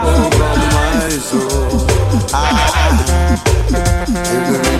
over 0.03 0.53
my 0.73 1.09
soul. 1.09 1.87
Ah, 2.35 3.22
every 4.33 4.72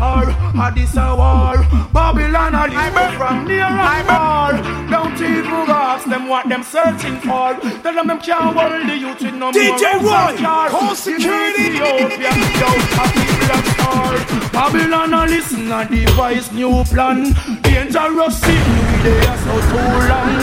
Or 0.00 0.30
Addis 0.60 0.96
a 0.96 1.14
war. 1.14 1.56
Babylon 1.92 2.54
all 2.54 2.72
is 2.72 3.16
from 3.16 3.46
near 3.46 3.62
and 3.62 4.06
far. 4.06 4.52
Don't 4.90 5.20
even 5.20 5.70
ask 5.70 6.06
them 6.08 6.28
what 6.28 6.48
them 6.48 6.62
searching 6.62 7.16
for. 7.20 7.54
Tell 7.82 7.94
them 7.94 8.06
them 8.08 8.20
can't 8.20 8.56
hold 8.56 8.88
the 8.88 8.96
youth 8.96 9.20
with 9.20 9.34
no 9.34 9.50
more 9.50 9.52
DJ 9.52 10.00
Roy, 10.02 10.36
call 10.70 10.94
security. 10.94 11.74
Ethiopia, 11.74 12.32
yo, 12.60 12.70
a 12.70 13.04
people 13.14 13.50
of 13.54 13.64
star. 13.74 14.14
Babylon 14.52 15.14
a 15.14 15.26
listen 15.26 15.70
and 15.70 15.90
devise 15.90 16.52
new 16.52 16.84
plan. 16.84 17.32
Dangerous 17.62 18.40
sin, 18.40 18.64
we 18.74 19.02
there 19.02 19.36
so 19.44 19.54
too 19.70 19.94
long. 20.10 20.34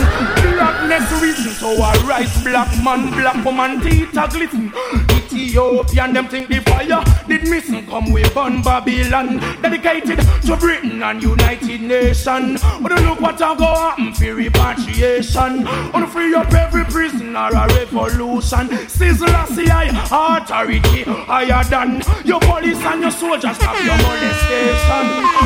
Blackness 0.42 1.22
reason, 1.22 1.52
so 1.52 1.70
I 1.82 1.96
rise 2.08 2.44
black 2.44 2.72
man, 2.84 3.12
black 3.12 3.44
woman, 3.46 3.82
teeth 3.82 4.18
a 4.18 4.28
glisten. 4.28 4.72
Ethiopian, 5.10 6.14
them 6.14 6.28
think 6.28 6.48
the 6.50 6.60
fire 6.62 7.04
did 7.28 7.48
missing. 7.50 7.86
Come 7.88 8.12
we 8.12 8.24
burn 8.30 8.62
Babylon, 8.62 9.38
dedicated 9.62 10.20
to 10.46 10.56
Britain 10.58 11.02
and 11.04 11.22
United 11.22 11.82
Nations. 11.82 12.62
But 12.82 12.92
look 13.04 13.20
what 13.20 13.42
I 13.42 13.56
go 13.56 13.66
happen 13.66 14.14
for 14.14 14.36
repatriation. 14.36 15.68
On 15.68 16.08
free 16.08 16.34
up 16.34 16.54
every 16.54 16.86
prisoner, 16.86 17.50
a 17.54 17.68
revolution. 17.68 18.70
Sizzle 18.88 19.46
CI, 19.54 19.90
authority 20.12 21.04
higher 21.04 21.64
than 21.66 22.02
your 22.26 22.40
police 22.40 22.78
and 22.78 23.02
your 23.02 23.12
soldiers. 23.12 23.56
Stop 23.56 23.78
your 23.84 23.98
molestation. 23.98 25.06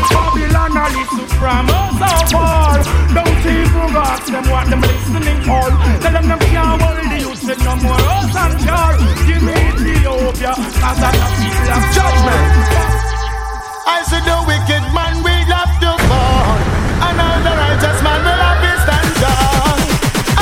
Babylon 0.10 0.78
a 0.78 0.86
listen 0.98 1.28
from 1.38 1.70
us 1.70 2.32
far. 2.32 2.84
Don't 3.14 3.46
even 3.46 3.96
ask 3.96 4.26
them 4.32 4.50
what 4.50 4.70
them 4.70 4.82
listening 4.82 5.42
for. 5.42 5.70
Tell 6.02 6.14
them 6.14 6.28
them 6.28 6.40
can't 6.40 6.82
hold 6.82 6.98
the 6.98 7.35
with 7.46 7.62
no 7.64 7.76
more 7.78 7.94
us 7.94 8.36
and 8.36 8.60
jar. 8.66 8.98
Give 9.28 9.42
me 9.44 9.54
Ethiopia, 9.54 10.54
cause 10.82 11.02
I 11.02 11.12
the 11.14 11.30
people 11.38 11.70
of 11.78 11.84
judgment. 11.94 12.52
I 13.86 13.98
see 14.10 14.22
the 14.26 14.38
wicked 14.50 14.84
man 14.98 15.22
will 15.22 15.50
have 15.54 15.74
to 15.84 15.92
fall, 16.10 16.58
and 17.06 17.18
all 17.22 17.40
the 17.46 17.54
righteous 17.54 18.00
man 18.02 18.20
will 18.26 18.42
have 18.46 18.60
to 18.66 18.72
stand 18.82 19.12
tall. 19.22 19.78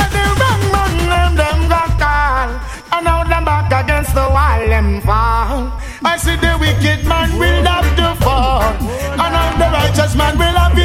And 0.00 0.10
the 0.16 0.24
wrong 0.40 0.62
man 0.72 0.94
them 1.12 1.32
them 1.36 1.58
got 1.68 1.92
call, 2.00 2.48
and 2.96 3.04
now 3.04 3.20
them 3.24 3.44
back 3.44 3.68
against 3.84 4.14
the 4.14 4.24
wall 4.24 4.60
them 4.72 5.00
fall. 5.02 5.72
I 6.04 6.16
see 6.16 6.36
the 6.36 6.56
wicked 6.56 7.04
man 7.06 7.36
will 7.36 7.64
have 7.68 7.90
to 8.00 8.08
fall, 8.24 8.64
and 8.64 9.32
all 9.40 9.54
the 9.60 9.68
righteous 9.76 10.16
man 10.16 10.38
will 10.38 10.56
have 10.56 10.74
to 10.74 10.83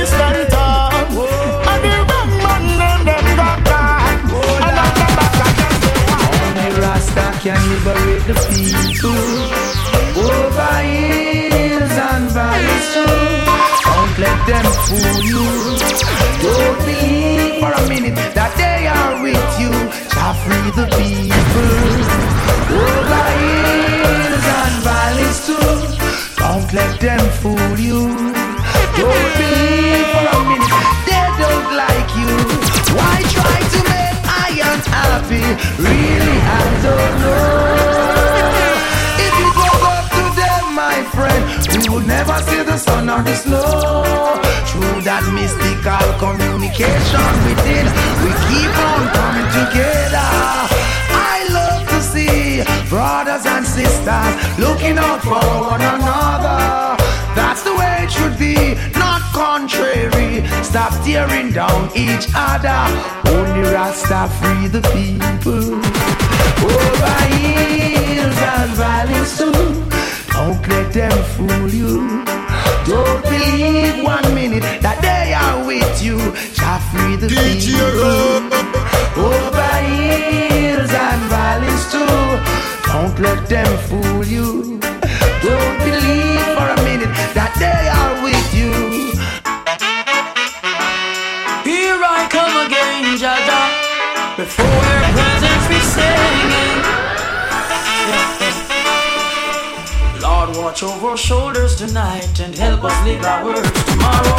can 7.39 7.55
liberate 7.69 8.23
the 8.27 8.35
people 8.51 9.15
over 10.27 10.75
hills 10.83 11.95
and 12.11 12.27
valleys 12.35 12.87
too. 12.93 13.07
Don't 13.87 14.15
let 14.19 14.39
them 14.45 14.67
fool 14.83 15.15
you. 15.23 15.47
Don't 16.43 16.77
believe 16.79 17.61
for 17.61 17.71
a 17.71 17.83
minute 17.87 18.19
that 18.35 18.51
they 18.59 18.87
are 18.87 19.23
with 19.23 19.49
you. 19.61 19.71
Shall 20.11 20.35
free 20.43 20.69
the 20.79 20.87
people 20.99 21.75
over 22.75 23.25
hills 23.39 24.45
and 24.59 24.75
valleys 24.83 25.39
too. 25.47 25.71
Don't 26.43 26.73
let 26.73 26.99
them 26.99 27.23
fool 27.39 27.58
unhappy? 35.29 35.81
Really, 35.81 36.37
I 36.41 36.63
don't 36.83 37.15
know. 37.21 37.79
If 39.19 39.33
it 39.33 39.51
was 39.55 39.81
up 39.83 40.05
to 40.17 40.23
them, 40.35 40.75
my 40.75 41.03
friend, 41.13 41.43
we 41.77 41.89
would 41.89 42.07
never 42.07 42.37
see 42.43 42.63
the 42.63 42.77
sun 42.77 43.09
or 43.09 43.21
the 43.21 43.35
snow. 43.35 44.35
Through 44.69 45.01
that 45.03 45.25
mystical 45.33 46.07
communication 46.19 47.31
within, 47.45 47.85
we 48.23 48.31
keep 48.47 48.73
on 48.89 49.01
coming 49.17 49.49
together. 49.59 50.29
I 51.11 51.47
love 51.51 51.87
to 51.89 52.01
see 52.01 52.63
brothers 52.89 53.45
and 53.45 53.65
sisters 53.65 54.59
looking 54.59 54.97
out 54.97 55.21
for 55.21 55.41
one 55.69 55.81
another. 55.81 57.08
Should 58.19 58.37
be, 58.37 58.75
not 58.99 59.21
contrary. 59.33 60.45
Stop 60.63 60.91
tearing 61.03 61.51
down 61.51 61.89
each 61.95 62.27
other. 62.35 62.81
Only 63.33 63.61
Rasta 63.73 64.27
free 64.37 64.67
the 64.67 64.81
people. 64.95 65.79
Oh, 66.61 66.75
Over 66.75 67.17
hills 67.35 68.39
and 68.53 68.71
valleys 68.79 69.31
too. 69.39 69.61
Don't 70.33 70.67
let 70.67 70.93
them 70.93 71.17
fool 71.33 71.67
you. 71.69 72.23
Don't 72.85 73.21
believe 73.23 74.03
one 74.03 74.27
minute 74.33 74.63
that 74.85 74.99
they 75.07 75.33
are 75.33 75.65
with 75.65 76.03
you. 76.03 76.17
Shall 76.57 76.79
free 76.89 77.15
the 77.15 77.29
people. 77.29 77.99
Over 79.23 79.65
oh, 79.65 79.85
hills 79.89 80.93
and 81.07 81.21
valleys 81.33 81.83
too. 81.93 82.15
Don't 82.91 83.17
let 83.19 83.47
them 83.47 83.71
fool 83.87 84.25
you. 84.25 84.68
watch 100.81 100.93
over 100.93 101.07
our 101.07 101.17
shoulders 101.17 101.75
tonight 101.75 102.39
and 102.39 102.55
help 102.55 102.83
us 102.83 103.05
live 103.05 103.23
our 103.23 103.45
words 103.45 103.83
tomorrow. 103.85 104.35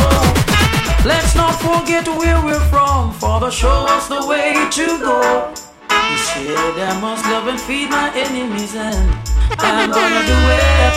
Let's 1.05 1.35
not 1.35 1.55
forget 1.61 2.07
where 2.09 2.41
we're 2.45 2.67
from, 2.69 3.13
Father, 3.13 3.51
show 3.51 3.87
us 3.89 4.09
the 4.09 4.27
way 4.27 4.55
to 4.71 4.87
go. 5.01 5.53
You 5.91 6.19
said 6.19 6.79
I 6.79 6.99
must 7.01 7.25
love 7.27 7.49
and 7.49 7.61
feed 7.61 7.91
my 7.91 8.11
enemies, 8.15 8.75
and 8.75 9.11
I'm 9.59 9.91
gonna 9.91 10.23
do 10.27 10.39
it. 10.57 10.95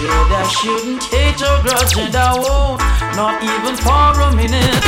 You 0.00 0.08
said 0.08 0.32
I 0.32 0.46
shouldn't 0.48 1.04
hate 1.04 1.40
or 1.42 1.60
grudge, 1.62 1.96
and 1.98 2.14
I 2.14 2.32
won't, 2.38 2.80
not 3.16 3.42
even 3.42 3.76
for 3.76 4.20
a 4.20 4.30
minute. 4.36 4.80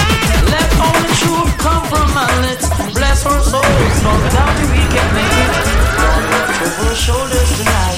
Let 0.48 0.68
only 0.80 1.12
truth 1.20 1.52
come 1.58 1.84
from 1.88 2.08
my 2.14 2.28
lips, 2.46 2.68
bless 2.94 3.26
our 3.26 3.40
souls, 3.40 3.96
for 4.02 4.16
without 4.24 4.54
you 4.60 4.68
we 4.72 4.84
can 4.92 5.08
make 5.12 5.36
it. 5.44 5.52
Don't 5.98 6.24
look 6.32 6.50
over 6.62 6.88
our 6.88 6.94
shoulders 6.94 7.50
tonight. 7.58 7.97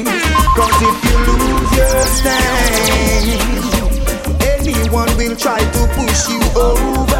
try 5.41 5.57
to 5.57 5.87
push 5.95 6.29
you 6.29 6.39
over. 6.55 7.10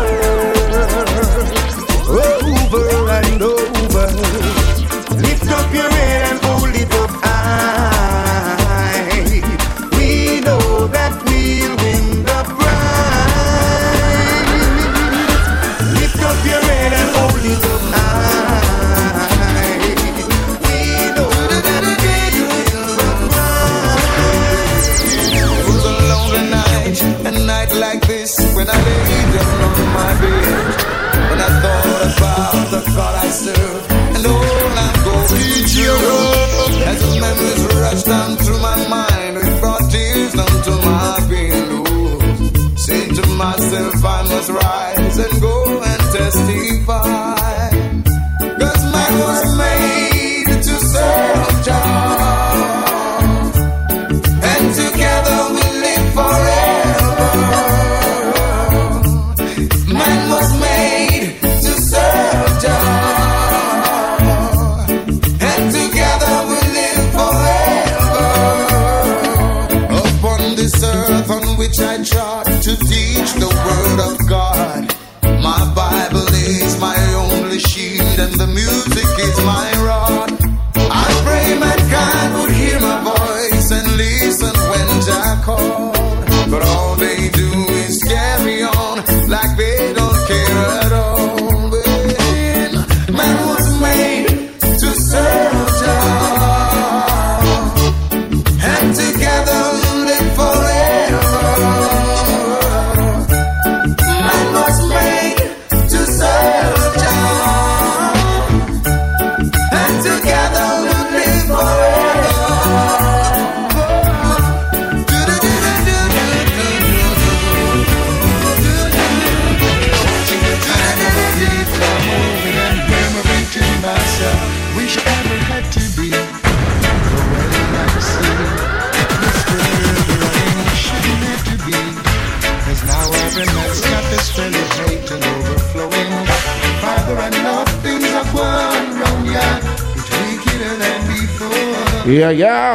yeah, 142.21 142.29
yeah. 142.29 142.70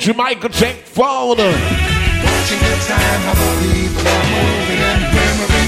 You 0.00 0.14
might 0.14 0.40
Fowler. 0.76 1.52
Watching 1.52 2.62
the 2.64 2.74
time, 2.88 3.22
I 3.28 3.34
believe 3.36 3.92
I'm 4.00 4.26
moving 4.32 4.80
and 4.80 5.02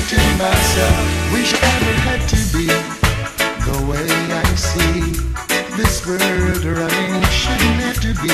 to 0.08 0.20
myself. 0.40 0.96
Wish 1.36 1.52
I 1.52 1.60
never 1.60 1.96
had 2.08 2.22
to 2.32 2.40
be 2.56 2.64
the 2.64 3.76
way 3.92 4.08
I 4.32 4.44
see 4.56 5.12
this 5.76 6.00
world 6.08 6.64
running. 6.64 7.12
Shouldn't 7.28 7.84
have 7.84 8.00
to 8.00 8.12
be. 8.24 8.32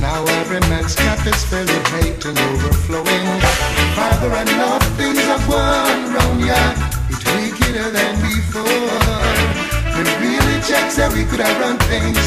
Now 0.00 0.24
every 0.42 0.60
man's 0.66 0.96
cup 0.96 1.24
is 1.24 1.44
filled 1.44 1.68
with 1.68 1.86
hate 2.02 2.24
and 2.24 2.38
overflowing. 2.50 3.26
Father, 3.94 4.32
I 4.32 4.42
things 4.98 5.22
have. 6.50 6.78
It's 7.10 7.24
wickeder 7.30 7.90
than 7.90 8.14
before. 8.26 9.30
Really, 10.18 10.60
we 11.14 11.24
could 11.24 11.40
have 11.40 11.60
run 11.60 11.78
things 11.86 12.19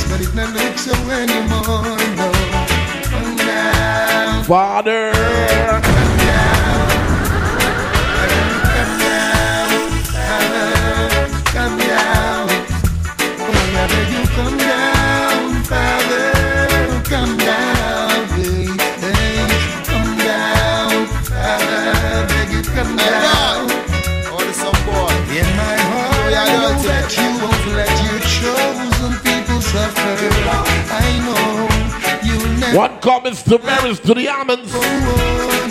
Comments 33.23 33.43
to 33.43 33.57
Marys 33.59 33.99
to 34.01 34.13
the 34.13 34.27
almonds. 34.27 34.69
Oh, 34.75 34.81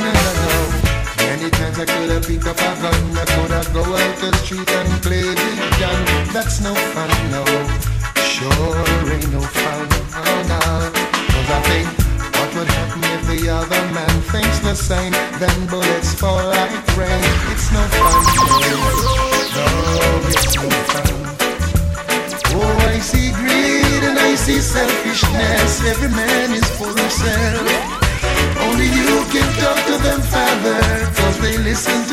no. 0.01 0.13
Many 1.21 1.51
times 1.51 1.79
I 1.79 1.85
could 1.85 2.09
have 2.09 2.27
picked 2.27 2.47
up 2.47 2.57
a 2.57 2.73
gun, 2.81 2.97
I 3.13 3.29
could 3.29 3.51
have 3.53 3.71
go 3.75 3.85
out 3.85 4.17
the 4.25 4.33
street 4.41 4.71
and 4.73 5.03
play 5.05 5.21
with 5.21 5.37
gun. 5.77 6.01
That's 6.33 6.63
no 6.65 6.73
fun, 6.73 7.13
no. 7.29 7.45
Sure 8.25 8.49
ain't 9.13 9.29
no 9.29 9.43
fun, 9.45 9.85
oh 10.17 10.41
no. 10.49 10.61
Cause 10.97 11.51
I 11.53 11.61
think 11.69 11.89
what 12.41 12.55
would 12.57 12.69
happen 12.73 13.05
if 13.21 13.23
the 13.29 13.51
other 13.51 13.85
man 13.93 14.17
thinks 14.33 14.61
the 14.61 14.75
same? 14.75 15.13
Then 15.37 15.67
bullets 15.69 16.15
fall 16.15 16.49
like 16.49 16.73
rain. 16.97 17.21
It's 17.53 17.69
no 17.69 17.85
fun, 18.01 18.17
no. 18.65 18.81
No, 19.61 19.69
it's 20.25 20.57
no 20.57 20.71
fun. 20.89 21.13
Oh, 22.55 22.89
I 22.89 22.99
see 22.99 23.31
greed 23.33 24.05
and 24.09 24.19
I 24.19 24.37
see 24.37 24.61
selfishness. 24.61 25.85
Every 25.85 26.09
man 26.09 26.52
for 26.83 27.01
himself. 27.01 27.67
Only 28.67 28.87
you 28.87 29.15
can 29.33 29.49
talk 29.63 29.79
to 29.91 29.97
them, 30.07 30.21
Father, 30.35 30.81
cause 31.17 31.39
they 31.41 31.57
listen 31.59 31.99
to 32.11 32.12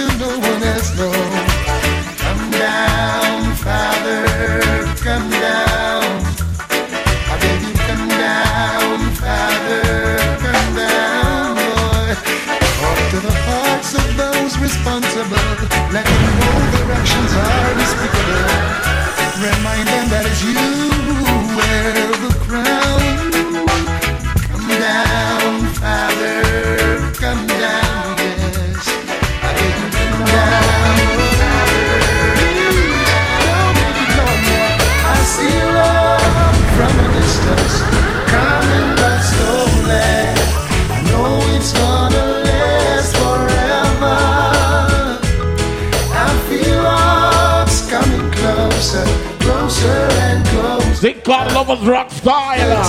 Called 51.70 51.86
Rock 51.86 52.10
Style. 52.10 52.84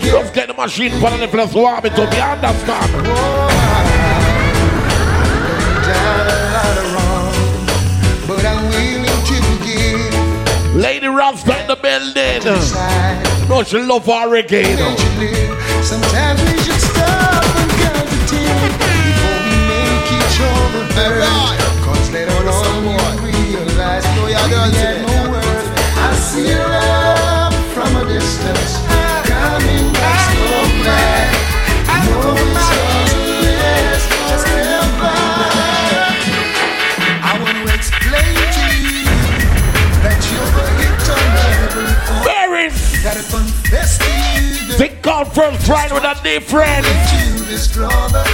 Just 0.00 0.34
get 0.34 0.46
the 0.46 0.54
machine 0.54 0.92
on 1.02 1.18
the 1.18 1.26
place 1.26 1.52
warm 1.52 1.84
it 1.84 1.96
you 1.96 2.04
understand? 2.04 2.94
Lady 10.76 11.08
Rasta 11.08 11.60
in 11.60 11.66
the 11.66 11.74
building. 11.74 12.44
No, 13.48 13.64
she 13.64 13.78
love 13.78 14.04
for 14.04 14.28
reggae. 14.30 14.78
sometimes 15.82 16.40
we 16.40 16.56
should 16.62 16.80
stop 16.80 17.44
and 17.58 17.70
count 17.82 18.06
to 18.10 18.18
ten 18.30 18.46
before 18.62 19.40
we 19.42 19.56
make 19.66 20.06
each 20.14 20.38
other 20.38 20.86
burn. 20.94 21.18
Cause 21.82 22.10
later 22.12 22.30
on 22.30 23.24
we 23.24 23.32
realize 23.56 24.04
no, 24.14 24.93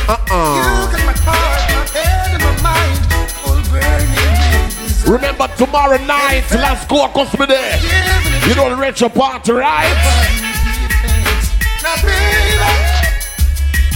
Uh-uh. 0.06 0.92
my 2.44 2.52
mind 2.60 3.00
all 3.46 3.56
burning 3.72 4.10
with 4.12 4.76
desire. 4.76 5.12
Remember 5.12 5.48
tomorrow 5.56 5.96
night, 6.04 6.44
last 6.52 6.88
go 6.90 7.06
across 7.06 7.32
me 7.38 7.46
there. 7.46 7.80
You 8.46 8.54
know 8.54 8.68
the 8.68 8.76
retro 8.76 9.08
party, 9.08 9.52
right? 9.52 9.96
Now, 11.82 11.96
baby, 12.04 12.60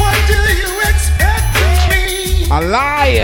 what 0.01 0.17
do 0.27 0.41
you 0.57 0.73
expect 0.89 1.61
of 1.61 1.77
me? 1.91 2.49
A 2.51 2.61
lie. 2.73 3.21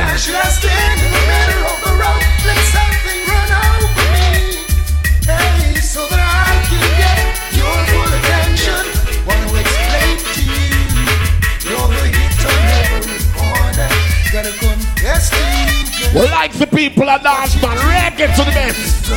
We 16.14 16.22
like 16.30 16.52
the 16.52 16.66
people 16.66 17.08
of 17.08 17.22
dance, 17.22 17.60
man. 17.60 17.76
Reggae 17.76 18.34
to 18.36 18.44
the 18.44 18.52
best. 18.52 19.08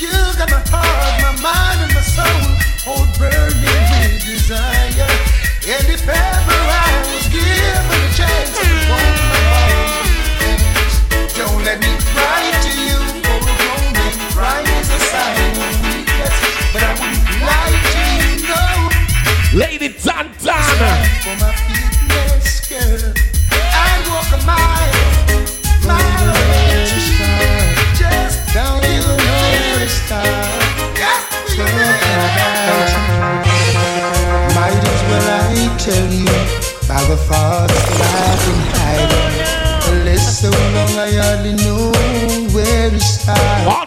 you 0.00 0.08
got 0.38 0.50
my 0.50 0.62
heart, 0.72 1.22
my 1.22 1.32
mind, 1.42 1.80
and 1.84 1.94
my 1.94 2.00
soul 2.00 3.06
burning 3.18 4.18
desire. 4.24 5.34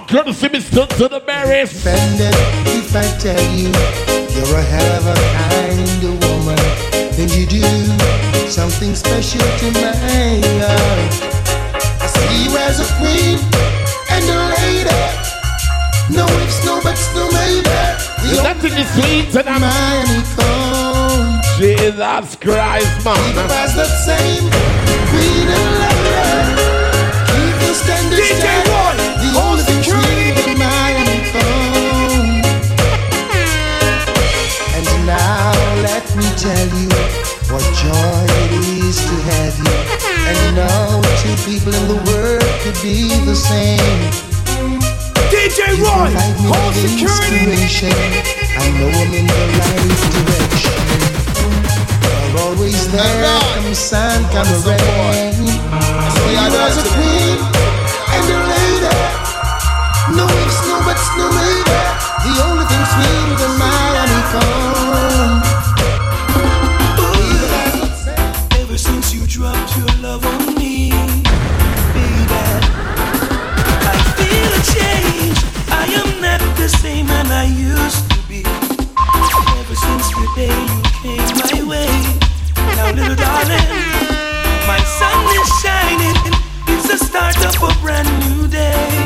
Start. 0.07 0.27
All 0.27 0.33
courtesy 0.33 0.47
Mr. 0.47 0.87
to 0.97 1.07
the 1.07 1.21
Marys. 1.25 1.71
offended 1.71 2.33
if 2.67 2.95
I 2.95 3.03
tell 3.19 3.41
you 3.55 3.69
you're 4.35 4.57
a 4.57 4.61
hell 4.61 4.99
of 4.99 5.07
a 5.07 5.15
kind 5.15 6.03
of 6.03 6.29
woman. 6.29 6.57
Then 7.15 7.29
you 7.29 7.45
do 7.47 7.61
something 8.49 8.95
special 8.95 9.41
to 9.41 9.71
my 9.73 9.93
heart. 9.95 11.13
I 12.01 12.07
see 12.07 12.43
you 12.45 12.57
as 12.57 12.79
a 12.79 12.87
queen 12.99 13.39
and 14.11 14.25
a 14.29 14.39
lady. 14.57 15.27
No 16.09 16.25
ifs, 16.43 16.65
no 16.65 16.81
buts, 16.81 17.13
no 17.15 17.29
maybe. 17.31 17.69
There's 18.23 18.43
nothing 18.43 18.73
is 18.73 18.89
sweet 18.93 19.35
and 19.35 19.49
I'm. 19.49 20.07
Jesus 21.57 22.35
Christ, 22.35 23.03
man. 23.03 23.17
Keep 23.17 23.49
us 23.49 23.73
the 23.73 23.85
same 24.05 24.45
queen 25.09 25.47
and 25.49 25.69
lady. 25.81 26.77
Keep 27.33 27.55
the 27.65 27.73
standard 27.73 28.19
DJ. 28.19 28.45
Roy, 28.69 28.93
The 29.17 29.29
only 29.41 29.76
tell 36.47 36.71
you 36.79 36.87
what 37.51 37.65
joy 37.75 38.23
it 38.47 38.51
is 38.79 39.03
to 39.03 39.15
have 39.27 39.55
you. 39.59 39.75
And 40.31 40.55
two 41.19 41.35
people 41.43 41.75
in 41.75 41.85
the 41.91 41.99
world 42.07 42.47
could 42.63 42.79
be 42.79 43.11
the 43.27 43.35
same. 43.35 43.99
DJ 45.27 45.75
You 45.75 45.83
Roy, 45.83 46.07
hold 46.47 46.73
security. 46.79 47.51
I 48.55 48.65
know 48.79 48.87
I'm 48.95 49.11
in 49.11 49.27
the 49.27 49.43
right 49.59 49.99
direction. 50.15 50.79
You're 52.31 52.39
always 52.39 52.79
there, 52.95 53.27
come 53.59 53.73
sun, 53.75 54.23
come 54.31 54.47
rain. 54.63 55.35
You 55.43 56.47
as 56.63 56.79
a 56.79 56.85
queen 56.95 57.39
and 58.15 58.25
a 58.35 58.39
lady. 58.55 58.95
No 60.15 60.23
ifs, 60.47 60.59
no 60.63 60.79
buts, 60.87 61.07
no 61.19 61.27
maybe. 61.27 61.79
The 62.23 62.33
only 62.47 62.65
thing 62.71 62.83
sweeter 62.95 63.35
than 63.35 63.53
my 63.59 63.83
honeycomb. 63.99 64.76
the 86.97 87.05
start 87.05 87.37
up 87.45 87.55
a 87.61 87.81
brand 87.81 88.07
new 88.25 88.47
day. 88.47 89.05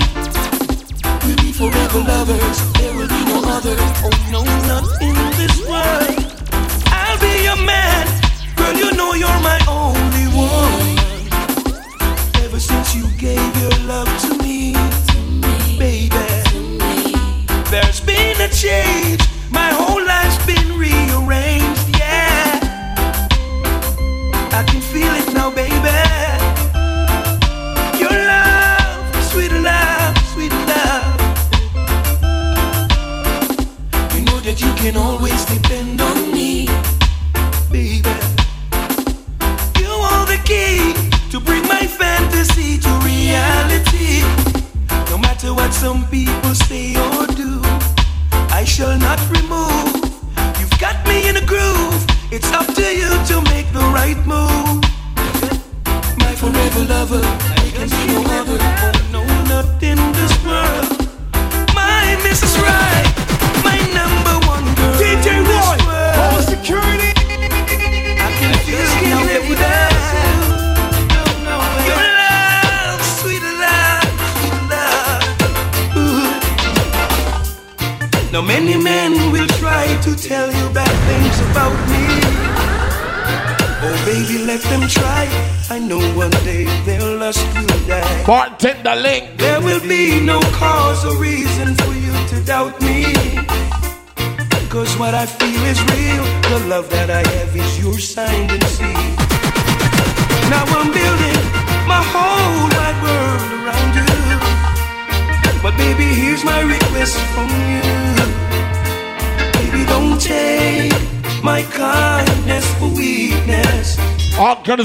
We'll 1.24 1.36
be 1.38 1.52
forever 1.52 2.00
lovers, 2.00 2.58
there 2.74 2.94
will 2.96 3.08
be 3.08 3.26
no 3.26 3.42
other. 3.46 3.76
Oh 4.06 4.12
no, 4.32 4.44
not 4.68 4.86
in 5.02 5.16
this 5.40 5.56
world. 5.68 6.20
I'll 6.88 7.20
be 7.20 7.44
your 7.44 7.58
man, 7.66 8.08
girl, 8.56 8.74
you 8.74 8.92
know 8.94 9.14
you're 9.14 9.42
my 9.42 9.60
only 9.68 10.28
one. 10.36 10.98
Ever 12.44 12.60
since 12.60 12.96
you 12.96 13.08
gave 13.18 13.52
your 13.62 13.76
love 13.88 14.10
to 14.26 14.38
me, 14.44 14.74
baby, 15.78 16.10
there's 17.70 18.02
been 18.02 18.40
a 18.42 18.50
change. 18.50 19.21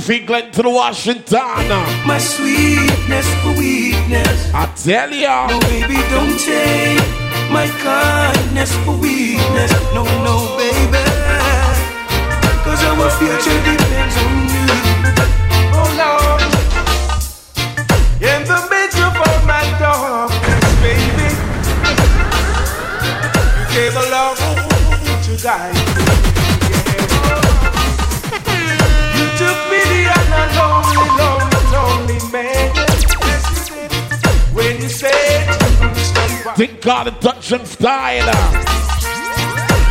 Glenn 0.07 0.53
to 0.53 0.62
the 0.62 0.71
Washington. 0.71 1.66
My 2.07 2.19
sweetness 2.19 3.27
for 3.42 3.59
weakness. 3.59 4.55
I 4.55 4.66
tell 4.77 5.11
ya. 5.11 5.49
No, 5.49 5.59
baby, 5.66 5.97
don't 6.14 6.38
take 6.38 7.03
my 7.51 7.66
kindness 7.83 8.71
for 8.85 8.97
weakness. 8.97 9.73
No, 9.95 10.05
no, 10.23 10.57
baby. 10.57 11.03
Cause 12.62 12.85
our 12.85 13.11
future 13.19 13.59
depends 13.66 14.16
on 14.23 14.36
God 36.87 37.20
touch 37.20 37.51
and 37.51 37.66
style. 37.66 38.27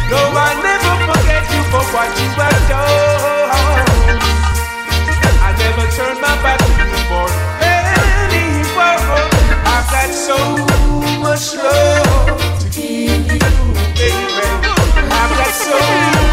No, 0.09 0.21
I 0.31 0.55
never 0.63 0.95
forget 1.11 1.43
you 1.51 1.61
for 1.67 1.83
what 1.91 2.07
you 2.15 2.29
have 2.39 2.69
done. 2.71 3.51
I 5.43 5.51
never 5.59 5.85
turn 5.91 6.15
my 6.21 6.35
back 6.41 6.57
to 6.57 6.71
you 6.71 6.99
for 7.11 7.27
anyone. 7.59 9.03
I've 9.67 9.87
got 9.91 10.09
so 10.13 10.37
much 11.19 11.55
love 11.57 12.59
to 12.61 12.67
give 12.69 13.27
you, 13.27 13.39
baby. 13.99 14.47
I've 15.11 15.31
got 15.35 15.51
so 15.51 16.24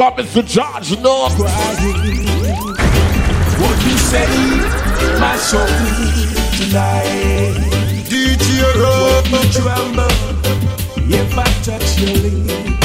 What 0.00 0.16
comes 0.16 0.32
to 0.32 0.42
George 0.42 0.98
North? 1.02 1.38
Would 1.38 1.48
you 3.84 3.98
save 3.98 5.20
my 5.20 5.36
soul 5.36 5.66
tonight? 6.56 7.52
DJ 8.08 8.62
Would 8.80 9.30
you 9.30 9.52
tremble 9.52 10.08
if 11.06 11.36
I 11.36 11.44
touch 11.62 12.00
your 12.00 12.16
lips? 12.16 12.79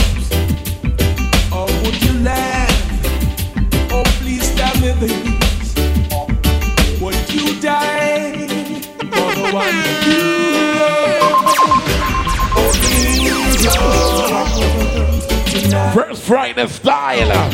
First 15.96 16.24
Friday 16.24 16.68
style. 16.68 17.32
I 17.32 17.46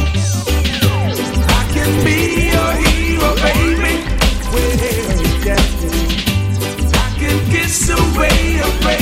can 1.75 2.04
be 2.04 2.49
your 2.49 2.71
hero, 2.82 3.36
baby. 3.36 4.01
I 6.97 7.13
can 7.19 7.38
kiss 7.51 7.89
away 7.91 8.60
up 8.62 8.84
my. 8.84 8.97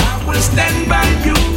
I 0.00 0.24
will 0.26 0.40
stand 0.40 0.88
by 0.88 1.06
you 1.24 1.51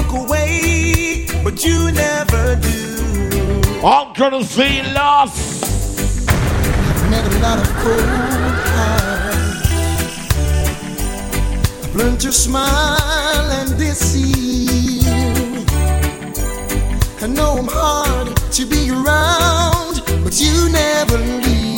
walk 0.00 0.12
away, 0.12 1.26
but 1.42 1.64
you 1.64 1.90
never 1.92 2.56
do. 2.56 3.80
All 3.82 4.14
courtesy 4.14 4.82
lost. 4.92 5.62
met 7.10 7.24
a 7.24 7.38
lot 7.40 7.58
of 7.58 7.68
cold 7.82 8.00
hearts. 8.74 9.74
I've 11.84 11.96
learned 11.96 12.20
to 12.20 12.32
smile 12.32 13.50
and 13.58 13.78
deceive. 13.78 15.06
I 17.22 17.26
know 17.26 17.58
I'm 17.58 17.68
hard 17.68 18.36
to 18.52 18.66
be 18.66 18.90
around, 18.90 20.02
but 20.24 20.40
you 20.40 20.68
never 20.70 21.18
leave. 21.18 21.69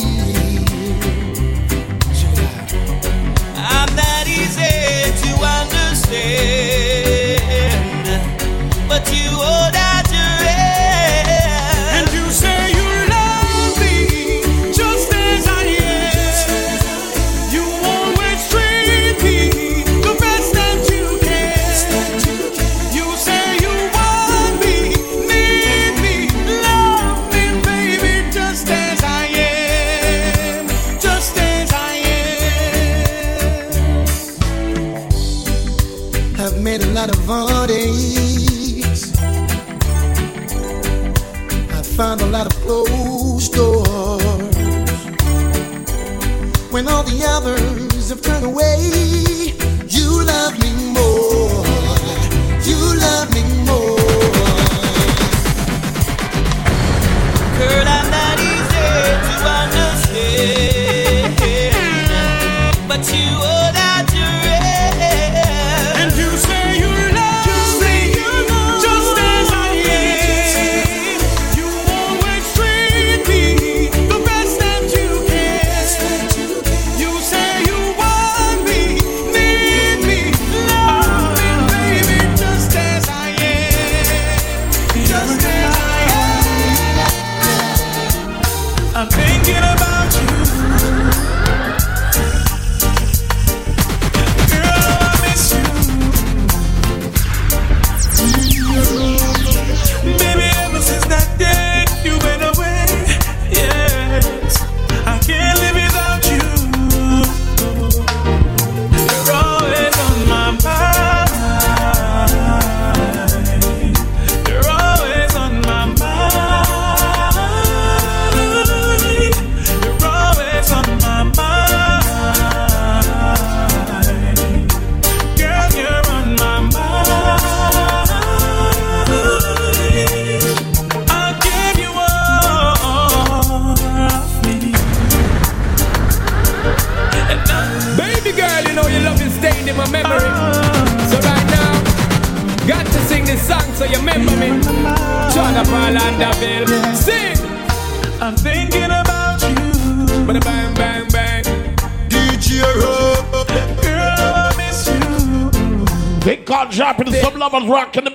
rocking 157.67 158.03
the 158.03 158.11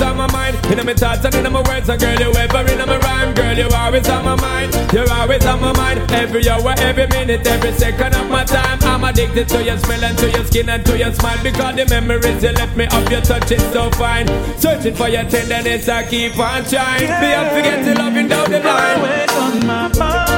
always 0.00 0.02
on 0.02 0.16
my 0.16 0.32
mind. 0.32 0.78
In 0.78 0.86
my 0.86 0.94
thoughts 0.94 1.24
and 1.24 1.42
know 1.42 1.50
my 1.50 1.62
words, 1.62 1.88
and 1.88 2.00
girl, 2.00 2.18
you 2.18 2.32
ever 2.32 2.72
in 2.72 2.78
my 2.78 2.98
rhyme. 2.98 3.34
Girl, 3.34 3.56
you 3.56 3.68
always 3.74 4.08
on 4.08 4.24
my 4.24 4.36
mind. 4.36 4.92
You're 4.92 5.10
always 5.10 5.44
on 5.44 5.60
my 5.60 5.72
mind. 5.72 6.10
Every 6.12 6.48
hour, 6.48 6.74
every 6.78 7.06
minute, 7.08 7.46
every 7.46 7.72
second 7.72 8.14
of 8.14 8.30
my 8.30 8.44
time. 8.44 8.78
I'm 8.82 9.04
addicted 9.04 9.48
to 9.48 9.62
your 9.62 9.78
smell 9.78 10.04
and 10.04 10.18
to 10.18 10.30
your 10.30 10.44
skin 10.44 10.68
and 10.68 10.84
to 10.86 10.98
your 10.98 11.12
smile. 11.12 11.42
Because 11.42 11.76
the 11.76 11.86
memories 11.86 12.42
you 12.42 12.52
left 12.52 12.76
me 12.76 12.86
of 12.86 13.10
your 13.10 13.20
touch 13.20 13.50
is 13.50 13.62
so 13.72 13.90
fine. 13.92 14.26
Searching 14.58 14.94
for 14.94 15.08
your 15.08 15.24
tenderness, 15.24 15.88
I 15.88 16.04
keep 16.06 16.38
on 16.38 16.64
trying. 16.64 17.08
Me, 17.20 17.34
I 17.34 17.48
forget 17.50 17.84
to 17.84 17.94
love 17.94 18.14
you 18.14 18.28
down 18.28 18.50
the 18.50 18.60
line. 18.60 19.00
Always 19.00 19.30
on 19.32 19.66
my 19.66 19.98
mind. 19.98 20.37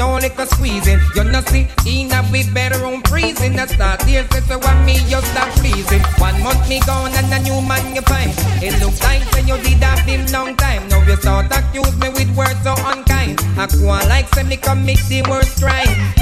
no 0.00 0.16
liquor 0.16 0.46
squeezing. 0.46 0.98
You 1.14 1.24
know 1.24 1.42
see, 1.52 1.68
in 1.86 2.10
a 2.10 2.22
better 2.32 2.52
bedroom 2.54 3.02
freezing. 3.02 3.58
I 3.58 3.66
start 3.66 4.02
here, 4.02 4.26
say 4.32 4.40
so 4.48 4.56
what 4.58 4.78
me 4.86 4.94
you 5.12 5.20
start 5.30 5.52
freezing. 5.60 6.02
One 6.16 6.42
month 6.42 6.66
me 6.68 6.80
gone 6.88 7.12
and 7.12 7.28
a 7.36 7.38
new 7.44 7.60
man 7.68 7.94
you 7.94 8.00
find. 8.02 8.32
It 8.64 8.80
looks 8.80 9.02
like 9.02 9.22
when 9.32 9.46
you 9.46 9.58
did 9.62 9.78
that 9.84 10.00
him 10.08 10.24
long 10.32 10.56
time. 10.56 10.88
Now 10.88 11.04
you 11.04 11.16
start 11.16 11.52
accuse 11.52 11.94
me 12.00 12.08
with 12.08 12.34
words 12.34 12.62
so 12.64 12.72
unkind. 12.90 13.44
I 13.60 13.66
go 13.66 13.86
like 14.08 14.28
say 14.34 14.44
me 14.44 14.56
commit 14.56 15.00
the 15.08 15.20
worst 15.28 15.60
crime. 15.60 16.19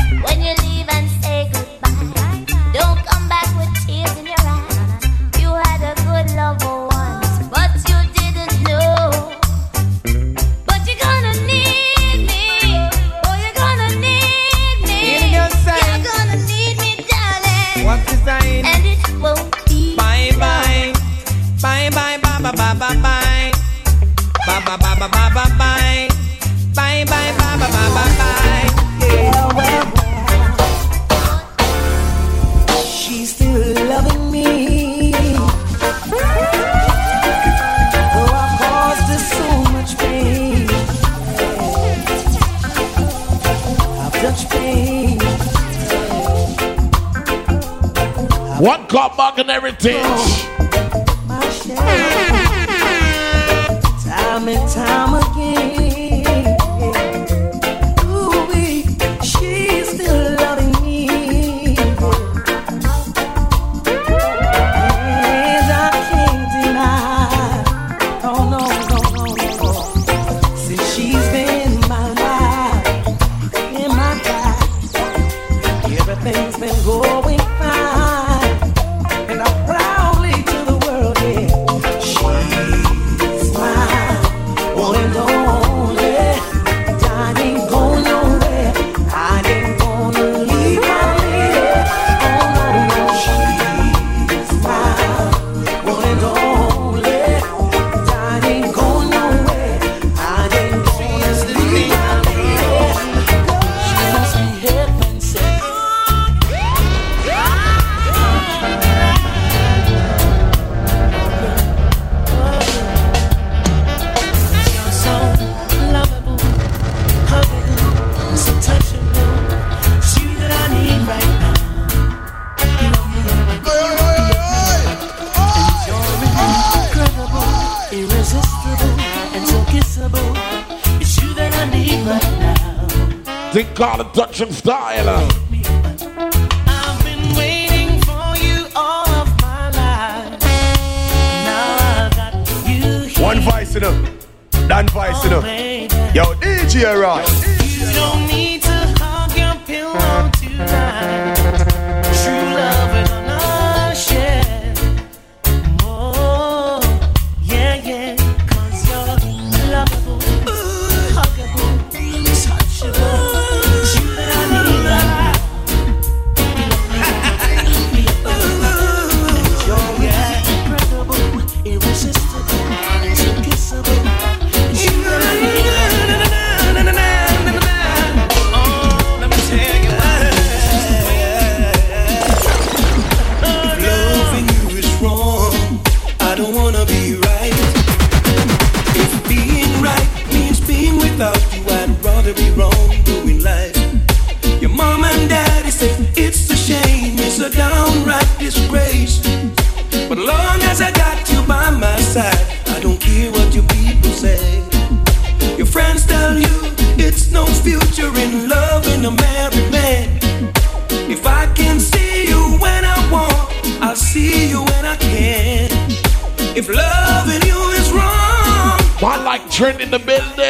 The 219.99 220.07
building. 220.07 220.48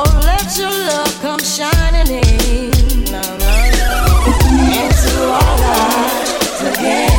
Oh, 0.00 0.04
let 0.22 0.56
your 0.56 0.70
love 0.70 1.20
come 1.20 1.40
shining 1.40 2.22
in. 2.22 2.70
Nah, 3.10 3.20
nah, 3.20 3.66
nah. 3.78 4.78
Into 4.78 5.14
our 5.38 5.54
lives 5.64 6.60
again. 6.70 7.18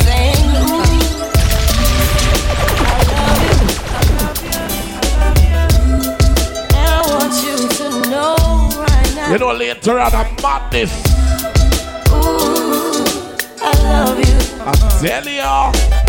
Saying, 0.00 0.48
"Ooh, 0.56 1.36
and 6.72 6.88
I 6.88 7.00
want 7.12 7.34
you 7.44 7.56
to 7.78 7.86
know 8.08 8.36
right 8.80 9.10
now. 9.14 9.32
You 9.32 9.38
know, 9.38 9.52
later 9.52 10.00
on, 10.00 10.14
I'm 10.14 10.30
madness. 10.42 10.92
I 13.60 13.72
love 13.84 14.18
you. 14.24 14.38
I'm 14.64 14.78
telling 15.04 15.34
you. 15.34 16.05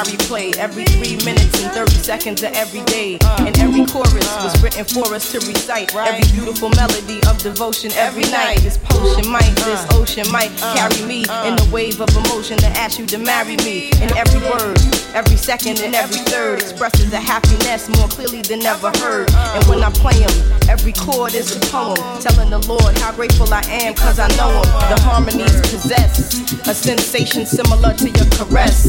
A 0.00 0.29
every 0.30 0.84
three 0.84 1.16
minutes 1.24 1.60
and 1.60 1.72
30 1.72 1.90
seconds 1.90 2.42
of 2.44 2.52
every 2.52 2.84
day. 2.84 3.18
And 3.38 3.58
every 3.58 3.84
chorus 3.86 4.30
was 4.38 4.62
written 4.62 4.84
for 4.84 5.12
us 5.12 5.32
to 5.32 5.38
recite. 5.40 5.94
Every 5.94 6.22
beautiful 6.30 6.70
melody 6.70 7.20
of 7.26 7.38
devotion 7.38 7.90
every 7.96 8.22
night. 8.30 8.58
This 8.60 8.78
potion 8.78 9.30
might, 9.30 9.50
this 9.66 9.82
uh. 9.90 9.98
ocean 9.98 10.30
might 10.30 10.52
uh. 10.62 10.74
carry 10.76 11.04
me 11.04 11.26
uh. 11.26 11.48
in 11.48 11.56
the 11.56 11.68
wave 11.72 12.00
of 12.00 12.08
emotion 12.16 12.58
to 12.58 12.66
ask 12.78 12.98
you 12.98 13.06
to 13.06 13.18
marry 13.18 13.56
me. 13.58 13.90
And 13.98 14.12
every 14.12 14.38
word, 14.48 14.78
every 15.14 15.36
second, 15.36 15.80
and 15.80 15.96
every 15.96 16.22
third 16.30 16.60
expresses 16.60 17.12
a 17.12 17.20
happiness 17.20 17.88
more 17.98 18.06
clearly 18.06 18.42
than 18.42 18.62
ever 18.62 18.92
heard. 18.98 19.30
And 19.34 19.64
when 19.66 19.82
I 19.82 19.90
play 19.90 20.14
them, 20.14 20.60
every 20.68 20.92
chord 20.92 21.34
is 21.34 21.56
a 21.56 21.60
poem 21.72 21.96
telling 22.20 22.50
the 22.50 22.62
Lord 22.68 22.96
how 22.98 23.10
grateful 23.12 23.52
I 23.52 23.62
am 23.66 23.94
cause 23.94 24.20
I 24.20 24.28
know 24.36 24.50
him. 24.50 24.70
The 24.94 25.00
harmonies 25.02 25.60
possess 25.62 26.38
a 26.68 26.74
sensation 26.74 27.46
similar 27.46 27.94
to 27.94 28.04
your 28.08 28.26
caress. 28.38 28.86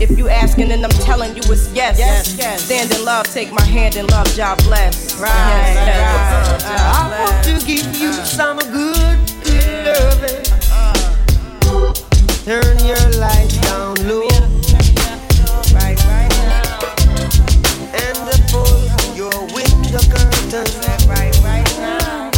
If 0.00 0.16
you 0.16 0.28
asking 0.30 0.77
and 0.78 0.92
I'm 0.92 1.00
telling 1.02 1.34
you 1.34 1.42
it's 1.46 1.72
yes. 1.72 1.98
Stand 2.64 2.92
in 2.92 3.04
love, 3.04 3.26
take 3.26 3.52
my 3.52 3.64
hand 3.64 3.96
in 3.96 4.06
love, 4.06 4.28
God 4.36 4.62
bless. 4.62 5.20
Right. 5.20 5.30
Uh, 6.62 6.68
I 6.70 7.20
want 7.20 7.44
to 7.46 7.66
give 7.66 7.96
you 7.96 8.12
some 8.12 8.58
good, 8.58 9.18
good 9.42 9.86
loving. 9.86 10.44
Turn 12.44 12.78
your 12.86 13.10
lights 13.18 13.58
down 13.62 13.96
low. 14.06 14.28
Right, 15.74 15.98
right 16.06 16.30
now. 16.46 16.78
And 17.98 18.16
pull 18.46 18.78
your 19.16 19.34
window 19.50 19.98
curtain. 20.06 20.68
Right, 21.08 21.34
right 21.42 21.68
now. 21.78 22.30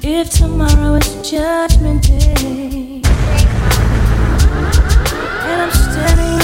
If 0.00 0.30
tomorrow 0.30 0.94
is 0.94 1.30
judgment 1.30 2.04
day, 2.04 3.02
and 5.44 5.60
I'm 5.60 5.70
standing 5.70 6.43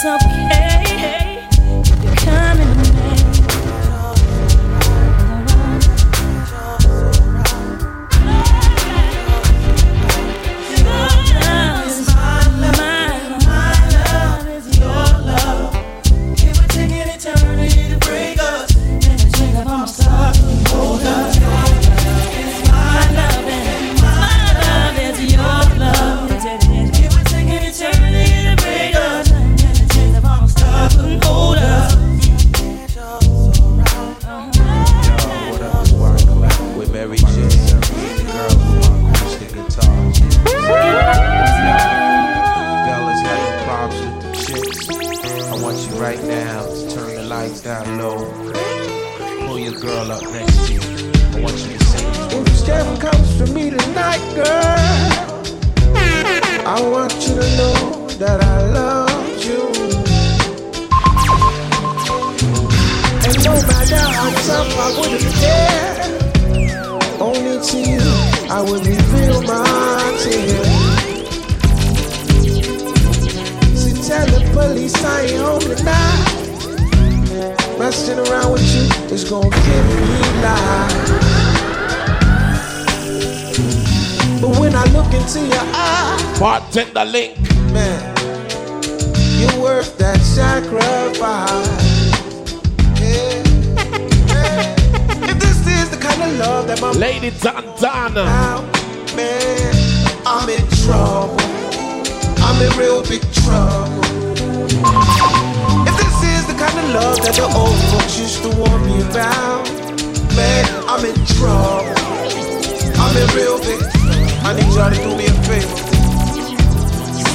It's 0.00 0.04
okay. 0.06 0.57
Tough 64.48 64.78
I 64.78 64.88
wouldn't 64.98 65.28
dare, 65.44 65.92
only 67.20 67.56
to 67.68 67.78
you 67.90 68.00
I 68.50 68.62
would 68.62 68.84
reveal 68.86 69.42
my 69.42 70.16
tears. 70.22 70.68
So 73.80 73.88
tell 74.08 74.26
the 74.34 74.40
police 74.54 74.96
I 75.04 75.06
ain't 75.26 75.42
home 75.42 75.60
tonight. 75.60 76.36
Messing 77.78 78.18
around 78.18 78.52
with 78.52 78.66
you 78.74 78.86
is 79.14 79.24
gonna 79.28 79.50
give 79.50 79.86
me 80.00 80.18
life. 80.46 81.08
But 84.40 84.52
when 84.60 84.74
I 84.74 84.84
look 84.96 85.12
into 85.12 85.40
your 85.40 85.66
eyes, 85.74 86.38
Bartender 86.40 87.04
link. 87.04 87.36
man, 87.74 88.00
you're 89.38 89.60
worth 89.60 89.98
that 89.98 90.20
sacrifice. 90.22 91.87
Love 96.38 96.66
that 96.68 96.80
my 96.80 96.92
Lady 96.92 97.30
Tantana. 97.30 98.24
man, 99.16 99.74
I'm 100.24 100.48
in 100.48 100.64
trouble. 100.86 101.36
I'm 102.46 102.62
in 102.62 102.70
real 102.78 103.02
big 103.02 103.22
trouble. 103.42 103.98
If 105.82 105.94
this 105.98 106.16
is 106.22 106.46
the 106.46 106.54
kind 106.54 106.78
of 106.78 106.86
love 106.94 107.18
that 107.26 107.34
the 107.34 107.46
old 107.58 107.78
folks 107.90 108.18
used 108.18 108.42
to 108.46 108.50
warn 108.54 108.86
me 108.86 109.02
about, 109.10 109.66
man, 110.38 110.64
I'm 110.86 111.04
in 111.04 111.18
trouble. 111.34 111.92
I'm 113.02 113.14
in 113.18 113.28
real 113.34 113.58
big. 113.58 113.82
I 114.46 114.54
need 114.54 114.70
y'all 114.74 114.90
to 114.90 114.96
do 114.96 115.16
me 115.18 115.26
a 115.26 115.34
favor. 115.42 115.76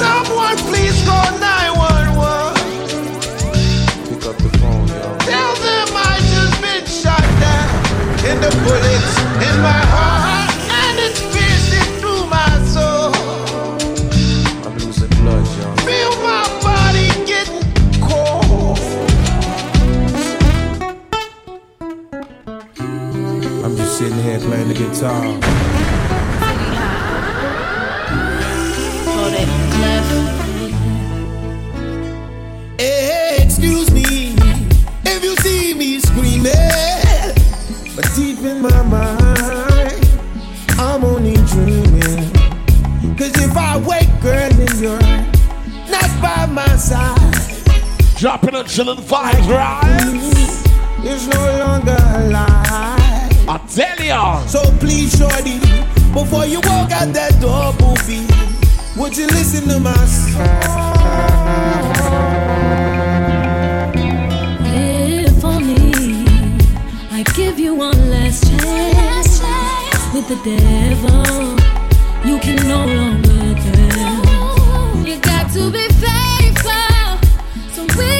Someone 0.00 0.56
please 0.72 0.96
call 1.04 1.28
911. 1.38 2.56
Pick 4.08 4.24
up 4.26 4.36
the 4.40 4.48
phone, 4.58 4.88
yo. 4.88 5.02
Tell 5.28 5.54
them 5.60 5.88
I 5.92 6.16
just 6.32 6.56
been 6.64 6.84
shot 6.88 7.20
down. 7.38 7.68
And 8.24 8.40
the 8.42 8.50
bullets 8.64 8.83
sitting 23.94 24.18
here 24.24 24.40
playing 24.40 24.66
the 24.66 24.74
guitar. 24.74 25.53
excellent 48.76 48.98
vibes, 49.06 49.48
right? 49.48 50.04
No 51.32 51.64
longer 51.64 51.96
alive. 52.16 53.48
I 53.48 53.60
tell 53.68 54.04
ya. 54.04 54.44
So 54.46 54.62
please, 54.80 55.16
shorty, 55.16 55.60
before 56.12 56.46
you 56.46 56.58
walk 56.58 56.90
out 56.90 57.12
that 57.14 57.38
door, 57.40 57.72
movie, 57.78 58.26
would 59.00 59.16
you 59.16 59.28
listen 59.28 59.68
to 59.68 59.78
my 59.78 59.94
song? 59.94 60.34
If 64.66 65.44
only 65.44 66.26
I 67.12 67.22
give 67.36 67.60
you 67.60 67.76
one 67.76 68.10
last 68.10 68.42
chance 68.42 69.38
with 70.12 70.26
the 70.26 70.38
devil, 70.42 71.54
you 72.28 72.40
can 72.40 72.66
no 72.66 72.84
longer 72.84 73.54
tell. 73.62 75.06
You 75.06 75.20
got 75.20 75.52
to 75.52 75.70
be 75.70 75.86
fair. 76.00 76.23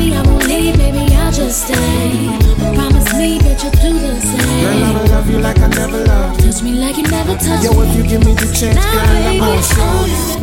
Maybe 0.00 0.16
I 0.16 0.22
won't 0.22 0.46
leave, 0.46 0.78
maybe 0.78 1.14
I'll 1.14 1.30
just 1.30 1.66
stay. 1.66 1.74
Promise 2.74 3.12
me 3.18 3.38
that 3.40 3.60
you'll 3.62 3.70
do 3.84 3.98
the 3.98 4.18
same. 4.18 4.64
Girl, 4.64 4.84
I'ma 4.84 5.02
love 5.12 5.30
you 5.30 5.38
like 5.38 5.58
I 5.58 5.68
never 5.68 6.04
loved. 6.04 6.40
Touch 6.40 6.62
me 6.62 6.72
like 6.72 6.96
you 6.96 7.02
never 7.02 7.34
touched 7.34 7.64
Yo, 7.64 7.72
me. 7.72 7.76
Yo, 7.76 7.82
if 7.82 7.96
you 7.96 8.02
give 8.08 8.24
me 8.24 8.32
the 8.32 8.46
chance, 8.46 8.82
girl, 8.82 8.96
I'm 8.96 9.38
gonna 9.38 9.62
show 9.62 9.76
oh, 9.78 10.36
you. 10.38 10.39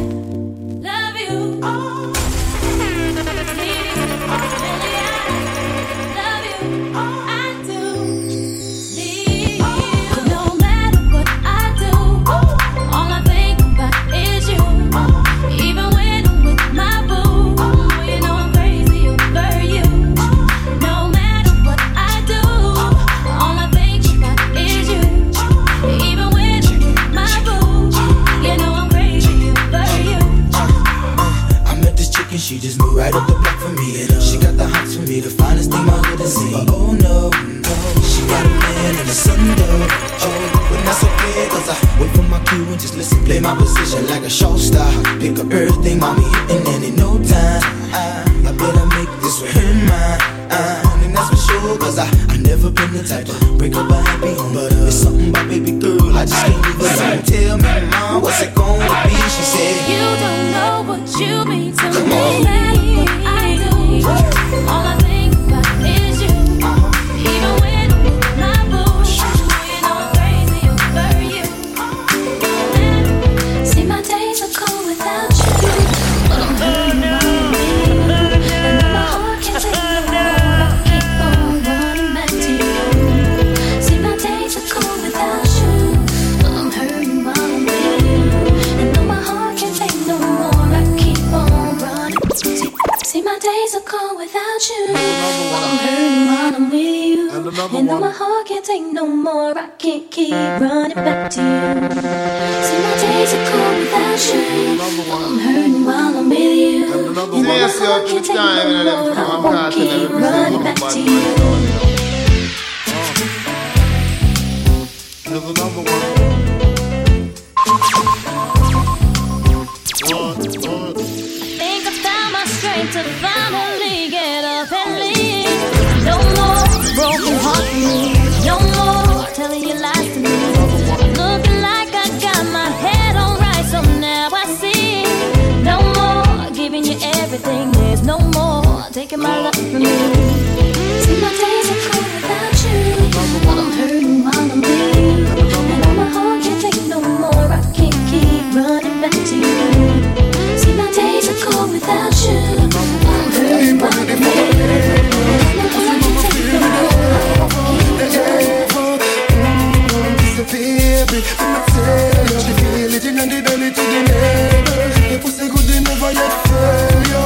baby. 160.52 160.88
Let 160.98 161.12
me 161.12 161.60
tell 161.76 162.28
you, 162.32 162.39
she 162.39 162.54
feel 162.56 162.93
it 162.93 163.06
in 163.06 163.16
the 163.16 163.39
belly 163.43 163.70
to 163.72 163.84
the 163.84 164.00
neighbors. 164.08 164.95
Your 165.12 165.20
pussy 165.20 165.48
good, 165.52 165.66
they 165.68 165.80
never 165.84 166.12
yet 166.12 166.34
fail 166.48 167.04
you, 167.12 167.24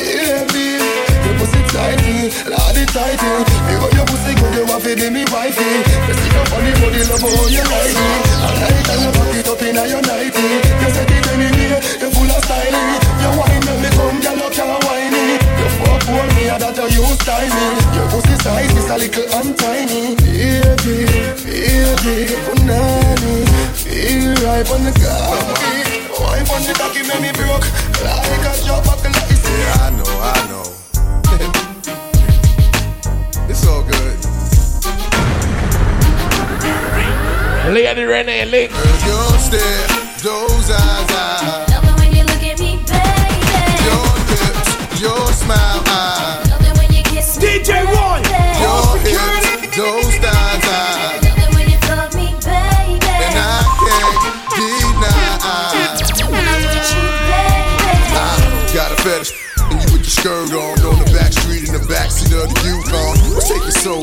yeah, 0.00 0.44
baby. 0.48 0.80
Your 1.24 1.34
pussy 1.38 1.60
tighty, 1.72 2.32
lord 2.48 2.76
it 2.76 2.88
tighty. 2.88 3.32
You 3.68 3.76
got 3.80 3.92
your 3.92 4.06
pussy 4.08 4.32
good, 4.36 4.54
you 4.56 4.64
want 4.66 4.84
me, 4.84 5.08
me 5.10 5.22
wifey. 5.28 5.84
You 6.08 6.14
see 6.16 6.30
your 6.32 6.46
funny 6.48 6.72
body, 6.80 7.02
love 7.08 7.20
how 7.20 7.46
you 7.52 7.64
like 7.68 7.96
it. 7.96 8.24
I 8.40 8.56
like 8.56 8.86
how 8.88 8.96
you 9.00 9.10
pack 9.12 9.34
it 9.36 9.48
up 9.48 9.62
in 9.62 9.76
a 9.76 9.84
your 9.86 10.02
nighty. 10.02 10.48
You 10.80 10.88
set 10.92 11.10
it 11.12 11.26
any 11.32 11.48
day, 11.52 11.76
you 12.00 12.08
full 12.08 12.30
of 12.32 12.40
style. 12.44 12.76
You 13.20 13.30
whine 13.36 13.62
wine 13.68 13.80
me 13.84 13.90
come, 13.92 14.18
girl, 14.20 14.38
you 14.40 14.50
can't 14.50 14.76
wine 14.88 15.12
me. 15.12 15.24
You 15.60 15.68
fuck 15.76 16.00
for 16.08 16.24
me, 16.36 16.48
I 16.48 16.56
that 16.56 16.76
you 16.76 17.04
use 17.04 17.20
timing. 17.20 17.76
Your 17.94 18.06
pussy 18.08 18.36
size 18.40 18.72
is 18.72 18.88
a 18.88 18.96
little 18.96 19.26
untiny. 19.38 20.16
Yeah 20.32 20.61
feel 20.82 21.36
guilty 21.38 22.34
Punani, 22.44 23.46
feel 23.74 24.34
right 24.44 24.66
on 24.72 24.82
the 24.84 24.92
coffee 24.98 26.02
Wine 26.20 26.46
on 26.50 26.62
the 26.66 26.74
cocky, 26.74 27.02
make 27.06 27.22
me 27.22 27.32
broke. 27.32 27.66
Like 28.02 28.44
a 28.50 28.52
job, 28.66 28.86
I 28.86 28.96
can 29.00 29.12
like 29.12 29.30
say 29.30 29.62
I 29.78 29.90
know, 29.96 30.12
I 30.20 30.38
know. 30.50 30.66
It's 33.50 33.66
all 33.66 33.82
good. 33.82 34.18
Lady 37.72 38.02
Renee, 38.02 38.44
Link 38.46 38.72
Girl, 38.72 38.96
you're 39.06 39.38
still, 39.38 39.88
those 40.22 40.70
eyes. 40.70 41.01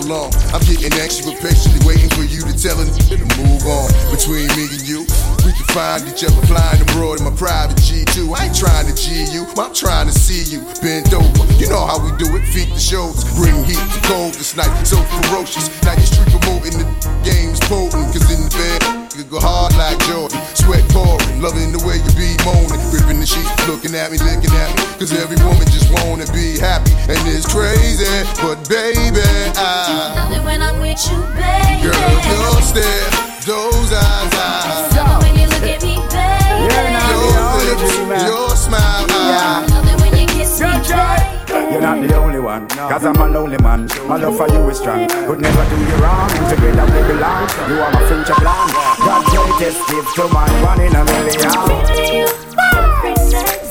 Long. 0.09 0.33
I'm 0.49 0.65
getting 0.65 0.89
anxious, 0.97 1.21
but 1.21 1.37
patiently 1.37 1.85
waiting 1.85 2.09
for 2.17 2.25
you 2.25 2.41
to 2.41 2.53
tell 2.57 2.75
her 2.81 2.89
to 2.89 3.25
move 3.37 3.63
on. 3.69 3.87
Between 4.09 4.49
me 4.57 4.65
and 4.65 4.81
you, 4.81 5.05
we 5.45 5.53
can 5.53 5.67
find 5.69 6.01
each 6.09 6.25
other 6.25 6.41
flying 6.49 6.81
abroad 6.81 7.21
in 7.21 7.29
my 7.29 7.35
private 7.37 7.77
G2. 7.77 8.33
I 8.33 8.49
ain't 8.49 8.57
trying 8.57 8.89
to 8.89 8.95
G 8.97 9.29
you, 9.29 9.45
I'm 9.55 9.71
trying 9.71 10.09
to 10.09 10.13
see 10.13 10.41
you 10.49 10.65
bend 10.81 11.13
over. 11.13 11.45
You 11.61 11.69
know 11.69 11.85
how 11.85 12.01
we 12.01 12.09
do 12.17 12.25
it, 12.35 12.43
feed 12.49 12.73
the 12.73 12.81
shows, 12.81 13.21
bring 13.37 13.53
heat 13.63 13.77
to 13.77 13.99
cold 14.09 14.33
this 14.33 14.57
night, 14.57 14.73
so 14.81 14.97
ferocious. 15.21 15.69
Now 15.85 15.93
you 15.93 16.05
street 16.09 16.33
promoting 16.33 16.81
the 16.81 16.87
game's 17.21 17.61
potent, 17.69 18.09
cause 18.09 18.25
in 18.33 18.41
the 18.41 18.51
bed, 18.57 18.81
you 19.13 19.23
go 19.29 19.37
hard 19.39 19.77
like 19.77 20.01
Jordan, 20.09 20.41
sweat 20.57 20.83
pouring, 20.89 21.08
loving 21.39 21.71
the 21.71 21.79
way 21.87 21.95
you 22.03 22.11
be 22.19 22.35
moaning, 22.43 22.79
gripping 22.91 23.19
the 23.19 23.25
sheet, 23.25 23.47
looking 23.67 23.95
at 23.95 24.11
me, 24.11 24.19
looking 24.19 24.51
at 24.51 24.69
me, 24.75 24.83
cause 24.99 25.11
every 25.15 25.39
woman 25.47 25.65
just 25.71 25.87
wanna 26.03 26.27
be 26.35 26.59
happy, 26.59 26.91
and 27.07 27.19
it's 27.27 27.47
crazy, 27.47 28.05
but 28.43 28.59
baby, 28.67 29.23
I. 29.55 30.19
Love 30.19 30.31
it 30.35 30.43
when 30.43 30.61
I'm 30.61 30.79
with 30.83 30.99
you, 31.07 31.19
baby. 31.39 31.87
Girl, 31.87 32.11
your 32.27 32.61
stare, 32.61 33.09
those 33.47 33.91
eyes, 33.95 34.33
eyes. 34.35 34.95
Love 34.95 35.23
it 35.23 35.31
when 35.31 35.33
you 35.39 35.47
look 35.47 35.63
at 35.63 35.81
me, 35.81 35.95
baby. 36.11 36.99
Your 37.07 37.55
lips, 37.63 38.27
your 38.27 38.51
smile, 38.55 39.07
I. 39.09 39.65
Love 39.71 39.87
it 39.87 39.97
when 40.03 40.19
you 40.19 40.27
kiss 40.27 40.59
me, 40.59 40.67
baby. 40.67 41.38
You're 41.71 41.81
not 41.81 42.01
the 42.01 42.15
only 42.15 42.39
one, 42.39 42.67
cause 42.67 43.05
I'm 43.05 43.15
a 43.15 43.27
lonely 43.27 43.57
man. 43.57 43.87
My 44.07 44.17
love 44.17 44.37
for 44.37 44.47
you 44.49 44.69
is 44.69 44.77
strong. 44.79 45.07
Could 45.07 45.39
never 45.41 45.63
do 45.69 45.77
you 45.77 45.95
wrong. 46.01 46.29
Together 46.49 46.85
we 46.85 47.01
belong. 47.13 47.47
You 47.69 47.79
are 47.79 47.91
my 47.91 48.01
future 48.09 48.33
plan. 48.33 48.67
God 49.05 49.25
greatest 49.29 49.87
gift 49.89 50.15
to 50.15 50.27
man, 50.33 50.51
one 50.63 50.81
in 50.81 50.95
a 50.95 51.03
million. 51.05 51.39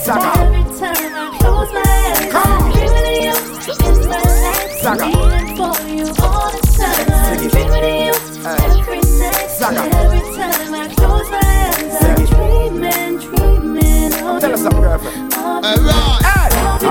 Saga. 0.04 0.48
Every 8.60 9.00
time 9.58 9.76
I 9.76 10.07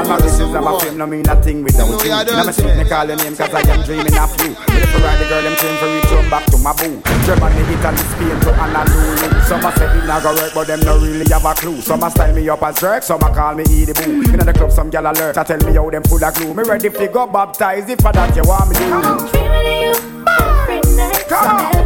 Hey! 0.07 0.13
All 0.13 0.19
my 0.19 0.25
wishes 0.25 0.39
and 0.39 0.63
my 0.63 0.79
fame 0.79 0.97
no 0.97 1.05
mean 1.05 1.21
nothing 1.23 1.63
without 1.63 1.87
you. 2.03 2.09
Now 2.09 2.43
me 2.43 2.51
sit 2.53 2.77
me 2.77 2.85
call 2.87 3.07
your 3.07 3.17
name 3.17 3.35
cause 3.35 3.53
I 3.53 3.59
am 3.67 3.83
dreaming 3.83 4.17
of 4.17 4.31
you. 4.39 4.55
But 4.55 4.79
if 4.79 4.95
I 4.95 4.99
ride 5.03 5.19
the 5.19 5.27
girl, 5.27 5.43
them 5.43 5.55
train 5.55 5.77
for 5.77 5.87
return 5.91 6.29
back 6.29 6.45
to 6.47 6.57
my 6.57 6.71
boo. 6.73 7.01
Germany, 7.25 7.61
Italy, 7.75 7.97
Spain 8.15 8.39
to 8.39 8.53
Honolulu. 8.55 9.41
Some 9.43 9.65
a 9.65 9.71
say 9.75 9.97
it 9.97 10.05
not 10.07 10.23
go 10.23 10.33
work, 10.33 10.53
but 10.53 10.67
them 10.67 10.79
no 10.81 10.97
really 10.99 11.25
have 11.29 11.45
a 11.45 11.53
clue. 11.53 11.81
Some 11.81 12.03
a 12.03 12.09
style 12.09 12.33
me 12.33 12.47
up 12.49 12.63
as 12.63 12.79
jerk, 12.79 13.03
some 13.03 13.21
a 13.21 13.33
call 13.33 13.55
me 13.55 13.63
Edie 13.63 13.93
Boo. 13.93 14.23
In 14.31 14.39
the 14.39 14.53
club, 14.53 14.71
some 14.71 14.89
gal 14.89 15.11
alert, 15.11 15.37
I 15.37 15.43
tell 15.43 15.59
me 15.59 15.73
how 15.73 15.89
them 15.89 16.03
full 16.03 16.23
of 16.23 16.33
glue. 16.35 16.53
Me 16.53 16.63
ready 16.63 16.89
fi 16.89 17.07
go 17.07 17.27
baptize 17.27 17.89
if 17.89 17.99
for 17.99 18.13
that 18.13 18.35
you 18.35 18.43
want 18.43 18.69
me 18.69 18.75
to. 18.75 18.83
I'm 18.95 19.17
dreaming 19.27 19.67
of 19.67 19.99
you 20.07 20.23
every 20.27 20.79
night. 20.95 21.15
Every 21.15 21.27
time 21.27 21.76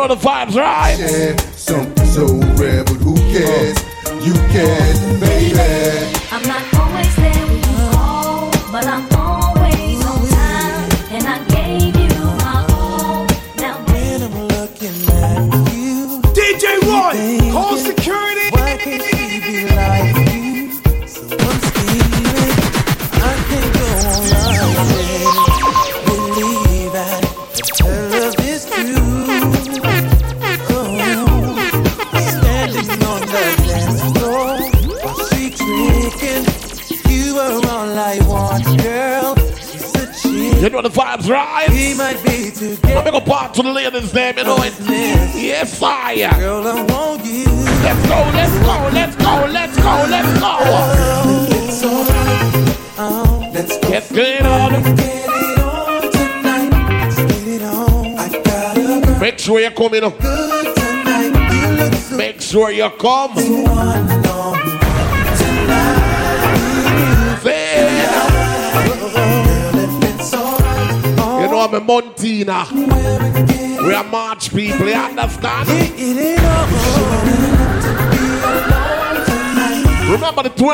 know 0.00 0.14
the 0.14 0.20
vibes, 0.20 0.54
right? 0.56 0.96
Yeah, 0.98 1.36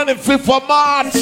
The 0.06 0.12
25th 0.12 0.56
of 0.56 0.68
March? 0.68 1.14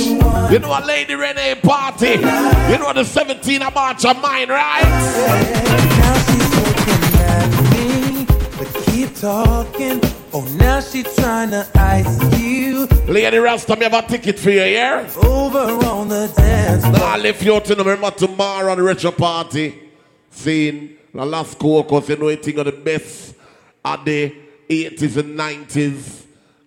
You 0.52 0.58
know 0.58 0.78
a 0.78 0.84
Lady 0.84 1.14
Renee 1.14 1.54
party. 1.62 2.10
You 2.10 2.78
know 2.78 2.92
the 2.92 3.02
17th 3.02 3.66
of 3.66 3.74
March 3.74 4.04
of 4.04 4.20
mine, 4.20 4.50
right? 4.50 4.82
Now 4.82 6.14
she's 6.26 6.50
looking 6.54 7.02
at 7.18 7.48
me, 7.72 8.26
but 8.58 8.84
keep 8.84 9.14
talking. 9.14 10.00
Oh, 10.34 10.44
now 10.58 10.80
she 10.80 11.02
trying 11.02 11.50
to 11.52 11.66
ice 11.74 12.38
you 12.38 12.86
Lady 13.06 13.38
Rasta, 13.38 13.74
me 13.74 13.84
have 13.84 13.94
a 13.94 14.06
ticket 14.06 14.38
for 14.38 14.50
you, 14.50 14.64
yeah? 14.64 15.10
over 15.22 15.86
on 15.86 16.08
the 16.08 16.30
dance 16.36 16.82
floor. 16.82 16.92
Now 16.92 17.06
I 17.06 17.16
left 17.16 17.42
you 17.42 17.54
out 17.54 17.64
to 17.64 17.74
remember 17.74 18.10
tomorrow 18.10 18.70
on 18.70 18.76
the 18.76 18.82
retro 18.82 19.12
party. 19.12 19.80
Seeing 20.28 20.96
the 21.14 21.24
last 21.24 21.58
cause 21.58 22.08
you 22.10 22.16
know 22.16 22.28
anything 22.28 22.58
of 22.58 22.66
the 22.66 22.72
best 22.72 23.34
of 23.82 24.04
the 24.04 24.34
80s 24.68 25.16
and 25.16 25.38
90s 25.38 26.23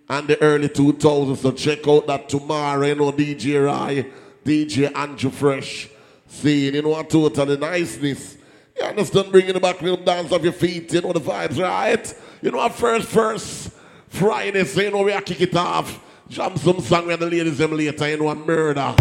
and 0.08 0.28
the 0.28 0.40
early 0.42 0.68
2000s. 0.68 1.36
So 1.38 1.52
check 1.52 1.86
out 1.86 2.06
that 2.06 2.28
tomorrow, 2.28 2.86
you 2.86 2.94
know, 2.94 3.12
DJ 3.12 3.64
Rai, 3.64 4.10
DJ 4.44 4.94
Andrew 4.94 5.30
Fresh. 5.30 5.88
Seeing, 6.30 6.74
you 6.74 6.82
know, 6.82 6.98
a 6.98 7.04
total 7.04 7.56
niceness. 7.56 8.36
You 8.78 8.84
understand 8.84 9.32
bringing 9.32 9.54
the 9.54 9.60
back 9.60 9.80
rhythm 9.80 10.04
dance 10.04 10.30
off 10.30 10.42
your 10.42 10.52
feet, 10.52 10.92
you 10.92 11.00
know 11.00 11.12
the 11.12 11.20
vibes, 11.20 11.60
right? 11.60 12.14
You 12.42 12.50
know, 12.50 12.60
our 12.60 12.70
first, 12.70 13.08
first 13.08 13.70
Friday, 14.08 14.64
so 14.64 14.80
you 14.80 14.90
know, 14.90 15.02
we 15.02 15.12
are 15.12 15.22
kick 15.22 15.40
it 15.40 15.56
off. 15.56 15.98
Jump 16.28 16.58
some 16.58 16.80
song 16.80 17.06
with 17.06 17.18
the 17.18 17.26
ladies 17.26 17.58
them 17.58 17.76
later, 17.76 18.08
you 18.08 18.18
know, 18.18 18.28
a 18.28 18.34
murder. 18.34 18.94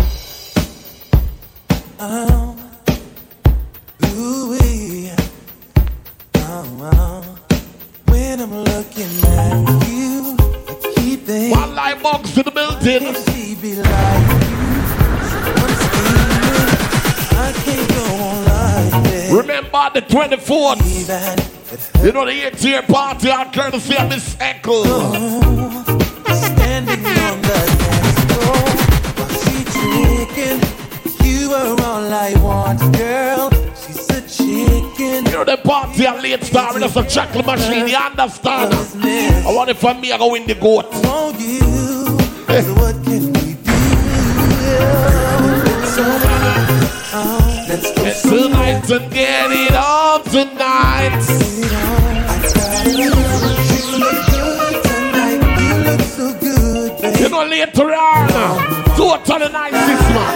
Oh, 2.00 2.72
ooh-wee. 4.06 5.12
Oh, 6.36 6.92
oh. 6.94 7.40
When 8.06 8.40
I'm 8.40 8.56
looking 8.56 9.04
at 9.04 9.37
can't 17.64 17.90
go 17.90 18.04
on 18.24 18.46
like 18.46 19.04
this. 19.04 19.32
Remember 19.32 19.90
the 19.94 20.02
24th. 20.02 22.04
You 22.04 22.12
know 22.12 22.26
the 22.26 22.32
8th 22.32 22.64
year 22.64 22.82
party 22.82 23.30
on 23.30 23.52
courtesy 23.52 23.96
of 23.98 24.10
Miss 24.10 24.36
Echo. 24.40 24.84
standing 24.84 27.06
on 27.06 27.42
the 27.42 27.66
dance 27.84 28.20
floor 28.32 28.70
while 29.18 29.36
she 29.44 29.64
drinking. 29.76 30.60
You 31.26 31.54
are 31.54 31.76
all 31.82 32.14
I 32.14 32.34
want, 32.42 32.80
girl. 32.96 33.50
She's 33.76 34.10
a 34.10 34.22
chicken. 34.22 35.26
You 35.26 35.32
know 35.32 35.44
the 35.44 35.58
party 35.58 36.06
a 36.06 36.14
late 36.14 36.44
star 36.44 36.74
with 36.74 36.84
us 36.84 36.96
a 36.96 37.04
chocolate 37.08 37.46
machine, 37.46 37.88
you 37.88 37.98
understand? 37.98 38.74
I 39.04 39.52
want 39.54 39.70
it 39.70 39.78
from 39.78 40.00
me, 40.00 40.12
I 40.12 40.18
go 40.18 40.32
win 40.32 40.46
the 40.48 40.56
goat. 40.56 40.86
Tonight 48.22 48.90
and 48.90 49.12
get 49.12 49.52
it 49.52 49.76
on 49.76 50.24
tonight. 50.24 51.26
You 52.86 53.10
look 53.10 53.60
so 56.02 56.26
good, 56.40 56.92
baby. 57.02 57.20
You 57.20 57.30
know 57.30 57.44
later 57.46 57.94
on, 57.94 58.28
totally 58.96 59.50
nice 59.52 59.74
this 59.74 60.10
man. 60.16 60.34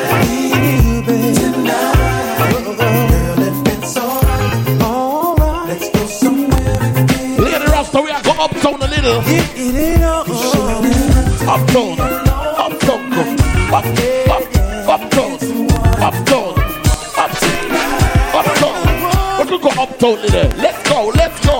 Lady 7.38 7.66
Rasta, 7.66 8.02
we 8.02 8.12
are 8.12 8.22
going 8.24 8.40
uptown 8.40 8.82
a 8.82 8.88
little. 8.88 10.61
Uptown, 11.44 12.00
uptown, 12.00 13.10
go. 13.10 13.22
up, 13.74 13.86
up, 14.30 14.44
uptown, 14.88 15.34
uptown, 16.00 16.54
uptown, 17.18 17.72
uptown. 18.36 18.76
What 19.38 19.50
we 19.50 19.58
go 19.60 19.70
uptown 19.70 20.18
a 20.18 20.22
little? 20.22 20.58
Let's 20.60 20.90
go, 20.90 21.12
let's 21.16 21.46
go. 21.46 21.58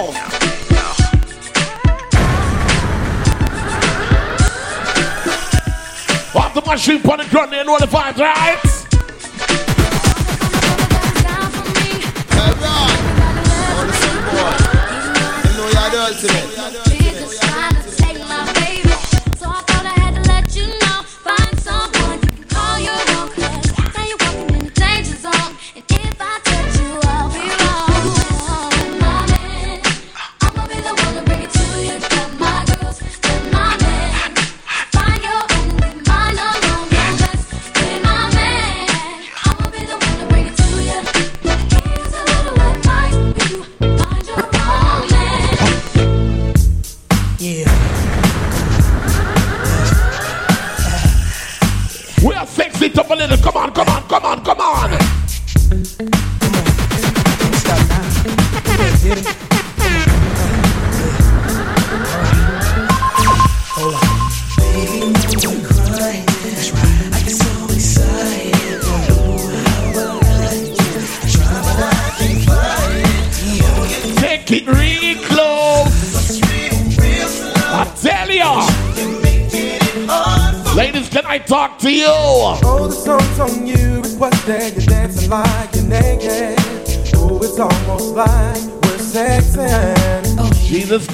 Off 6.40 6.54
the 6.54 6.62
machine 6.66 7.02
on 7.10 7.18
the 7.18 7.26
ground, 7.30 7.52
you 7.52 7.64
know 7.64 7.80
the 7.80 7.88
vibes, 7.88 8.18
right? 8.20 8.72
Ultimate. 15.94 16.81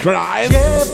Jesus 0.07 0.89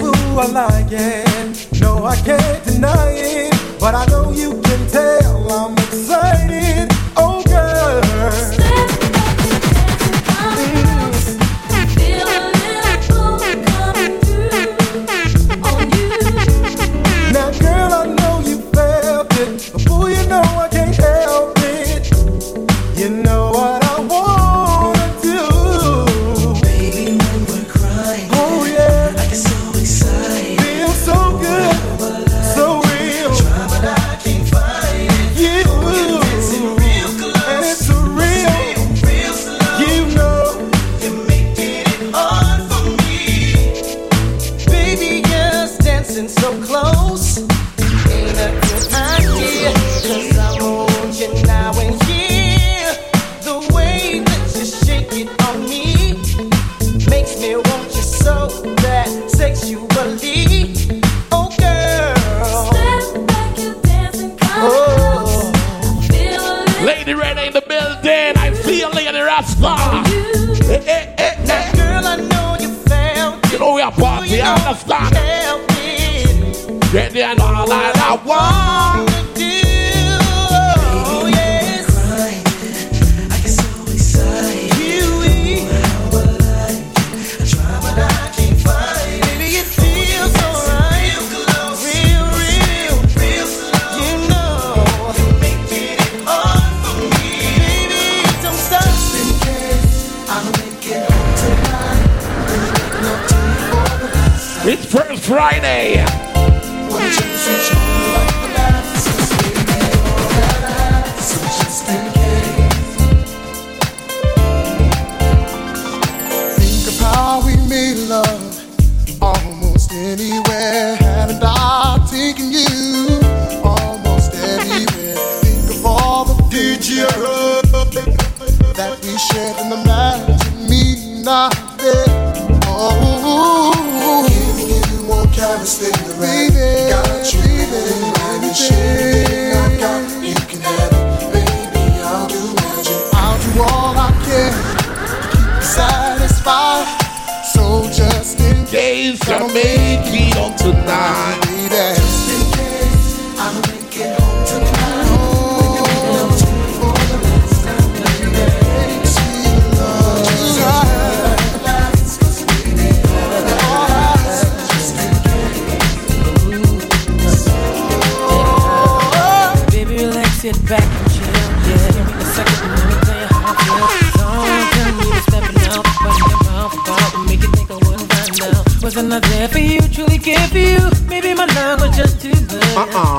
Uh-uh. 182.75 183.12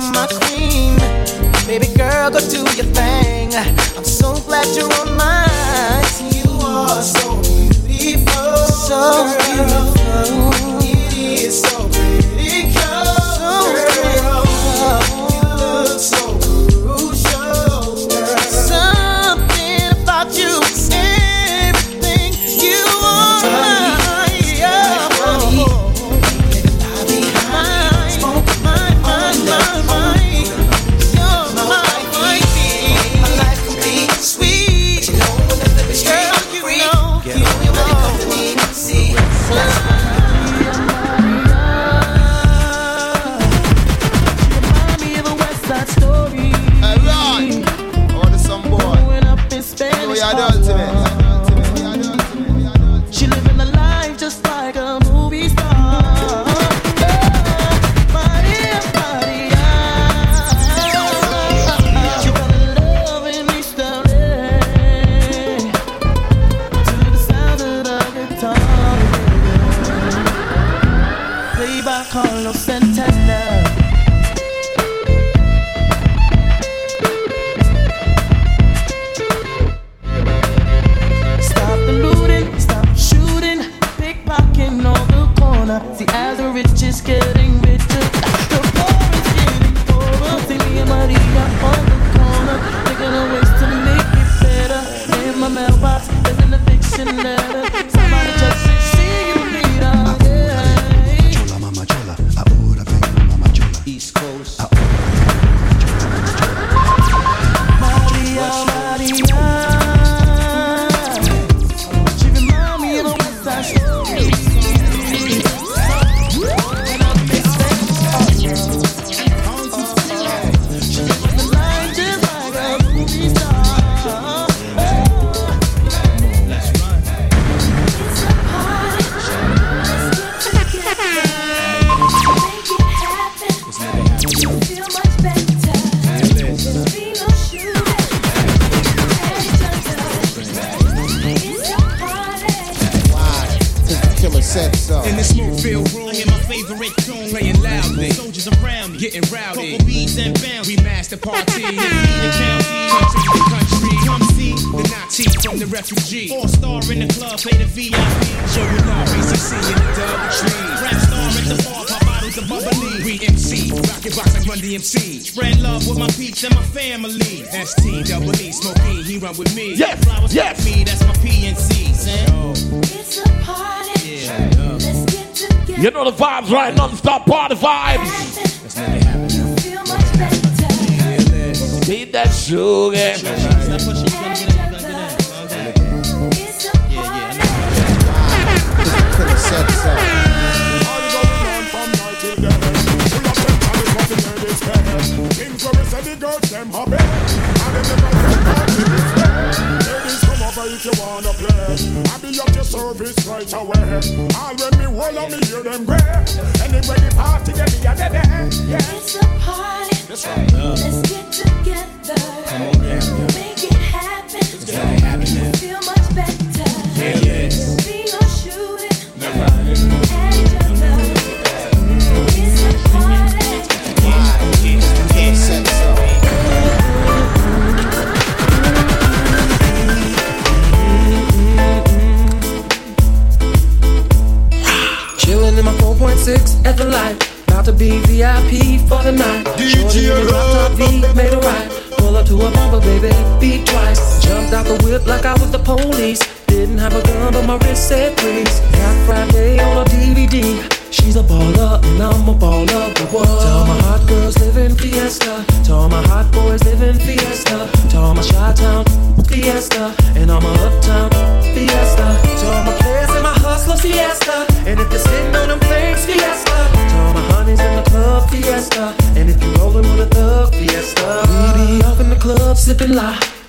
you're 0.00 0.12
my 0.12 0.26
queen. 0.26 0.96
Baby 1.66 1.92
girl, 1.94 2.30
go 2.30 2.40
do 2.40 2.60
your 2.76 2.88
thing. 2.94 3.54
I'm 3.96 4.04
so 4.04 4.34
glad 4.46 4.66
you're 4.74 4.92
on 5.00 5.16
mine. 5.16 6.04
You 6.32 6.50
are 6.64 7.02
so 7.02 7.40
beautiful. 7.42 8.56
So 8.88 8.96
girl. 8.96 9.36
beautiful. 9.44 10.50
It 10.82 11.44
is 11.44 11.60
so 11.62 11.89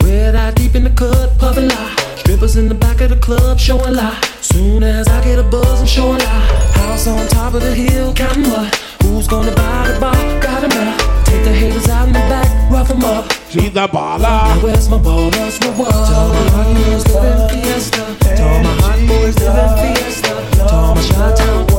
Red 0.04 0.36
eye 0.36 0.52
deep 0.52 0.76
in 0.76 0.84
the 0.84 0.89
cut, 0.89 1.38
puffin' 1.38 1.68
lie. 1.68 1.95
Strippers 2.18 2.56
in 2.56 2.68
the 2.68 2.76
back 2.76 3.02
of 3.02 3.10
the 3.10 3.18
club 3.18 3.60
showing 3.60 3.95
lie. 3.95 4.20
Soon 4.41 4.84
as 4.84 5.08
I 5.08 5.24
get 5.24 5.39
a 5.39 5.43
buzz, 5.43 5.82
I'm 5.82 5.88
showing 5.88 6.20
lie. 6.20 6.47
House 6.76 7.08
on 7.08 7.28
top 7.28 7.54
of 7.54 7.62
the 7.62 7.74
hill, 7.74 8.14
counting 8.14 8.49
what? 8.49 8.76
Who's 9.04 9.28
gonna 9.28 9.52
buy 9.52 9.88
the 9.88 9.99
bar? 9.99 10.16
Got 10.41 10.64
'em 10.64 10.72
out. 10.72 11.26
Take 11.26 11.43
the 11.43 11.54
haters 11.54 11.88
out 11.89 12.08
in 12.08 12.14
the 12.14 12.26
back, 12.32 12.49
rough 12.72 12.89
'em 12.89 13.04
up. 13.04 13.26
She's 13.49 13.76
a 13.76 13.88
baller. 13.88 14.20
Now 14.20 14.60
where's 14.64 14.88
my 14.89 14.97
ballers? 14.97 15.60
Reward. 15.64 15.91
Tell 15.91 16.30
my 16.30 16.49
hot 16.56 16.68
live 16.68 17.06
in 17.30 17.64
Fiesta. 17.64 18.04
Tell 18.36 18.58
my 18.64 18.74
hot 18.82 18.99
boys 19.08 19.36
live 19.39 19.58
in 19.64 19.95
Fiesta. 19.95 20.34
Tell 20.58 20.95
my 20.95 21.02
Chi-Town 21.02 21.66
Fiesta. 21.66 21.70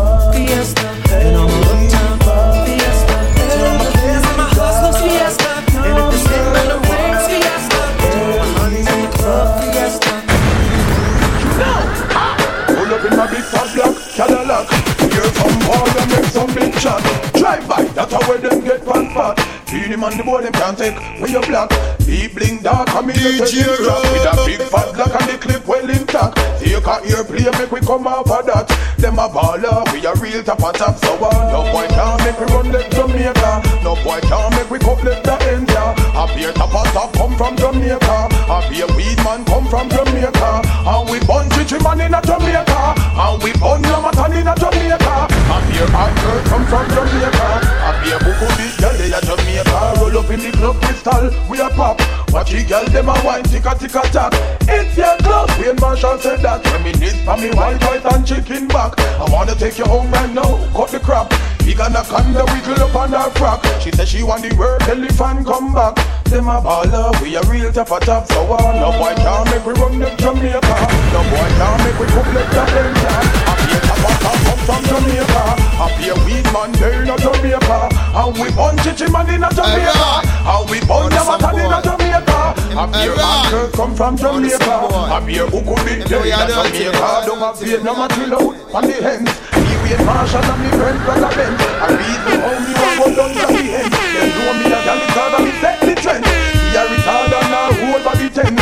In 13.22 13.28
my 13.28 13.34
big 13.34 13.44
fat 13.44 13.70
black 13.74 13.94
Cadillac. 14.18 14.66
Hear 14.98 15.30
some 15.38 15.58
boy 15.62 15.86
and 15.94 16.10
make 16.10 16.24
some 16.34 16.54
big 16.54 16.74
chat. 16.74 16.98
Drive 17.34 17.68
by, 17.68 17.84
that's 17.94 18.12
how 18.12 18.36
them 18.36 18.64
get 18.64 18.84
fat 18.84 19.14
fat. 19.14 19.38
Feed 19.68 19.94
him 19.94 20.02
on 20.02 20.16
the 20.16 20.24
board, 20.24 20.44
them 20.44 20.52
can't 20.52 20.76
take 20.76 20.96
where 21.20 21.30
you 21.30 21.40
black. 21.42 21.70
He 22.00 22.26
bling 22.26 22.62
dark, 22.62 22.92
and 22.92 23.06
me 23.06 23.12
just 23.14 23.54
take 23.54 23.64
him 23.64 23.76
drop 23.84 24.02
with 24.10 24.26
a 24.26 24.34
big 24.44 24.62
fat 24.66 24.92
black 24.94 25.14
and 25.22 25.30
the 25.30 25.38
clip 25.38 25.66
well 25.68 25.88
intact. 25.88 26.34
Take 26.58 26.82
a 26.82 27.16
airplane, 27.16 27.52
make 27.62 27.70
we 27.70 27.80
come 27.80 28.08
off 28.08 28.28
of 28.28 28.46
that. 28.46 28.66
Them 28.98 29.18
a 29.20 29.28
baller, 29.28 29.86
we 29.92 30.04
a 30.04 30.14
real 30.18 30.42
top 30.42 30.64
of 30.64 30.74
top. 30.74 30.96
So 30.98 31.14
uh, 31.14 31.30
no 31.52 31.62
boy 31.70 31.86
can't 31.94 32.18
make 32.24 32.40
we 32.40 32.46
run 32.50 32.72
like 32.72 32.90
Jamaica. 32.90 33.62
No 33.84 33.94
boy 34.02 34.18
can't 34.22 34.50
make 34.56 34.70
we 34.70 34.78
cut 34.80 34.98
like 35.04 35.22
the 35.22 35.54
India. 35.54 36.01
A 36.22 36.26
beer 36.36 36.54
of 36.54 37.12
come 37.14 37.34
from 37.36 37.56
Jamaica. 37.56 38.30
A 38.46 38.62
beer 38.70 38.86
weed 38.94 39.18
man 39.26 39.44
come 39.44 39.66
from 39.66 39.90
Jamaica. 39.90 40.62
And 40.86 41.10
we 41.10 41.18
bun 41.26 41.50
chichi 41.50 41.82
man 41.82 42.00
in 42.00 42.14
a 42.14 42.22
Jamaica. 42.22 42.94
And 42.94 43.42
we 43.42 43.50
bun 43.58 43.82
Yamatan 43.82 44.30
in 44.38 44.46
a 44.46 44.54
Jamaica. 44.54 45.14
A 45.26 45.56
beer 45.66 45.90
anchor 45.90 46.38
come 46.46 46.64
from 46.70 46.86
Jamaica. 46.94 47.48
A 47.82 47.90
beer 47.98 48.18
buku 48.22 48.46
big 48.54 48.70
girl 48.78 48.94
they 48.94 49.10
a 49.10 49.18
Jamaica. 49.18 49.98
Roll 49.98 50.18
up 50.22 50.30
in 50.30 50.38
the 50.38 50.52
club 50.52 50.80
crystal, 50.82 51.26
we 51.50 51.58
a 51.58 51.68
pop. 51.70 51.98
Watch 52.30 52.52
the 52.52 52.62
girl 52.70 52.84
them 52.84 53.08
a 53.08 53.14
wine, 53.26 53.42
tick 53.42 53.66
a 53.66 53.74
tick 53.74 53.90
tack. 53.90 54.32
It's 54.70 54.96
your 54.96 55.16
club, 55.26 55.50
Wayne 55.58 55.74
Marshall 55.80 56.18
said 56.18 56.38
that. 56.42 56.64
Reminisce 56.70 57.18
for 57.24 57.36
me 57.36 57.50
white, 57.50 57.82
white 57.82 58.06
and 58.14 58.24
chicken 58.24 58.68
back. 58.68 58.94
I 59.18 59.26
wanna 59.28 59.56
take 59.56 59.76
you 59.76 59.86
home 59.86 60.08
right 60.12 60.30
now, 60.30 60.70
cut 60.70 60.90
the 60.90 61.00
crap. 61.00 61.34
Big 61.72 61.80
anaconda 61.80 62.44
wiggle 62.52 62.84
up 62.84 62.94
on 62.94 63.12
her 63.12 63.30
frock. 63.30 63.64
She 63.80 63.90
said 63.92 64.06
she 64.06 64.22
want 64.22 64.42
the 64.42 64.54
word 64.56 64.82
elephant 64.82 65.46
come 65.46 65.72
back. 65.72 65.96
Them 66.24 66.46
a 66.46 66.60
baller, 66.60 67.18
we 67.22 67.34
a 67.34 67.40
real 67.44 67.72
tough 67.72 67.90
a 67.92 67.98
top. 67.98 68.26
So 68.26 68.44
uh, 68.44 68.72
no 68.78 68.92
boy 68.98 69.14
can't 69.14 69.50
make 69.50 69.64
we 69.64 69.72
run 69.80 69.98
them 69.98 70.14
Jamaica. 70.18 70.60
No 70.60 71.22
boy 71.32 71.48
can't 71.56 71.82
make 71.82 71.98
we 71.98 72.06
cook 72.12 72.28
like 72.34 72.76
India. 72.76 73.61
A 73.72 73.94
a 73.94 74.12
top 74.20 74.38
come 74.44 74.62
from 74.66 74.82
Jamaica. 74.84 75.42
A 75.82 75.86
beer 75.98 76.16
weed 76.24 76.46
man 76.52 76.70
in 76.76 77.08
a 77.08 77.16
Jamaica. 77.16 77.78
And 78.12 78.32
we 78.38 78.50
bun 78.52 78.76
chichi 78.84 79.10
man 79.10 79.28
in 79.32 79.44
a 79.44 79.50
Jamaica. 79.50 80.08
And 80.44 80.64
we 80.70 80.78
bun 80.86 81.10
yamatan 81.10 81.58
in 81.58 81.72
a 81.72 81.78
Jamaica. 81.82 82.40
A 82.72 82.84
beer 82.88 83.16
anchor 83.16 83.70
come 83.76 83.94
from 83.94 84.16
Jamaica. 84.16 84.74
A 85.12 85.20
beer 85.24 85.46
uku 85.46 85.74
big 85.84 86.04
there 86.08 86.26
in 86.26 86.32
a 86.32 86.46
Jamaica. 86.48 87.08
Don't 87.26 87.38
have 87.38 87.58
Vietnam 87.60 88.00
a 88.00 88.08
chill 88.14 88.34
out 88.34 88.74
on 88.74 88.84
the 88.86 88.96
hens. 89.00 89.30
Me 89.56 89.74
wait 89.82 90.00
Marshall 90.04 90.44
and 90.44 90.60
me 90.62 90.70
friend 90.76 90.98
brother 91.04 91.32
Ben. 91.36 91.52
I 91.80 91.88
read 91.92 92.20
the 92.26 92.32
how 92.42 92.56
me 92.60 92.72
want 92.78 92.96
go 92.98 93.06
down 93.16 93.30
to 93.34 93.44
the 93.52 93.62
end. 93.80 93.92
Them 93.92 94.28
know 94.36 94.52
me 94.58 94.66
a 94.66 94.78
gal 94.84 94.98
because 95.00 95.32
I 95.32 95.38
me 95.44 95.52
set 95.60 95.80
the 95.80 95.94
trend. 96.00 96.24
Me 96.24 96.76
a 96.76 96.82
retard 96.90 97.32
and 97.32 97.54
a 97.54 97.62
whole 97.80 98.02
body 98.04 98.28
ten. 98.30 98.61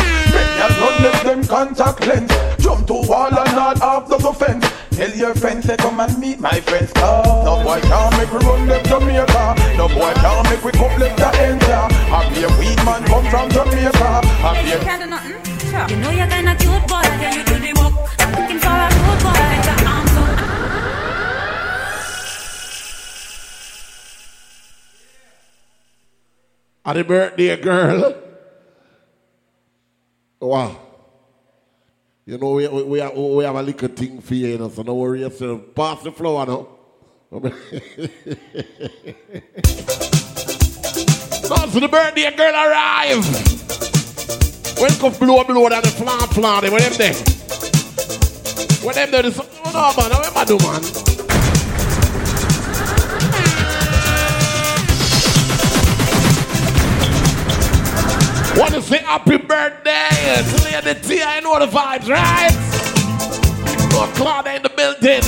Contact 1.61 2.07
lens. 2.07 2.31
Jump 2.57 2.87
to 2.87 2.93
wall 2.93 3.27
and 3.27 3.53
not 3.55 3.77
half 3.79 4.07
the 4.07 4.15
offense. 4.15 4.65
Tell 4.97 5.11
your 5.11 5.35
friends 5.35 5.65
say 5.65 5.77
come 5.77 5.99
and 5.99 6.17
meet 6.17 6.39
my 6.39 6.59
friends. 6.61 6.91
Cause 6.93 7.45
no 7.45 7.63
boy 7.63 7.79
can't 7.81 8.17
make 8.17 8.31
we 8.33 8.39
run 8.47 8.67
left 8.67 8.87
Jamaica. 8.89 9.43
No 9.77 9.87
boy 9.87 10.13
can't 10.23 10.43
make 10.49 10.63
we 10.63 10.71
come 10.71 10.95
left 10.99 11.17
the 11.17 11.29
end. 11.45 11.61
yeah. 11.61 12.17
I 12.17 12.19
be 12.33 12.43
a 12.43 12.49
weed 12.57 12.79
man 12.85 13.03
come 13.05 13.25
from 13.29 13.47
Jamaica. 13.55 14.09
I 14.47 14.63
be 14.63 14.71
a 14.71 14.79
Can't 14.79 15.01
do 15.03 15.07
nothing. 15.09 15.37
Sure. 15.69 15.87
You 15.89 15.97
know 16.01 16.09
you're 16.09 16.31
kinda 16.33 16.55
cute, 16.55 16.85
boy. 16.89 16.95
I 16.95 17.09
tell 17.21 17.35
you 17.37 17.43
do 17.45 17.55
the 17.65 17.71
work. 17.79 17.93
Looking 18.37 18.59
for 18.65 18.75
a 18.85 18.87
road 19.05 19.19
boy. 19.21 19.37
Get 19.53 19.81
your 19.81 19.89
arms 19.93 20.15
up. 20.17 20.29
And 26.85 26.97
the 26.97 27.03
birthday 27.03 27.55
girl. 27.57 28.15
Wow. 30.41 30.90
You 32.23 32.37
know, 32.37 32.51
we, 32.51 32.67
we, 32.67 32.83
we, 32.83 32.99
have, 32.99 33.17
we 33.17 33.43
have 33.43 33.55
a 33.55 33.63
little 33.63 33.87
thing 33.87 34.21
for 34.21 34.35
you, 34.35 34.49
you 34.49 34.57
know, 34.59 34.69
so 34.69 34.83
don't 34.83 34.95
worry 34.97 35.21
yourself. 35.21 35.61
Pass 35.73 36.03
the 36.03 36.11
floor 36.11 36.45
now. 36.45 36.67
Dance 41.71 41.73
the 41.73 41.87
birthday 41.89 42.35
girl 42.35 42.53
arrive. 42.53 43.25
Welcome 44.77 45.17
blow 45.19 45.43
blow 45.45 45.69
down 45.69 45.81
the 45.81 45.89
flan 45.89 46.27
flan. 46.29 46.71
What 46.71 46.81
them 46.81 46.93
there? 46.97 47.13
What 48.83 48.95
them 48.95 49.11
there? 49.11 49.23
No, 49.23 49.31
man. 49.31 50.11
What 50.11 50.27
am 50.27 50.37
I 50.37 50.45
do, 50.45 50.57
man? 50.59 51.20
Want 58.57 58.73
to 58.73 58.81
say 58.81 58.97
happy 58.97 59.37
birthday 59.37 60.43
to 60.43 60.63
Lady 60.65 60.99
T. 60.99 61.23
I 61.23 61.39
know 61.39 61.57
the 61.57 61.67
vibes, 61.67 62.09
right? 62.09 62.51
Oh, 63.93 64.11
Claudia 64.15 64.55
in 64.55 64.63
the 64.63 64.69
building. 64.69 65.21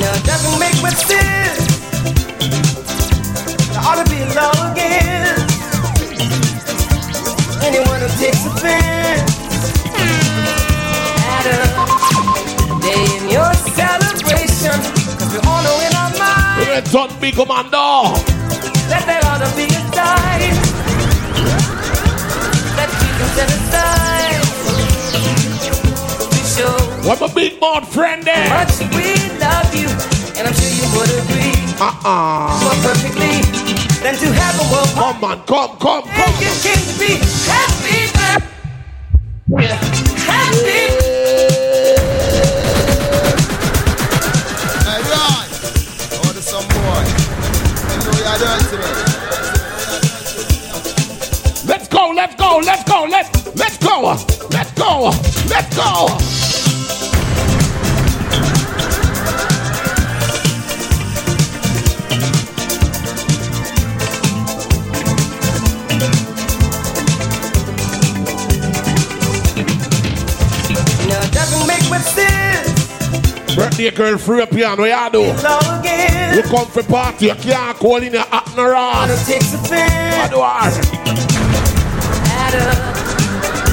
Now 0.00 0.12
it 0.14 0.24
doesn't 0.24 0.60
make 0.60 0.76
much 0.82 0.96
sense. 1.00 1.64
I 3.74 3.80
ought 3.88 4.04
to 4.04 4.10
be 4.10 4.20
alone 4.20 4.72
again. 4.72 5.36
Anyone 7.64 8.00
who 8.00 8.08
takes 8.20 8.44
offense 8.46 9.32
at 11.24 11.44
a 11.48 11.58
day 12.80 13.04
in 13.16 13.28
your 13.32 13.52
celebration, 13.74 14.76
cause 15.18 15.32
we 15.32 15.38
all 15.48 15.62
know 15.62 15.80
in 15.88 15.92
our 15.96 16.10
mind 16.18 16.68
Red 16.68 16.86
Sun 16.86 17.10
Big 17.18 17.34
Commando. 17.34 18.37
What 27.08 27.22
my 27.22 27.32
big 27.32 27.58
board 27.58 27.86
friend 27.86 28.22
there? 28.22 28.36
how 28.36 28.64
much 28.64 28.80
we 28.94 29.16
love 29.40 29.74
you, 29.74 29.88
and 30.36 30.46
I'm 30.46 30.52
sure 30.52 30.68
you 30.68 30.84
would 30.92 31.08
agree. 31.08 31.56
Uh-uh. 31.80 32.60
More 32.62 32.76
perfectly 32.84 33.40
than 34.02 34.14
to 34.16 34.30
have 34.30 34.60
a 34.60 34.64
world. 34.70 34.88
Come 34.88 35.24
on, 35.24 35.46
come, 35.46 35.78
come, 35.78 36.02
come. 36.02 36.08
And 36.10 36.34
you 36.38 36.52
can 36.60 36.98
be 36.98 37.16
happy, 37.48 38.12
happy. 40.28 40.84
Hey, 44.84 45.00
right. 45.08 46.26
Order 46.26 46.42
some 46.42 46.68
boy. 46.68 47.17
Let's 48.28 48.44
go, 51.88 52.12
let's 52.14 52.34
go, 52.34 52.60
let's 52.62 52.84
go, 52.84 53.06
let's 53.08 53.30
let's 53.56 53.78
go, 53.78 54.02
let's 54.50 54.70
go, 54.72 55.10
let's 55.48 55.74
go. 55.74 56.08
Now 71.08 71.24
doesn't 71.30 71.66
make 71.66 71.88
much 71.88 72.02
sense. 72.02 72.37
Birthday 73.58 73.90
girl 73.90 74.16
free 74.18 74.40
up 74.42 74.50
here, 74.50 74.68
what 74.68 75.12
you 75.12 75.12
do? 75.12 76.36
You 76.36 76.42
come 76.42 76.66
for 76.66 76.82
party, 76.84 77.26
you 77.26 77.34
can't 77.34 77.76
call 77.76 77.96
in 77.96 78.12
your 78.12 78.22
hot 78.22 78.56
no 78.56 78.72
ass. 78.72 79.28
What 79.28 80.30
do 80.30 80.40
I? 80.40 80.70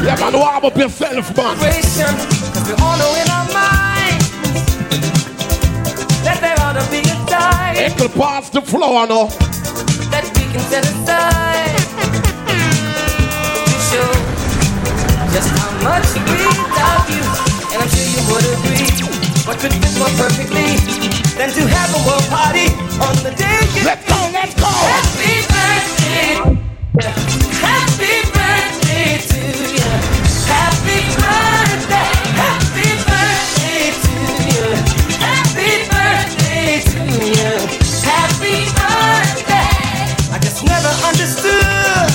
Yeah, 0.03 0.15
man, 0.19 0.33
warm 0.33 0.65
up 0.65 0.77
yourself, 0.77 1.37
man. 1.37 1.57
Cause 1.57 2.67
we 2.67 2.73
all 2.81 2.97
know 2.97 3.13
in 3.21 3.29
our 3.29 3.45
minds 3.53 4.25
that 6.25 6.37
there 6.41 6.55
ought 6.61 6.73
to 6.73 6.85
be 6.89 6.99
a 7.01 7.17
time 7.29 7.75
Eckle 7.75 8.09
pass 8.15 8.49
the 8.49 8.61
floor 8.61 9.07
now. 9.07 9.27
that 10.09 10.25
we 10.35 10.43
can 10.51 10.61
set 10.69 10.85
aside 10.85 11.77
to 12.49 13.75
show 13.89 14.09
just 15.33 15.49
how 15.57 15.71
much 15.83 16.05
we 16.29 16.41
love 16.73 17.09
you. 17.09 17.23
And 17.73 17.81
I'm 17.81 17.89
sure 17.89 18.09
you 18.09 18.21
would 18.31 18.45
agree. 19.09 19.14
What 19.45 19.59
could 19.59 19.73
fit 19.73 19.93
more 19.99 20.09
perfectly 20.17 20.73
than 21.37 21.53
to 21.53 21.67
have 21.69 21.93
a 21.93 22.01
world 22.07 22.25
party 22.33 22.65
on 22.97 23.13
the 23.21 23.29
day 23.37 23.59
you 23.77 23.85
Let's 23.85 24.01
go, 24.09 24.17
let's 24.33 24.55
go. 24.57 24.65
Happy 24.65 25.45
birthday. 25.53 26.33
Happy 27.61 28.25
birthday 28.33 29.21
to 29.21 29.41
you. 29.69 29.91
Happy 30.49 30.97
birthday. 31.21 32.09
Happy 32.41 32.89
birthday 33.05 33.93
to 34.01 34.17
you. 34.49 34.65
Happy 35.21 35.71
birthday 35.93 36.81
to 36.89 37.05
you. 37.29 37.53
Happy 38.01 38.65
birthday. 38.73 40.09
I 40.33 40.39
just 40.41 40.65
never 40.65 40.89
understood 41.05 42.09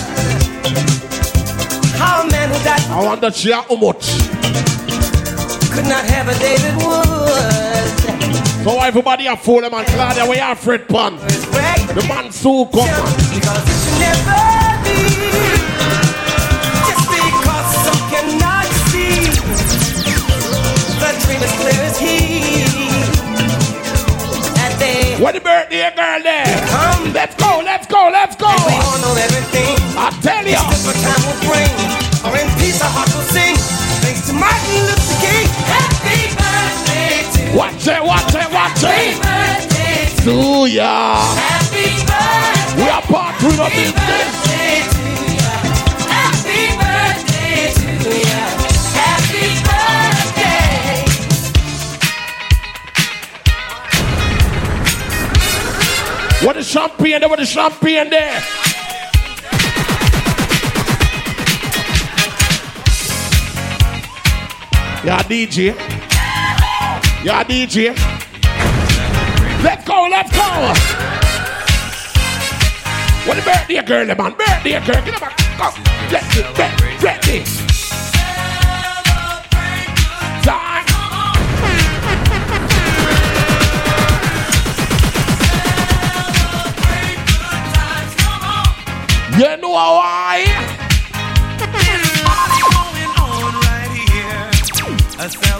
how 1.95 2.23
a 2.23 2.31
man 2.31 2.49
who 2.51 2.59
died 2.65 2.83
I 2.91 3.07
wonder 3.07 3.31
she 3.31 3.53
how 3.53 3.77
much. 3.77 4.40
Could 5.81 5.89
not 5.89 6.05
have 6.05 6.29
a 6.29 6.39
David 6.39 6.77
Wood. 6.85 8.65
So 8.65 8.81
everybody 8.81 9.27
a 9.27 9.37
fool 9.37 9.63
them 9.63 9.73
and 9.73 9.87
Claudia, 9.87 10.29
we 10.29 10.39
are 10.39 10.55
Fred 10.55 10.87
Pan. 10.89 11.17
The 11.17 12.05
man 12.07 12.31
so 12.31 12.67
come 12.67 12.85
man. 12.85 13.01
Because 13.33 13.65
it 13.65 13.79
should 13.81 13.99
never 14.05 14.45
be. 14.85 15.01
Just 16.85 17.07
because 17.17 17.69
some 17.87 18.03
cannot 18.13 18.69
see. 18.93 19.25
The 21.01 21.11
dream 21.25 21.41
is 21.49 21.53
clear 21.61 21.83
as 21.89 21.99
he. 21.99 22.31
What 25.21 25.35
the 25.35 25.41
birthday 25.41 25.95
girl 25.95 26.23
there? 26.23 26.47
come. 26.69 27.13
Let's 27.13 27.35
go, 27.37 27.61
let's 27.63 27.87
go, 27.87 28.09
let's 28.11 28.37
go. 28.37 28.49
We 28.67 28.73
all 28.73 28.99
know 29.01 29.15
everything. 29.21 29.77
I 29.97 30.09
tell 30.23 30.45
what 30.87 30.97
time 30.97 31.23
will 31.29 31.41
bring. 31.45 31.73
Or 32.25 32.37
in 32.41 32.49
peace 32.59 32.81
our 32.81 32.89
heart 32.89 33.09
will 33.15 33.23
sing. 33.29 33.60
Watch 37.55 37.87
it, 37.89 38.03
watch 38.05 38.35
it, 38.35 38.53
watch 38.53 38.81
Happy 38.83 39.11
it. 39.11 39.19
birthday 39.21 40.07
to 40.17 40.25
Do 40.25 40.67
ya? 40.67 41.17
Happy 41.35 41.87
birthday. 42.07 42.83
We 42.83 42.89
are 42.89 43.03
part 43.03 43.35
three 43.41 43.51
of 43.51 43.57
Happy 43.59 43.91
this. 43.91 43.93
birthday 43.99 44.77
to 44.95 45.03
ya. 45.35 45.51
Happy 46.15 46.63
birthday 46.79 47.75
to 48.05 48.11
ya. 48.31 48.45
Happy 48.95 49.45
birthday. 49.67 51.03
What 56.47 56.55
the 56.57 56.63
champagne 56.63 57.19
there? 57.21 57.29
What 57.29 57.39
the 57.41 57.47
champagne 57.47 58.11
there? 58.11 58.41
Yeah, 65.05 65.23
DJ. 65.23 66.10
Yeah, 67.23 67.45
DJ. 67.45 67.95
Let's 69.63 69.85
go, 69.85 70.09
let's 70.11 70.33
go. 70.33 70.41
What 73.29 73.37
the 73.37 73.43
birthday 73.45 73.83
girl, 73.83 74.07
man? 74.07 74.33
Birthday 74.33 74.81
girl, 74.81 75.05
get 75.05 75.23
up, 75.23 75.29
and 75.29 75.59
go. 75.59 75.69
Let's 76.11 76.35
get 76.35 76.59
ready, 76.59 77.05
ready. 77.05 77.45
Time. 80.43 80.87
You 89.39 89.57
know 89.59 89.71
why? 89.71 90.81
A 95.19 95.29
celebration 95.29 95.60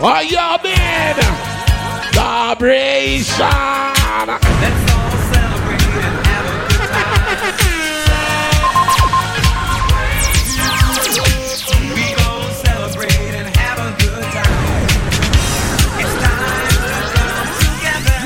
Oh, 0.00 0.20
yeah, 0.20 0.56
man. 0.62 1.16
Celebration. 2.14 3.34
Let's 3.34 4.92
all 4.94 5.10
celebrate 5.34 5.82
and 5.98 6.16
have 6.24 6.46
a 6.46 6.70
good 6.70 6.86
time. 6.86 7.18
We 11.94 12.06
gon' 12.14 12.52
celebrate 12.54 13.34
and 13.34 13.48
have 13.56 13.78
a 13.82 13.90
good 13.98 14.22
time. 14.30 14.86
It's 15.98 16.14
time 16.22 16.46
to 16.46 16.78
come 17.18 17.50
together. 17.58 18.22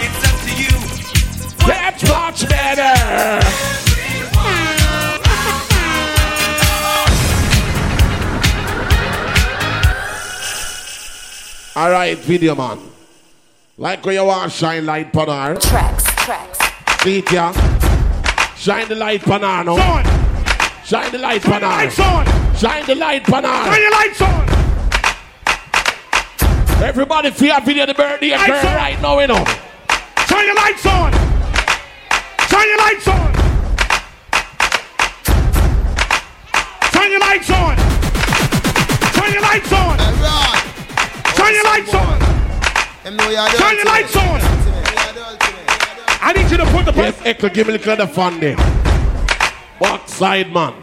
It's 0.00 0.22
up 0.32 0.38
to 0.46 0.52
you. 0.56 0.72
That's 1.66 2.02
much 2.08 2.40
better. 2.48 3.69
All 11.76 11.90
right, 11.90 12.18
video 12.18 12.54
man. 12.54 12.78
Like 13.78 14.04
when 14.04 14.14
you 14.16 14.24
want 14.24 14.50
shine 14.52 14.84
light 14.84 15.14
on 15.16 15.28
her. 15.28 15.60
Tracks, 15.60 16.04
tracks. 16.24 16.58
See 17.02 17.18
it, 17.18 17.32
yeah? 17.32 17.52
Shine 18.56 18.88
the 18.88 18.94
light 18.96 19.26
on 19.28 19.40
her 19.42 19.64
now. 19.64 20.02
Shine 20.84 21.12
the 21.12 21.18
light 21.18 21.46
on 21.46 21.62
her. 21.62 21.68
Lights 21.68 21.98
on. 22.00 22.26
Shine 22.56 22.86
the 22.86 22.94
light 22.96 23.32
on 23.32 23.44
her. 23.44 23.70
Turn 23.72 23.80
your 23.80 23.90
lights 23.92 24.20
on. 24.20 24.48
Everybody 26.82 27.30
feel 27.30 27.56
a 27.56 27.60
video 27.60 27.84
of 27.84 27.88
the 27.88 27.94
birthday 27.94 28.30
Lights 28.32 28.46
girl 28.46 28.70
on. 28.70 28.76
right 28.76 29.00
now, 29.00 29.18
you 29.20 29.26
know. 29.28 29.44
Turn 30.26 30.44
your 30.46 30.56
lights 30.56 30.86
on. 30.86 31.12
Turn 32.48 32.68
your 32.68 32.78
lights 32.78 33.08
on. 33.08 33.32
Turn 36.92 37.10
your 37.10 37.20
lights 37.20 37.50
on. 37.50 37.76
Turn 39.12 39.32
your 39.32 39.42
lights 39.42 39.72
on. 39.72 40.59
Turn 41.40 41.54
your 41.54 41.64
lights 41.64 41.94
on. 41.94 42.20
Turn 43.56 43.76
your 43.76 43.84
lights 43.86 44.16
on. 44.16 44.40
I 46.22 46.32
need 46.36 46.50
you 46.50 46.58
to 46.58 46.66
put 46.66 46.84
the 46.84 46.92
Yes, 47.00 47.20
Echo, 47.24 47.48
give 47.48 47.66
me 47.66 47.74
a 47.74 47.76
little 47.78 47.92
of 47.92 47.98
the 47.98 48.06
fun 48.06 48.38
there. 48.40 48.56
Backside, 49.80 50.52
man. 50.52 50.74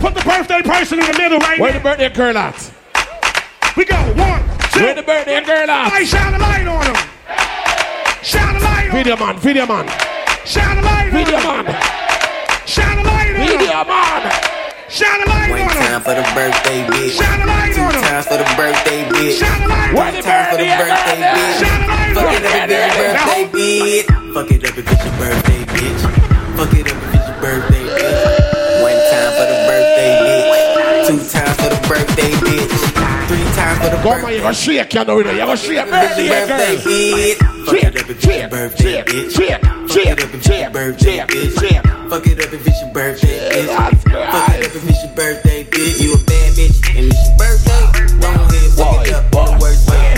put 0.00 0.14
the 0.14 0.22
birthday 0.22 0.62
person 0.62 0.98
in 1.00 1.06
the 1.06 1.18
middle 1.18 1.38
right 1.38 1.60
Where 1.60 1.72
the 1.72 1.80
birthday 1.80 2.08
girl 2.08 2.38
at? 2.38 2.72
We 3.76 3.84
go 3.84 3.96
one, 4.14 4.42
two. 4.72 4.80
Where 4.80 4.94
the 4.94 5.02
birthday 5.02 5.44
girl 5.44 5.66
Somebody 5.66 6.02
at? 6.02 6.08
shine 6.08 6.34
a 6.34 6.38
light 6.38 6.66
on 6.66 6.86
him. 6.86 6.96
Shine 8.24 8.56
a 8.56 8.60
light 8.60 8.88
on 8.90 8.96
him. 8.96 9.04
Video 9.04 9.16
man, 9.16 9.36
video 9.38 9.66
man, 9.66 9.86
Shine 10.46 10.78
a 10.78 10.82
light 10.82 11.04
on 11.04 11.10
video 11.12 11.38
him. 11.38 11.44
Video 11.44 11.62
man, 11.62 12.66
Shine 12.66 12.98
a 12.98 13.02
light 13.02 13.28
on 13.28 13.36
him. 13.36 13.58
video 13.58 13.84
man. 13.84 14.57
Shine 14.88 15.20
a 15.22 15.28
light 15.28 15.50
One 15.50 15.60
on 15.60 15.68
him. 15.68 15.82
time 15.84 16.00
for 16.00 16.14
the 16.16 16.24
birthday 16.34 16.80
bitch. 16.88 17.16
Shine 17.20 17.40
a 17.42 17.46
light 17.46 17.74
Two 17.74 17.82
on 17.82 17.94
him. 17.94 18.02
times 18.02 18.26
for 18.26 18.38
the 18.40 18.48
birthday 18.56 19.04
bitch. 19.08 19.38
Shine 19.38 19.62
a 19.62 19.68
light 19.68 19.92
Where 19.94 20.06
on. 20.08 20.22
Time 20.22 20.46
for 20.50 20.56
the 20.56 20.68
birthday 20.80 21.20
bitch. 21.28 21.60
Shine 21.60 21.82
a 21.82 21.88
light 21.92 22.14
Fuck 22.16 22.24
on 22.24 22.34
it 22.34 22.44
up 22.48 22.56
if 22.56 22.72
it's 22.72 22.88
your 22.88 23.04
birthday 23.04 23.44
bitch. 23.52 24.06
Fuck 24.34 24.50
it 24.50 24.64
up 24.64 24.78
if 24.78 24.88
it's 24.88 25.04
your 25.04 25.14
birthday 25.20 25.60
bitch. 25.68 26.00
Fuck 26.56 26.72
it 26.72 26.88
up 26.88 26.96
if 27.04 27.14
it's 27.14 27.28
your 27.28 27.38
birthday 27.44 27.84
bitch. 27.84 28.20
One 28.80 29.00
time 29.12 29.30
for 29.36 29.46
the 29.52 29.58
birthday 29.68 30.12
bitch. 30.24 31.06
Two 31.06 31.18
times 31.28 31.57
birthday 31.88 32.32
bitch. 32.44 32.74
Three 33.28 33.44
times 33.56 33.78
for 33.78 33.90
the 33.90 33.96
Come 34.02 34.24
on, 34.24 34.32
you 34.32 34.40
birthday 34.40 34.40
gonna 34.40 34.54
shake, 34.54 34.94
you 34.94 35.04
know, 35.04 35.18
you 35.18 35.24
gonna 35.24 35.56
shake 35.56 35.76
your 35.76 35.86
birthday 35.86 36.28
birthday 36.28 36.76
girl. 36.76 36.84
bitch. 36.84 37.38
Fuck 37.66 37.76
it 37.76 37.86
up 37.86 37.94
if 37.96 38.10
it's 38.10 38.24
your 38.26 38.48
birthday 38.48 39.02
bitch. 39.02 39.32
Fuck 39.38 39.46
it 39.46 40.12
up 40.12 40.20
if 40.20 40.34
it's 40.34 40.48
your 40.48 40.70
birthday 40.70 41.18
bitch. 41.18 42.08
Fuck 42.08 42.26
it 42.26 42.38
up 42.38 42.52
if 42.52 42.66
it's 42.66 42.80
your 42.80 42.92
birthday 42.92 43.38
bitch. 43.48 43.68
Fuck 43.68 43.94
it 43.96 44.08
up 44.08 44.74
if 44.76 44.88
it's 44.88 45.02
your 45.04 45.14
birthday 45.14 45.64
bitch. 45.64 46.00
You 46.00 46.14
a 46.14 46.16
bad 46.24 46.52
bitch 46.54 46.78
and 46.96 47.12
it's 47.12 47.20
your 47.28 47.36
birthday. 47.36 47.82
Go 48.20 48.28
ahead, 48.28 48.70
fuck 48.76 49.06
it 49.06 49.14
up 49.14 49.24
in 49.24 49.44
the 49.44 49.58
worst 49.60 49.90
way. 49.90 50.14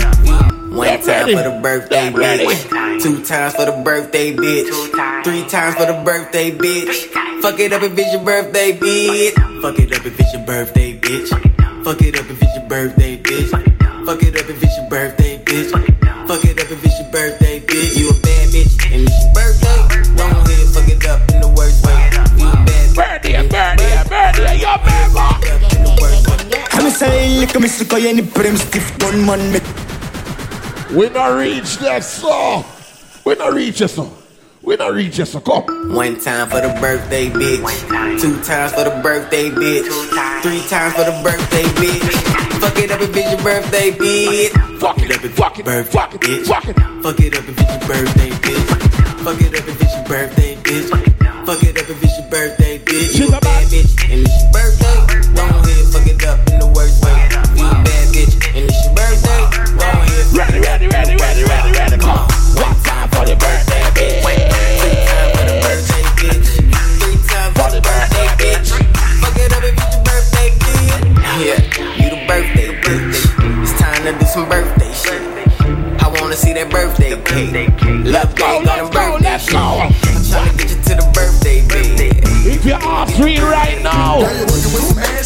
One 0.71 1.01
time 1.01 1.25
for 1.27 1.43
the 1.43 1.59
birthday 1.61 2.09
bitch. 2.11 3.01
Two 3.01 3.23
times 3.23 3.55
for 3.55 3.65
the 3.65 3.81
birthday 3.83 4.33
bitch. 4.33 5.23
Three 5.23 5.43
times 5.49 5.75
for 5.75 5.85
the 5.85 6.01
birthday 6.05 6.51
bitch. 6.51 7.07
Fuck 7.41 7.59
it 7.59 7.73
up 7.73 7.81
if 7.83 7.97
it's 7.97 8.13
your 8.13 8.23
birthday 8.23 8.71
bitch. 8.77 9.61
Fuck 9.61 9.79
it 9.79 9.91
up 9.93 10.05
if 10.05 10.19
it's 10.19 10.33
your 10.33 10.45
birthday 10.45 10.97
bitch. 10.97 11.60
Fuck 11.83 12.03
it 12.03 12.19
up 12.19 12.29
if 12.29 12.39
it's 12.39 12.55
your 12.55 12.67
birthday, 12.67 13.17
bitch. 13.17 13.49
Fuck 14.05 14.21
it 14.21 14.39
up 14.39 14.47
if 14.47 14.63
it's 14.63 14.77
your 14.77 14.87
birthday, 14.87 15.39
bitch. 15.43 15.71
Fuck 16.27 16.45
it 16.45 16.59
up 16.59 16.71
if 16.71 16.85
it's 16.85 16.99
your 16.99 17.09
birthday, 17.09 17.59
bitch. 17.59 17.97
You 17.97 18.09
a 18.09 18.13
bad 18.21 18.49
bitch 18.49 18.93
and 18.93 19.09
it's 19.09 19.17
your 19.17 19.33
birthday. 19.33 20.15
Go 20.15 20.23
on 20.25 20.45
here, 20.45 20.65
fuck 20.67 20.87
it 20.87 21.05
up 21.09 21.27
in 21.31 21.41
the 21.41 21.49
worst 21.49 21.83
way. 21.83 21.97
You 22.37 22.49
a 22.49 22.63
bad 22.65 23.23
bitch. 23.23 23.49
Birthday, 23.49 24.03
birthday, 24.07 24.59
your 24.59 24.77
bad 24.77 25.09
boy. 25.11 26.61
Come 26.69 26.85
and 26.85 26.93
say, 26.93 27.39
look 27.39 27.55
at 27.55 27.61
me, 27.61 27.67
sick 27.67 27.91
of 27.91 28.05
any 28.05 28.21
brim 28.21 28.57
stiff 28.57 28.97
gun 28.99 29.25
man. 29.25 29.59
We 30.95 31.09
not 31.09 31.35
reach 31.35 31.77
that 31.77 32.03
song. 32.03 32.63
We 33.25 33.33
not 33.33 33.53
reach 33.53 33.79
that 33.79 33.89
song. 33.89 34.20
We 34.63 34.75
not 34.75 34.93
reach 34.93 35.17
that 35.17 35.25
so. 35.25 35.39
Come. 35.39 35.95
One 35.95 36.19
time 36.19 36.47
for 36.47 36.61
the 36.61 36.69
birthday 36.79 37.29
bitch. 37.29 38.21
Two 38.21 38.39
times 38.43 38.73
for 38.73 38.83
the 38.83 39.01
birthday 39.01 39.49
bitch. 39.49 39.89
Three 40.43 40.61
times 40.69 40.93
for 40.93 41.03
the 41.03 41.19
birthday 41.23 41.63
bitch. 41.81 42.61
Fuck 42.61 42.77
it 42.77 42.91
up 42.91 43.01
if 43.01 43.15
it's 43.15 43.31
your 43.31 43.41
birthday 43.41 43.89
bitch. 43.89 44.79
Fuck 44.79 44.99
it 44.99 45.11
up 45.11 45.23
if 45.23 45.35
it's 45.35 45.49
your 45.49 45.65
birthday 45.65 46.29
bitch. 46.29 47.01
Fuck 47.01 47.19
it 47.19 47.35
up 47.35 47.43
if 47.43 47.57
it's 47.59 47.71
your 47.71 47.87
birthday 47.87 48.29
bitch. 48.29 49.23
Fuck 49.23 49.41
it 49.41 49.47
up 49.47 49.67
if 49.67 49.81
it's 49.81 49.95
your 49.95 50.05
birthday 50.05 50.55
bitch. 50.55 51.45
Fuck 51.45 51.63
it 51.63 51.77
up 51.79 51.89
if 51.89 52.03
it's 52.03 52.17
your 52.19 52.29
birthday 52.29 52.77
bitch. 52.77 53.17
You 53.17 53.27
a 53.29 53.41
bad 53.41 53.67
bitch 53.67 54.13
and 54.13 54.27
it's 54.27 54.43
your 54.43 54.51
birthday. 54.51 55.20
That 76.61 76.71
birthday 76.71 77.15
cake. 77.25 77.81
Love 78.05 78.35
cake 78.35 78.45
on 78.45 78.63
the 78.65 78.89
birthday 78.93 79.37
shit. 79.37 79.55
I'm 79.55 79.91
tryna 80.29 80.57
get 80.57 80.69
you 80.69 80.77
to 80.77 80.93
the 81.01 81.07
birthday 81.13 81.61
bitch. 81.65 82.21
If 82.45 82.65
you 82.65 82.73
are 82.73 82.83
all 82.83 83.07
free 83.07 83.39
right 83.39 83.81
now. 83.81 84.21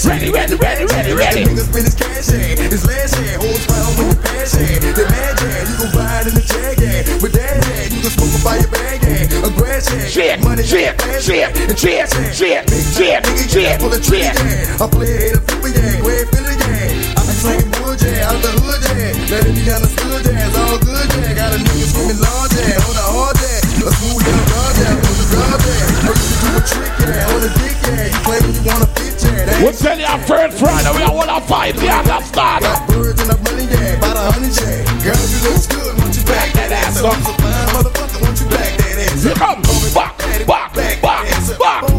Ready, 0.05 0.31
ready, 0.31 0.55
ready, 0.55 0.85
ready, 0.85 1.13
ready. 1.13 1.43
Niggas 1.43 1.71
spend 1.71 1.85
his 1.87 1.95
cash 1.95 2.29
in, 2.29 2.71
his 2.71 2.85
last 2.85 3.15
hand, 3.15 3.41
holds 3.41 3.65
fire 3.65 3.83
with 3.95 4.11
the 4.11 4.19
passion. 4.27 4.67
The 4.95 5.03
mad 5.07 5.33
jam, 5.39 5.63
you 5.65 5.75
gon' 5.79 5.91
buy 5.95 6.19
it 6.21 6.27
in 6.27 6.33
the 6.35 6.43
jag 6.43 6.77
hand. 6.79 7.21
With 7.23 7.33
that 7.33 7.63
hand, 7.63 7.93
you 7.95 8.01
can 8.03 8.11
smoke 8.11 8.35
a 8.35 8.39
fire 8.43 8.67
bag 8.67 8.99
hand. 9.01 9.31
A 9.47 9.49
grass 9.55 9.87
hand, 9.87 10.11
Shit, 10.11 10.43
money 10.43 10.63
shit, 10.63 10.99
shit, 11.23 11.47
shit, 11.79 12.05
shit, 12.35 12.63
shit, 12.75 13.19
shit, 13.49 13.79
full 13.79 13.93
of 13.93 14.03
tree 14.03 14.23
hand. 14.23 14.37
I 14.83 14.87
play 14.87 15.31
it, 15.31 15.39
a 15.39 15.41
flipper 15.41 15.71
yang, 15.71 16.03
way 16.03 16.23
Philly 16.27 16.55
yang. 16.59 17.15
I 17.15 17.21
be 17.23 17.33
slanging 17.39 17.71
bull 17.71 17.95
jam, 17.95 18.19
out 18.29 18.39
the 18.43 18.51
hood 18.59 18.83
jam. 18.83 18.94
It 19.35 19.51
be 19.51 19.67
understood 19.67 20.23
jam, 20.23 20.39
it's 20.39 20.55
all 20.55 20.79
good 20.79 21.07
jam. 21.11 21.35
Got 21.35 21.51
a 21.51 21.59
nigga 21.59 21.85
screaming 21.91 22.19
law 22.23 22.47
jam, 22.47 22.79
on 22.87 22.95
the 22.95 23.03
hard 23.03 23.35
jam. 23.35 23.61
A 23.83 23.91
smooth 23.91 24.23
down 24.23 24.43
raw 24.47 24.69
jam, 24.71 24.95
on 24.95 25.15
the 25.19 25.25
jam. 25.27 25.59
I 25.59 26.11
used 26.15 26.31
to 26.31 26.37
do 26.39 26.49
a 26.55 26.61
trick 26.63 26.93
jam, 27.03 27.25
on 27.35 27.39
the 27.43 27.51
dick 27.59 27.75
jam. 27.83 28.07
You 28.15 28.19
claim 28.23 28.43
you 28.47 28.63
wanna 28.63 28.87
fit 28.95 29.13
jam. 29.19 29.43
That 29.43 29.59
We'll 29.59 29.75
tell 29.75 29.99
you 29.99 30.07
our 30.07 30.21
first 30.23 30.55
Friday, 30.55 30.91
we 30.95 31.03
one 31.11 31.27
of 31.27 31.43
five, 31.51 31.75
you 31.75 31.91
understand? 31.91 32.63
Got 32.63 32.87
birds 32.87 33.19
and 33.19 33.31
a 33.31 33.37
money 33.43 33.67
jam, 33.67 33.99
about 33.99 34.15
a 34.15 34.23
hundred 34.31 34.55
jam. 34.55 34.87
Girl, 35.03 35.19
you 35.19 35.39
look 35.43 35.63
good, 35.67 35.91
won't 35.99 36.15
you 36.15 36.23
back 36.23 36.49
that 36.55 36.71
ass 36.71 37.03
up? 37.03 37.11
You's 37.11 37.27
a 37.27 37.35
fine 37.35 37.67
motherfucker, 37.75 38.19
won't 38.23 38.39
you 38.39 38.47
back 38.47 38.71
that 38.79 39.03
ass 39.03 39.25
up? 39.27 39.35
come, 39.35 39.59
back, 39.91 40.15
back, 40.47 40.71
back, 40.71 41.01
back, 41.03 41.59
back. 41.59 41.94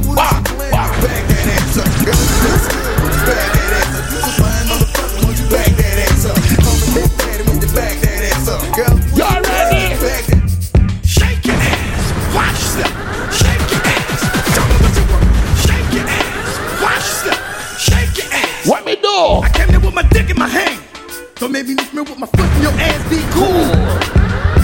Ass. 19.16 19.42
What 19.42 19.42
me 19.42 19.42
do? 19.42 19.46
I 19.46 19.50
came 19.50 19.68
there 19.68 19.80
with 19.80 19.94
my 19.94 20.02
dick 20.02 20.30
in 20.30 20.38
my 20.38 20.48
hand. 20.48 20.80
Don't 21.36 21.52
make 21.52 21.66
me 21.66 21.74
lift 21.74 21.92
me 21.92 22.00
with 22.00 22.18
my 22.18 22.26
foot 22.26 22.50
in 22.56 22.62
your 22.62 22.72
ass, 22.72 23.00
be 23.10 23.20
cool. 23.32 23.72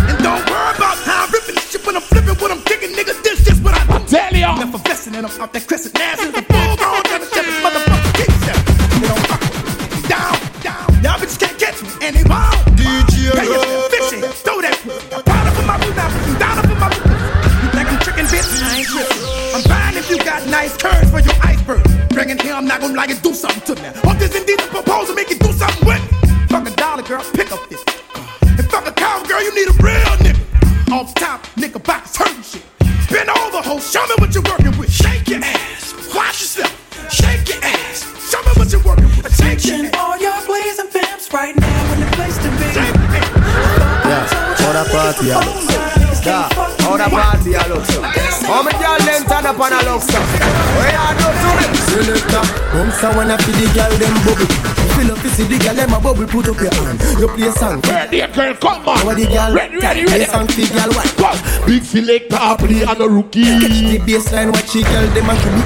And 0.08 0.18
don't 0.24 0.44
worry 0.48 0.76
about 0.76 0.96
how 1.04 1.24
I'm 1.24 1.30
ripping 1.32 1.54
this 1.56 1.70
shit 1.70 1.84
when 1.86 1.96
I'm 1.96 2.02
flipping, 2.02 2.36
when 2.40 2.50
I'm 2.50 2.62
kicking, 2.64 2.92
nigga. 2.96 3.12
This 3.22 3.44
just 3.44 3.62
what 3.62 3.74
I 3.74 3.84
do. 3.86 4.04
Tell 4.06 4.32
you. 4.32 4.44
I'm 4.44 4.68
effervescent 4.68 5.16
and 5.16 5.26
I'm 5.26 5.40
out 5.40 5.52
that 5.52 5.66
crescent 5.66 5.98
ass 6.00 6.20
is 6.20 6.32
a 6.32 6.42
full 6.42 6.76
grown 6.76 7.04
energetic 7.12 7.56
motherfucker. 7.60 8.12
Keep 8.16 8.32
step. 8.40 8.58
They 9.00 9.08
don't 9.08 9.24
fuck 9.28 9.40
with 9.40 9.56
me. 9.68 10.08
Down, 10.08 10.36
down. 10.64 10.86
Y'all 11.04 11.20
bitches 11.20 11.38
can't 11.40 11.58
catch 11.60 11.78
me, 11.84 11.88
and 12.00 12.16
they 12.16 12.24
won't. 12.24 12.56
DJ 12.76 13.36
Pay 13.36 13.46
yourself, 13.52 13.92
fix 13.92 14.04
it, 14.16 14.24
throw 14.44 14.60
that. 14.64 14.76
Down 15.28 15.44
up 15.44 15.56
in 15.60 15.66
my 15.68 15.76
boot 15.76 15.96
now, 15.96 16.08
down 16.40 16.56
up 16.56 16.68
in 16.72 16.78
my 16.80 16.88
boot. 16.88 17.04
You 17.04 17.68
think 17.72 17.86
I'm 17.88 18.00
tricking, 18.00 18.28
bitch? 18.32 18.48
I 18.48 18.80
ain't 18.80 18.88
tripping. 18.88 19.20
I'm 19.52 19.62
fine 19.68 19.94
if 19.96 20.08
you 20.08 20.18
got 20.24 20.40
nice 20.48 20.76
curves 20.76 21.10
for 21.12 21.20
your 21.20 21.36
iceberg. 21.44 22.01
Dragging 22.12 22.38
here, 22.40 22.52
I'm 22.52 22.66
not 22.66 22.80
gonna 22.82 22.92
like 22.92 23.08
it, 23.08 23.22
do 23.22 23.32
something 23.32 23.74
to 23.74 23.82
me. 23.82 23.88
Hope 24.04 24.18
this 24.18 24.36
indeed 24.36 24.60
a 24.60 24.68
proposal, 24.68 25.14
make 25.14 25.30
it 25.30 25.40
do 25.40 25.50
something 25.50 25.86
with 25.86 26.02
me. 26.12 26.46
Fuck 26.48 26.68
a 26.68 26.70
dollar, 26.76 27.02
girl, 27.02 27.24
pick 27.32 27.50
up 27.50 27.66
this. 27.70 27.82
And 28.42 28.68
fuck 28.70 28.86
a 28.86 28.92
cow, 28.92 29.22
girl, 29.24 29.42
you 29.42 29.54
need 29.54 29.68
a 29.68 29.76
real 29.82 30.12
nigga. 30.20 30.92
Off 30.92 31.14
top, 31.14 31.46
nigga, 31.56 31.82
box 31.82 32.14
hurting 32.14 32.42
shit. 32.42 32.62
Bend 33.10 33.30
over, 33.30 33.62
ho, 33.64 33.80
show 33.80 34.04
me 34.04 34.14
what 34.18 34.34
you're 34.34 34.44
working 34.44 34.76
with. 34.78 34.92
Shake 34.92 35.26
your 35.26 35.40
ass, 35.42 35.94
watch 36.14 36.40
yourself. 36.44 36.76
Shake 37.10 37.48
your 37.48 37.64
ass, 37.64 38.04
show 38.28 38.42
me 38.42 38.52
what 38.60 38.70
you're 38.70 38.84
working 38.84 39.08
with. 39.16 39.32
Shake 39.34 39.64
your 39.64 39.88
all 39.96 40.18
your 40.18 40.38
plays 40.42 40.78
and 40.78 40.90
pimps 40.90 41.32
right 41.32 41.56
now 41.56 41.92
in 41.94 42.00
the 42.00 42.06
place 42.12 42.36
to 42.36 42.50
be. 42.60 42.68
Yeah, 44.04 44.28
how 44.60 44.72
the 44.76 44.84
party 44.92 45.30
a 45.30 45.38
look 45.40 46.71
so? 46.98 47.04
Yeah, 47.04 47.08
how 47.08 47.08
the 47.08 47.08
party 47.10 47.52
a 47.54 47.62
look 47.68 47.84
so? 47.86 48.02
How 48.02 48.62
me 48.62 48.72
girl 48.72 48.98
them 49.06 49.22
turn 49.24 49.46
up 49.46 49.60
and 49.60 49.74
a 49.74 49.80
look 49.90 50.02
so? 50.02 50.18
Where 50.76 50.92
you 50.92 51.08
do 51.18 51.28
to 51.32 51.50
me? 51.56 51.66
Selector, 51.92 52.44
come 52.72 52.90
so 52.92 53.08
when 53.16 53.30
I 53.30 53.36
feel 53.38 53.56
the 53.56 53.66
girl 53.74 53.92
them 53.98 54.14
bubble. 54.24 54.50
Feel 54.92 55.12
up 55.12 55.18
to 55.24 55.28
see 55.32 55.44
the 55.48 55.56
girl 55.58 55.74
them 55.74 55.92
a 55.94 56.00
bubble. 56.00 56.26
Put 56.26 56.48
up 56.48 56.60
your 56.60 56.72
hand. 56.74 57.00
You 57.18 57.28
play 57.28 57.48
a 57.48 57.52
song. 57.52 57.80
Ready, 57.88 58.20
girl, 58.32 58.54
come 58.60 58.84
on. 58.88 58.98
How 59.00 59.14
the 59.14 59.24
girl? 59.26 59.52
Ready, 59.54 59.76
ready, 59.80 60.04
Play 60.04 60.20
ready. 60.20 60.24
a 60.24 60.28
song 60.28 60.46
for 60.48 60.66
girl 60.68 60.90
what? 60.92 61.08
Come. 61.16 61.38
Big 61.66 61.82
selector, 61.84 62.52
play 62.60 62.82
and 62.84 63.00
a 63.00 63.08
rookie 63.08 63.44
Catch 63.44 63.80
the 63.88 63.98
baseline, 64.04 64.50
watch 64.52 64.68
she 64.68 64.82
girl 64.84 65.06
them 65.16 65.30
a 65.30 65.34
show 65.40 65.52
me. 65.52 65.62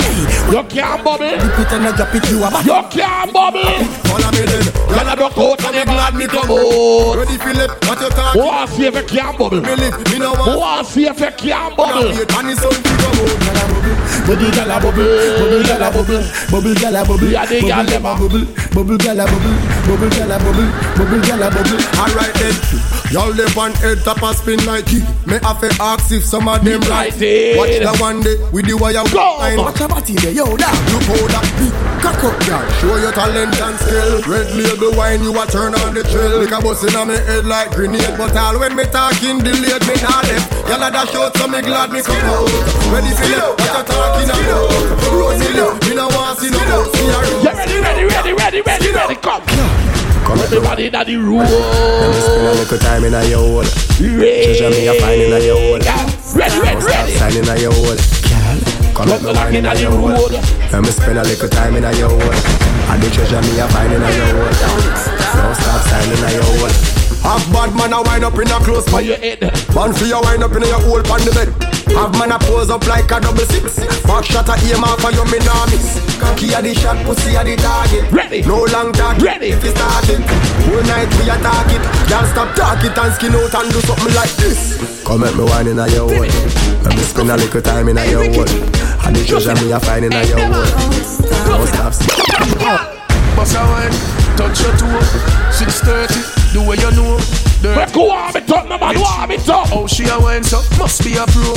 You 0.55 0.63
can't 0.71 1.03
bubble. 1.03 1.27
dip 1.27 1.59
it 1.59 1.73
and 1.75 1.87
a 1.87 1.91
drop 1.97 2.15
it. 2.15 2.25
You 2.31 2.39
a 2.45 2.49
back. 2.51 2.65
You 2.67 2.79
can't 2.95 3.33
bubble. 3.33 3.67
Follow 4.07 4.31
me 4.31 4.43
then. 4.47 4.65
Girl, 4.87 5.09
I 5.11 5.15
broke 5.19 5.39
out 5.39 5.65
and 5.67 5.75
you 5.75 5.85
glad 5.91 6.15
me 6.15 6.27
come 6.31 6.51
out. 6.51 7.17
Ready, 7.19 7.37
Philip? 7.43 7.71
What 7.91 7.99
you 8.01 8.11
talking? 8.15 8.41
Who 8.41 8.47
wants 8.47 8.73
to 8.73 8.79
see 8.79 8.87
if 8.87 8.95
you 8.95 9.05
can't 9.11 9.35
bubble? 9.39 9.61
Me 9.61 9.75
live, 9.75 9.97
me 10.13 10.19
no 10.23 10.35
Who 10.39 10.55
want. 10.55 10.61
wants 10.61 10.95
to 11.17 11.23
see 11.23 11.27
if 11.27 11.45
you 11.45 11.51
can't 11.51 11.77
bubble? 11.77 12.09
And 12.09 12.51
it's 12.51 12.65
on 12.65 12.73
to 12.73 12.93
go 13.01 13.09
out. 13.25 13.67
Bubble 14.27 14.51
gala 14.51 14.81
bubble, 14.81 15.07
bubble 15.39 15.63
gala 15.63 15.89
bubble, 15.93 16.23
bubble 16.51 16.75
gala 16.75 17.05
bubble, 17.07 17.29
Yeah, 17.31 17.47
they 17.47 17.61
got 17.63 17.87
them, 17.87 18.03
bubble, 18.03 18.43
bubble 18.75 18.99
gala 18.99 19.25
bubble, 19.25 19.57
bubble 19.87 20.11
gala 20.11 20.37
bubble, 20.43 20.69
bubble 20.99 21.21
gala 21.23 21.47
bubble. 21.51 21.81
Alright 21.95 22.35
then, 22.35 22.55
y'all 23.15 23.31
live 23.31 23.57
on 23.57 23.73
head 23.79 24.03
top 24.03 24.23
and 24.23 24.37
spin 24.37 24.59
like 24.67 24.91
it. 24.91 25.07
Me 25.27 25.39
have 25.43 25.61
to 25.63 25.71
ask 25.81 26.11
if 26.11 26.25
some 26.25 26.49
of 26.49 26.65
them 26.65 26.81
Right 26.91 27.13
like 27.13 27.23
it. 27.23 27.57
Watch 27.57 27.79
the 27.79 27.93
one 28.03 28.21
day 28.23 28.35
with 28.51 28.67
the 28.67 28.75
wire 28.75 29.05
Go, 29.15 29.39
line. 29.39 29.57
man. 29.57 29.65
Watch 29.67 29.79
your 29.79 29.89
body 29.89 30.15
there, 30.19 30.33
yo, 30.33 30.57
that 30.59 30.75
you 30.91 30.99
hold 31.07 31.31
that 31.31 31.47
beat. 31.59 31.75
Cock 32.03 32.25
up, 32.27 32.37
girl, 32.47 32.67
show 32.83 32.97
your 32.99 33.13
talent 33.15 33.55
and 33.55 33.77
skill. 33.79 34.27
Red 34.27 34.49
label 34.59 34.91
wine, 34.99 35.23
you 35.23 35.31
a 35.39 35.47
turn 35.47 35.75
on 35.87 35.95
the 35.95 36.03
trail. 36.03 36.43
Like 36.43 36.51
a 36.51 36.59
bus 36.59 36.83
in 36.83 36.95
me 37.07 37.15
head 37.15 37.47
like 37.47 37.71
grenade, 37.71 38.19
but 38.19 38.35
all 38.35 38.59
when 38.59 38.75
me 38.75 38.85
talking 38.91 39.39
delayed, 39.39 39.87
me 39.87 39.95
not 40.03 40.27
left. 40.27 40.51
Y'all 40.67 40.83
a 40.83 40.91
dash 41.07 41.15
out, 41.15 41.37
so 41.37 41.49
me 41.49 41.61
glad 41.63 41.93
me 41.93 42.03
come 42.03 42.17
out. 42.27 42.49
Ready 42.91 43.15
for 43.15 43.27
you? 43.27 43.39
What 43.39 43.61
you 43.61 43.85
talking 43.85 44.31
about? 44.31 45.13
Rosie, 45.13 45.55
me 45.89 45.95
no 45.95 46.09
want 46.09 46.39
see 46.39 46.51
no. 46.51 46.85
Me 46.87 47.07
a 47.11 47.27
You 47.43 47.51
ready, 47.53 47.79
ready, 47.79 48.05
ready, 48.05 48.33
ready, 48.33 48.61
ready, 48.63 48.91
ready, 48.93 49.17
come. 49.17 49.43
Come 50.27 50.41
Everybody 50.41 50.87
in 50.87 50.93
the 50.93 51.17
room. 51.17 51.47
Spend 51.47 52.47
a 52.47 52.55
little 52.55 52.79
time 52.79 53.05
in 53.05 53.15
a 53.15 53.25
your 53.25 53.39
hole. 53.39 53.65
Treasure 53.97 54.71
me 54.71 54.87
a 54.89 54.95
find 55.01 55.23
in 55.23 55.33
a 55.33 55.39
your 55.39 55.57
hole. 55.57 55.79
Ready, 56.35 56.59
ready, 56.61 56.85
ready. 56.85 57.13
Sign 57.13 57.37
in 57.37 57.49
a 57.49 57.57
your 57.61 57.73
hole. 57.73 57.97
Come 58.95 59.09
Come 59.09 59.23
the 59.23 59.33
back 59.33 59.45
wine 59.45 59.55
in 59.55 59.65
in 59.65 59.67
a 59.67 59.75
the 59.75 59.81
your 59.83 59.91
hole. 59.93 60.31
Let 60.73 60.83
me 60.83 60.91
spend 60.91 61.19
a 61.19 61.23
little 61.23 61.49
time 61.49 61.77
in 61.77 61.85
a 61.85 61.93
your 61.95 62.11
hole. 62.11 62.35
And 62.91 63.03
the 63.03 63.11
treasure 63.11 63.43
me 63.43 63.59
a 63.61 63.69
find 63.69 63.93
in 63.93 64.03
a 64.03 64.11
your 64.11 64.27
hole. 64.35 64.51
Don't 64.51 65.55
stop 65.55 65.81
signing 65.87 66.25
a 66.25 66.33
your 66.33 66.43
hole. 66.43 66.96
Half 67.23 67.45
bad 67.53 67.75
man 67.75 67.93
a 67.93 68.03
wind 68.03 68.25
up 68.25 68.35
in 68.39 68.49
a 68.49 68.59
close 68.65 68.89
For 68.89 69.01
your 69.01 69.17
head. 69.17 69.41
Man 69.75 69.93
for 69.93 70.07
you 70.07 70.21
wind 70.21 70.43
up 70.43 70.53
in 70.53 70.63
your 70.63 70.81
hole 70.81 71.05
on 71.05 71.21
the 71.25 71.33
bed. 71.35 71.51
Have 71.95 72.13
man 72.19 72.33
a 72.33 72.39
pose 72.39 72.71
up 72.71 72.87
like 72.87 73.11
a 73.11 73.21
double 73.21 73.47
six. 73.47 73.79
Back 74.05 74.25
shot 74.25 74.49
a 74.49 74.55
aim 74.67 74.85
off 74.85 75.01
for 75.01 75.11
you 75.11 75.25
me 75.31 75.39
nah 75.47 75.67
miss. 75.71 75.99
Cocky 76.19 76.53
a 76.53 76.63
the 76.63 76.75
shot, 76.75 76.99
pussy 77.07 77.35
a 77.35 77.43
the 77.45 77.57
target. 77.57 78.11
Ready. 78.11 78.43
No 78.43 78.65
long 78.71 78.93
talk. 78.93 79.19
Ready. 79.19 79.55
If 79.55 79.65
you 79.65 79.71
start 79.71 80.09
it, 80.09 80.23
whole 80.67 80.83
night 80.87 81.11
we 81.19 81.31
attack 81.31 81.71
it. 81.73 81.83
Can't 82.11 82.27
stop 82.31 82.55
talk 82.55 82.83
it 82.85 82.97
and 82.97 83.13
skin 83.15 83.35
out 83.35 83.55
and 83.55 83.73
do 83.73 83.81
something 83.87 84.15
like 84.15 84.35
this. 84.37 85.05
Come 85.05 85.25
at 85.25 85.35
me 85.35 85.45
wine 85.45 85.69
in 85.69 85.79
a 85.79 85.87
your 85.89 86.11
hole. 86.11 86.27
Let 86.83 86.95
me 86.95 87.03
spend 87.03 87.31
a 87.31 87.37
little 87.37 87.63
time 87.63 87.89
in 87.89 87.99
a 87.99 88.05
your 88.07 88.27
hole. 88.35 88.51
And 89.07 89.15
the 89.15 89.25
treasure 89.27 89.55
me 89.63 89.71
a 89.73 89.79
find 89.79 90.05
in 90.05 90.13
a 90.13 90.23
your 90.27 90.43
hole. 90.43 90.67
Don't 91.47 91.67
stop. 91.71 91.95
Bust 93.37 93.55
a 93.55 93.63
wine, 93.63 94.16
touch 94.37 94.61
your 94.61 94.73
toe. 94.77 95.01
6.30, 95.51 96.53
The 96.53 96.61
way 96.61 96.77
you 96.77 96.91
know. 96.93 97.17
Dirty. 97.65 97.81
But 97.81 97.93
go 97.93 98.11
on 98.13 98.37
it 98.37 98.51
up, 98.53 98.69
no 98.69 98.77
man, 98.79 99.01
warm 99.01 99.31
it 99.33 99.49
up. 99.49 99.73
Oh, 99.73 99.87
she 99.87 100.05
a 100.05 100.21
wine 100.21 100.45
so 100.45 100.61
must 100.79 101.03
be 101.03 101.17
a 101.17 101.25
pro. 101.25 101.57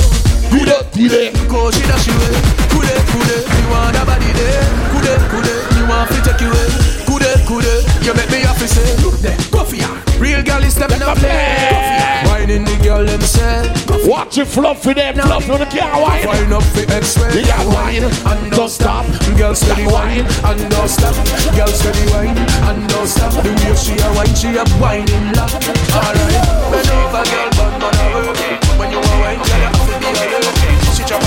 Good 0.50 0.72
up, 0.72 0.88
good 0.96 1.12
up. 1.12 1.36
Cause 1.52 1.76
she 1.76 1.84
dash 1.84 2.08
away. 2.08 2.34
Good 2.72 2.88
up, 2.88 3.04
good 3.12 3.30
up. 3.36 3.44
You 3.60 3.68
want 3.70 4.00
a 4.00 4.04
body 4.08 4.32
there. 4.32 4.64
Good 4.96 5.08
up, 5.12 5.22
good 5.30 5.48
up. 5.52 5.62
You 5.76 5.84
want 5.92 6.10
to 6.10 6.18
take 6.24 6.42
you 6.42 6.48
away. 6.48 6.70
Good 7.04 7.24
up, 7.28 7.40
good 7.46 7.68
up. 7.68 8.04
You 8.04 8.14
make 8.16 8.32
me 8.32 8.40
happy 8.48 8.68
say, 8.68 8.96
look 9.04 9.20
there, 9.20 9.38
go 9.52 9.66
for 9.66 9.76
ya. 9.76 10.09
Real 10.20 10.44
girl 10.44 10.62
is 10.64 10.76
stepping 10.76 11.02
up 11.02 11.18
there. 11.20 12.28
Whining 12.28 12.66
the 12.66 12.78
girl 12.84 13.06
themself. 13.06 13.72
Watch 14.06 14.38
it 14.38 14.48
fluffy 14.48 14.94
them, 14.94 15.16
fluffy 15.16 15.52
on 15.52 15.60
the 15.60 15.66
car 15.66 16.02
wine. 16.02 16.28
Wine 16.28 16.52
up 16.52 16.64
the 16.76 16.84
express. 16.92 17.34
they 17.34 17.44
got 17.44 17.66
wine 17.72 18.04
and 18.04 18.52
don't 18.52 18.70
stop. 18.70 19.06
Girl 19.38 19.56
steady 19.56 19.88
wine 19.88 20.28
and 20.44 20.60
don't 20.72 20.90
stop. 20.90 21.16
Girl 21.56 21.72
steady 21.72 22.04
wine 22.12 22.36
and 22.36 22.90
don't 22.90 23.08
stop. 23.08 23.32
The 23.32 23.48
way 23.64 23.76
she 23.80 23.96
a 23.96 24.10
wine, 24.12 24.36
she 24.36 24.52
a 24.60 24.64
wine 24.84 25.08
in 25.08 25.32
love. 25.40 25.56
Alright, 25.96 26.36
bend 26.68 26.90
a 26.92 27.22
girl, 27.24 27.50
but 27.56 27.72
not 27.80 27.96
a 27.96 28.06
work. 28.12 28.36
When 28.76 28.92
you 28.92 29.00
a 29.00 29.14
wine, 29.24 29.40
girl, 29.40 29.56
you 29.56 29.72
have 29.72 29.88
to 29.88 29.96
be 30.04 30.10
real. 30.20 30.70
She 31.00 31.04
chop 31.08 31.24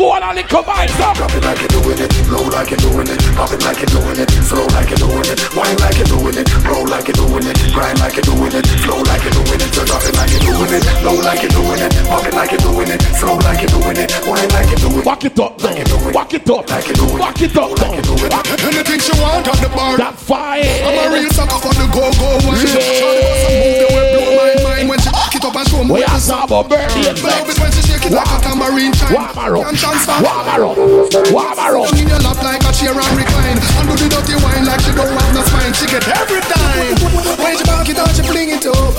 Back 0.00 0.16
on 0.16 0.22
and 0.24 0.36
lick 0.36 0.52
up 0.54 0.64
eyes 0.64 0.96
up. 0.96 1.12
Drop 1.12 1.28
it 1.36 1.44
like 1.44 1.60
you're 1.60 1.76
doing 1.76 2.00
it, 2.00 2.08
low 2.32 2.48
like 2.48 2.72
you're 2.72 2.80
doing 2.80 3.04
it, 3.04 3.20
pop 3.36 3.52
it 3.52 3.60
like 3.60 3.84
you're 3.84 3.92
doing 3.92 4.16
it, 4.16 4.30
slow 4.48 4.64
like 4.72 4.88
you're 4.88 4.96
doing 4.96 5.28
it, 5.28 5.36
wine 5.52 5.76
like 5.76 6.00
you're 6.00 6.08
doing 6.08 6.40
it, 6.40 6.48
roll 6.64 6.88
like 6.88 7.04
you're 7.04 7.20
doing 7.20 7.44
it, 7.44 7.56
grind 7.76 8.00
like 8.00 8.16
you're 8.16 8.24
doing 8.24 8.48
it, 8.48 8.64
flow 8.80 9.04
like 9.04 9.20
you're 9.28 9.36
doing 9.36 9.60
it. 9.60 9.68
So 9.76 9.84
drop 9.84 10.00
it 10.08 10.16
like 10.16 10.32
you're 10.32 10.56
doing 10.56 10.72
it, 10.72 10.82
low 11.04 11.20
like 11.20 11.44
you're 11.44 11.52
doing 11.52 11.84
it, 11.84 11.92
pop 12.08 12.24
it 12.24 12.32
like 12.32 12.48
you're 12.48 12.64
doing 12.64 12.88
it, 12.88 13.00
slow 13.20 13.36
like 13.44 13.60
you're 13.60 13.76
doing 13.76 14.00
it, 14.00 14.08
wine 14.24 14.48
like 14.56 14.72
you're 14.72 14.80
doing 14.88 15.04
it. 15.04 15.04
Walk 15.04 15.24
it 15.28 15.36
up, 15.36 15.60
like 15.60 15.76
you're 15.76 15.84
doing 15.84 16.08
it. 16.08 16.14
Walk 16.16 16.32
it 16.32 16.48
up, 16.48 16.64
like 16.70 16.86
you're 16.88 16.96
doing 16.96 17.12
it, 17.12 17.20
walk 17.20 17.42
it 17.44 17.56
up, 17.60 17.70
like 17.76 17.92
you're 17.92 18.08
doing 18.08 18.24
it. 18.24 18.64
Anything 18.64 19.00
she 19.04 19.12
want 19.20 19.44
at 19.52 19.60
the 19.60 19.68
bar. 19.68 20.00
That 20.00 20.16
fire. 20.16 20.64
I'm 20.64 20.96
a 20.96 21.12
real 21.12 21.28
sucker 21.28 21.60
for 21.60 21.76
the 21.76 21.84
go-go 21.92 22.40
wine. 22.48 22.64
Yeah. 22.64 23.04
Shawty 23.04 23.20
wants 23.20 23.44
to 23.44 23.52
move 23.52 23.76
the 23.84 23.88
way 23.92 24.04
blow 24.16 24.32
my 24.32 24.52
mind 24.64 24.88
when 24.88 24.96
she 24.96 25.12
back 25.12 25.19
it 25.40 25.48
up 25.48 25.56
and 25.56 25.68
show 25.68 25.84
me 25.84 25.92
We 25.92 26.04
are 26.04 26.20
some 26.20 26.52
of 26.52 26.68
birthday 26.68 27.12
Love 27.24 27.48
it 27.48 27.58
when 27.58 27.72
she 27.72 27.82
shake 27.82 28.04
it 28.04 28.12
like 28.12 28.28
a 28.28 28.38
tambourine 28.40 28.92
chime. 28.92 29.12
Warm 29.12 29.36
her 29.36 29.56
up. 29.56 29.64
Can't 29.64 29.78
transfer. 29.78 30.16
Warm 30.20 31.56
her 31.56 31.76
up. 31.80 31.92
In 31.96 32.08
your 32.08 32.20
lap 32.20 32.40
like 32.42 32.62
a 32.64 32.72
chair 32.72 32.92
and 32.92 33.14
recline. 33.16 33.56
And 33.56 33.86
do 33.88 33.94
the 33.96 34.08
dirty 34.08 34.36
wine 34.44 34.64
like 34.64 34.80
she 34.84 34.92
don't 34.92 35.08
have 35.08 35.32
no 35.32 35.42
spine. 35.44 35.72
She 35.72 35.86
get 35.86 36.04
every 36.08 36.40
time. 36.44 36.96
When 37.40 37.56
she 37.56 37.64
back 37.64 37.88
it 37.88 37.98
out, 37.98 38.12
she 38.12 38.22
fling 38.22 38.50
it 38.50 38.66
up. 38.66 38.92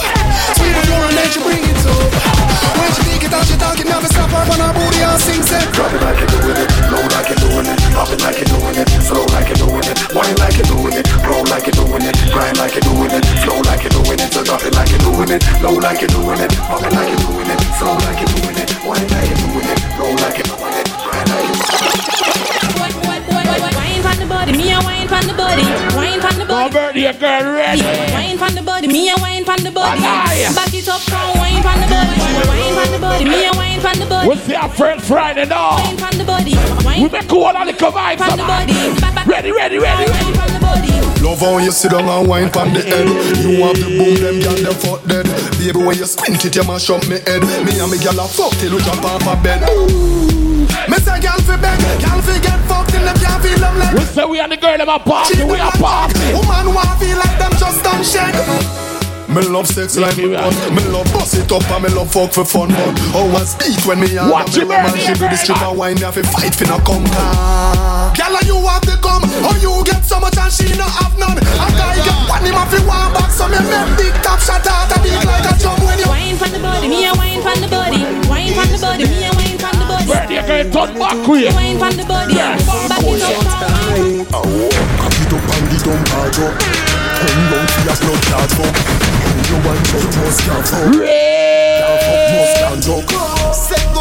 Sweep 0.57 0.73
the 0.73 0.83
floor 0.87 1.03
and 1.05 1.17
then 1.17 1.27
she 1.29 1.39
bring 1.41 1.61
it 1.61 1.81
up. 1.85 2.09
When 2.77 2.89
she 2.93 3.01
take 3.05 3.23
it 3.27 3.33
out, 3.33 3.45
she 3.45 3.55
talking, 3.57 3.87
never 3.87 4.07
stop 4.07 4.31
her 4.31 4.41
on 4.41 4.59
her 4.59 4.71
booty 4.73 5.01
and 5.03 5.19
sing 5.21 5.43
set. 5.43 5.67
Drop 5.75 5.91
it 5.93 6.01
like 6.01 6.17
you're 6.17 6.31
doing 6.33 6.57
it, 6.57 6.69
low 6.89 7.03
like 7.13 7.29
you're 7.29 7.41
doing 7.41 7.67
it, 7.67 7.77
pop 7.93 8.09
it 8.09 8.21
like 8.23 8.37
you're 8.41 8.49
doing 8.49 8.77
it, 8.79 8.87
slow 9.05 9.25
like 9.35 9.47
you're 9.51 9.61
doing 9.61 9.85
it, 9.85 9.97
wine 10.15 10.35
like 10.41 10.57
you're 10.57 10.65
doing 10.65 10.95
it, 10.97 11.05
roll 11.21 11.45
like 11.51 11.67
you're 11.67 11.77
doing 11.77 12.01
it, 12.01 12.15
grind 12.33 12.57
like 12.57 12.73
you're 12.73 12.87
doing 12.87 13.11
it, 13.11 13.23
flow 13.43 13.59
like 13.67 13.83
you're 13.85 13.93
doing 13.93 14.17
it. 14.17 14.29
So 14.33 14.41
drop 14.43 14.63
it 14.63 14.73
like 14.73 14.89
you're 14.89 15.05
doing 15.05 15.29
it, 15.29 15.41
low 15.61 15.75
like 15.77 16.01
you're 16.01 16.09
doing 16.09 16.30
it, 16.30 16.30
pop 16.37 16.81
it 16.83 16.93
like 16.93 17.09
you're 17.09 17.27
doing 17.27 17.49
it, 17.49 17.59
slow 17.77 17.95
like 17.95 18.19
you're 18.19 18.31
doing 18.39 18.55
it, 18.55 18.69
wine 18.87 19.07
like 19.11 19.27
you're 19.27 19.41
doing 19.51 19.67
it, 19.67 19.79
roll 19.99 20.15
like 20.15 20.37
you're 20.39 20.47
doing 20.47 20.75
it, 20.79 20.87
grind 21.03 21.27
like 21.29 21.47
you're 21.47 22.71
Wine 22.71 24.01
from 24.01 24.17
the 24.19 24.25
body, 24.27 24.51
me 24.53 24.71
a 24.71 24.79
wine 24.79 25.07
from 25.07 25.27
the 25.27 25.33
body. 25.33 25.63
Wine 25.95 26.21
from 26.21 26.37
the 26.39 26.45
Go 26.45 26.69
body. 26.69 26.73
birthday 26.73 27.13
girl 27.19 27.53
ready. 27.53 27.81
Wine 28.13 28.37
from 28.37 28.55
the 28.55 28.61
body, 28.61 28.87
me 28.87 29.09
a 29.09 29.15
wine 29.17 29.43
from 29.43 29.57
the 29.63 29.71
body. 29.71 30.01
Back 30.01 30.73
it 30.73 30.87
up, 30.87 31.01
from 31.01 31.37
wine 31.39 31.61
from 31.61 31.79
the 31.81 31.87
body. 31.87 32.15
Wine 32.47 32.73
from 32.73 32.91
the 32.93 32.99
body, 32.99 33.25
me 33.25 33.45
a 33.45 33.51
wine 33.53 33.79
from 33.81 33.99
the 33.99 34.05
body. 34.05 34.29
We 34.29 34.35
see 34.37 34.55
our 34.55 34.69
first 34.69 35.05
Friday 35.05 35.45
now. 35.45 35.75
Wine 35.83 35.97
from 35.97 36.17
the 36.17 36.23
body. 36.23 36.55
We 36.55 36.85
Wine 36.85 37.11
make 37.11 37.27
cool 37.27 37.47
and 37.47 37.65
lick 37.67 37.81
up 37.81 37.93
vibes. 37.93 38.17
from 38.17 38.37
the 38.37 38.43
body. 38.43 38.73
Back, 39.01 39.15
back, 39.15 39.27
Ready, 39.27 39.51
ready, 39.51 39.77
ready, 39.79 40.09
ready. 40.09 40.11
wine 40.11 40.33
from 40.33 40.53
the 40.53 40.59
body. 40.59 41.10
Love 41.21 41.39
how 41.39 41.57
you 41.59 41.71
sit 41.71 41.91
down 41.91 42.09
and 42.09 42.27
wine 42.27 42.49
from 42.49 42.73
the 42.73 42.81
head. 42.81 43.05
You 43.45 43.61
have 43.61 43.77
the 43.77 43.89
boom, 43.93 44.15
them 44.17 44.41
gyal 44.41 44.57
them 44.57 44.73
fuck 44.73 45.05
dead. 45.05 45.29
Baby, 45.61 45.77
when 45.85 45.97
you 45.97 46.05
squint 46.05 46.43
it, 46.43 46.55
you 46.55 46.63
mash 46.65 46.89
up 46.89 47.05
me 47.07 47.21
head. 47.29 47.41
Me 47.65 47.77
and 47.77 47.91
me 47.91 47.97
gyal 48.01 48.17
a 48.17 48.27
fuck 48.27 48.51
till 48.57 48.73
we 48.75 48.81
jump 48.81 49.05
off 49.05 49.21
a 49.29 49.37
bed. 49.41 49.61
Ooh. 49.69 50.65
Me 50.89 50.97
say 50.97 51.21
gyal 51.21 51.37
fi 51.45 51.57
beg, 51.61 51.77
gyal 52.01 52.21
fi 52.25 52.39
get 52.41 52.59
fucked 52.65 52.89
till 52.89 53.05
them 53.05 53.15
can't 53.17 53.41
feel 53.43 53.59
them 53.59 53.77
leg. 53.77 53.93
We 53.93 54.01
say 54.01 54.25
we 54.25 54.39
and 54.39 54.51
the 54.51 54.57
girl 54.57 54.77
them 54.77 54.89
a 54.89 54.97
party, 54.99 55.43
we 55.43 55.59
a 55.61 55.69
party. 55.77 56.33
Woman 56.33 56.73
want 56.73 56.99
feel 56.99 57.17
like 57.17 57.37
them 57.37 57.53
just 57.53 57.83
done 57.83 58.03
shake. 58.03 59.00
Me 59.31 59.39
love 59.47 59.65
sex 59.65 59.95
like 59.95 60.17
me 60.17 60.27
want 60.27 60.51
Me 60.75 60.83
love 60.91 61.07
bust 61.15 61.39
it 61.39 61.47
up 61.51 61.63
and 61.71 61.83
me 61.83 61.89
love 61.95 62.11
fuck 62.11 62.33
for 62.35 62.43
fun 62.43 62.67
But 62.67 62.99
how 63.15 63.31
I 63.31 63.47
speak 63.47 63.79
when 63.87 64.03
me 64.03 64.11
and 64.19 64.27
Watch 64.27 64.59
me 64.59 64.67
man. 64.67 64.91
She 64.99 65.15
do 65.15 65.23
the 65.23 65.39
stripper 65.39 65.71
wine 65.71 65.95
Me 65.95 66.03
have 66.03 66.19
to 66.19 66.23
fight 66.35 66.51
for 66.51 66.67
no 66.67 66.75
conquer 66.83 67.15
Girl 68.11 68.35
you 68.43 68.59
have 68.67 68.83
to 68.91 68.99
come 68.99 69.23
Or 69.47 69.55
you 69.63 69.71
get 69.87 70.03
so 70.03 70.19
much 70.19 70.35
and 70.35 70.51
she 70.51 70.75
no 70.75 70.83
have 70.83 71.15
none 71.15 71.39
A 71.39 71.67
guy 71.79 71.95
get 72.03 72.19
one 72.27 72.43
him 72.43 72.59
have 72.59 72.75
to 72.75 72.83
one 72.83 73.07
back 73.15 73.31
So 73.31 73.47
me 73.47 73.55
make 73.55 73.91
big 73.95 74.15
top 74.19 74.43
shot 74.43 74.67
out 74.67 74.91
A 74.91 74.99
beat 74.99 75.15
like 75.23 75.47
a 75.47 75.55
drum 75.63 75.79
when 75.79 75.95
you 75.95 76.11
Wine 76.11 76.35
from 76.35 76.51
the 76.51 76.59
body, 76.59 76.87
me 76.91 77.07
a 77.07 77.13
wine 77.15 77.39
from 77.39 77.61
the 77.63 77.67
body. 77.71 78.03
Wine 78.27 78.51
from 78.51 78.67
the 78.67 78.79
body, 78.83 79.05
me 79.07 79.23
a 79.23 79.31
wine 79.31 79.55
from 79.55 79.75
the 79.79 79.85
body. 79.87 80.07
Birthday 80.11 80.43
girl 80.43 80.63
turn 80.75 80.99
back 80.99 81.17
quick. 81.23 81.53
Wine 81.55 81.79
from 81.79 81.95
the 81.95 82.03
body. 82.03 82.35
Back 82.35 82.59
it 82.59 83.21
up, 83.21 83.47
from 83.47 83.71
wine. 83.79 84.25
Cock 84.27 85.15
it 85.15 85.31
up 85.31 85.45
and 85.55 85.65
the 85.71 85.77
dumb 85.85 86.03
hard 86.11 86.35
up 86.35 86.55
Come 87.21 87.43
down 87.47 87.67
to 87.67 87.79
your 87.85 87.95
blood 88.01 88.21
clot 88.25 88.51
fuck 88.51 89.10
You 89.31 89.55
want 89.65 89.79
to 89.85 89.97
must 90.19 90.41
can't 90.43 90.67
fuck 90.67 90.91
Can't 90.91 92.01
fuck 92.03 92.21
must 92.35 92.55
can't 92.59 92.81
duck 92.83 93.53
Set 93.53 93.83
good 93.93 94.00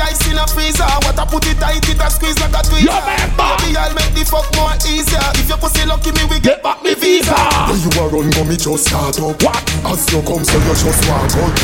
ice 0.00 0.24
in 0.26 0.38
a 0.40 0.46
freezer. 0.48 0.88
What 1.04 1.18
I 1.18 1.24
put 1.28 1.46
it 1.46 1.60
tight, 1.60 1.84
it 1.84 2.00
a 2.00 2.08
squeeze 2.10 2.38
like 2.40 2.56
a 2.56 2.62
tweezer. 2.64 2.90
Yo, 2.90 2.96
man, 3.04 3.28
man. 3.36 3.56
Baby, 3.60 3.76
I'll 3.76 3.94
make 3.94 4.12
the 4.16 4.24
fuck 4.24 4.48
more 4.56 4.74
easier. 4.88 5.22
If 5.36 5.48
your 5.48 5.60
pussy 5.60 5.84
lucky, 5.86 6.10
me 6.16 6.24
we 6.32 6.40
get 6.40 6.62
back 6.62 6.82
me 6.82 6.94
visa. 6.94 7.36
When 7.68 7.78
you 7.78 7.92
are 8.00 8.08
run, 8.08 8.30
go 8.34 8.42
me 8.44 8.56
just 8.56 8.88
start 8.88 9.18
up 9.20 9.38
What? 9.42 9.62
As 9.86 10.02
you 10.10 10.22
come, 10.26 10.42
so 10.44 10.58
you 10.58 10.74
just 10.74 11.02
walk 11.06 11.30
up 11.38 11.54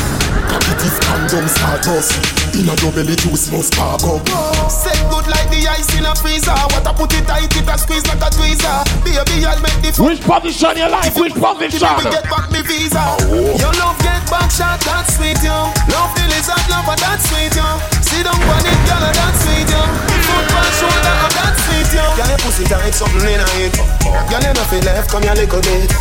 Cock 0.47 0.63
it 0.71 0.81
is 0.87 0.97
condom 1.03 1.47
start 1.47 1.85
us 1.87 2.15
In 2.55 2.69
a 2.69 2.73
your 2.79 2.91
belly 2.95 3.15
juice 3.19 3.51
must 3.51 3.73
spark 3.73 4.03
up 4.07 4.23
Set 4.71 4.97
good 5.11 5.27
like 5.27 5.49
the 5.51 5.67
ice 5.67 5.91
in 5.97 6.05
a 6.05 6.15
freezer. 6.15 6.55
What 6.71 6.87
I 6.87 6.93
put 6.93 7.13
it 7.13 7.27
tight, 7.27 7.51
it 7.51 7.67
a 7.67 7.75
squeeze 7.77 8.05
like 8.07 8.23
a 8.23 8.29
tweezer. 8.31 8.77
Baby, 9.03 9.45
I'll 9.45 9.59
make 9.59 9.79
the 9.83 9.91
fuck 9.91 10.05
Which 10.07 10.21
position 10.21 10.77
you 10.77 10.87
like? 10.89 11.13
Which 11.15 11.35
me 11.35 11.41
position? 11.41 11.91
we 11.99 12.03
get 12.07 12.23
back 12.29 12.47
me 12.51 12.61
visa. 12.63 13.03
Oh. 13.27 13.55
Your 13.59 13.73
love 13.79 13.99
get 13.99 14.23
back 14.31 14.49
shot, 14.51 14.79
that's 14.81 15.15
sweet, 15.15 15.39
yo. 15.43 15.71
Love 15.91 16.11
the 16.15 16.25
lizard 16.31 16.63
lover, 16.71 16.95
that's 16.95 17.27
sweet, 17.27 17.53
yo. 17.55 17.96
Sit 18.17 18.25
down 18.25 18.33
on 18.33 18.65
it, 18.65 18.81
girl, 18.89 18.97
that's 19.13 19.45
sweet, 19.45 19.69
yo. 19.69 19.77
Foot 19.77 20.49
on 20.49 20.65
shoulder, 20.73 21.13
oh, 21.21 21.29
that's 21.37 21.61
sweet, 21.69 21.85
yo. 21.93 22.01
Girl, 22.17 22.25
your 22.33 22.41
pussy 22.41 22.65
tight, 22.65 22.89
something 22.89 23.21
in 23.29 23.37
it. 23.61 23.77
Girl, 23.77 24.41
you 24.41 24.57
not 24.57 24.65
feel 24.73 24.81
left, 24.89 25.13
come 25.13 25.21
here 25.21 25.37
a 25.37 25.45
little 25.45 25.61
bit. 25.61 25.93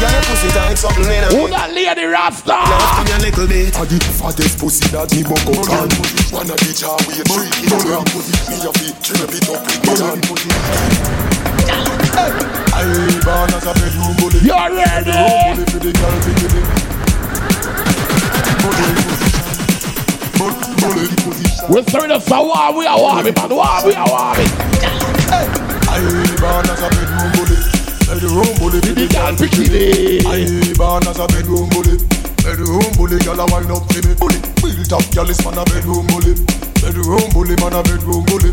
Girl, 0.00 0.08
your 0.08 0.24
pussy 0.32 0.48
tight, 0.56 0.80
something 0.80 1.04
in 1.04 1.28
it. 1.28 1.36
Who 1.36 1.44
that 1.52 1.68
lady 1.76 2.08
Rasta? 2.08 2.56
Left, 2.56 2.72
come 2.72 3.04
here 3.12 3.20
little 3.20 3.44
bit. 3.44 3.76
I 3.76 3.84
the 3.84 4.00
fattest 4.00 4.56
pussy 4.56 4.88
that 4.96 5.12
me 5.12 5.20
buck 5.28 5.44
up 5.44 5.68
on 5.68 5.92
One 6.32 6.48
of 6.48 6.56
the 6.56 6.72
jar 6.72 6.96
we 7.04 7.20
a 7.20 7.24
three 7.28 7.52
kilogram 7.52 8.00
Me 8.16 8.64
a 8.64 8.72
fi 8.72 8.88
trip 9.04 9.28
it 9.28 9.44
up 9.52 9.60
with 9.68 9.92
gun 9.92 10.24
I 12.72 12.88
born 13.28 13.52
as 13.52 13.68
a 13.68 13.76
bedroom 13.76 14.16
bully 14.16 14.40
You 14.40 14.56
ready? 14.56 15.12
Bedroom 15.12 15.52
bully 15.52 15.68
for 15.68 15.84
the 15.84 15.92
girl 15.92 16.16
to 16.16 16.32
Bully 18.64 19.37
position 20.38 20.74
Bully, 20.78 21.06
bully 21.06 21.06
position 21.26 21.66
We 21.68 21.82
serving 21.90 22.12
us 22.14 22.30
a 22.30 22.38
war, 22.40 22.72
we 22.78 22.86
are 22.86 22.98
war, 22.98 23.22
man. 23.22 23.34
War, 23.50 23.82
we 23.84 23.94
are 23.94 24.08
war. 24.08 24.34
I 25.90 26.00
born 26.40 26.66
as 26.70 26.80
a 26.80 26.88
bedroom 26.94 27.30
bully 27.34 27.58
Bedroom 28.06 28.50
bully 28.62 28.80
the 28.80 29.06
girl 29.10 29.34
to 29.36 29.46
it 29.50 30.24
I 30.24 30.46
born 30.78 31.04
as 31.08 31.18
a 31.18 31.26
bedroom 31.26 31.68
bully 31.74 31.98
Bedroom 32.40 32.86
bully, 32.96 33.18
girl 33.26 33.40
a 33.40 33.46
wind 33.50 33.68
up 33.72 33.84
for 33.90 34.00
me 34.06 34.14
Bully, 34.14 34.38
built 34.62 34.92
up 34.94 35.04
girl 35.12 35.28
is 35.28 35.40
man 35.44 35.58
a 35.58 35.64
bedroom 35.66 36.06
bully 36.08 36.32
Bedroom 36.80 37.26
bully, 37.34 37.56
man 37.60 37.74
a 37.76 37.82
bedroom 37.82 38.24
bully 38.30 38.50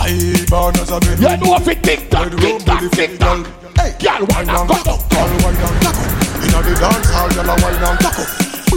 I 0.00 0.34
born 0.48 0.74
as 0.80 0.90
a 0.90 0.98
bedroom 0.98 1.20
You 1.20 1.36
know 1.36 1.56
if 1.60 1.68
it 1.68 1.82
tick 1.84 2.10
tock, 2.10 2.32
tick 2.32 2.64
tock, 2.64 2.82
tick 2.92 3.18
tock. 3.18 3.46
Hey, 3.76 3.92
Girl, 4.00 4.24
why 4.32 4.42
not 4.44 4.66
go? 4.66 4.74
Girl, 4.82 5.28
and 5.28 5.58
taco 5.84 6.04
Inna 6.42 6.60
the 6.64 6.72
dance 6.80 7.10
hall, 7.12 7.28
girl 7.30 7.50
a 7.50 7.54
wine 7.60 7.82
and 7.82 7.98
taco 8.00 8.24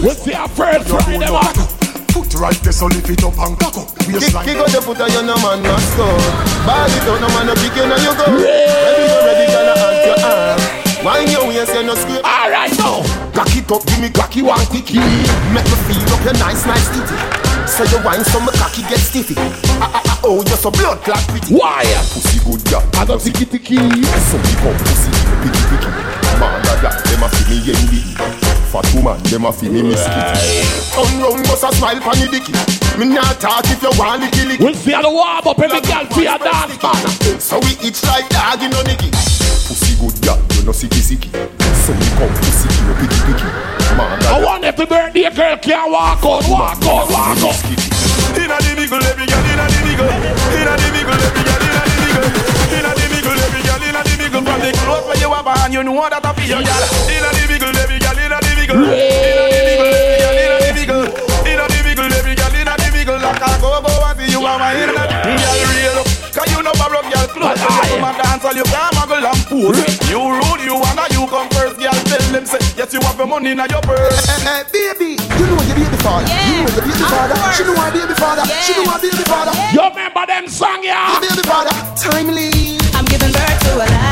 We 0.03 0.11
see 0.11 0.33
our 0.33 0.47
first 0.49 0.89
Friday, 0.89 1.19
man. 1.19 1.78
Foot 2.19 2.35
right 2.35 2.59
there, 2.67 2.75
so 2.75 2.91
lift 2.91 3.07
it 3.07 3.23
up 3.23 3.39
and 3.39 3.55
Kick, 3.55 3.79
Waistline 4.11 4.43
kick 4.43 4.59
out 4.59 4.67
the 4.75 4.83
foot 4.83 4.99
of 4.99 5.07
your 5.07 5.23
no 5.23 5.39
man 5.39 5.63
must 5.63 5.95
go. 5.95 6.03
Ball 6.67 6.91
it 6.91 7.07
out, 7.07 7.15
no 7.15 7.31
man 7.31 7.47
no 7.47 7.55
kick 7.55 7.71
you, 7.79 7.87
now 7.87 7.95
you 7.95 8.11
go. 8.11 8.27
Ready, 8.27 9.07
you 9.07 9.19
ready, 9.23 9.45
gonna 9.47 9.75
hunt 9.79 10.03
your 10.03 10.19
arm. 10.19 10.59
Wine 10.99 11.31
your 11.31 11.47
waist, 11.47 11.71
you 11.71 11.87
no 11.87 11.95
scrape. 11.95 12.19
All 12.27 12.51
right, 12.51 12.75
now. 12.75 13.07
Cock 13.31 13.55
it 13.55 13.71
up, 13.71 13.87
give 13.87 14.03
me 14.03 14.11
cocky 14.11 14.43
one 14.43 14.59
quickie. 14.67 14.99
Make 15.55 15.63
me 15.63 15.77
feel 15.87 16.03
up 16.11 16.19
your 16.27 16.35
nice, 16.43 16.67
nice 16.67 16.91
titty. 16.91 17.15
So 17.71 17.87
you 17.87 18.03
wine, 18.03 18.27
so 18.27 18.43
my 18.43 18.51
cocky 18.59 18.83
get 18.91 18.99
stiffy. 18.99 19.39
Ah 19.79 19.87
ah 19.87 20.03
ah, 20.03 20.19
oh, 20.27 20.43
you're 20.43 20.59
so 20.59 20.75
blood 20.75 20.99
clot 21.07 21.23
pretty. 21.31 21.55
Why? 21.55 21.87
Pussy 22.11 22.43
good, 22.43 22.59
yeah. 22.67 22.83
I 22.99 23.07
don't 23.07 23.23
see 23.23 23.31
kitty 23.31 23.63
key. 23.63 23.79
Some 24.27 24.43
people 24.43 24.75
pussy 24.75 25.07
picky 25.39 25.63
picky. 25.71 25.87
Man, 26.35 26.51
that 26.67 26.83
that 26.83 26.99
them 26.99 27.23
a 27.23 27.31
fi 27.31 27.47
me 27.47 27.63
yendi. 27.63 28.58
Fat 28.69 28.85
woman, 28.93 29.17
them 29.23 29.45
a 29.45 29.51
fi 29.51 29.65
me 29.67 29.81
misfit. 29.81 30.13
Turn 30.93 31.17
round, 31.17 31.41
bust 31.49 31.65
a 31.65 31.73
smile 31.73 31.97
pon 32.05 32.13
your 32.21 32.29
dicky. 32.29 32.53
Me 33.01 33.09
not 33.09 33.41
talk 33.41 33.65
if 33.65 33.81
you 33.81 33.89
want 33.97 34.21
licky 34.21 34.45
licky. 34.45 34.61
We 34.61 34.77
see 34.77 34.93
the 34.93 35.09
warm 35.09 35.41
up 35.41 35.57
every 35.57 35.81
girl 35.81 36.05
for 36.05 36.21
your 36.21 36.37
dance. 36.37 36.77
So 37.41 37.57
we 37.65 37.73
itch 37.81 38.05
like 38.05 38.29
dog 38.29 38.61
in 38.61 38.69
no 38.69 38.85
nicky. 38.85 39.09
Pussy 39.09 39.97
good, 39.97 40.13
yeah, 40.21 40.37
you 40.53 40.69
no 40.69 40.71
sicky 40.71 41.01
sicky. 41.01 41.33
So 41.81 41.97
me 41.97 42.05
come 42.13 42.29
pussy 42.37 42.69
you 42.69 42.93
picky 43.01 43.17
picky. 43.25 43.49
Man, 43.97 44.21
I 44.29 44.37
wonder 44.37 44.69
if 44.69 44.77
the 44.77 44.85
birthday 44.85 45.33
girl 45.33 45.57
can 45.57 45.89
walk 45.89 46.21
out, 46.21 46.45
walk 46.45 46.77
out, 46.85 47.09
walk 47.09 47.41
out. 47.41 47.57
Inna 48.37 48.53
the 48.53 48.71
middle, 48.77 49.01
every 49.01 49.25
girl 49.25 49.49
inna 49.49 49.65
the 49.65 49.79
middle. 49.81 50.05
Inna 50.05 50.77
the 50.77 50.87
middle, 50.93 51.17
every 51.17 51.41
girl 51.41 51.57
inna 51.57 51.81
the 51.89 51.97
middle. 52.05 52.21
Inna 52.69 52.91
the 52.93 53.05
middle, 53.17 53.33
every 53.33 53.65
girl 53.65 53.81
inna 53.81 54.01
the 54.05 54.13
middle. 54.13 54.45
From 54.45 54.61
the 54.61 54.69
clothes 54.85 55.09
where 55.09 55.17
you 55.17 55.33
have 55.33 55.49
on, 55.49 55.73
you 55.73 55.81
know 55.81 56.05
that 56.05 56.21
I 56.21 56.37
feel 56.37 56.53
your 56.53 56.61
girl. 56.61 56.85
Inna 57.09 57.33
the 57.33 57.43
middle, 57.49 57.73
every 57.81 57.97
girl 57.97 58.08
Inna 58.69 58.85
the 60.69 60.85
girl 60.85 61.09
inna 61.49 61.65
the 61.65 61.81
girl 61.97 62.53
inna 62.53 62.73
the 62.77 62.87
go 63.01 63.81
go. 63.81 63.89
Girl 64.29 65.65
real 65.73 66.05
you 66.53 66.61
no 66.61 66.71
girl 66.77 68.05
and 68.05 68.17
dance 68.21 68.45
you 68.55 68.63
can 68.63 68.91
muggle 68.93 69.25
and 69.25 69.41
fool. 69.49 69.73
You 70.05 70.21
you 70.61 70.75
wanna 70.77 71.05
you 71.09 71.25
come 71.25 71.49
first, 71.49 71.79
girl. 71.79 71.97
Tell 72.05 72.21
them 72.31 72.45
say 72.45 72.61
you 72.93 73.01
have 73.01 73.17
the 73.17 73.25
money 73.25 73.55
your 73.71 73.81
purse. 73.81 74.29
Eh, 74.29 74.37
eh, 74.37 74.61
eh, 74.61 74.63
baby, 74.71 75.17
you 75.17 75.45
know 75.49 75.57
father. 76.05 76.29
You 76.29 76.61
know 76.61 77.09
father. 77.09 77.35
She 77.57 77.63
know 77.65 77.73
father. 78.13 78.45
She 78.61 78.73
know 78.77 78.85
father. 79.25 79.53
You 79.73 79.81
remember 79.89 80.25
them 80.27 80.47
song, 80.47 80.83
yeah? 80.83 81.19
Baby 81.19 81.41
father, 81.41 81.73
timely. 81.97 82.77
I'm 82.93 83.05
giving 83.05 83.31
birth 83.31 83.59
to 83.65 83.75
a 83.75 83.87
life. 83.89 84.08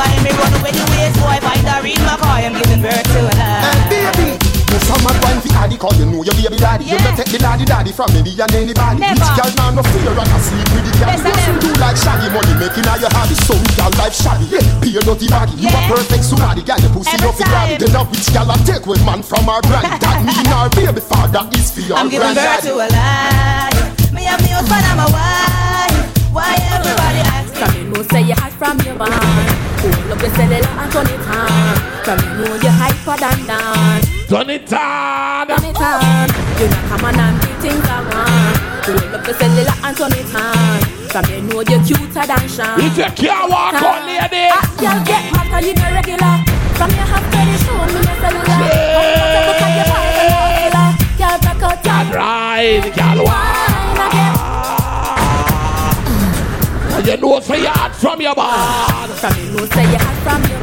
Sanctified. 0.00 0.24
Me 0.24 0.30
run 0.32 0.52
away 0.60 0.72
the 0.72 0.84
ways, 0.96 1.14
boy. 1.20 1.36
Find 1.44 1.66
a 1.68 1.76
read 1.82 2.00
my 2.00 2.16
car. 2.16 2.38
I'm 2.40 2.54
giving 2.56 2.82
birth 2.82 3.04
to 3.04 3.20
a 3.20 3.32
lie. 3.36 3.88
baby. 3.88 4.36
You 4.70 4.78
some 4.86 5.02
man 5.02 5.18
wine 5.26 5.42
fi 5.42 5.50
addy 5.66 5.74
Cause 5.74 5.98
you 5.98 6.06
know 6.06 6.22
your 6.22 6.30
baby 6.38 6.54
daddy 6.54 6.86
You 6.86 6.94
don't 7.02 7.18
take 7.18 7.26
the 7.26 7.42
daddy 7.42 7.66
daddy 7.66 7.90
from 7.90 8.06
any 8.14 8.30
and 8.38 8.54
anybody 8.54 9.02
Never. 9.02 9.18
Which 9.18 9.34
girl 9.34 9.50
now 9.58 9.74
no 9.74 9.82
fear 9.82 10.14
and 10.14 10.30
a 10.30 10.38
sleep 10.38 10.68
with 10.70 10.86
the 10.86 11.10
I 11.10 11.18
You 11.18 11.34
am. 11.34 11.58
do 11.58 11.70
like 11.82 11.98
shaggy 11.98 12.30
money 12.30 12.54
making 12.54 12.86
all 12.86 12.94
your 13.02 13.10
hobby 13.10 13.34
So 13.50 13.58
girl 13.74 13.90
life 13.98 14.14
shabby 14.14 14.46
Yeah, 14.46 14.62
pay 14.78 14.94
your 14.94 15.02
dirty 15.02 15.26
baggy 15.26 15.58
You 15.58 15.74
a 15.74 15.80
perfect 15.90 16.22
tsunami 16.22 16.62
Girl 16.62 16.78
your 16.78 16.92
pussy 16.94 17.18
up 17.18 17.34
fi 17.34 17.44
grab 17.50 17.82
Then 17.82 17.98
a 17.98 18.00
which 18.06 18.30
girl 18.30 18.46
a 18.46 18.56
take 18.62 18.86
with 18.86 19.02
man 19.02 19.26
from 19.26 19.50
our 19.50 19.58
granny 19.66 19.90
That 20.06 20.22
mean 20.22 20.46
our 20.54 20.70
baby 20.70 21.02
father 21.02 21.42
is 21.58 21.74
for 21.74 21.82
your 21.82 21.98
I'm 21.98 22.06
giving 22.06 22.30
birth 22.30 22.62
to 22.70 22.78
a 22.78 22.86
lie. 22.94 23.74
Me 24.14 24.30
and 24.30 24.38
me 24.38 24.54
husband, 24.54 24.86
I'm 24.86 25.02
a 25.02 25.08
wife. 25.10 26.30
Why 26.30 26.54
everybody 26.78 27.26
asking? 27.26 27.49
From 27.60 27.76
you 27.76 27.84
know 27.92 28.00
say 28.08 28.22
you 28.24 28.32
hide 28.32 28.56
from 28.56 28.80
your 28.88 28.96
bond 28.96 29.12
Hold 29.12 30.12
up 30.16 30.20
your 30.24 30.32
cellular 30.32 30.64
and 30.80 30.92
turn 30.92 31.04
it 31.12 31.20
on. 31.28 31.76
From 32.08 32.16
you 32.24 32.32
know 32.40 32.54
you 32.56 32.72
hyper 32.72 33.16
than 33.20 33.38
dance 33.44 34.08
Turn 34.32 34.48
it 34.48 34.72
on. 34.72 35.44
Turn 35.44 35.64
it 35.68 35.76
on. 35.76 36.28
You 36.56 36.66
know 36.72 36.82
come 36.88 37.04
on 37.04 37.20
and 37.20 37.36
do 37.36 37.52
things 37.60 37.84
I 37.84 38.00
want. 38.08 38.56
Hold 38.88 39.12
up 39.12 39.26
your 39.28 39.36
cellular 39.36 39.76
and 39.76 39.92
turn 39.92 40.12
it 40.16 40.32
on. 40.32 40.80
From 41.12 41.24
you 41.28 41.40
know 41.52 41.60
you're 41.60 41.84
cuter 41.84 42.24
than 42.24 42.44
Sean. 42.48 42.80
If 42.80 42.96
you 42.96 43.12
can't 43.12 43.50
walk 43.52 43.76
on, 43.76 44.08
lady. 44.08 44.48
Ah, 44.48 44.64
Girl 44.80 45.04
get 45.04 45.20
mad 45.28 45.46
cause 45.52 45.66
you 45.68 45.76
no 45.76 45.84
regular. 45.92 46.34
From 46.80 46.90
your 46.96 47.12
to 47.12 47.40
the 47.44 47.56
show 47.60 47.76
me 47.92 48.00
your 48.00 48.16
cellular. 48.24 48.56
Come 48.56 49.44
on, 49.44 49.54
take 49.60 49.68
a 49.68 49.76
your 49.76 49.84
part 49.84 50.16
and 50.16 50.32
hustler 50.32 50.88
Girl 51.20 51.36
back 51.44 51.60
out 51.60 51.84
your 51.84 52.16
Right, 52.16 52.88
girl, 52.96 53.20
wine 53.28 53.79
you 57.06 57.16
know 57.16 57.40
say 57.40 57.60
you 57.60 57.68
hot 57.68 57.94
from 57.94 58.20
your. 58.20 58.34
From 58.34 59.34
you 59.38 59.50
know 59.52 59.66
say 59.66 59.84
you 59.90 59.98
hot 59.98 60.16
from 60.24 60.42
your 60.50 60.60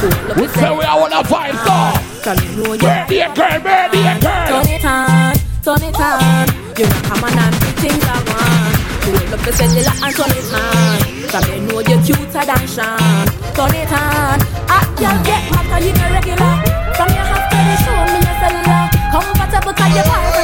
Hold 0.00 0.36
We 0.38 0.48
say 0.48 0.70
we 0.76 0.84
are 0.84 1.00
wanna 1.00 1.22
fight 1.24 1.54
so. 1.64 1.76
From 2.22 2.38
you 2.44 2.50
know 2.62 2.72
you 2.74 2.80
girl, 2.80 3.58
birthday 3.60 4.18
girl. 4.20 4.48
Turn 4.50 4.68
it 4.74 4.84
on, 4.84 5.34
turn 5.64 5.82
it 5.88 6.00
on. 6.00 6.46
You 6.76 6.86
know 6.90 7.00
come 7.08 7.24
on 7.24 7.38
and 7.38 7.54
do 7.60 7.68
things 7.82 8.04
I 8.04 8.16
want. 8.28 8.76
Hold 9.04 9.34
up 9.34 9.44
your 9.44 9.54
cellular 9.54 9.94
and 10.04 10.12
turn 10.16 10.32
it 10.34 10.48
on. 10.54 10.98
From 11.30 11.44
you 11.50 11.60
know 11.68 11.80
you're 11.80 12.02
cuter 12.02 12.44
than 12.44 12.64
Sean. 12.66 13.26
Turn 13.54 13.74
it 13.74 13.92
on. 13.92 14.38
Ah, 14.68 14.84
girl 14.98 15.18
get 15.22 15.42
'cause 15.52 15.84
you 15.84 15.92
no 15.92 16.04
regular. 16.14 16.54
From 16.96 17.08
your 17.14 17.26
half 17.30 17.44
to 17.50 17.58
the 17.68 17.74
show 17.84 17.98
me 18.12 18.18
your 18.26 18.36
cellular. 18.42 18.84
Comfortable 19.12 19.74
'cause 19.74 19.94
you're 19.94 20.43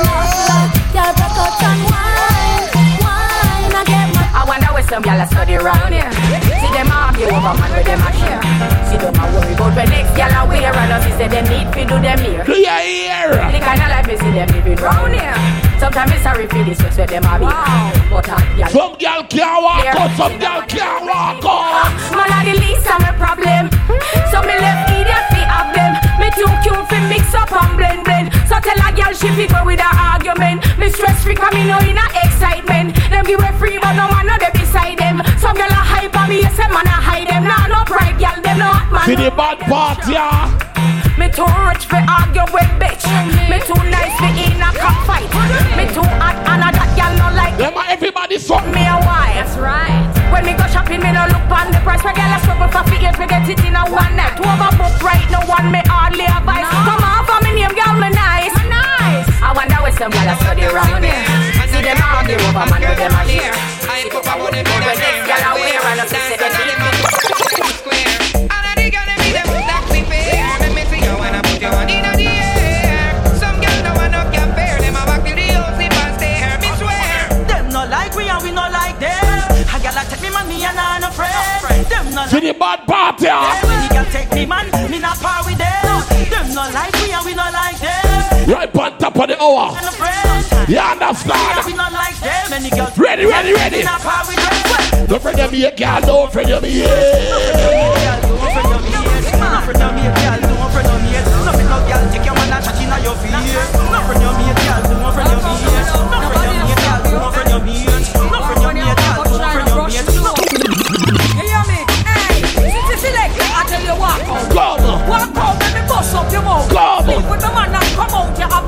some 4.91 5.05
gyal 5.05 5.23
a 5.23 5.27
study 5.29 5.55
round 5.55 5.95
here. 5.95 6.11
See 6.59 6.71
them 6.75 6.91
argue 6.91 7.27
over 7.27 7.55
man 7.55 7.71
with 7.79 7.87
them 7.87 8.03
a 8.03 8.11
share. 8.11 8.43
See 8.91 8.99
them 8.99 9.15
a 9.15 9.25
worry 9.31 9.55
about 9.55 9.77
when 9.77 9.89
next 9.89 10.11
gyal 10.19 10.35
a 10.35 10.49
wear 10.49 10.75
and 10.75 10.93
us 10.93 11.05
say 11.17 11.29
them 11.29 11.45
need 11.47 11.73
fi 11.73 11.85
do 11.85 11.97
them 12.03 12.19
here. 12.19 12.43
Do 12.43 12.59
you 12.59 12.67
hear? 12.67 13.31
The 13.31 13.61
kind 13.63 13.81
of 13.81 13.89
life 13.89 14.07
me 14.09 14.17
see 14.17 14.33
them 14.35 14.49
living 14.51 14.83
round 14.83 15.15
here. 15.15 15.70
Sometimes 15.81 16.13
it's 16.13 16.23
sorry 16.23 16.47
for 16.47 16.63
this 16.63 16.79
place 16.79 16.97
where 16.99 17.07
them 17.07 17.25
a 17.25 17.39
be. 17.41 17.47
But 18.13 18.29
uh, 18.29 18.37
a 18.37 18.41
gyal. 18.61 18.69
Some 18.71 18.95
girl 19.01 19.23
can't 19.33 19.63
walk 19.65 19.87
out, 19.97 20.11
some 20.17 20.37
girl 20.39 20.61
can't 20.69 21.03
walk 21.09 21.41
out. 21.41 21.89
Man 22.13 22.29
a 22.31 22.39
the 22.45 22.55
least 22.61 22.85
of 22.85 23.01
my 23.01 23.13
problem. 23.17 23.73
So 24.29 24.45
me 24.45 24.55
left 24.61 24.93
idiot 24.93 25.25
fi 25.33 25.41
have 25.49 25.73
them. 25.73 25.93
Me 26.21 26.29
too 26.37 26.53
cute 26.61 26.85
fi 26.93 27.01
mix 27.09 27.33
up 27.35 27.51
and 27.51 27.77
blend 27.81 28.05
blend. 28.05 28.29
So 28.45 28.61
tell 28.61 28.77
a 28.77 28.93
girl 28.93 29.13
she 29.17 29.33
fi 29.33 29.47
go 29.49 29.65
with 29.65 29.81
her 29.81 29.95
argument. 29.97 30.63
Me 30.79 30.91
stress 30.93 31.25
free 31.25 31.35
'cause 31.35 31.55
me 31.55 31.65
know 31.65 31.81
in 31.81 31.97
a 31.97 32.07
excitement. 32.29 32.95
Them 33.09 33.25
give 33.25 33.41
her 33.41 33.55
free 33.59 33.79
but 33.81 33.97
no 33.97 34.05
man 34.13 34.27
no 34.29 34.37
dey 34.37 34.53
beside 34.53 34.99
them. 35.01 35.25
Some 35.41 35.57
girl 35.57 35.73
a 35.73 35.81
hype 35.81 36.15
on 36.15 36.29
me, 36.29 36.45
yes 36.45 36.57
them 36.61 36.71
man 36.77 36.87
a 36.87 36.99
hide 37.09 37.27
them. 37.27 37.45
Nah 37.49 37.67
no 37.73 37.81
pride 37.89 38.19
girl 38.21 38.37
them 38.45 38.59
no 38.59 38.69
hot 38.69 38.93
man. 38.93 39.07
See 39.09 39.17
the 39.17 39.31
bad 39.33 39.59
part, 39.65 39.99
yeah. 40.07 40.45
Me 41.21 41.29
too 41.29 41.45
rich 41.69 41.85
fi 41.85 42.01
argue 42.09 42.49
with 42.49 42.73
bitch. 42.81 43.05
Me 43.53 43.61
too 43.69 43.77
nice 43.93 44.17
fi 44.17 44.33
in 44.41 44.57
a 44.57 44.73
cockfight. 44.73 45.29
Me 45.77 45.85
too 45.93 46.01
hot 46.17 46.33
and 46.49 46.65
a 46.65 46.73
that 46.73 46.89
girl 46.97 47.13
no 47.21 47.29
like. 47.37 47.53
Them 47.61 47.77
a 47.77 47.85
everybody 47.93 48.41
suck 48.41 48.65
me 48.73 48.89
a 48.89 48.97
wife. 49.05 49.37
That's 49.37 49.53
right. 49.61 50.01
When 50.33 50.49
me 50.49 50.57
go 50.57 50.65
shopping, 50.73 51.05
me 51.05 51.13
no 51.13 51.29
look 51.29 51.45
on 51.53 51.77
the 51.77 51.81
price. 51.85 52.01
My 52.09 52.17
girl 52.17 52.33
a 52.33 52.41
struggle 52.41 52.73
for 52.73 52.89
figures, 52.89 53.21
me 53.21 53.29
get 53.29 53.45
it 53.45 53.61
in 53.61 53.77
a 53.77 53.85
one 53.93 54.17
night. 54.17 54.33
Overbook 54.41 54.97
right, 55.05 55.21
no 55.29 55.45
one 55.45 55.69
me 55.69 55.85
hardly 55.85 56.25
advice. 56.25 56.65
Come 56.89 57.05
on 57.05 57.21
for 57.29 57.37
me 57.45 57.53
name, 57.53 57.77
girl, 57.77 58.01
me 58.01 58.09
nice. 58.17 58.57
Me 58.57 58.73
nice. 58.73 59.29
I 59.45 59.53
wonder 59.53 59.77
where 59.85 59.93
some 59.93 60.09
girl 60.09 60.25
a 60.25 60.41
study 60.41 60.73
round 60.73 61.05
here. 61.05 61.21
See 61.69 61.85
them 61.85 62.01
argue 62.01 62.41
over 62.49 62.65
man 62.65 62.81
with 62.81 62.97
them 62.97 63.13
a 63.13 63.29
share. 63.29 63.53
See 63.93 64.09
them 64.09 64.25
a 64.25 64.35
worry 64.41 64.65
about 64.65 64.89
when 64.89 64.97
next 64.97 65.29
girl 65.29 65.45
a 65.45 65.53
wear 65.53 65.85
and 65.85 66.01
a 66.01 66.05
say 66.09 66.41
Of 89.21 89.29
the 89.29 89.37
hour. 89.39 89.77
A. 89.77 90.71
You 90.71 90.79
understand? 90.79 91.77
Girl 92.73 92.97
Ready, 92.97 93.27
ready, 93.27 93.53
ready. 93.53 93.83
Don't 95.07 95.21
friend 95.21 95.41
of 95.41 95.53
me, 95.53 95.61
girl. 95.77 96.01
Don't 96.01 96.33
friend 96.33 96.63
me, 96.63 96.79
yeah. 96.79 98.01
Don't 100.41 100.50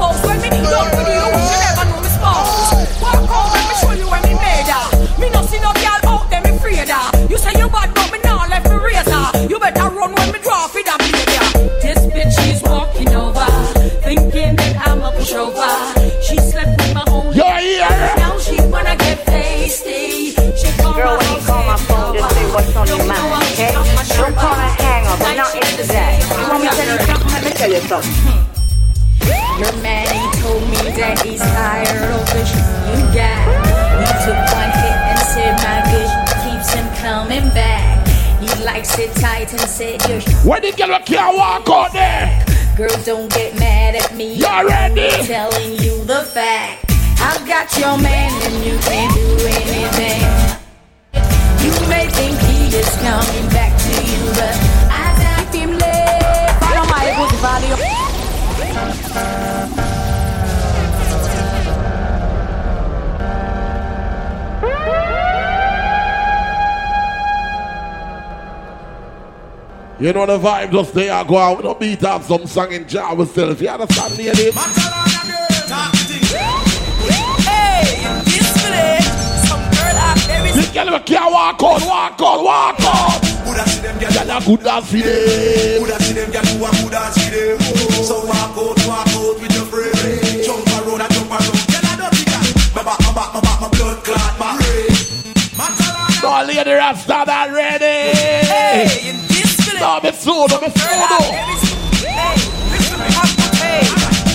out 0.03 0.19
your 0.19 0.19
above. 0.19 0.25
When 0.25 0.39
me 0.43 0.49
done 0.51 0.91
with 0.91 1.09
you, 1.09 1.27
you 1.31 1.59
never 1.63 1.85
know 1.87 2.01
me 2.03 2.11
spouse. 2.11 2.75
Walk 3.01 3.31
out, 3.31 3.49
let 3.55 3.65
me 3.69 3.75
show 3.79 3.93
you 3.95 4.09
when 4.11 4.23
me 4.27 4.35
made 4.35 4.69
her. 4.69 4.87
Me 5.21 5.31
no 5.31 5.43
see 5.47 5.61
no 5.61 5.73
girl 5.79 6.03
out 6.11 6.31
there, 6.31 6.43
me 6.43 6.51
afraid 6.51 6.89
her. 6.89 7.07
You 7.29 7.39
say 7.39 7.53
you 7.59 7.69
bad, 7.69 7.95
but 7.95 8.11
me 8.13 8.19
now 8.25 8.47
left 8.49 8.67
me 8.69 8.77
razor. 8.77 9.25
You 9.49 9.59
better 9.59 9.89
run 9.95 10.15
when 10.15 10.33
me 10.33 10.39
draw 10.43 10.67
for 10.67 10.83
that 10.83 10.99
behavior. 10.99 11.47
This 11.83 12.01
bitch 12.11 12.33
she's 12.43 12.63
walking 12.63 13.15
over, 13.15 13.47
thinking 14.03 14.57
that 14.57 14.75
I'm 14.87 15.03
a 15.03 15.11
pushover. 15.13 15.71
She 16.23 16.37
slept 16.39 16.81
with 16.81 16.95
my 16.95 17.05
own. 17.09 17.33
You're 17.35 17.59
here. 17.63 17.89
Now 18.19 18.39
she 18.39 18.57
wanna 18.67 18.97
get 18.97 19.25
tasty. 19.27 20.35
She 20.59 20.69
call 20.83 20.95
Girl, 20.95 21.17
when 21.19 21.29
you 21.33 21.41
call 21.47 21.63
my 21.65 21.77
phone, 21.77 22.15
just 22.15 22.35
say 22.35 22.47
what's 22.53 22.77
on 22.77 22.87
your 22.87 23.05
mind, 23.07 23.43
okay? 23.55 23.73
Don't 23.73 24.35
call 24.35 24.55
a 24.55 24.69
hang 24.83 25.07
up, 25.07 25.21
I'm 25.21 25.37
not 25.37 25.55
into 25.55 25.85
that. 25.89 26.13
You 26.23 26.49
want 26.51 26.63
me 26.63 26.69
to 26.69 26.75
tell 26.75 26.91
you 26.91 26.99
something? 27.07 27.33
Let 27.33 27.45
me 27.45 27.51
tell 27.51 27.71
you 27.71 27.81
something. 27.89 28.42
That 31.03 31.19
he's 31.27 31.43
tired 31.43 32.11
of 32.15 32.23
the 32.31 32.43
you 32.95 33.03
got. 33.11 33.43
He 33.99 34.07
took 34.23 34.39
one 34.55 34.71
hit 34.79 34.99
and 35.11 35.23
said 35.35 35.53
my 35.59 35.83
vision 35.91 36.23
keeps 36.47 36.71
him 36.71 36.87
coming 37.03 37.49
back. 37.51 38.07
He 38.39 38.47
likes 38.63 38.97
it 38.99 39.11
tight 39.17 39.51
and 39.53 39.67
said 39.67 39.99
your 40.09 40.21
sh- 40.21 40.45
When 40.45 40.63
the 40.63 40.71
girl 40.73 40.99
can't 41.05 41.37
walk 41.37 41.69
out 41.69 41.93
there. 41.93 42.31
Girl, 42.77 42.97
don't 43.05 43.31
get 43.35 43.59
mad 43.59 43.97
at 43.97 44.15
me. 44.15 44.35
You're 44.35 44.67
ready. 44.67 45.11
I'm 45.11 45.27
telling 45.27 45.73
you 45.83 46.05
the 46.05 46.23
fact. 46.23 46.87
I've 47.19 47.47
got 47.47 47.67
your 47.79 47.99
man 47.99 48.31
and 48.47 48.65
you 48.65 48.79
can't 48.87 49.13
do 49.15 49.27
anything. 49.59 50.23
You 51.67 51.75
may 51.89 52.07
think 52.15 52.39
he 52.47 52.71
is 52.79 52.91
coming 53.03 53.47
back 53.51 53.75
to 53.75 53.95
you, 54.07 54.23
but 54.39 54.55
I 54.91 55.07
got 55.19 55.55
him 55.55 55.71
late. 55.83 56.51
Follow 56.63 56.87
my 56.95 57.05
good 57.19 57.35
value. 57.43 57.77
You 70.03 70.13
know 70.13 70.27
the 70.27 70.37
vibe 70.37 70.73
just 70.73 70.95
there, 70.95 71.23
go 71.23 71.37
out, 71.37 71.59
we 71.59 71.63
don't 71.63 71.79
beat 71.79 72.03
up 72.03 72.25
some 72.25 72.45
song 72.45 72.73
in 72.73 72.89
jar 72.89 73.17
ourselves. 73.17 73.63
You 73.63 73.69
understand, 73.69 74.19
me, 74.19 74.25
ladies? 74.35 74.53
Hey, 77.47 78.03
this 78.27 78.51
village, 78.59 79.07
some 79.47 79.63
girl 79.71 79.95
out 79.95 80.19
there 80.27 80.43
is 80.45 80.57
This 80.57 80.73
girl 80.75 80.91
we 80.91 80.99
can't 81.07 81.31
walk 81.31 81.63
out, 81.63 81.87
walk 81.87 82.19
out, 82.19 82.43
walk 82.43 82.81
out. 82.83 83.23
Girl 83.23 84.27
a 84.27 84.43
good 84.43 84.65
dance 84.67 84.91
for 84.91 84.99
them. 84.99 85.79
Coulda 85.79 86.03
see 86.03 86.15
them, 86.19 86.31
girl, 86.35 86.51
a 86.51 86.71
good 86.83 86.91
dance 86.91 87.23
for 87.23 87.31
them. 87.31 87.63
So 88.03 88.27
walk 88.27 88.59
out, 88.59 88.75
walk 88.83 89.07
out 89.07 89.39
with 89.39 89.55
your 89.55 89.71
friend. 89.71 89.95
Jump 90.43 90.67
around 90.67 90.99
and 90.99 91.15
jump 91.15 91.31
around. 91.31 91.47
Girl, 91.71 91.87
I 91.87 91.95
don't 91.95 92.11
think 92.11 92.27
that. 92.27 92.75
My 92.75 92.83
back, 92.83 92.99
my 93.07 93.15
back, 93.15 93.31
my 93.35 93.41
back, 93.41 93.61
my 93.61 93.71
blood 93.71 94.03
clot, 94.03 94.35
my 94.35 94.59
No 96.27 96.43
lady 96.45 96.73
Rasta 96.73 97.23
that 97.23 97.55
ready. 97.55 98.19
Hey, 98.19 99.32
Star, 99.83 100.01
me 100.01 100.13
sono, 100.13 100.61
me 100.61 100.71
sono. 100.77 101.19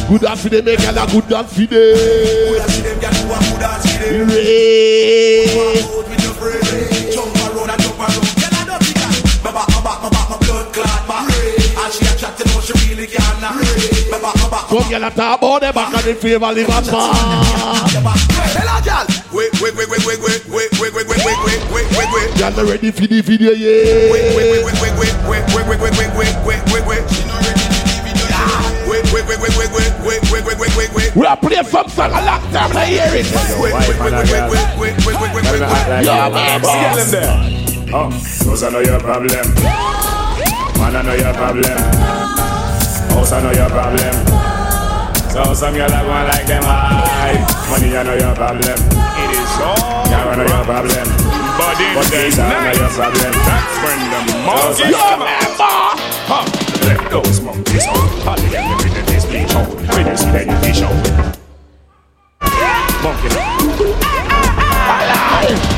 Good 0.09 0.21
dance 0.21 0.41
for 0.41 0.49
them, 0.49 0.65
make 0.65 0.77
a 0.77 1.07
good 1.09 1.27
dance 1.29 1.53
for 1.53 1.61
them. 1.61 1.67
Good 1.69 2.57
dance 2.57 2.75
for 2.75 2.83
them, 2.83 2.99
girl, 2.99 3.11
do 3.13 3.31
a 3.31 3.39
good 3.39 3.63
blood 10.43 10.67
clot 10.73 11.07
back. 11.07 11.31
And 11.31 11.93
she 11.93 12.03
attracted, 12.11 12.47
but 12.53 12.63
she 12.65 12.73
really 12.89 13.07
can't. 13.07 13.39
My 13.39 14.46
girl 14.67 15.03
a 15.03 15.09
talk 15.11 15.39
about 15.39 15.61
them 15.61 15.73
back 15.73 15.93
and 15.95 16.07
in 16.07 16.15
favor 16.15 16.51
live 16.51 16.69
and 16.69 16.87
man. 16.91 17.15
Hello, 18.51 18.75
girl. 18.83 19.07
Wait, 19.31 19.51
wait, 19.63 19.73
wait, 19.79 19.87
wait, 19.87 20.03
wait, 20.03 20.19
wait, 20.19 20.43
wait, 20.49 20.71
wait, 20.75 20.91
wait, 20.91 21.07
wait, 21.07 21.23
wait, 21.23 21.63
wait, 21.71 21.87
wait, 21.95 22.09
wait. 22.11 22.27
Y'all 22.35 22.51
not 22.51 22.67
ready 22.67 22.91
for 22.91 23.07
the 23.07 23.21
video 23.21 23.51
yet? 23.51 24.11
Wait, 24.11 24.35
wait, 24.35 24.51
wait, 24.51 24.67
wait, 24.67 24.75
wait, 24.75 24.95
wait, 24.99 25.15
wait, 25.27 25.43
wait, 25.55 25.79
wait, 25.79 25.79
wait, 25.79 26.03
wait, 26.19 26.35
wait, 26.43 26.61
wait, 26.67 26.83
wait. 26.83 27.03
Not 27.27 27.43
the. 27.47 27.55
Wait, 28.87 29.03
wait, 29.11 29.23
wait, 29.27 29.39
wait, 29.39 29.55
wait, 29.55 29.71
wait, 29.71 29.91
wait, 30.03 30.23
wait, 30.31 30.43
wait, 30.43 30.57
wait, 30.59 30.73
wait, 30.75 30.91
wait. 30.95 31.15
We 31.15 31.25
are 31.25 31.37
playing 31.37 31.63
some 31.63 31.87
song 31.87 32.11
a 32.11 32.19
long 32.23 32.43
time, 32.51 32.75
I 32.75 32.85
hear 32.91 33.07
it. 33.07 33.23
Wait, 33.23 33.47
wait, 33.59 33.71
wait, 33.71 33.99
wait, 33.99 34.11
wait, 34.11 34.51
wait, 34.51 34.67
wait, 34.75 34.95
wait, 34.99 35.15
wait, 35.15 35.31
wait, 35.31 35.47
wait. 35.47 36.03
Yo, 36.03 36.15
man, 36.27 36.59
boss. 36.61 37.13
Oh, 37.93 38.11
those 38.43 38.63
are 38.63 38.71
know 38.71 38.79
your 38.79 38.99
problem. 38.99 39.47
Man, 40.75 40.95
I 40.95 41.01
know 41.01 41.15
your 41.15 41.33
problem. 41.33 42.27
House, 43.17 43.31
I 43.31 43.41
know 43.41 43.51
your 43.51 43.69
problem. 43.69 44.46
So 45.37 45.53
some 45.53 45.75
girl 45.75 45.85
I 45.85 46.01
want 46.01 46.33
like 46.33 46.47
them 46.49 46.65
high. 46.65 47.37
Money, 47.69 47.93
I 47.93 48.01
know 48.01 48.17
your 48.17 48.33
problem. 48.33 48.73
It 48.73 49.29
is 49.37 49.45
so. 49.53 49.69
Yeah, 50.09 50.25
I 50.25 50.33
know 50.33 50.49
your 50.49 50.65
problem. 50.65 51.05
But 51.61 51.77
in 51.77 51.93
but 51.93 52.09
this 52.09 52.41
I 52.41 52.57
know 52.57 52.73
your 52.73 52.89
problem. 52.89 53.37
That's 53.45 53.77
when 53.85 54.01
the 54.01 54.33
monkeys 54.49 54.97
come 54.97 55.21
out. 55.21 56.01
Huh. 56.25 56.41
Let 56.89 57.05
those 57.13 57.37
monkeys 57.45 57.85
out. 57.85 58.09
Party 58.25 58.49
them 58.49 58.65
with 58.81 58.97
the 58.97 59.05
display 59.13 59.45
show. 59.45 59.61
When 59.93 60.09
you 60.09 60.17
see 60.17 60.33
them, 60.33 60.49
you 60.57 60.73
show. 60.73 60.89
Monkey. 63.05 63.29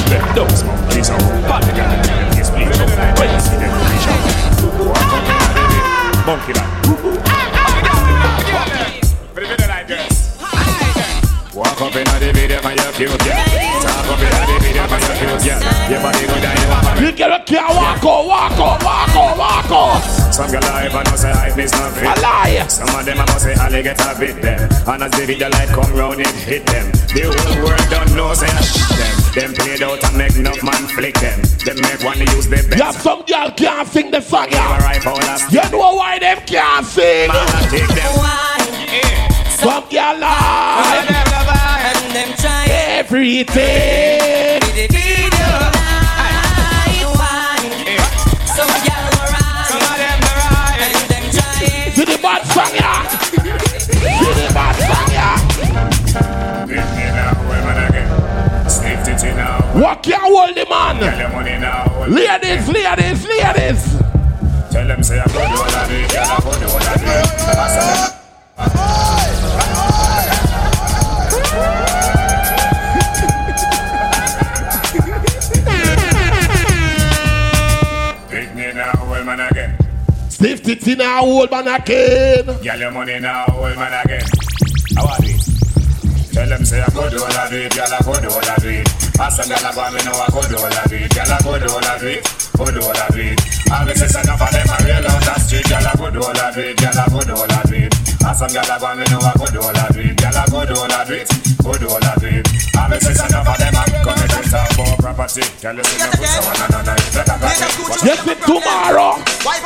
Let 0.08 0.24
those 0.40 0.64
monkeys 0.64 1.12
out. 1.12 1.20
Party 1.52 1.76
them 1.76 2.00
with 2.00 2.08
the 2.08 2.32
display 2.32 2.64
show. 2.64 2.88
When 3.20 3.28
you 3.28 3.44
see 3.44 3.60
them, 3.60 3.76
you 3.76 4.00
show. 4.08 4.24
Walk 4.88 5.04
up 5.20 5.40
in 9.38 9.44
the 9.44 9.58
baby. 9.58 10.00
Monkey 10.42 10.90
man. 10.98 11.22
Walk 11.54 11.82
up 11.82 11.96
in 11.96 12.06
the 12.06 12.32
video 12.34 12.60
and 12.62 12.80
you're 12.80 12.94
cute, 12.94 13.26
yeah. 13.26 13.82
Talk 13.82 14.10
up 14.10 14.22
in 14.22 14.30
the 14.30 14.58
video 14.62 14.84
and 14.86 15.02
you're 15.02 15.18
cute, 15.18 15.46
yeah. 15.46 15.90
Your 15.90 16.02
body 16.02 16.26
good 16.26 16.46
and 16.46 16.60
you 16.60 16.68
want 16.70 17.02
You 17.02 17.12
girl 17.12 17.40
can't 17.46 17.70
walk 17.76 18.04
out, 18.06 18.26
walk 18.26 18.52
out, 18.54 18.84
walk 18.84 19.16
out, 19.16 19.38
walk 19.38 19.72
out. 19.72 20.34
Some 20.34 20.52
girl 20.52 20.62
lie 20.62 20.90
but 20.92 21.10
no 21.10 21.16
say 21.16 21.32
hype 21.32 21.58
is 21.58 21.72
not 21.74 21.94
fit. 21.94 22.06
A 22.06 22.22
lie. 22.22 22.66
Some 22.68 22.90
of 22.90 23.06
them 23.06 23.18
a 23.18 23.26
must 23.26 23.42
say 23.42 23.56
Ali 23.56 23.84
get 23.84 24.00
a 24.00 24.18
bit 24.20 24.42
them. 24.42 24.70
And 24.88 25.04
as 25.04 25.12
the 25.12 25.26
video 25.26 25.50
light 25.50 25.70
come 25.70 25.94
round 25.94 26.22
it 26.22 26.28
hit 26.28 26.66
them. 26.68 26.92
The 27.14 27.30
whole 27.30 27.66
world 27.66 27.90
don't 27.90 28.16
know 28.16 28.34
say 28.34 28.48
I 28.48 28.62
shit 28.62 28.98
them. 28.98 29.19
Them 29.34 29.54
played 29.54 29.84
out 29.84 30.04
and 30.04 30.18
make 30.18 30.36
enough 30.36 30.64
man 30.64 30.88
flick 30.88 31.16
them. 31.20 31.42
Them 31.66 31.78
make 31.82 32.04
one 32.04 32.18
to 32.18 32.36
use 32.36 32.48
the 32.48 32.58
best. 32.68 32.78
Yeah, 32.78 32.92
some 32.92 33.24
girl 33.24 33.52
can't 33.52 33.88
sing 33.88 34.12
the 34.12 34.22
song, 34.22 34.50
Never 34.50 34.82
yeah. 34.84 35.50
You 35.50 35.72
know 35.72 35.96
why 35.96 36.20
them 36.20 36.40
can't 36.46 36.86
sing? 36.86 37.28
Man, 37.28 37.38
I 37.38 37.68
take 37.70 37.88
them. 37.88 39.50
Some 39.52 39.84
girl 39.90 40.20
lie. 40.20 41.06
And 41.08 41.30
Everything. 42.72 44.59
Walk 59.80 60.06
your 60.08 60.20
hold 60.20 60.56
the 60.56 60.66
man. 60.70 61.00
Ladies, 62.12 62.68
ladies, 62.68 63.26
ladies. 63.26 63.98
Tell 64.72 64.86
them 64.86 65.02
say 65.02 65.20
I 65.20 65.24
put 65.24 65.36
you 65.36 65.42
on 65.42 65.74
a 65.74 65.88
beat, 65.88 66.12
girl, 66.12 66.26
I 66.28 66.40
put 66.42 66.60
you 66.60 66.68
on 66.68 66.82
a 66.84 66.94
beat. 67.00 67.40
Big 78.30 78.50
me 78.56 78.74
now, 78.74 78.92
old 79.02 79.26
man 79.26 79.40
again. 79.40 79.78
Stiff 80.30 80.62
tits 80.62 80.88
in 80.88 81.02
old 81.02 81.52
man 81.52 81.68
again. 81.70 82.46
Get 82.62 82.80
your 82.80 82.92
money 82.92 83.20
now, 83.20 83.46
old 83.48 83.76
man 83.78 84.06
again. 84.06 84.39
Tell 86.40 86.48
them 86.48 86.64
say 86.64 86.80
I 86.80 86.88
go 86.96 87.10
do 87.10 87.20
all 87.20 87.36
of 87.36 87.52
it, 87.52 87.76
girl, 87.76 87.92
I 87.92 88.00
go 88.00 88.16
do 88.16 88.30
all 88.32 88.40
of 88.40 88.64
it. 88.64 88.88
As 89.20 89.40
a 89.40 89.44
girl, 89.44 89.76
go, 89.76 89.92
me 89.92 90.00
know 90.08 90.16
I 90.16 90.28
go 90.32 90.40
do 90.48 90.56
all 90.56 90.72
of 90.72 90.94
it, 90.94 91.12
girl, 91.12 91.28
I 91.28 91.38
go 91.44 91.60
do 91.60 91.68
all 91.68 91.84
of 91.84 92.04
it, 92.08 92.24
go 92.56 92.64
do 92.72 92.80
all 92.80 92.96
of 92.96 93.18
it. 93.20 93.40
All 93.68 93.84
the 93.84 93.92
sisters 93.94 94.24
enough 94.24 94.40
of 94.40 94.52
them 94.56 94.70
are 94.72 94.80
real 94.88 95.04
out 95.12 95.20
the 95.20 95.36
street, 95.44 95.68
girl, 95.68 95.84
I 95.84 95.94
go 96.00 96.10
do 96.10 96.24
all 96.24 96.40
of 96.40 96.58
it, 96.58 96.78
girl, 96.80 96.96
I 96.96 97.10
go 97.12 97.20
do 97.28 97.36
all 97.36 97.44
of 97.44 97.74
it. 97.76 97.99
And 98.20 98.36
some 98.36 98.52
gyal 98.52 98.68
a 98.68 98.76
go 98.80 98.88
and 98.92 99.00
me 99.00 99.06
know 99.08 99.24
a 99.24 99.32
good 99.38 99.56
old 99.58 99.80
a 99.80 99.86
do 99.94 100.00
it. 100.04 100.18
Gyal 100.20 100.38
a 100.38 100.44
good 100.52 100.72
old 100.76 100.92
a 100.92 101.00
do 101.08 101.14
it, 101.16 101.30
good 101.64 101.84
old 101.88 102.04
a 102.04 102.14
do 102.20 102.28
it. 102.28 102.46
And 102.76 102.88
me 102.92 102.98
say 103.00 103.16
enough 103.16 103.48
of 103.48 103.58
them 103.58 103.76
a 103.80 103.84
commit 104.04 104.34
it 104.36 104.54
up 104.54 104.68
for 104.76 104.92
property. 105.00 105.44
Gyal 105.64 105.78
you 105.80 105.84
see 105.88 106.00
me 106.04 106.08
put 106.12 106.28
someone 106.28 106.60
on 106.60 106.70
another. 106.84 106.96
Better 107.16 107.38
go 107.40 107.48
take. 107.48 108.04
Yes, 108.04 108.20
me 108.28 108.36
tomorrow. 108.44 109.20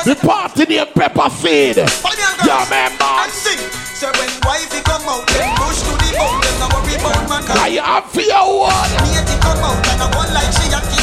The 0.05 0.15
party 0.21 0.65
name 0.65 0.87
Pepper 0.93 1.29
Seed. 1.29 1.77
You 1.77 2.53
remember? 2.53 3.11
And 3.23 3.31
sing. 3.31 3.61
So 3.97 4.11
when 4.19 4.29
wifey 4.45 4.81
come 4.83 5.07
out, 5.07 5.25
then 5.31 5.47
push 5.57 5.79
to 5.85 5.93
the 5.95 6.09
bone. 6.17 6.39
Then 6.43 6.59
I 6.59 6.67
worry 6.75 6.95
about 6.99 7.23
my 7.29 7.39
car. 7.41 7.55
I 7.57 7.79
am 7.79 8.03
for 8.03 8.21
your 8.21 8.67
one. 8.67 8.91
Me 9.01 9.15
a 9.15 9.23
come 9.39 9.63
out 9.63 9.79
and 9.79 10.01
I 10.01 10.07
want 10.15 10.29
like 10.33 10.51
she 10.51 10.67
a 10.69 10.79
kid. 10.91 11.02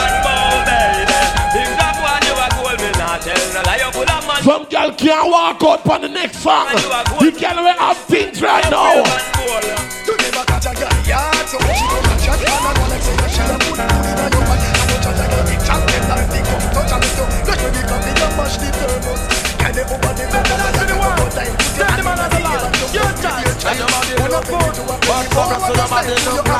Some 4.43 4.65
girl 4.65 4.91
can't 4.93 5.29
walk 5.29 5.61
out 5.63 5.87
on 5.87 6.01
the 6.01 6.09
next 6.09 6.37
song. 6.37 6.65
The 6.73 7.31
girl 7.39 7.63
will 7.63 7.77
have 7.77 7.97
things 8.07 8.41
right 8.41 8.67
now. 8.71 9.03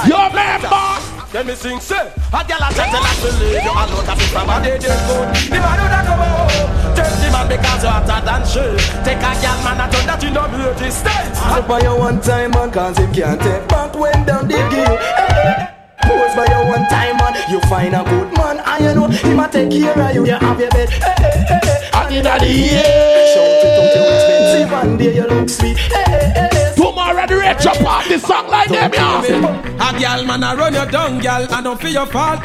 You 0.05 0.35
never 0.35 1.10
let 1.33 1.45
me 1.45 1.55
sing, 1.55 1.79
say. 1.79 1.95
A 2.33 2.43
girl 2.43 2.59
a 2.59 2.67
tell 2.75 2.87
you 2.87 2.99
not 2.99 3.15
to 3.23 3.31
leave 3.39 3.63
you 3.63 3.71
alone 3.71 4.05
Cause 4.05 4.19
it's 4.19 4.31
from 4.31 4.49
a 4.49 4.59
day 4.61 4.77
they 4.77 4.91
good. 5.07 5.27
The 5.47 5.59
man 5.63 5.79
who 5.79 5.87
don't 5.87 6.05
come 6.05 6.19
home 6.19 6.95
Take 6.95 7.15
the 7.23 7.27
man 7.31 7.47
because 7.47 7.83
you 7.83 7.89
hotter 7.89 8.19
than 8.25 8.43
she 8.43 8.65
Take 9.07 9.23
a 9.23 9.31
girl 9.39 9.57
man 9.63 9.79
a 9.79 9.85
turn 9.91 10.05
that 10.07 10.19
you 10.23 10.31
know 10.31 10.47
me 10.51 10.59
to 10.75 10.91
stay 10.91 11.23
I 11.39 11.63
buy 11.65 11.79
you 11.81 11.95
one 11.95 12.19
time 12.19 12.51
man 12.51 12.69
cause 12.71 12.97
him 12.97 13.13
can't 13.13 13.39
take 13.39 13.65
back 13.69 13.95
when 13.95 14.25
down 14.25 14.47
the 14.47 14.57
hill. 14.57 15.80
Hey, 16.03 16.09
hey. 16.09 16.19
Pose 16.19 16.33
just 16.33 16.35
buy 16.35 16.45
you 16.45 16.67
one 16.67 16.87
time 16.87 17.17
man. 17.17 17.35
You 17.49 17.59
find 17.61 17.95
a 17.95 18.03
good 18.03 18.37
man, 18.37 18.59
and 18.59 18.83
you 18.83 18.93
know 18.95 19.07
he 19.07 19.33
might 19.33 19.51
take 19.51 19.71
care 19.71 19.99
of 19.99 20.15
you. 20.15 20.25
You 20.25 20.33
have 20.33 20.59
your 20.59 20.69
bed, 20.69 20.89
hey, 20.89 21.13
hey, 21.17 21.31
hey, 21.47 21.59
hey. 21.63 21.89
And 21.93 22.15
in 22.15 22.23
the 22.23 22.47
year, 22.47 23.27
shout 23.33 23.65
it 23.65 23.79
out, 23.79 23.95
you 23.95 24.03
expensive, 24.13 24.73
and 24.73 24.99
there 24.99 25.13
you 25.13 25.27
look 25.27 25.49
sweet. 25.49 25.77
Hey, 25.77 26.03
hey, 26.07 26.31
hey, 26.35 26.49
hey. 26.51 26.73
Tomorrow 26.75 27.27
the 27.27 27.35
retro 27.37 27.73
party 27.73 28.17
song 28.17 28.47
like 28.47 28.69
them, 28.69 28.91
yeah. 28.93 29.89
A 29.89 29.99
gal 29.99 30.25
man, 30.25 30.43
I 30.43 30.55
run 30.55 30.73
you 30.73 30.85
down, 30.91 31.19
gal, 31.19 31.53
and 31.53 31.63
don't 31.63 31.79
feel 31.79 31.91
your 31.91 32.05
fault. 32.07 32.41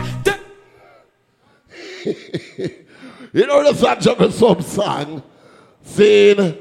You 3.33 3.47
know 3.47 3.63
the 3.63 3.75
song 3.75 4.01
juggle 4.01 4.31
some 4.31 4.63
song. 4.63 5.23
Saying, 5.83 6.57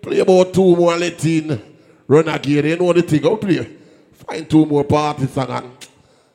play 0.00 0.20
about 0.20 0.54
two 0.54 0.76
more 0.76 0.96
letting 0.96 1.60
run 2.06 2.28
again. 2.28 2.64
You 2.64 2.76
know 2.76 2.92
the 2.92 3.02
thing, 3.02 3.26
I'll 3.26 3.36
play. 3.38 3.68
Find 4.12 4.48
two 4.48 4.64
more 4.64 4.84
party 4.84 5.26
song 5.26 5.50
and 5.50 5.81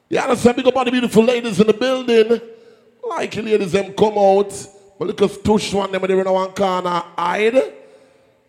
you 0.10 0.20
understand 0.20 0.56
big 0.56 0.68
up 0.68 0.76
all 0.76 0.86
the 0.86 0.92
beautiful 0.92 1.24
ladies 1.24 1.60
in 1.60 1.68
the 1.68 1.74
building. 1.74 2.42
Like 3.08 3.36
ladies 3.36 3.72
them 3.72 3.94
come 3.94 4.18
out. 4.18 4.68
But 4.98 5.08
look 5.08 5.22
at 5.22 5.44
tush 5.44 5.74
one 5.74 5.92
them 5.92 6.02
they 6.02 6.14
run 6.14 6.34
one 6.34 6.52
corner 6.52 7.04
hide. 7.18 7.74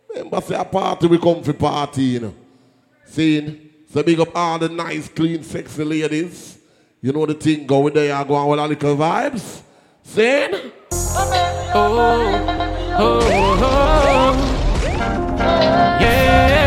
Remember 0.08 0.40
say 0.40 0.54
a 0.54 0.64
party 0.64 1.06
we 1.06 1.18
come 1.18 1.42
for 1.42 1.52
party, 1.52 2.02
you 2.02 2.20
know. 2.20 2.34
Saying, 3.04 3.70
so 3.92 4.02
big 4.02 4.20
up 4.20 4.34
all 4.34 4.58
the 4.58 4.68
nice, 4.68 5.08
clean, 5.08 5.42
sexy 5.42 5.84
ladies. 5.84 6.58
You 7.00 7.12
know 7.12 7.26
the 7.26 7.34
thing 7.34 7.66
going 7.66 7.94
there, 7.94 8.18
you 8.18 8.24
go 8.24 8.34
on 8.34 8.48
with 8.48 8.58
all 8.60 8.68
the 8.68 8.76
vibes. 8.76 9.62
Saying, 10.02 10.72
oh, 10.90 11.72
oh, 11.74 13.20
oh, 13.22 13.58
oh. 13.62 14.54
Yeah. 16.00 16.57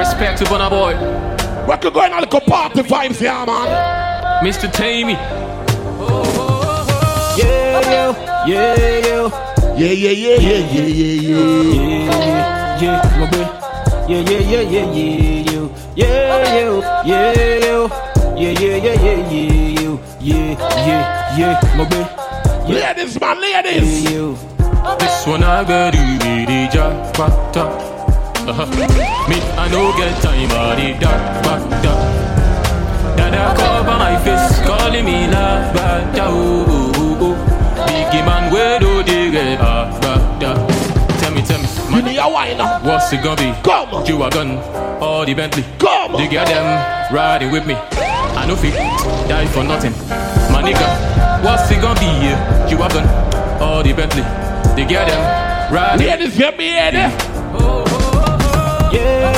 Respect 0.00 0.38
to 0.38 0.44
Bonner 0.46 0.70
Boy. 0.70 0.94
What 1.66 1.84
you 1.84 1.90
going 1.90 2.10
on 2.14 2.22
little 2.22 2.40
party 2.40 2.80
vibes 2.80 3.18
here, 3.18 3.44
man? 3.44 4.42
Mr. 4.42 4.72
Tammy. 4.72 5.12
Yeah, 7.36 7.84
yo, 7.92 8.16
yeah, 8.46 8.76
yeah, 8.80 9.04
yeah, 9.04 9.28
yeah, 9.76 9.92
yeah, 9.92 10.10
yeah, 10.10 10.40
yeah, 10.40 11.20
yeah, 11.20 11.44
yeah, 12.16 12.80
yeah, 12.80 13.18
my 13.18 13.26
boy. 13.28 13.44
Yeah, 14.08 14.20
yeah, 14.20 14.40
yeah, 14.40 14.62
yeah, 14.62 14.86
yeah, 14.88 15.52
you. 15.52 15.68
Yeah, 15.94 16.56
you, 16.56 16.80
yeah, 17.04 17.34
you. 17.60 17.90
Yeah, 18.40 18.56
yeah, 18.56 18.76
yeah, 18.76 18.96
yeah, 19.04 19.20
yeah, 19.28 19.80
you. 19.80 20.00
Yeah, 20.18 20.56
yeah, 20.88 21.36
yeah, 21.36 21.76
my 21.76 21.84
boy. 21.84 22.08
Yeah. 22.72 22.94
Ladies, 22.96 23.20
man, 23.20 23.36
ladies. 23.38 24.04
Yeah, 24.04 24.10
you. 24.12 24.38
This 24.98 25.26
one 25.26 25.44
I 25.44 25.62
got 25.62 25.94
you, 25.94 26.18
the 26.46 26.70
jackpot. 26.72 27.99
Uh-huh. 28.50 28.66
Me, 29.30 29.38
I 29.54 29.68
no 29.70 29.94
get 29.94 30.10
time, 30.20 30.48
the 30.74 30.98
dark 30.98 31.22
back 31.46 31.62
Dada 33.16 33.54
cover 33.54 33.96
my 33.96 34.18
face, 34.24 34.58
calling 34.66 35.04
me 35.04 35.28
la 35.28 35.70
bada 35.70 36.26
oh, 36.26 36.66
oh, 36.66 36.92
oh, 36.96 37.26
oh. 37.30 37.86
Biggie 37.86 38.26
man, 38.26 38.52
where 38.52 38.80
do 38.80 39.04
they 39.04 39.30
get 39.30 39.60
ah, 39.60 39.86
bada? 40.02 40.66
Tell 41.20 41.30
me, 41.30 41.42
tell 41.42 41.62
me, 41.62 41.68
man, 41.92 42.04
you 42.06 42.10
need 42.10 42.18
a 42.18 42.28
wine. 42.28 42.58
What's 42.82 43.12
it 43.12 43.22
gonna 43.22 43.36
be? 43.36 43.54
Come, 43.62 44.04
you 44.04 44.20
a 44.24 44.28
gun 44.30 44.58
or 45.00 45.24
the 45.24 45.32
Bentley? 45.32 45.64
Come, 45.78 46.14
they 46.16 46.26
get 46.26 46.48
them 46.48 47.14
riding 47.14 47.52
with 47.52 47.68
me. 47.68 47.74
I 47.74 48.46
no 48.48 48.56
fit 48.56 48.74
die 49.28 49.46
for 49.46 49.62
nothing, 49.62 49.92
my 50.50 50.58
nigga. 50.60 51.44
What's 51.44 51.70
it 51.70 51.80
gonna 51.80 52.00
be? 52.00 52.10
You 52.66 52.82
a 52.82 52.88
gun 52.88 53.06
or 53.62 53.84
the 53.84 53.92
Bentley? 53.92 54.22
They 54.74 54.90
get 54.90 55.06
them 55.06 55.72
riding. 55.72 56.04
Ladies, 56.04 56.36
get 56.36 56.58
me 56.58 56.66
in 56.66 56.94
there. 56.94 57.10
Yeah, 57.10 57.84
yeah, 57.86 57.99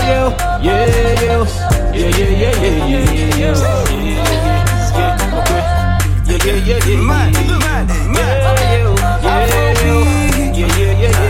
yeah, 0.07 0.29
yeah, 0.63 0.87
yeah, 1.23 1.47
yeah, 1.93 2.09
yeah, 2.09 2.31
yeah, 2.39 2.55
yeah, 2.63 3.13
yeah, 3.13 3.37
yeah. 3.39 3.55
Yeah, 6.25 6.39
yeah, 6.45 6.55
yeah, 6.55 6.87
yeah, 6.87 6.97
mad, 6.97 7.33
mad, 7.61 7.89
mad, 8.11 8.37
yeah, 8.59 8.89
yeah, 9.23 9.47
yeah, 9.53 10.09
yeah, 10.53 10.79
yeah, 10.79 11.03
yeah, 11.03 11.23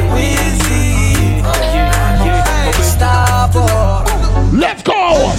okay. 2.22 2.82
Stop, 2.82 3.54
Let's 4.52 4.82
go. 4.82 5.32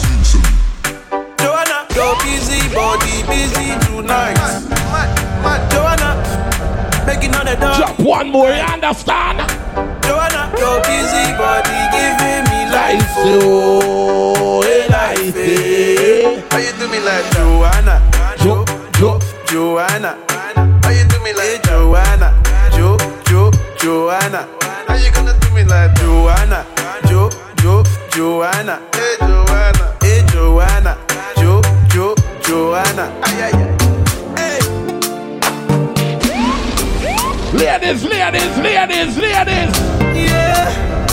Joanna, 1.39 1.77
your 1.95 2.13
busy 2.23 2.61
body 2.73 3.23
busy 3.23 3.67
tonight. 3.87 4.37
Joanna, 5.71 6.09
making 7.07 7.33
on 7.35 7.45
the 7.45 7.55
dog. 7.55 7.77
Drop 7.77 7.99
one 7.99 8.29
more, 8.29 8.49
you 8.49 8.61
understand? 8.61 9.39
Joanna, 10.03 10.51
your 10.59 10.81
busy 10.81 11.33
body 11.37 11.82
life. 12.97 13.13
Oh, 13.17 14.61
hey, 14.61 14.87
life. 14.89 15.35
eh. 15.37 16.41
How 16.51 16.57
you 16.59 16.71
do 16.79 16.87
me 16.89 16.99
like 16.99 17.25
Joanna? 17.33 18.01
Jo, 18.39 18.65
Jo, 18.97 19.19
Joanna. 19.47 20.17
How 20.83 20.89
you 20.91 21.05
do 21.07 21.19
me 21.23 21.33
like 21.33 21.63
Joanna? 21.63 22.33
Jo, 22.75 22.97
Jo, 23.27 23.51
Joanna. 23.77 24.47
How 24.87 24.95
you 24.95 25.11
gonna 25.11 25.33
do 25.39 25.49
me 25.53 25.63
like 25.63 25.93
Joanna? 25.95 26.65
Jo, 27.07 27.29
Jo, 27.61 27.83
Joanna. 28.11 28.79
Hey 28.93 29.15
Joanna. 29.19 29.97
Hey 30.01 30.23
Joanna. 30.31 30.97
Jo, 31.37 31.61
Jo, 31.89 32.15
Joanna. 32.41 33.11
Ay, 33.23 33.43
ay, 33.43 33.53
ay. 33.53 34.59
Ladies, 37.53 38.03
ladies, 38.03 38.57
ladies, 38.57 39.17
ladies. 39.17 39.73
Yeah. 40.15 41.12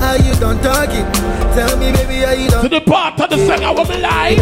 Are 0.00 0.16
you 0.18 0.34
done 0.36 0.58
talking? 0.62 1.04
Tell 1.54 1.76
me, 1.76 1.90
baby, 1.92 2.24
are 2.24 2.34
you 2.34 2.48
done? 2.48 2.62
To 2.62 2.68
the 2.68 2.80
part 2.80 3.20
of 3.20 3.30
the 3.30 3.36
song 3.46 3.64
I 3.64 3.72
be 3.74 4.00
like. 4.00 4.38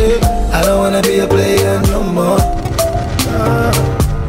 I 0.53 0.63
don't 0.63 0.79
wanna 0.79 1.03
be 1.03 1.19
a 1.19 1.27
player 1.27 1.81
no 1.89 2.03
more. 2.03 2.39
Uh, 2.39 3.73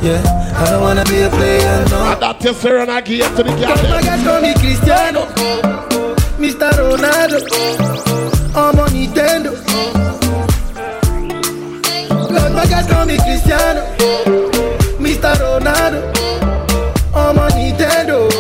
yeah, 0.02 0.22
I 0.58 0.72
don't 0.72 0.82
wanna 0.82 1.04
be 1.06 1.22
a 1.22 1.30
player 1.30 1.86
no 1.90 2.00
more. 2.00 2.14
And 2.14 2.22
that 2.22 2.46
is 2.46 2.62
her 2.64 2.78
and 2.80 2.92
I 2.92 3.02
give 3.02 3.28
to 3.36 3.44
the 3.44 3.52
my 3.52 4.02
guys 4.02 4.24
call 4.24 4.42
me 4.42 4.54
Cristiano, 4.56 5.22
Mr. 6.40 6.72
Ronaldo, 6.72 7.40
I'm 8.56 8.80
on 8.80 8.90
Nintendo. 8.90 9.52
My 12.54 12.66
guys 12.66 12.88
call 12.88 13.06
me 13.06 13.18
Cristiano, 13.18 13.82
Mr. 14.98 15.36
Ronaldo, 15.36 16.02
I'm 17.14 17.38
on 17.38 17.52
Nintendo. 17.52 18.37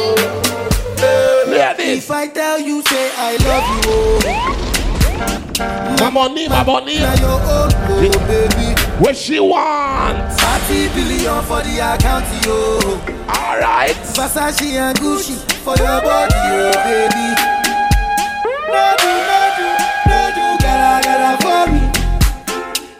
If 1.75 2.09
I 2.09 2.27
tell 2.27 2.59
you, 2.59 2.81
say 2.83 3.11
I 3.17 3.35
love 3.43 3.67
you, 3.75 3.81
oh. 4.31 4.63
My 5.99 6.09
money, 6.09 6.47
my 6.47 6.63
money. 6.63 6.99
Now 6.99 7.13
your 7.15 7.29
own, 7.29 7.71
oh, 7.73 8.11
oh 8.13 8.27
baby. 8.27 8.81
What 9.03 9.17
she 9.17 9.39
want? 9.41 10.31
30 10.39 10.87
billion 10.95 11.43
for 11.43 11.61
the 11.63 11.79
account, 11.83 12.25
yo. 12.45 12.79
Alright. 13.27 13.95
Versace 14.15 14.71
and 14.79 14.97
Gucci 14.97 15.35
for 15.63 15.75
your 15.75 16.01
body, 16.01 16.33
oh, 16.35 16.71
baby. 16.85 17.35
No 18.71 18.95
do, 18.97 19.11
no 19.27 19.39
do, 19.57 19.67
no 20.07 20.19
do, 20.35 20.45
gotta, 20.63 21.03
gotta 21.03 21.31
for 21.43 21.63
me. 21.73 21.81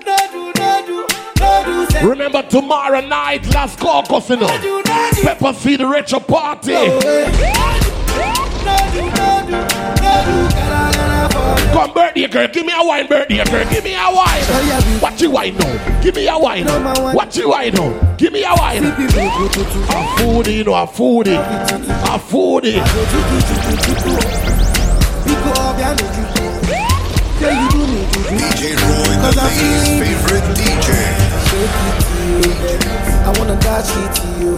No 0.06 0.18
do, 0.34 0.42
no 0.60 0.72
do, 0.86 0.98
no 1.40 1.88
do. 2.02 2.10
Remember 2.10 2.44
tomorrow 2.44 3.00
night, 3.02 3.48
last 3.54 3.80
you 4.30 4.36
know. 4.36 4.48
Pepper 5.22 5.54
Seed 5.54 5.82
Retro 5.82 6.20
Party. 6.20 6.74
No 6.74 7.77
Come 11.74 11.94
birthday 11.94 12.28
girl, 12.28 12.48
give 12.48 12.66
me 12.66 12.74
a 12.76 12.84
wine, 12.84 13.08
birthday 13.08 13.44
girl, 13.44 13.66
give 13.70 13.84
me 13.84 13.94
a 13.94 14.10
wine. 14.12 14.44
What 15.00 15.22
you 15.22 15.32
wine 15.32 15.56
now? 15.58 16.02
Give 16.02 16.16
me 16.16 16.28
a 16.28 16.38
wine. 16.38 16.66
What 17.14 17.36
you 17.36 17.50
wine 17.50 17.74
now? 17.74 18.16
Give 18.18 18.34
me 18.34 18.44
a 18.44 18.54
wine. 18.56 18.84
A 18.84 18.92
foodie, 20.18 20.56
you 20.58 20.64
know, 20.64 20.74
a 20.74 20.88
foodie. 20.88 21.38
A 21.38 22.18
foodie. 22.18 22.82
DJ 27.38 28.74
Roy, 28.82 29.14
the 29.22 29.32
ladies' 29.38 29.88
favorite 30.02 30.48
DJ. 30.58 30.88
I 33.24 33.34
wanna 33.38 33.56
dash 33.60 33.92
it 33.96 34.12
to 34.16 34.28
you. 34.40 34.52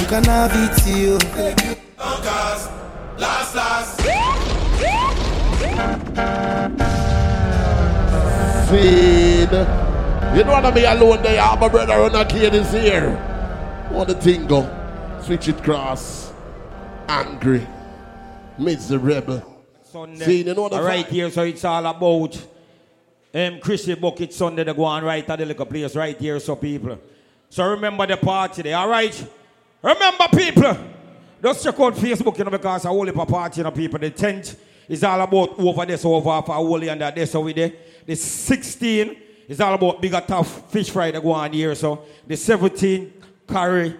You 0.00 0.06
can 0.08 0.24
have 0.24 0.52
it 0.54 0.72
to 0.82 0.90
you. 0.90 1.18
Last, 3.24 3.54
last. 3.54 4.00
Feed. 8.70 9.52
You 10.36 10.42
don't 10.42 10.52
want 10.52 10.66
to 10.66 10.72
be 10.72 10.84
alone 10.84 11.22
there. 11.22 11.40
I'm 11.40 11.62
a 11.62 11.70
brother 11.70 11.94
on 11.94 12.14
a 12.14 12.24
kid 12.26 12.54
is 12.54 12.70
here. 12.72 13.16
What 13.88 14.08
the 14.08 14.14
thing 14.14 14.46
go? 14.46 14.68
Switch 15.22 15.48
it 15.48 15.62
cross. 15.62 16.32
Angry. 17.08 17.66
Miserable. 18.58 19.42
Sunday. 19.82 20.24
See, 20.24 20.42
you 20.42 20.54
know 20.54 20.68
the 20.68 20.82
right 20.82 21.06
here, 21.06 21.30
so 21.30 21.44
it's 21.44 21.64
all 21.64 21.86
about 21.86 22.46
um, 23.32 23.58
Chrissy 23.60 23.94
Bucket 23.94 24.34
Sunday. 24.34 24.64
They 24.64 24.74
go 24.74 24.84
on 24.84 25.02
right 25.02 25.28
at 25.28 25.38
the 25.38 25.46
little 25.46 25.64
place 25.66 25.96
right 25.96 26.18
here, 26.18 26.38
so 26.40 26.56
people. 26.56 26.98
So 27.48 27.70
remember 27.70 28.06
the 28.06 28.18
party 28.18 28.62
there, 28.62 28.76
all 28.76 28.88
right? 28.88 29.26
Remember, 29.82 30.24
people. 30.36 30.76
Just 31.44 31.62
check 31.62 31.78
out 31.78 31.94
Facebook, 31.94 32.38
you 32.38 32.44
know, 32.44 32.50
because 32.50 32.86
I 32.86 32.88
whole 32.88 33.04
heap 33.04 33.18
of 33.18 33.28
party, 33.28 33.60
you 33.60 33.64
know, 33.64 33.70
people. 33.70 33.98
The 33.98 34.10
10th 34.10 34.56
is 34.88 35.04
all 35.04 35.20
about 35.20 35.58
over 35.58 35.84
this, 35.84 36.02
over 36.02 36.40
for 36.40 36.54
Holy 36.54 36.88
and 36.88 36.98
that, 37.02 37.14
this 37.14 37.34
over 37.34 37.52
there. 37.52 37.70
The 38.06 38.14
16 38.14 39.14
is 39.46 39.60
all 39.60 39.74
about 39.74 40.00
bigger 40.00 40.22
tough 40.26 40.72
fish 40.72 40.88
fry 40.88 41.10
that 41.10 41.22
go 41.22 41.32
on 41.32 41.52
here, 41.52 41.74
so. 41.74 42.02
The 42.26 42.34
17 42.34 43.12
curry 43.46 43.94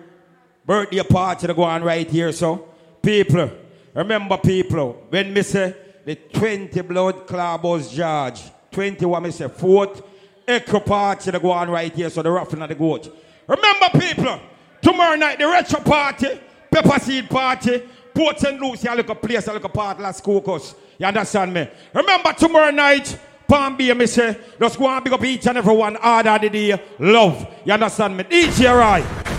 birthday 0.64 1.02
party 1.02 1.46
that 1.46 1.54
go 1.54 1.64
on 1.64 1.84
right 1.84 2.10
here, 2.10 2.32
so. 2.32 2.66
People, 3.02 3.50
remember, 3.92 4.38
people, 4.38 5.04
when 5.10 5.34
me 5.34 5.42
say 5.42 5.76
the 6.06 6.14
20 6.14 6.80
blood 6.80 7.26
clubbers 7.26 7.94
George, 7.94 8.40
21 8.70 9.22
me 9.22 9.30
say 9.30 9.48
fourth 9.48 10.02
echo 10.48 10.80
party 10.80 11.30
that 11.30 11.42
go 11.42 11.50
on 11.50 11.68
right 11.68 11.94
here, 11.94 12.08
so 12.08 12.22
the 12.22 12.30
roughing 12.30 12.62
of 12.62 12.70
the 12.70 12.74
goat. 12.74 13.14
Remember, 13.46 13.88
people, 14.00 14.40
tomorrow 14.80 15.16
night 15.16 15.38
the 15.38 15.46
retro 15.46 15.80
party, 15.80 16.40
pepper 16.74 16.98
seed 16.98 17.30
party, 17.30 17.82
Port 18.12 18.40
St. 18.40 18.60
Lucie, 18.60 18.88
a 18.88 18.94
little 18.94 19.14
place, 19.14 19.46
a 19.46 19.52
little 19.52 19.68
part, 19.68 20.00
Las 20.00 20.20
Cocos. 20.20 20.74
You 20.98 21.06
understand 21.06 21.54
me? 21.54 21.68
Remember 21.92 22.32
tomorrow 22.32 22.70
night, 22.70 23.16
Palm 23.46 23.76
Bay, 23.76 23.92
me 23.94 24.06
say, 24.06 24.36
just 24.58 24.78
go 24.78 24.88
and 24.88 25.04
big 25.04 25.12
up 25.12 25.24
each 25.24 25.46
and 25.46 25.58
every 25.58 25.74
one, 25.74 25.96
order 25.96 26.38
the 26.40 26.50
day, 26.50 26.82
love. 26.98 27.46
You 27.64 27.72
understand 27.72 28.16
me? 28.16 28.24
DJ 28.24 28.76
right. 28.76 29.33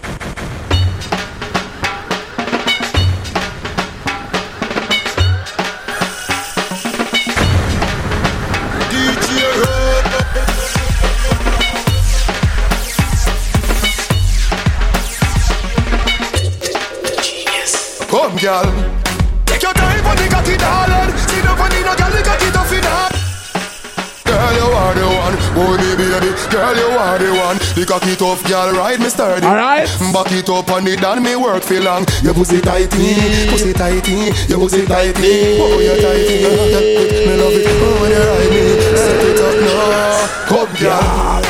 Girl. 18.45 18.69
Take 19.45 19.63
your 19.63 19.73
time 19.73 20.05
on 20.05 20.15
the 20.17 20.27
cocky, 20.29 20.55
darling. 20.57 21.09
See 21.25 21.41
the 21.41 21.53
funny, 21.57 21.81
no 21.81 21.93
girl, 21.97 22.11
the 22.13 22.21
cocky 22.21 22.49
tough 22.53 22.73
enough. 22.77 23.09
Girl, 24.21 24.53
you 24.53 24.69
are 24.69 24.93
the 24.93 25.07
one, 25.25 25.35
oh 25.57 25.73
the 25.81 25.89
baby. 25.97 26.29
Girl, 26.53 26.75
you 26.77 26.89
are 26.93 27.17
the 27.17 27.31
one. 27.33 27.57
The 27.73 27.85
cocky 27.89 28.15
tough, 28.15 28.45
girl, 28.45 28.71
ride 28.77 28.99
me 28.99 29.09
sturdy. 29.09 29.47
Alright. 29.47 29.89
Back 30.13 30.31
it 30.31 30.49
up 30.49 30.69
on 30.69 30.85
it, 30.85 31.03
and 31.03 31.23
me 31.23 31.35
work 31.35 31.63
for 31.63 31.81
long. 31.81 32.05
Your 32.21 32.35
pussy 32.35 32.61
tighty, 32.61 33.49
pussy 33.49 33.73
tighty, 33.73 34.29
your 34.45 34.59
pussy 34.59 34.85
tighty. 34.85 35.57
Oh, 35.57 35.79
you 35.81 35.95
tighty, 35.97 36.45
me 37.25 37.33
love 37.41 37.57
it. 37.57 37.65
Oh, 37.65 37.97
when 38.01 38.11
you 38.13 38.21
ride 38.29 38.49
me, 38.53 38.63
set 38.93 39.25
it 39.25 39.41
up 39.41 39.57
now. 39.65 40.45
Come, 40.45 40.73
girl. 40.77 41.44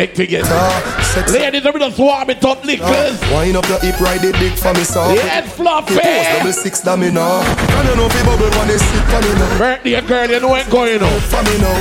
It 0.00 0.10
up, 0.10 0.18
let 0.18 0.40
me 0.40 0.40
take 0.40 0.40
together. 0.40 1.02
Sexy. 1.02 1.38
Ladies, 1.38 1.64
let 1.64 1.74
me 1.74 1.80
just 1.80 1.98
warm 1.98 2.30
it 2.30 2.44
up, 2.44 2.64
lickers. 2.64 3.20
Wind 3.30 3.56
up 3.56 3.68
your 3.68 3.80
hip, 3.80 4.00
ride 4.00 4.24
it 4.24 4.34
big 4.34 4.52
for 4.58 4.72
me, 4.74 4.84
so. 4.84 5.12
Yeah, 5.14 5.42
fluffy. 5.42 5.94
You 5.94 6.00
double 6.00 6.52
six, 6.52 6.80
that 6.80 6.98
me 6.98 7.10
know. 7.10 7.42
Girl, 7.68 7.84
you 7.84 7.96
know 7.96 8.08
fi 8.08 8.24
bubble 8.24 8.50
when 8.58 8.68
they 8.68 8.78
sit 8.78 9.14
on 9.14 9.22
me 9.22 9.32
now. 9.34 9.58
Birthday 9.58 10.00
girl, 10.00 10.30
you 10.30 10.40
know 10.40 10.48
what's 10.48 10.68
going 10.68 11.02
on. 11.02 11.20
For 11.28 11.42
me 11.42 11.58
now. 11.58 11.76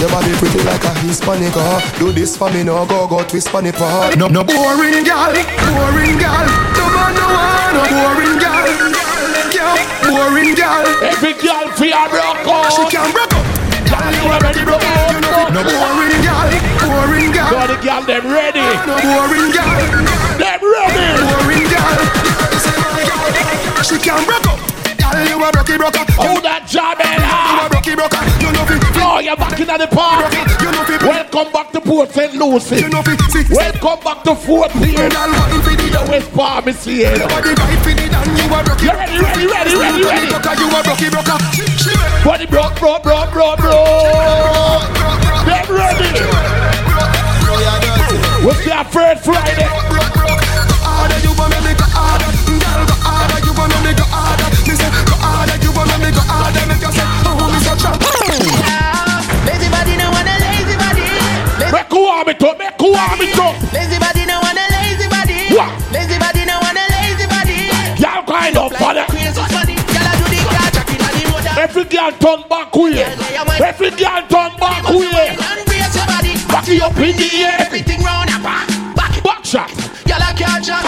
Your 0.00 0.10
body 0.10 0.32
pretty 0.36 0.62
like 0.62 0.84
a 0.84 0.92
Hispanic, 1.00 1.56
uh. 1.56 1.80
Do 1.98 2.12
this 2.12 2.36
for 2.36 2.50
me 2.50 2.62
now, 2.62 2.84
go 2.84 3.06
go 3.08 3.22
twist 3.24 3.48
for 3.48 3.62
me, 3.62 3.72
pa. 3.72 4.14
No, 4.18 4.28
no 4.28 4.44
boring 4.44 5.04
gal, 5.04 5.32
boring 5.32 6.18
gal. 6.18 6.46
No 6.76 6.84
man 6.92 7.14
no 7.16 7.26
one, 7.32 7.72
no 7.74 7.82
boring 7.88 8.38
gal. 8.38 8.68
Gal, 9.52 9.78
boring 10.04 10.54
gal. 10.54 10.84
Every 11.02 11.32
girl 11.34 11.68
fi 11.72 11.88
a 11.90 12.08
broke 12.10 12.46
out. 12.46 12.72
She 12.72 12.84
can 12.94 13.10
broke 13.12 13.32
up. 13.32 13.45
Gal, 13.86 14.12
you 14.12 14.26
already 14.26 14.62
broke. 14.64 14.82
You 14.82 15.20
know, 15.22 15.48
no 15.54 15.62
boring 15.62 16.22
gal, 16.22 16.50
boring 16.82 17.30
gal. 17.32 17.50
So 17.50 17.60
the 17.70 17.76
girl 17.82 18.02
them 18.02 18.26
ready. 18.26 18.66
No 18.86 18.94
boring 18.98 19.50
gal. 19.54 19.78
Them 20.38 20.60
ready. 20.60 21.06
Boring 21.22 21.66
gal. 21.70 21.96
She 23.86 23.96
can 23.98 24.24
broke 24.26 24.46
up. 24.50 24.58
Gal, 24.98 25.16
you 25.28 25.38
a 25.38 25.48
broke 25.52 25.76
broke 25.78 25.98
up. 25.98 26.08
Oh, 26.18 26.40
that 26.42 26.66
job, 26.66 26.98
man. 26.98 27.22
You 27.22 27.62
a 27.62 27.68
broke 27.70 27.92
broke 27.94 28.14
up. 28.14 28.26
You 28.42 28.50
know 28.52 28.64
fi. 28.66 28.76
Oh, 28.98 29.18
you're 29.20 29.36
back 29.36 29.58
in 29.60 29.66
the 29.66 29.86
park. 29.86 30.32
You 30.60 30.70
know 30.72 30.84
fi. 30.84 30.96
Welcome 31.06 31.52
back 31.52 31.72
to 31.72 31.80
Port 31.80 32.10
St. 32.10 32.34
Lucie. 32.34 32.76
You 32.82 32.88
know 32.88 33.02
fi. 33.02 33.14
Welcome 33.50 34.02
back 34.02 34.24
to 34.24 34.34
Fort 34.34 34.72
Pierce. 34.72 35.12
Gal, 35.12 35.30
wine 35.30 35.62
fi 35.62 35.74
the 35.76 36.02
West 36.10 36.32
Palm 36.32 36.68
is 36.68 36.84
here. 36.84 37.16
Body 37.28 37.54
right 37.54 37.80
fi 37.84 37.94
the. 37.94 38.35
You 38.46 38.54
a 38.54 38.62
broke 38.62 38.78
You 38.80 38.94
ready, 38.94 39.18
ready, 39.18 39.46
ready, 39.50 39.74
ready, 39.74 40.02
ready. 40.06 40.30
Broke 40.30 40.54
you 40.54 40.70
a 40.70 40.78
broke 40.78 41.02
broke 41.10 41.30
up. 41.34 41.42
She 41.50 41.66
ready. 41.66 42.22
Body 42.22 42.46
broke, 42.46 42.78
broke, 42.78 43.02
broke, 43.02 43.32
broke, 43.34 43.58
broke. 43.58 44.86
Them 45.42 45.66
ready. 45.66 46.06
What's 48.46 48.62
their 48.62 48.84
first 48.86 49.26
Friday? 49.26 49.66
Harder 50.78 51.18
you 51.26 51.34
wanna 51.34 51.58
make 51.66 51.82
a 51.82 51.90
harder, 51.90 52.30
girl 52.46 52.86
go 52.86 52.94
harder. 53.02 53.42
You 53.42 53.50
wanna 53.50 53.82
make 53.82 53.98
a 53.98 54.06
harder. 54.14 54.46
Me 54.62 54.78
say 54.78 54.94
go 54.94 55.18
harder. 55.18 55.58
You 55.58 55.74
wanna 55.74 55.98
make 55.98 56.14
a 56.14 56.22
harder. 56.22 56.62
Make 56.70 56.86
you 56.86 56.92
say 56.94 57.02
oh 57.26 57.50
me 57.50 57.58
so 57.66 57.74
strong. 57.74 57.98
Lazy 59.42 59.66
body 59.74 59.98
no 59.98 60.06
want 60.14 60.30
a 60.30 60.38
lazy 60.38 60.78
body. 60.78 61.02
Make 61.74 61.90
who 61.90 61.98
want 61.98 62.30
me 62.30 62.34
to? 62.38 62.54
Make 62.54 62.78
who 62.78 62.94
want 62.94 63.18
me 63.18 63.26
to? 63.26 63.46
Lazy 63.74 63.98
body 63.98 64.15
girl 71.96 72.12
turn 72.12 72.48
back 72.48 72.74
way. 72.76 73.04
Every 73.64 73.90
girl 73.90 74.20
turn 74.28 74.52
back 74.60 74.84
way. 74.84 75.32
Embrace 75.32 75.96
your 75.96 76.06
body. 76.06 76.36
Back 76.52 76.68
it 76.68 76.82
up 76.82 76.96
in 76.96 77.16
the 77.16 77.28
air. 77.40 77.56
Everything 77.60 78.02
round 78.02 78.28
and 78.28 78.42
back. 78.42 78.68
Back. 78.94 79.22
Back 79.24 79.44
shot. 79.44 79.70
Gyal 80.04 80.20
a 80.20 80.34
can't 80.36 80.64
jump. 80.64 80.84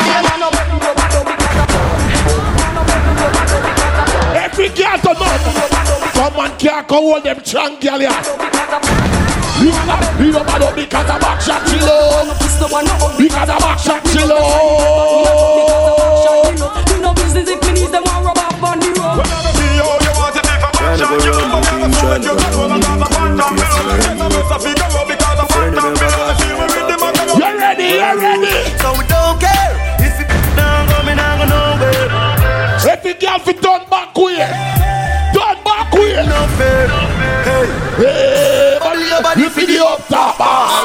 Every 4.36 4.68
girl 4.68 4.98
turn 4.98 5.16
up. 5.16 5.40
Someone 6.14 6.58
can't 6.58 6.86
come 6.86 7.04
hold 7.04 7.24
them 7.24 7.42
strong 7.44 7.80
girl 7.80 7.98
know, 9.74 9.98
you 10.20 10.30
know, 10.30 10.44
man, 10.44 10.60
don't 10.60 10.76
because 10.76 11.10
of 11.10 11.20
back 11.20 11.40
shot, 11.40 11.66
chill. 11.66 11.88
Because 13.18 13.48
of 13.48 13.58
back 13.58 13.78
shot, 13.78 14.04
chill 14.04 14.28
girl 33.28 33.38
fi 33.38 33.52
turn 33.52 33.84
back 33.90 34.16
way. 34.16 34.38
Turn 35.34 35.56
back 35.64 35.92
way. 35.92 36.14
No 36.24 36.46
fair. 36.56 36.88
Hey. 37.44 37.66
Hey, 37.98 38.78
body, 39.22 39.40
you 39.42 39.50
fi 39.50 39.66
the 39.66 39.84
up 39.84 40.06
top. 40.08 40.36
Fuck. 40.36 40.78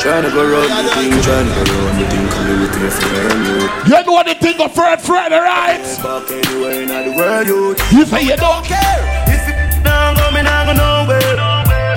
Go 0.00 0.06
round 0.50 0.86
the 0.86 0.90
thing, 0.94 1.12
tryna 1.20 1.52
go 1.54 1.62
round 1.72 1.98
the 1.98 2.04
thing, 2.08 2.26
come 2.28 2.60
with 2.60 2.76
me 2.80 2.88
for 2.88 3.08
you. 3.44 3.56
You 3.86 3.98
know 4.04 4.12
what 4.12 4.24
the 4.26 4.34
thing 4.34 4.58
of 4.60 4.72
Fred 4.72 5.00
Fred, 5.00 5.32
right? 5.32 5.82
Back 6.02 6.30
anywhere 6.30 6.82
in 6.82 6.88
the 6.88 7.12
world, 7.16 7.46
you. 7.46 7.74
You 7.98 8.04
say 8.06 8.22
you 8.22 8.36
don't 8.36 8.64
care. 8.64 9.00
If 9.28 9.48
it 9.48 9.82
down 9.84 10.16
go 10.16 10.30
me 10.30 10.42
now 10.42 10.64
go 10.66 10.72
nowhere. 10.72 11.36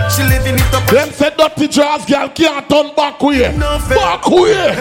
She 0.10 0.24
living 0.24 0.56
it 0.56 0.74
up. 0.74 0.86
Them 0.90 1.12
said 1.12 1.38
dirty 1.38 1.68
jaws 1.68 2.06
girl 2.06 2.30
can't 2.30 2.68
turn 2.70 2.92
back 2.96 3.22
way. 3.22 3.52
Back 3.58 4.28
way. 4.30 4.76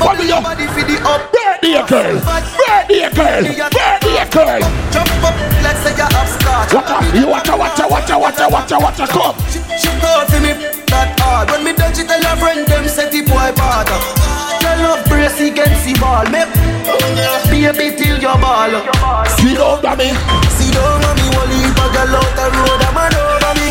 What 0.00 0.16
do 0.18 0.24
you? 0.26 0.40
Body 0.40 0.66
for 0.68 0.82
the 0.82 1.00
up. 1.04 1.32
Birthday 1.62 1.78
girl. 1.86 2.18
Birthday 2.18 3.06
girl. 3.14 3.42
Birthday 3.46 4.26
girl. 4.34 4.60
Jump 4.90 5.14
up, 5.22 5.30
let's 5.62 5.78
say 5.86 5.94
you're 5.94 6.10
upstart. 6.10 6.74
Watch 6.74 6.90
out. 6.90 7.14
You 7.14 7.28
watch 7.28 7.48
out, 7.48 7.58
watch 7.58 7.78
out, 7.78 7.88
watch 7.88 8.10
out, 8.10 8.20
watch 8.20 8.40
out, 8.40 8.50
watch 8.50 8.72
out, 8.72 8.82
watch 8.82 8.98
out. 8.98 9.08
Come. 9.08 9.36
She, 9.46 9.62
she 9.78 9.86
call 10.02 10.26
for 10.26 10.42
me 10.42 10.58
that 10.90 11.14
hard. 11.22 11.54
When 11.54 11.62
me 11.62 11.72
touch 11.72 12.02
it, 12.02 12.10
tell 12.10 12.18
her 12.18 12.34
friend 12.34 12.66
them 12.66 12.88
set 12.90 13.12
the 13.12 13.22
boy 13.22 13.54
bad. 13.54 13.86
Tell 14.58 14.98
her 14.98 15.28
see 15.30 15.54
can 15.54 15.70
see 15.86 15.94
ball. 16.02 16.26
Me 16.26 16.42
baby 17.46 17.94
till 17.94 18.18
your 18.18 18.34
ball. 18.42 18.74
See 19.38 19.54
down 19.54 19.86
on 19.86 19.98
me. 20.02 20.10
See 20.58 20.74
down 20.74 20.98
on 20.98 21.14
me, 21.14 21.30
if 21.30 21.78
I 21.78 21.86
get 21.94 22.10
out 22.10 22.26
the 22.34 22.44
road, 22.58 22.82
I'm 22.90 22.98
over 23.06 23.54
me. 23.54 23.70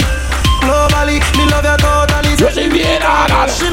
Globally, 0.63 1.19
me 1.35 1.43
love 1.51 1.68
you 1.68 1.76
totally. 1.76 2.39
You 2.39 2.49
see 2.55 2.72
me 2.72 2.88
in 2.88 3.03
order. 3.03 3.51
She 3.51 3.68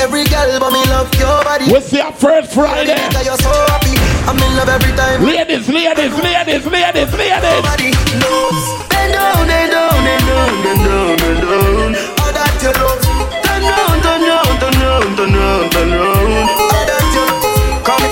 every 0.00 0.24
girl, 0.24 0.58
but 0.58 0.72
me 0.72 0.82
love 0.88 1.12
your 1.20 1.44
body. 1.44 1.66
We 1.70 1.80
see 1.80 2.00
our 2.00 2.12
first 2.12 2.52
Friday. 2.54 2.96
You're 3.22 3.36
so 3.36 3.52
happy. 3.68 3.94
I'm 4.24 4.38
in 4.40 4.56
love 4.56 4.68
every 4.68 4.96
time. 4.96 5.22
Ladies, 5.22 5.68
ladies, 5.68 6.14
ladies, 6.16 6.64
ladies, 6.64 7.12
ladies. 7.12 7.44
Nobody 7.44 7.92
knows. 8.16 8.60
Bend 8.88 9.12
down, 9.12 9.46
bend 9.46 9.72
down, 9.72 9.92
bend 10.00 10.24
down, 10.24 10.62
bend 10.64 10.80
down, 10.80 11.16
bend 11.20 11.40
down. 11.44 11.94
All 12.16 12.32
that 12.32 12.56
you 12.64 12.72
love. 12.80 13.00
Turn 13.44 13.62
round, 13.62 14.00
turn 14.00 14.22
round, 14.24 14.56
turn 14.60 14.74
round, 14.80 15.16
turn 15.16 15.32
round, 15.36 15.68
turn 15.72 15.90
round. 15.92 16.48
All 16.48 16.84
that 16.88 17.04
you 17.12 17.24
come. 17.84 18.06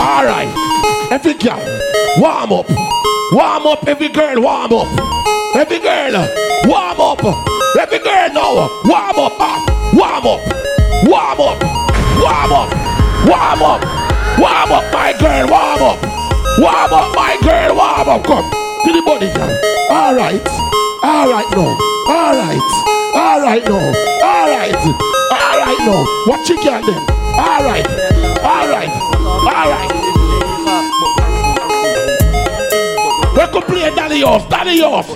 All 0.00 0.24
right. 0.26 0.50
Every 1.12 1.34
girl, 1.34 1.62
warm 2.18 2.52
up. 2.52 3.09
Warm 3.32 3.66
up, 3.66 3.86
every 3.86 4.08
girl, 4.08 4.40
warm 4.42 4.72
up. 4.72 4.88
Every 5.54 5.78
girl, 5.78 6.12
warm 6.66 7.00
up. 7.00 7.22
Every 7.78 7.98
girl 8.00 8.28
now, 8.34 8.68
warm 8.84 9.18
up. 9.18 9.38
ah. 9.38 9.58
Warm 9.94 10.26
up. 10.26 10.40
Warm 11.06 11.40
up. 11.40 11.58
Warm 12.18 12.52
up. 12.52 12.70
Warm 13.26 13.62
up. 13.62 13.80
Warm 14.38 14.72
up, 14.72 14.84
my 14.92 15.12
girl, 15.18 15.46
warm 15.46 15.82
up. 15.82 15.98
Warm 16.58 16.92
up, 16.92 17.14
my 17.14 17.36
girl, 17.42 17.76
warm 17.76 18.08
up. 18.08 18.24
Come 18.24 18.50
to 18.50 18.92
the 18.92 19.02
body, 19.06 19.30
girl. 19.32 19.58
All 19.90 20.14
right. 20.14 20.42
All 21.02 21.30
right, 21.30 21.46
no. 21.54 21.66
All 22.10 22.34
right. 22.34 22.60
All 23.14 23.40
right, 23.42 23.64
no. 23.64 23.78
All 23.78 24.46
right. 24.50 24.74
All 24.74 25.58
right, 25.62 25.78
no. 25.86 26.04
What 26.26 26.48
you 26.48 26.56
got 26.64 26.84
then? 26.84 26.98
All 27.38 27.62
right. 27.62 27.86
All 28.42 28.68
right. 28.68 28.90
All 28.90 29.70
right. 29.70 30.09
We 33.34 33.46
could 33.52 33.64
play. 33.64 33.90
Daddy 33.94 34.22
Off. 34.22 34.48
Daddy 34.48 34.80
Off. 34.82 35.06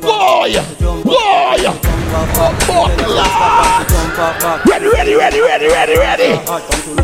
Boy. 0.00 0.52
Boy. 2.66 2.88
Oh, 4.36 4.60
ready, 4.68 4.86
ready, 4.86 5.14
ready, 5.14 5.40
ready, 5.40 5.66
ready, 5.68 5.96
ready. 5.98 7.03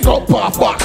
go 0.00 0.24
pop 0.24 0.58
back. 0.58 0.80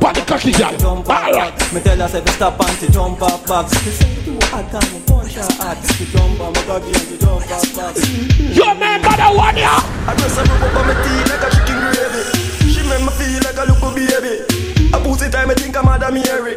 Body 0.00 0.22
cocky 0.22 0.52
girl. 0.52 0.74
All 0.86 1.02
right. 1.04 1.74
Me 1.74 1.80
tell 1.80 1.98
her 1.98 2.08
say 2.08 2.22
to 2.22 2.32
stop 2.32 2.60
and 2.60 2.78
to 2.78 2.92
jump 2.92 3.22
up 3.22 3.46
back. 3.46 3.66
She 3.68 3.90
say 3.90 4.30
you 4.30 4.38
hot 4.46 4.72
and 4.72 4.92
me 4.92 5.00
punch 5.06 5.34
her 5.34 5.42
hot. 5.58 5.78
She 5.96 6.04
jump 6.06 6.40
on 6.40 6.52
my 6.52 6.62
cocky 6.62 6.94
and 6.94 7.08
she 7.08 7.18
jump 7.18 7.42
up 7.42 7.62
back. 7.74 7.96
You 8.38 8.62
remember 8.62 9.10
the 9.18 9.28
one 9.34 9.56
ya? 9.56 9.82
I 10.06 10.14
dress 10.14 10.36
her 10.36 10.46
up 10.46 10.76
on 10.78 10.86
my 10.86 10.94
teeth 11.02 11.26
like 11.26 11.42
a 11.42 11.50
chicken 11.50 11.78
gravy. 11.90 12.22
She 12.70 12.82
make 12.86 13.02
me 13.02 13.10
feel 13.18 13.42
like 13.42 13.58
a 13.58 13.64
little 13.66 13.90
baby. 13.90 14.46
A 14.94 14.98
pussy 15.02 15.28
time 15.28 15.50
I 15.50 15.54
think 15.54 15.76
I'm 15.76 15.86
Madam 15.86 16.14
Mary. 16.14 16.56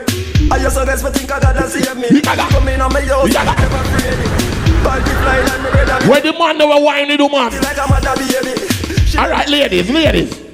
I 0.52 0.60
just 0.60 0.76
so 0.76 0.86
guess 0.86 1.04
me 1.04 1.10
think 1.10 1.32
I 1.32 1.40
gotta 1.40 1.68
save 1.68 1.98
me. 1.98 2.22
Come 2.22 2.68
in 2.68 2.82
on 2.82 2.94
my 2.94 3.02
house, 3.02 3.34
never 3.34 3.82
afraid. 3.82 4.14
Body 4.86 5.10
flying 5.10 5.50
and 5.50 5.64
me 5.64 5.70
ready. 5.74 6.06
Where 6.08 6.22
the 6.22 6.34
man 6.38 6.58
never 6.58 6.78
whiny 6.78 7.18
do 7.18 7.30
man? 7.30 7.50
Like 7.50 7.78
a 7.78 7.88
mother 7.90 8.14
baby. 8.14 8.54
All 9.18 9.30
right, 9.30 9.50
ladies, 9.50 9.90
ladies. 9.90 10.51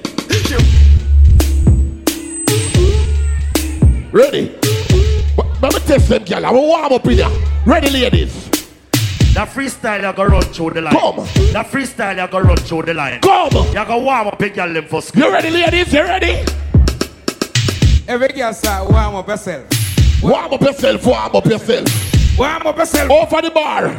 Ready? 4.12 4.56
Let 5.62 5.74
me 5.74 5.80
test 5.82 6.10
them, 6.10 6.24
girl. 6.24 6.46
I 6.46 6.52
will 6.52 6.68
warm 6.68 6.94
up 6.94 7.06
in 7.06 7.12
here. 7.18 7.30
Ready, 7.66 7.90
ladies? 7.90 8.50
That 9.34 9.50
freestyle 9.50 10.02
you 10.02 10.16
go 10.16 10.26
run 10.26 10.42
through 10.42 10.72
the 10.72 10.82
line. 10.82 10.94
Come. 10.94 11.18
That 11.54 11.68
freestyle 11.68 12.20
you 12.20 12.32
go 12.32 12.40
run 12.40 12.58
through 12.58 12.84
the 12.84 12.94
line. 12.96 13.22
Come. 13.22 13.54
You 13.68 13.86
go 13.86 14.00
warm 14.00 14.28
up 14.28 14.42
a 14.42 14.50
girl 14.50 14.74
them 14.74 14.86
for 14.86 15.02
school. 15.02 15.24
You 15.24 15.32
ready, 15.32 15.52
ladies? 15.52 15.94
You 15.94 16.02
ready? 16.02 16.44
Every 18.08 18.30
girl 18.30 18.54
start 18.54 18.90
warm 18.90 19.16
up 19.16 19.28
yourself. 19.28 19.68
Warm 20.24 20.54
up 20.54 20.62
yourself, 20.62 21.06
warm 21.06 21.36
up 21.36 21.46
yourself. 21.46 22.38
Warm 22.40 22.68
up 22.68 22.78
yourself. 22.78 23.12
Over 23.12 23.42
the 23.42 23.52
bar. 23.52 23.96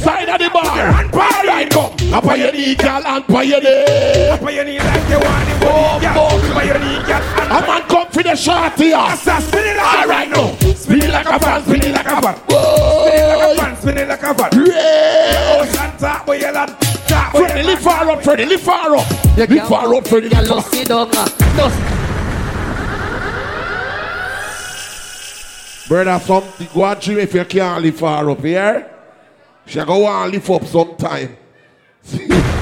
Side 0.00 0.28
of 0.30 0.38
the 0.38 0.48
bar. 0.48 0.64
And 0.64 1.12
all 1.12 1.44
right, 1.44 1.70
come. 1.70 1.92
Up 2.14 2.24
on 2.24 2.38
your 2.40 2.52
knee, 2.52 2.74
girl, 2.74 3.02
and 3.04 3.24
on 3.28 3.48
your 3.48 3.60
knee. 3.60 4.28
Up 4.30 4.42
on 4.42 4.54
your 4.54 4.64
knee 4.64 4.78
like 4.78 5.08
you 5.10 5.18
want 5.20 5.48
it. 5.48 5.60
Oh, 5.62 6.00
Up 6.00 6.56
on 6.56 6.66
your 6.66 6.78
knee, 6.78 7.04
girl. 7.06 7.22
A 7.50 7.60
man 7.60 7.82
come 7.82 8.08
for 8.08 8.22
the 8.22 8.34
shot 8.34 8.76
here. 8.78 8.88
Yes, 8.88 9.22
sir. 9.22 9.40
Spin 9.40 9.66
it 9.66 9.76
like 9.76 10.04
a 10.04 10.08
right, 10.08 10.30
now. 10.30 10.56
Spin 10.74 11.02
it 11.02 11.10
like 11.10 11.26
a 11.26 11.38
fan. 11.38 11.62
Spin 11.64 11.82
it 11.84 11.92
like 11.92 12.06
a 12.06 12.22
fan. 12.22 12.34
Whoa. 12.48 13.04
Spin 13.10 13.18
it 13.18 13.28
like 13.28 13.42
a 13.42 13.60
fan. 13.60 13.76
Spin 13.76 13.98
it 13.98 14.08
like 14.08 14.22
a 14.22 14.34
fan. 14.34 14.50
Yeah. 14.66 15.60
Ocean 15.60 15.98
top 15.98 16.26
boy, 16.26 16.36
you 16.38 16.50
land. 16.50 16.76
Top 17.06 17.32
boy, 17.32 17.38
Freddie, 17.40 17.62
lift 17.64 17.82
far 17.82 18.10
up, 18.10 18.22
Freddie, 18.22 18.44
lift 18.46 18.64
far 18.64 18.96
up. 18.96 19.36
Lift 19.36 19.68
far 19.68 19.94
up, 19.94 20.06
Freddie, 20.08 20.28
lift 20.28 20.48
far 20.48 21.06
up. 21.06 21.90
Brother, 25.88 26.18
something 26.24 26.68
go 26.72 26.84
and 26.84 27.00
dream 27.00 27.18
if 27.18 27.34
you 27.34 27.44
can't 27.44 27.82
lift 27.82 27.98
far 27.98 28.30
up 28.30 28.40
here. 28.40 28.99
She 29.66 29.84
go 29.84 29.98
want 29.98 30.32
lift 30.32 30.50
up 30.50 30.64
sometime. 30.64 31.36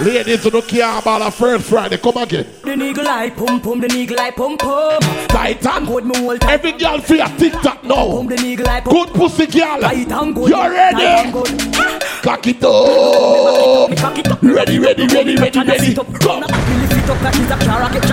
Ladies, 0.00 0.44
you 0.44 0.50
don't 0.50 0.66
care 0.66 0.98
about 0.98 1.22
the 1.22 1.30
first 1.30 1.66
Friday. 1.66 1.98
Come 1.98 2.16
again. 2.16 2.46
The 2.62 2.70
nigga 2.70 3.04
like 3.04 3.36
pum 3.36 3.60
pum, 3.60 3.80
the 3.80 3.88
nigga 3.88 4.16
like 4.16 4.36
pum 4.36 4.56
pum. 4.56 5.00
Titan. 5.28 5.84
Good 5.84 6.06
me 6.06 6.38
Every 6.42 6.72
girl 6.72 7.00
for 7.00 7.14
your 7.14 7.28
TikTok 7.28 7.84
now. 7.84 8.10
Pum 8.10 8.26
the 8.26 8.36
nigga 8.36 8.64
like 8.64 8.84
pum. 8.84 8.94
Good 8.94 9.14
pussy 9.14 9.46
girl. 9.46 9.80
Tight 9.80 10.10
and 10.10 10.34
good. 10.34 10.48
You 10.48 10.60
ready? 10.62 11.04
Ah. 11.04 11.98
Cock 12.22 12.46
it 12.46 12.64
up. 12.64 14.42
Ready, 14.42 14.78
ready, 14.78 15.06
ready, 15.06 15.36
ready, 15.36 15.60
ready. 15.60 15.94
Come. 15.94 16.44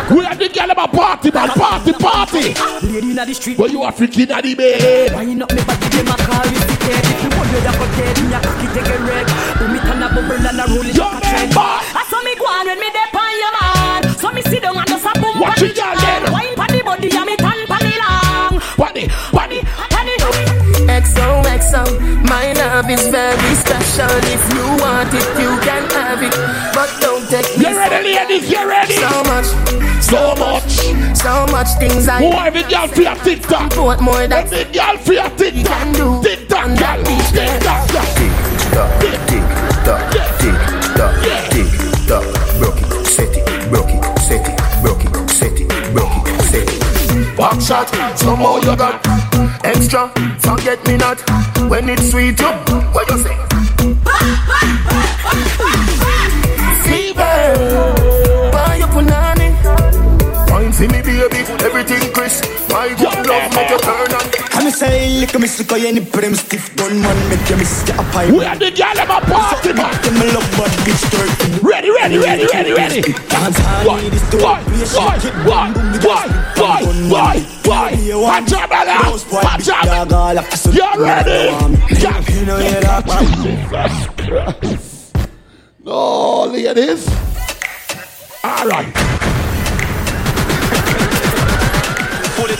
We 0.09 0.25
are 0.25 0.35
the 0.35 0.49
girl 0.53 0.71
of 0.71 0.77
a 0.77 0.87
party, 0.87 1.31
man. 1.31 1.49
Party, 1.49 1.93
party. 1.93 2.53
Lady 2.87 3.11
inna 3.11 3.25
the 3.25 3.33
street. 3.33 3.57
But 3.57 3.71
you 3.71 3.83
are 3.83 3.93
freaking 3.93 4.29
at 4.29 4.43
the 4.43 4.53
bed. 4.53 5.13
Wine 5.13 5.41
up 5.41 5.51
me 5.53 5.63
body, 5.63 5.99
a 5.99 6.03
call 6.03 6.51
me 6.51 6.57
sick 6.57 6.81
head. 6.83 7.05
If 7.05 7.23
you 7.23 7.29
want 7.37 7.49
that 7.49 7.75
got 7.79 7.97
dead, 7.97 8.17
me 8.19 8.33
a 8.33 8.39
cocky 8.41 8.67
take 8.73 8.89
a 8.89 8.97
red. 9.05 9.49
Boom 9.99 10.31
it 10.31 10.39
and 10.39 10.43
a 10.43 10.47
bubble 10.47 10.47
and 10.47 10.59
a 10.59 10.65
roll 10.71 10.85
it 10.87 10.95
like 10.95 11.17
a 11.17 11.27
trend. 11.27 11.51
I 11.57 12.05
saw 12.07 12.23
me 12.23 12.35
go 12.35 12.45
on 12.47 12.65
when 12.67 12.79
me 12.79 12.89
dey 12.95 13.07
on 13.11 13.33
your 13.35 13.51
man. 13.59 14.15
So 14.15 14.31
me 14.31 14.41
sit 14.43 14.63
down 14.63 14.77
and 14.77 14.87
just 14.87 15.03
a 15.05 15.11
boom 15.19 15.39
Watch 15.39 15.59
pan 15.59 15.65
it, 15.67 15.75
girl, 15.75 15.95
then. 15.99 16.31
Wine 16.31 16.55
pan 16.55 16.71
the 16.71 16.81
body 16.83 17.09
and 17.11 17.25
me 17.27 17.35
tan 17.35 17.67
pan 17.67 17.83
the 17.83 17.95
long. 17.99 18.61
Body, 18.77 19.07
body. 19.33 19.59
XOXO, 20.89 21.83
my 22.27 22.51
love 22.53 22.89
is 22.89 23.07
very 23.07 23.55
special. 23.55 24.09
If 24.27 24.43
you 24.55 24.65
want 24.81 25.13
it, 25.13 25.27
you 25.39 25.51
can 25.61 25.83
have 25.91 26.23
it. 26.23 26.33
But 26.73 26.89
don't 26.99 27.27
take 27.29 27.57
me. 27.57 27.65
You 27.67 27.77
ready, 27.77 28.15
ladies? 28.15 28.49
You 28.49 28.67
ready? 28.67 28.95
So 28.95 29.23
much, 29.23 29.45
So 30.03 30.35
much. 30.35 30.71
so 31.15 31.45
much 31.51 31.67
things 31.79 32.07
I 32.07 32.19
Who 32.23 32.31
every 32.33 32.63
girl 32.63 32.87
for 32.87 33.01
your 33.01 33.15
TikTok? 33.15 33.75
What 33.77 34.01
more 34.01 34.27
that 34.27 34.51
Every 34.51 34.71
girl 34.73 34.97
for 34.97 35.13
your 35.13 35.29
TikTok. 35.29 35.65
can 35.67 35.93
do. 35.93 36.21
TikTok, 36.23 36.67
girl. 36.79 37.03
TikTok, 37.03 37.91
girl. 37.91 39.78
Tock, 39.89 40.11
tick 40.37 40.53
tock, 40.95 41.15
tick 41.49 41.65
tock, 42.07 42.23
broke 42.59 42.77
it, 42.77 43.07
set 43.07 43.35
it, 43.35 43.69
broke 43.71 43.89
it, 43.89 44.19
set 44.19 44.47
it, 44.47 44.55
broke 44.83 45.03
it, 45.03 45.29
set 45.31 45.59
it, 45.59 45.67
broke 45.95 46.27
it, 46.27 46.41
set 46.43 46.69
it. 46.69 47.35
Back 47.35 47.59
shot, 47.59 47.89
somehow 48.15 48.57
you 48.57 48.75
got 48.77 49.03
extra. 49.65 50.09
Forget 50.41 50.85
me 50.85 50.97
not 50.97 51.19
when 51.71 51.89
it's 51.89 52.11
sweet. 52.11 52.39
You, 52.39 52.51
what 52.93 53.09
you 53.09 53.17
say? 53.17 53.35
Fever, 56.83 57.89
me 60.81 61.01
baby, 61.01 61.39
everything 61.65 62.13
crisp. 62.13 62.45
My 62.69 62.89
love 62.99 63.55
make 63.55 63.69
you 63.71 63.79
turn 63.79 64.13
on. 64.13 64.28
I'm 64.69 64.75
say, 64.75 65.09
lick 65.19 65.33
me 65.39 65.47
sick, 65.47 65.71
I 65.71 65.87
any 65.87 66.05
prim 66.05 66.35
stiff 66.35 66.75
gun 66.75 67.01
man, 67.01 67.17
make 67.29 67.49
you 67.49 67.57
miss 67.57 67.87
your 67.87 67.97
pipe. 68.13 68.29
We 68.29 68.45
are 68.45 68.55
the 68.55 68.69
girl 68.69 68.99
of 69.01 69.09
a 69.09 69.19
party, 69.25 69.73
man. 69.73 69.89
Them 70.03 70.13
love 70.29 70.45
bad 70.53 70.69
bitch 70.85 71.09
dirt. 71.09 71.63
Ready, 71.63 71.89
ready, 71.89 72.19
ready, 72.19 72.45
ready, 72.45 72.73
ready. 72.73 73.01
Dance 73.01 73.57
Boy, 73.83 73.97
need 73.99 74.11
this 74.13 74.21
boy, 74.29 74.61
boy, 74.93 75.17
boy, 75.41 75.73
the 75.89 75.97
boy, 76.05 76.21
boy, 76.53 76.85
boy, 77.09 77.41
boy. 77.65 77.97
Boy, 77.97 78.13
all 80.13 80.37
up 80.37 80.47
to 80.49 80.57
some- 80.57 80.73
You 80.73 80.85
ready? 81.03 81.49
You 82.29 82.45
know 82.45 82.59
you 82.59 82.79
that, 82.85 83.07
man. 83.09 84.79
No, 85.83 86.45
ladies. 86.45 87.09
All 88.43 88.67
right. 88.67 89.48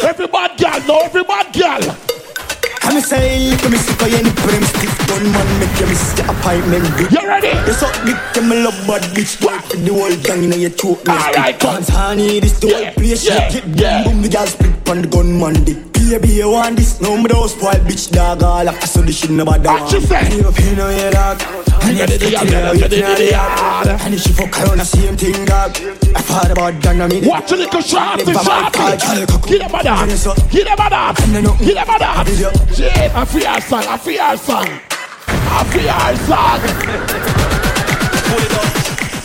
Every 0.04 0.28
bad 0.28 0.60
girl, 0.60 0.80
no, 0.88 1.00
every 1.06 1.24
bad 1.24 1.54
girl. 1.54 1.96
I'm 2.84 3.00
say, 3.02 3.56
come 3.62 3.74
see 3.76 3.94
for 3.94 4.06
any 4.06 4.32
prim 4.32 4.64
stiff 4.64 5.08
gun 5.08 5.24
man, 5.32 5.60
make 5.60 5.80
you 5.80 5.86
miss 5.88 6.14
the 6.14 6.24
appointment. 6.30 7.12
You 7.12 7.28
ready? 7.28 7.54
You 7.68 7.74
suck 7.74 7.94
dick, 8.04 8.18
you 8.36 8.42
me 8.50 8.64
love 8.64 8.76
bad 8.88 9.04
bitch, 9.16 9.40
work 9.46 9.62
for 9.64 9.78
the 9.78 9.94
whole 9.94 10.16
gang, 10.24 10.44
you 10.44 10.50
know 10.50 10.58
you 10.58 10.70
choke 10.70 11.06
me. 11.06 11.14
Alright, 11.14 11.60
come. 11.60 11.76
Cause 11.78 11.90
honey, 11.90 12.40
this 12.40 12.60
the 12.60 12.74
whole 12.74 12.94
place, 12.94 13.26
yeah, 13.26 13.50
shit, 13.50 13.64
get 13.76 13.80
yeah. 13.80 14.04
boom, 14.04 14.14
boom, 14.14 14.22
the 14.24 14.30
girl 14.30 14.48
split 14.48 14.90
on 14.90 15.02
the 15.04 15.08
gunman 15.08 15.64
dick. 15.64 15.99
Baby, 16.00 16.30
you 16.30 16.50
want 16.50 16.78
this? 16.78 17.00
No, 17.02 17.18
me 17.18 17.28
those 17.28 17.52
spoil 17.52 17.74
bitch 17.86 18.10
dog, 18.12 18.42
all 18.42 18.68
after 18.68 18.88
so 18.88 19.02
the 19.02 19.12
shit 19.12 19.30
nobody 19.30 19.68
want. 19.68 19.92
you 19.92 20.02
say? 20.02 20.38
You 20.38 20.48
up 20.48 20.58
here, 20.58 20.76
no, 20.76 20.90
yeah, 20.90 21.12
dog. 21.12 21.42
And 21.84 22.00
Ready, 22.00 22.14
if 22.16 22.22
yeah, 22.22 22.28
you 22.28 22.34
yeah, 22.34 22.40
tell 22.40 22.76
yeah, 22.76 22.82
you 22.82 22.90
tell 22.90 23.22
yeah, 23.22 23.84
you, 23.84 23.92
And 24.06 24.14
if 24.16 24.22
she 24.22 24.34
fuck 24.34 24.58
around, 24.60 24.80
the 24.80 24.86
same 24.86 25.16
thing, 25.16 25.46
dog. 25.46 25.72
I 26.16 26.22
thought 26.22 26.52
about 26.52 26.82
that, 26.82 27.02
I 27.02 27.08
mean. 27.08 27.26
Watch 27.26 27.52
a 27.52 27.56
little 27.58 27.82
shot, 27.82 28.26
I'm 28.28 28.34
shot. 28.34 28.76
out, 28.76 29.48
Get 29.48 29.62
him 29.62 29.76
a 29.76 29.84
dance. 29.84 30.24
Get 30.50 30.68
him 30.68 30.80
a 30.80 30.90
dance. 30.90 31.20
Get 31.60 31.78
him 31.78 31.96
a 31.96 32.00
dance. 32.00 32.76
Shit, 32.76 33.16
I 33.16 33.26
feel 33.26 33.48
our 33.48 33.62
song. 33.62 33.84
I 33.86 33.98
feel 33.98 34.22
our 34.22 34.38
song. 34.38 34.68
I 35.28 35.64
feel 35.70 35.90
our 35.90 36.16
song. 36.26 37.59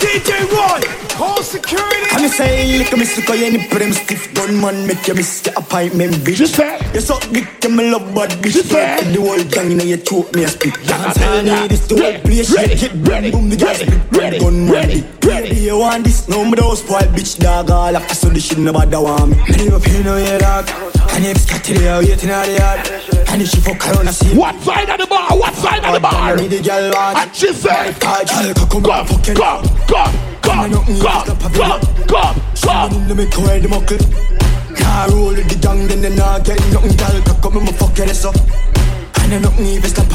DJ 0.04 0.44
Roy, 0.52 0.82
call 1.16 1.42
security. 1.42 2.10
I'm 2.10 2.28
say, 2.28 2.76
look 2.76 2.92
at 2.92 2.98
me, 2.98 3.06
sick 3.06 3.26
of 3.26 3.36
any 3.36 3.66
prim 3.68 3.90
stiff 3.94 4.34
gun 4.34 4.60
man, 4.60 4.86
make 4.86 5.08
you 5.08 5.14
miss 5.14 5.40
the 5.40 5.56
appointment, 5.56 6.12
bitch. 6.16 6.40
You 6.40 6.46
say? 6.46 6.78
You 6.92 7.00
suck 7.00 7.22
dick, 7.32 7.48
you 7.64 7.70
me 7.70 7.90
love 7.90 8.14
bad 8.14 8.28
bitch. 8.42 8.54
You 8.54 8.62
say? 8.64 9.00
The 9.00 9.20
whole 9.20 9.42
gang, 9.44 9.70
you 9.70 9.76
know 9.78 9.84
you 9.84 9.96
choke 9.96 10.34
me 10.34 10.44
a 10.44 10.48
spit. 10.48 10.74
Dance 10.84 11.16
honey, 11.16 11.68
this 11.68 11.86
the 11.86 11.96
whole 11.96 12.20
place, 12.20 12.54
Ready, 12.54 12.76
shit, 12.76 12.92
get 12.92 13.08
ready, 13.08 13.30
boom, 13.30 13.48
the 13.48 13.56
gas, 13.56 13.80
ready, 13.80 13.92
spit, 13.92 14.20
ready, 14.20 14.38
gun 14.40 14.70
ready, 14.70 15.00
Baby, 15.20 15.56
you 15.56 15.78
want 15.78 16.04
this? 16.04 16.28
No, 16.28 16.44
me 16.44 16.54
those 16.54 16.80
spoil 16.80 17.08
bitch, 17.16 17.38
dog, 17.38 17.70
all 17.70 17.96
after 17.96 18.14
so 18.14 18.28
the 18.28 18.40
shit 18.40 18.58
nobody 18.58 18.94
want 18.96 19.30
me. 19.30 19.36
Me 19.56 19.70
up 19.72 19.84
here, 19.86 20.04
no, 20.04 20.18
yeah, 20.18 20.36
dog. 20.36 20.68
And 21.16 21.24
if 21.24 21.36
it's 21.36 21.46
to 21.46 21.72
the 21.72 21.88
out 21.88 22.04
the 22.04 22.56
yard. 22.60 23.28
And 23.30 23.40
if 23.40 23.48
she 23.48 23.60
fuck 23.60 23.80
around, 23.88 24.08
I 24.08 24.10
see. 24.10 24.36
What 24.36 24.60
side 24.60 24.90
of 24.90 25.00
the 25.00 25.06
bar? 25.06 25.28
What 25.30 25.54
side 25.54 25.82
of 25.82 25.94
the 25.94 26.00
bar? 26.00 26.36
Me 26.36 26.46
the 26.46 26.60
girl 26.60 26.90
want. 26.92 27.16
And 27.18 27.34
she 27.34 27.52
said, 27.54 27.98
Girl, 28.00 28.52
come, 28.54 28.82
come, 28.82 29.06
fucking 29.06 29.34
come, 29.86 30.14
come, 30.42 30.72
come, 30.72 31.38
come, 31.52 31.80
come, 32.06 32.36
come. 32.62 33.08
Let 33.08 33.16
me 33.16 33.26
call 33.30 33.60
the 33.60 33.68
muckle. 33.68 33.98
Car 34.76 35.08
roll 35.10 35.34
with 35.34 35.48
the 35.48 35.56
gang, 35.60 35.86
then 35.88 36.00
they 36.00 36.14
not 36.14 36.44
get 36.44 36.60
nothing. 36.72 36.98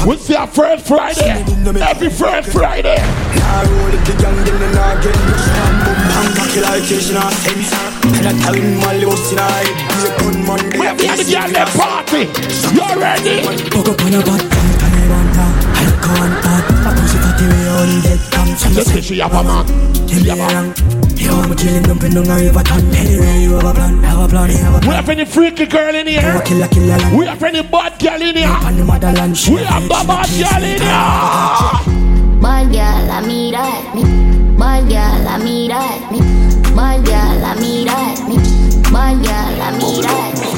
Your 0.06 0.16
see 0.16 0.36
our 0.36 0.46
first 0.46 0.86
Friday. 0.86 1.44
Every 1.82 2.10
first 2.10 2.50
Friday. 2.50 2.96
Car 2.96 3.64
roll. 3.66 3.90
We 10.78 10.86
have 10.86 11.52
the 11.52 11.66
party. 11.76 12.22
You 12.74 12.86
ready? 13.00 13.36
I 17.40 17.48
want 17.48 17.48
that. 17.48 17.48
I 17.48 17.48
go 17.48 17.48
on 17.48 17.48
that. 17.48 17.48
My 17.48 17.48
pussy 17.48 17.48
fatty 17.48 17.48
way 17.48 17.68
on 17.68 18.02
dead 18.02 18.20
come. 18.30 18.48
You 18.48 18.84
see 18.84 19.02
she 19.02 19.18
have 19.20 19.32
a 19.32 19.42
man. 19.42 19.66
She 20.08 20.28
have 20.28 20.38
a 20.38 20.46
man. 20.46 20.74
Yo, 21.16 21.32
I'm 21.32 21.56
killing 21.56 21.82
them, 21.82 21.98
pin 21.98 22.16
on 22.16 22.28
a 22.28 22.34
river 22.36 22.62
ton. 22.62 22.84
Anyway, 22.94 23.42
you 23.42 23.52
have 23.52 23.64
a 23.64 23.74
plan, 23.74 24.02
have 24.02 24.20
a 24.20 24.28
plan, 24.28 24.50
have 24.50 24.82
a 24.82 24.88
We 24.88 24.94
have 24.94 25.08
any 25.08 25.24
freaky 25.24 25.66
girl 25.66 25.94
in 25.94 26.06
here? 26.06 26.40
Killer, 26.44 26.68
killer, 26.68 26.96
land. 26.96 27.18
We 27.18 27.26
have 27.26 27.42
any 27.42 27.62
bad 27.62 27.98
girl 27.98 28.22
in 28.22 28.36
here? 28.36 28.48
On 28.48 28.76
the 28.76 28.84
motherland, 28.84 29.36
she 29.36 29.54
We 29.54 29.62
have 29.64 29.82
the 29.82 29.88
bad 29.88 30.28
girl 30.28 30.64
in 30.64 30.80
here. 30.80 30.90
Bad 32.40 32.72
girl, 32.72 33.10
I 33.10 33.20
me 33.26 33.50
that 33.52 33.94
me. 33.94 34.02
Bad 34.56 34.88
girl, 34.88 35.28
I 35.28 35.38
me 35.38 35.68
that 35.68 36.12
me. 36.12 36.20
Bad 36.74 37.04
girl, 37.04 37.44
I 37.44 37.54
me 37.60 37.84
that 37.84 38.28
me. 38.28 38.36
Bad 38.90 39.22
girl, 39.22 39.62
I 39.62 39.70
me 39.78 40.02
that 40.02 40.34
me. 40.40 40.50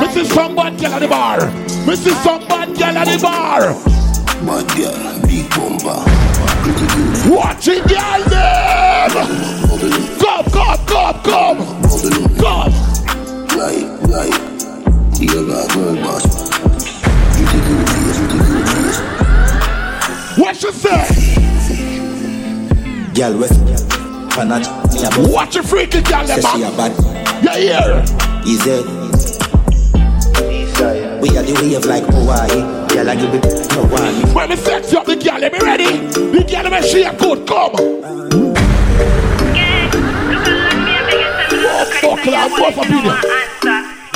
We 0.00 0.06
see 0.12 0.24
some 0.24 0.54
bad 0.54 0.78
girl 0.78 0.94
at 0.94 0.98
the 1.00 1.08
bar. 1.08 1.50
We 1.86 1.96
see 1.96 2.10
some 2.10 2.46
bad 2.46 2.76
girl 2.76 2.98
at 2.98 3.06
the 3.06 3.18
bar. 3.22 4.03
Bad 4.46 4.66
girl, 4.76 5.20
big 5.26 5.48
bumper. 5.50 6.00
Watch 7.30 7.68
it, 7.68 7.82
girl, 7.88 8.22
them. 8.28 9.10
Come, 10.18 10.46
come, 10.50 10.78
come, 10.86 11.18
come. 11.22 11.58
Come. 12.38 12.72
Right, 13.56 13.86
right. 14.08 14.36
You 15.20 15.46
got 15.46 15.72
girl 15.74 15.94
boss. 15.96 16.24
Pretty 17.34 17.58
good 17.60 17.88
face, 17.88 18.18
pretty 18.18 18.38
good 18.38 18.66
face. 18.68 18.98
What 20.38 20.62
you 20.62 20.72
say? 20.72 21.00
Girl 23.14 23.34
with 23.38 23.52
Panach, 24.30 25.32
Watch 25.32 25.54
your 25.54 25.64
freaky 25.64 26.00
girl, 26.02 26.26
them. 26.26 26.40
Say 26.40 26.48
she 26.56 26.62
a 26.64 26.70
man. 26.72 26.76
bad. 26.76 27.44
Yeah, 27.44 27.56
yeah. 27.56 28.44
Easy. 28.46 29.13
We 31.24 31.30
are 31.38 31.42
the 31.42 31.54
wave 31.54 31.86
like 31.86 32.04
Hawaii. 32.04 32.60
Girl, 32.92 33.08
I 33.08 33.16
give 33.16 33.32
it 33.32 33.44
no 33.72 33.80
one. 33.86 34.34
When 34.34 34.50
me 34.50 34.56
sex 34.56 34.92
up 34.92 35.06
the 35.06 35.16
girl, 35.16 35.38
let 35.40 35.54
me 35.54 35.58
ready. 35.58 35.96
The 36.12 36.44
girl, 36.44 36.64
let 36.70 36.82
me 36.82 36.86
she 36.86 37.02
a 37.02 37.16
good 37.16 37.48
come. 37.48 37.72
Oh, 41.56 41.84
fuck, 42.02 42.26
lad, 42.26 42.50
both 42.50 42.76
of 42.76 42.90
you. 42.90 43.00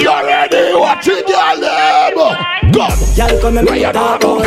You 0.05 0.13
ready? 0.13 0.75
Watch 0.77 1.09
it, 1.09 1.27
girl, 1.27 1.57
them. 1.59 2.13
Come. 2.75 2.99
Y'all 3.17 3.41
come 3.41 3.57
and 3.57 3.67
Where 3.67 3.75
make 3.75 3.83
you 3.85 3.89
it 3.89 3.93
talk 3.95 4.21
now? 4.21 4.37
about 4.37 4.47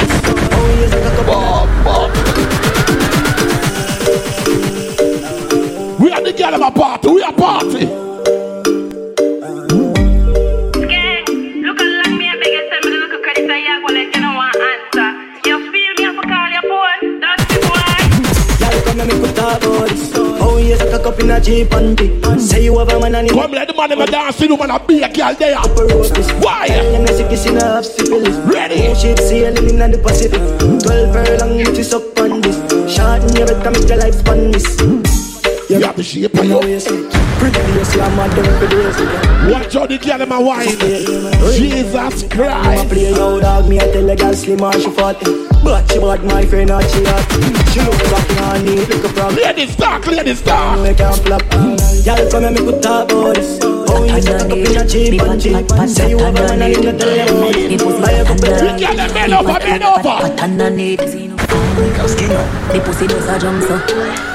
Oh, 0.53 0.69
you 0.77 0.87
suck 0.87 1.17
a 1.17 1.23
Bum, 1.25 1.67
bum. 1.83 2.09
We 5.99 6.11
are 6.11 6.21
the 6.21 6.31
girl 6.31 6.53
of 6.53 6.61
a 6.61 6.69
party. 6.79 7.09
We 7.09 7.23
are 7.23 7.33
party. 7.33 8.00
And 19.01 19.21
make 19.21 19.29
it 19.29 19.35
talk 19.35 19.63
about 19.63 19.89
this. 19.89 20.11
Oh, 20.15 20.57
you 20.57 20.75
a 20.75 20.99
cup 20.99 21.19
in 21.19 21.31
a 21.31 21.39
Jeep 21.39 21.71
and. 21.73 21.99
Say 22.41 22.65
you 22.65 22.77
have 22.79 22.89
a 22.89 22.99
man 22.99 23.15
and 23.15 23.27
you 23.27 23.35
Come 23.35 23.51
let 23.51 23.67
the 23.67 23.73
man 23.73 23.91
in 23.91 23.99
the 23.99 24.05
dancing 24.05 24.49
room 24.49 24.61
and 24.61 24.71
a 24.71 24.79
be 24.79 25.01
a 25.01 25.11
girl 25.11 25.35
there. 25.35 25.57
Why? 26.41 26.67
Them 26.67 27.07
say 27.07 27.27
kissing 27.29 27.57
a 27.57 27.63
half 27.63 27.85
syphilis. 27.85 28.35
Ready? 28.53 28.87
Oh, 28.87 28.93
ship 28.93 29.19
sailing 29.19 29.79
in 29.79 29.91
the 29.91 29.97
Pacific. 29.97 30.41
Twelve 30.83 31.13
furlong, 31.13 31.59
it 31.59 31.77
is 31.77 31.93
up 31.93 32.17
on 32.19 32.41
this. 32.41 32.57
Short 32.93 33.21
and 33.21 33.37
you 33.37 33.45
better 33.45 33.71
make 33.71 33.87
your 33.87 33.97
life 33.97 34.15
span 34.15 34.51
this. 34.51 34.77
You 35.69 35.81
have 35.81 35.95
the 35.95 36.03
shape 36.03 36.33
of 36.33 36.43
You 36.43 36.49
know 36.49 36.61
oh, 36.63 37.30
you. 37.41 37.75
you 37.77 37.85
see. 37.85 37.91
Pretty 37.91 37.91
face, 37.91 37.95
you're 37.95 38.09
them 38.09 38.59
for 38.59 38.67
days. 38.67 39.51
Watch 39.51 39.75
out 39.75 39.89
the 39.89 39.97
girl 39.97 40.21
in 40.21 40.29
my 40.29 40.37
wine. 40.37 40.67
Jesus 41.57 41.95
I'ma 41.95 42.09
Christ. 42.29 42.89
play 42.89 43.11
no 43.11 43.39
dog, 43.39 43.67
me 43.67 43.79
I 43.79 43.91
tell 43.91 44.09
a 44.09 44.15
girl 44.15 44.33
slim 44.33 44.61
or 44.61 44.73
she 44.73 44.89
fat 44.91 45.17
But 45.63 45.91
she 45.91 45.99
bad, 45.99 46.23
my 46.23 46.45
friend, 46.45 46.69
not 46.69 46.83
she 46.89 47.03
hot 47.03 47.25
She 47.73 47.79
look 47.81 47.97
like 48.11 48.41
on 48.41 48.65
me, 48.65 48.75
like 48.85 49.03
a 49.03 49.09
frog 49.09 49.33
Ladies 49.33 49.75
talk, 49.75 50.05
ladies 50.07 50.41
talk. 50.41 50.79
Me 50.81 50.93
can't 50.93 51.17
flop 51.17 51.41
Y'all 52.05 52.29
come 52.29 52.45
and 52.45 52.59
me 52.59 52.65
could 52.65 52.81
talk 52.81 53.11
about 53.11 53.35
this 53.35 53.59
Oh, 53.63 54.03
you 54.03 54.21
set 54.21 54.41
up 54.41 54.51
in 54.51 54.77
a 54.77 54.87
cheap 54.87 55.21
and 55.21 55.41
cheap 55.41 55.69
Say 55.89 56.09
you 56.11 56.19
have 56.19 56.35
a 56.35 56.41
man 56.41 56.61
and 56.61 56.75
you 56.75 56.91
not 56.91 56.99
tell 56.99 57.09
them 57.09 57.37
about 57.37 57.55
it 57.55 57.79
Buy 58.01 58.11
a 58.11 58.25
couple 58.25 58.45
The 58.45 58.77
girl 58.79 58.95
them 58.95 59.13
bend 59.13 59.33
over, 59.33 59.59
bend 59.59 59.83
over. 59.83 61.40
Skin 61.51 62.31
up, 62.31 62.73
the 62.73 62.81
pussy 62.83 63.07
does 63.07 63.27
a 63.27 63.39
jump 63.39 63.61
so 63.63 63.77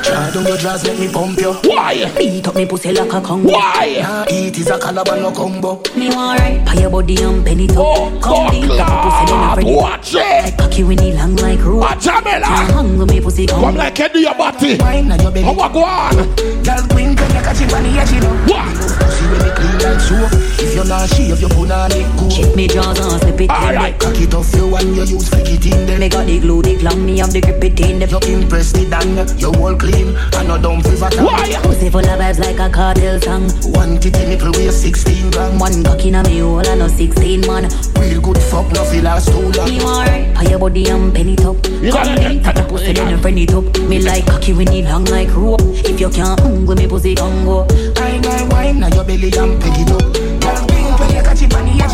Try 0.02 0.30
down 0.30 0.46
your 0.46 0.56
dress, 0.56 0.84
let 0.86 0.98
me 0.98 1.12
pump 1.12 1.38
you. 1.38 1.52
Why? 1.64 2.12
Beat 2.16 2.46
up 2.46 2.54
me 2.54 2.64
pussy 2.66 2.92
like 2.92 3.12
a 3.12 3.20
Congo 3.20 3.50
Why? 3.52 3.98
Nah, 4.00 4.24
eat 4.30 4.56
is 4.58 4.70
a 4.70 4.78
calabar, 4.78 5.16
no 5.16 5.32
combo. 5.32 5.82
Me 5.96 6.08
want 6.08 6.38
right 6.40 6.64
Pay 6.66 6.80
your 6.82 6.90
body 6.90 7.20
and 7.22 7.44
penny 7.44 7.68
up 7.70 7.76
Oh, 7.76 8.20
Come 8.22 8.50
deep 8.50 8.66
fuck, 8.70 8.80
up 8.80 8.88
a 8.88 9.02
pussy 9.02 9.26
then 9.26 9.38
a 9.38 9.42
lad. 9.42 9.56
ready 9.58 9.74
Watch 9.74 10.14
it. 10.14 10.58
Cocky 10.58 10.84
when 10.84 10.98
he 10.98 11.12
long 11.12 11.36
like 11.36 11.60
rope 11.60 11.80
Watch 11.80 12.06
out, 12.06 12.24
Can't 12.24 12.44
hang 12.44 12.98
with 12.98 13.10
me 13.10 13.20
pussy 13.20 13.46
Come 13.46 13.60
come 13.62 13.74
like 13.76 13.98
you 13.98 14.08
do 14.08 14.20
your 14.20 14.34
body. 14.34 14.76
Wine 14.78 15.10
on 15.12 15.20
your 15.20 15.30
belly. 15.32 15.42
How 15.44 15.52
I 15.60 15.72
go 15.72 15.84
on? 15.84 16.14
Girl, 16.62 16.88
queen, 16.88 17.16
can 17.16 17.28
you 17.34 17.42
catch 17.42 17.60
it 17.60 17.72
on 17.74 17.82
the 17.82 17.88
edge, 17.98 18.12
you 18.12 18.20
know? 18.20 18.34
What? 18.46 18.76
Pussy 19.00 19.24
when 19.26 19.40
it 19.42 19.56
clean 19.56 19.78
like 19.80 20.00
soap. 20.00 20.45
If 20.58 20.74
you're 20.74 20.84
not 20.86 21.08
shave, 21.10 21.40
you 21.40 21.48
put 21.48 21.70
on 21.70 21.92
it 21.92 22.06
cool. 22.18 22.30
Check 22.30 22.54
me 22.56 22.66
jaws 22.68 22.98
and 23.00 23.20
slip 23.20 23.40
it 23.40 23.50
in 23.50 23.50
Alright. 23.50 23.98
Cock 23.98 24.16
it 24.20 24.34
off 24.34 24.52
you 24.54 24.74
and 24.76 24.96
you 24.96 25.04
use 25.04 25.28
flick 25.28 25.48
it 25.48 25.66
in 25.66 25.86
them. 25.86 26.00
Me 26.00 26.08
got 26.08 26.26
the 26.26 26.38
glue, 26.40 26.62
the 26.62 26.76
glam, 26.76 27.04
me 27.04 27.18
have 27.18 27.32
the 27.32 27.40
grip 27.40 27.62
it 27.64 27.80
in 27.80 27.98
the 27.98 28.06
You 28.06 28.20
impress 28.40 28.72
the 28.72 28.84
dang, 28.88 29.16
you 29.38 29.52
all 29.62 29.76
clean 29.76 30.16
and 30.16 30.48
no 30.48 30.56
dumb 30.60 30.82
fever 30.82 31.08
tang. 31.10 31.24
Why? 31.24 31.54
Pussy 31.62 31.90
full 31.90 32.00
of 32.00 32.18
vibes 32.20 32.38
like 32.38 32.58
a 32.58 32.72
cartel 32.72 33.20
song 33.20 33.48
One 33.72 33.98
titty 34.00 34.26
nipple 34.26 34.52
weigh 34.52 34.70
16 34.70 35.30
gram. 35.30 35.58
One 35.58 35.84
cock 35.84 36.04
in 36.04 36.14
a 36.16 36.22
me 36.24 36.38
hole 36.40 36.66
and 36.66 36.80
no 36.80 36.88
16 36.88 37.40
man 37.46 37.68
Real 38.00 38.20
good 38.20 38.38
fuck, 38.38 38.70
no 38.72 38.84
feel 38.84 39.04
like 39.04 39.24
too 39.24 39.52
long. 39.56 39.68
Me 39.68 39.82
want 39.82 40.08
right 40.08 40.34
Pay 40.36 40.50
your 40.50 40.58
body 40.58 40.88
and 40.88 41.14
penny 41.14 41.36
top 41.36 41.56
You 41.66 41.92
Come 41.92 42.04
gotta 42.04 42.28
deep 42.28 42.42
get- 42.42 42.56
up 42.56 42.64
a 42.64 42.68
pussy 42.68 42.92
then 42.92 43.14
a 43.14 43.18
friend 43.18 43.38
it 43.38 43.52
up 43.52 43.64
Me 43.88 44.00
like 44.02 44.26
cocky 44.26 44.52
when 44.52 44.68
it 44.72 44.84
long 44.84 45.04
like 45.06 45.28
rope 45.34 45.60
If 45.62 46.00
you 46.00 46.10
can't 46.10 46.38
hang 46.40 46.66
with 46.66 46.78
me 46.78 46.86
pussy 46.88 47.14
can 47.14 47.44
go 47.44 47.66
Wine, 47.96 48.22
wine, 48.22 48.48
wine, 48.50 48.80
now 48.80 48.88
your 48.94 49.04
belly 49.04 49.32
and 49.36 49.60
peg 49.60 49.80
it 49.80 49.90
up. 49.90 50.35
You 50.46 50.54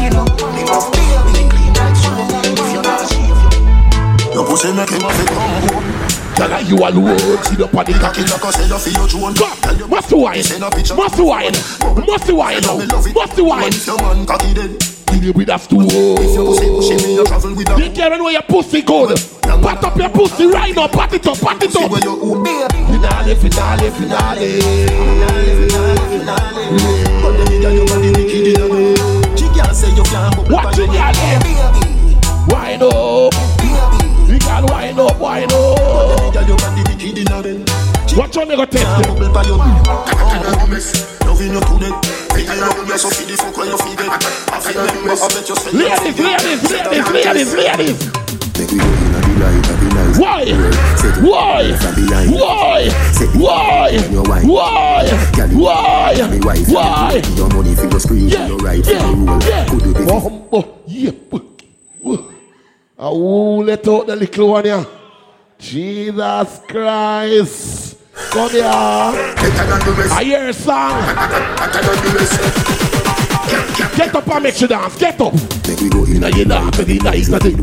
you. 0.03 0.12
Me. 1.33 1.41
If 2.59 2.74
you- 2.74 4.45
pussy 4.45 4.73
make 4.73 4.91
him 4.91 5.01
have 6.39 6.69
you 6.69 6.77
alone? 6.77 7.16
The 7.16 7.69
party 7.73 7.93
Cocky 7.93 8.23
like 8.23 8.45
a 8.45 8.53
say 8.53 8.66
you 8.66 8.79
feel 8.79 8.93
your 8.93 9.09
drone. 9.09 9.35
Go, 9.35 9.47
must 9.89 10.12
wine, 10.12 10.45
must 10.97 11.20
wine, 11.20 11.53
must 12.07 12.33
wine, 12.33 12.62
must 13.15 13.41
wine. 13.41 13.69
If 13.69 13.87
your 13.87 13.97
man 14.03 14.27
cocky. 14.27 14.55
Kill 15.07 15.24
you 15.24 15.33
with 15.33 15.49
a 15.49 15.59
stool. 15.59 15.85
You 17.79 17.91
care 17.91 18.11
where 18.11 18.33
your 18.33 18.43
pussy 18.43 18.83
good. 18.83 19.19
Pat 19.43 19.85
up 19.85 19.97
your 19.97 20.09
pussy 20.11 20.47
right 20.47 20.74
now, 20.74 20.89
pat 20.89 21.12
it 21.15 21.27
up, 21.27 21.39
pat 21.39 21.62
it 21.62 21.77
up. 21.77 21.91
Finale, 22.91 23.35
finale, 23.37 23.91
finale. 23.91 24.62
Watch 27.23 28.02
girl. 28.32 28.86
Wind 32.48 32.82
up. 32.82 33.34
You 34.28 34.38
can 34.38 34.64
wind 34.66 34.98
up, 34.98 35.20
wind 35.20 35.52
up. 35.52 36.32
Watch 38.16 38.36
on, 38.36 38.50
you 38.50 38.56
go 38.56 38.64
test 38.64 39.00
it. 39.00 39.09
Loving 41.26 41.52
you 41.52 41.60
to 41.60 41.78
death. 41.78 42.32
Think 42.32 42.48
I 42.48 42.56
love 42.56 42.88
you 42.88 42.98
so 42.98 43.09
feed 43.10 43.28
the 43.28 43.36
fuck 43.36 43.56
when 43.56 43.68
you 43.68 43.76
you 43.76 43.96
your 45.48 45.56
Ladies, 45.72 46.18
ladies, 46.18 46.62
ladies, 46.70 47.12
ladies, 47.12 47.54
ladies. 47.54 48.22
Why? 50.19 50.44
Why? 51.20 51.73
Why? 52.55 52.90
Why? 53.35 53.90
Why? 54.43 55.09
Why? 55.53 56.59
Why? 56.69 57.23
Your 57.36 57.49
money 57.49 57.74
for 57.74 57.86
your 57.89 58.01
screen, 58.01 58.28
Yeah, 58.28 58.47
your 58.49 58.59
right 58.59 58.85
for 58.85 58.90
yeah, 58.93 59.07
your 59.07 59.16
rule. 59.16 59.43
yeah. 59.43 59.66
Could 59.69 59.82
you 59.82 59.94
be 59.94 60.05
Bumbo, 60.05 60.78
yeah. 60.86 61.11
Oh, 62.99 63.57
let 63.59 63.86
out 63.89 64.07
the 64.07 64.16
little 64.16 64.49
one 64.49 64.65
here. 64.65 64.86
Jesus 65.59 66.61
Christ. 66.69 67.97
Come 68.31 68.51
here. 68.51 68.62
I 68.65 70.23
hear 70.24 70.49
a 70.49 70.53
song. 70.53 71.03
Get 73.97 74.14
up 74.14 74.28
and 74.28 74.43
make 74.43 74.55
sure 74.55 74.69
that 74.69 74.98
get 74.98 75.20
up. 75.20 75.32
Get 75.32 75.32
up. 75.32 75.35
you 75.35 75.39
dance. 75.39 75.59
Get 75.59 75.60
up. 75.60 75.62
Make 75.69 75.81
we 75.81 75.89
go 75.89 76.05
in 76.05 76.20
Now 76.20 76.28
oh, 76.28 76.36
you 76.36 76.44
know, 76.44 76.70
cause 76.70 76.89
it's 76.89 77.02
nice, 77.02 77.28
nothing. 77.28 77.56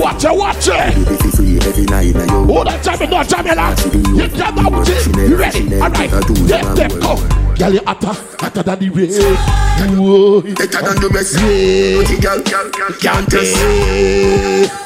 Watch 0.00 0.24
it, 0.24 0.36
watch 0.36 0.68
it. 0.68 0.94
Hold 2.30 2.68
on, 2.68 2.82
jam 2.82 3.02
it, 3.02 3.10
no, 3.10 3.22
jam 3.22 3.46
it, 3.46 3.56
lad. 3.56 3.78
You 3.94 4.28
jam 4.28 4.58
out 4.58 4.88
it. 4.88 5.28
You 5.28 5.36
ready? 5.36 5.80
All 5.80 5.90
right. 5.90 6.10
Step, 6.10 6.64
step, 6.76 6.90
go. 7.00 7.43
Girl, 7.56 7.72
you 7.72 7.80
hotter, 7.86 8.12
hotter 8.40 8.62
than 8.62 8.78
the 8.80 8.88
rain. 8.90 9.10
Whoa. 9.94 10.42
Better 10.42 10.82
than 10.82 10.98
the 10.98 11.10
best. 11.10 11.38
Yeah. 11.38 12.02
Girl, 12.18 12.42
girl, 12.42 12.70
girl, 12.70 12.92
can't 12.98 13.30
test. 13.30 13.54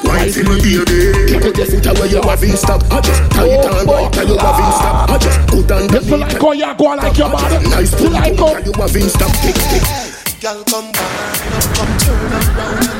Why 0.05 0.29
Wife 0.29 0.37
in 0.37 0.45
the 0.45 0.57
baby. 0.61 1.33
People 1.33 1.51
just 1.51 1.71
fit 1.71 1.85
where 1.97 2.07
you 2.07 2.21
have 2.21 2.43
in 2.43 2.57
stock. 2.57 2.81
I 2.91 3.01
just 3.01 3.31
tie 3.31 3.49
it 3.49 3.65
on 3.65 3.85
right, 3.85 4.13
tell 4.13 4.27
you 4.27 4.37
have 4.37 4.59
in 4.61 4.71
stock. 4.77 5.09
I 5.09 5.17
just 5.17 5.39
put 5.49 5.71
on 5.71 5.87
the 5.87 5.93
You 5.93 6.01
feel 6.01 6.19
like 6.19 6.41
how 6.41 6.51
you 6.51 6.73
go 6.77 6.85
like 6.93 7.17
your 7.17 7.29
body? 7.29 7.57
Nice 7.69 7.93
You 8.01 8.09
like 8.09 8.37
how 8.37 8.57
you 8.57 8.73
have 8.73 8.95
in 8.95 9.09
stock. 9.09 9.33
Tick, 9.41 9.55
tick. 9.55 9.83
Girl, 10.39 10.63
come 10.63 10.85
wind 10.85 10.95
up, 10.95 11.65
come 11.73 11.93
turn 11.99 12.15
around 12.15 12.53
and 12.53 12.85
wind 12.85 12.98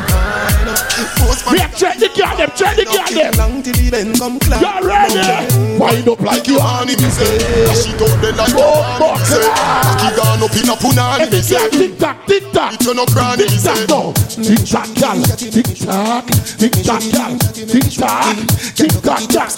up. 1.21 1.27
Post 1.27 1.51
We 1.51 1.59
have 1.59 1.75
check 1.75 1.97
the 1.99 2.09
girl 2.15 2.35
them, 2.37 2.51
check 2.55 2.75
the 2.75 2.85
girl 2.85 3.09
them. 3.11 3.33
Long 3.37 3.63
till 3.63 3.73
the 3.73 3.89
bend 3.91 4.17
come 4.19 4.39
climb. 4.39 4.61
You 4.61 4.87
ready? 4.87 5.79
Wind 5.79 6.07
up 6.07 6.21
like 6.21 6.47
you 6.47 6.59
honey, 6.59 6.95
me 6.95 7.09
say. 7.09 7.39
She 7.75 7.91
got 7.97 8.11
the 8.21 8.31
like 8.35 8.53
Oh, 8.55 8.83
a 8.83 8.99
box. 8.99 9.35
Cocky 9.35 10.09
gone 10.15 10.43
up 10.43 10.55
in 10.55 10.69
a 10.69 10.75
punani, 10.75 11.31
me 11.31 11.41
say. 11.41 11.69
tick 11.69 11.97
tock, 11.99 12.17
tick 12.27 12.43
tock. 12.51 12.73
It 12.73 12.85
you 12.85 12.93
no 12.93 13.05
cranny, 13.05 13.43
me 13.45 13.57
say. 13.59 13.85
Tick 13.85 14.63
tock, 14.67 14.87
girl. 14.95 15.19
Tick 15.39 15.67
tock, 15.83 16.25
tick 16.59 16.73
tock, 16.83 17.03
girl. 17.11 17.33
Tick 17.67 17.87
tock, 17.95 18.35
tick 18.75 18.93
tock, 19.03 19.23
girl. 19.29 19.49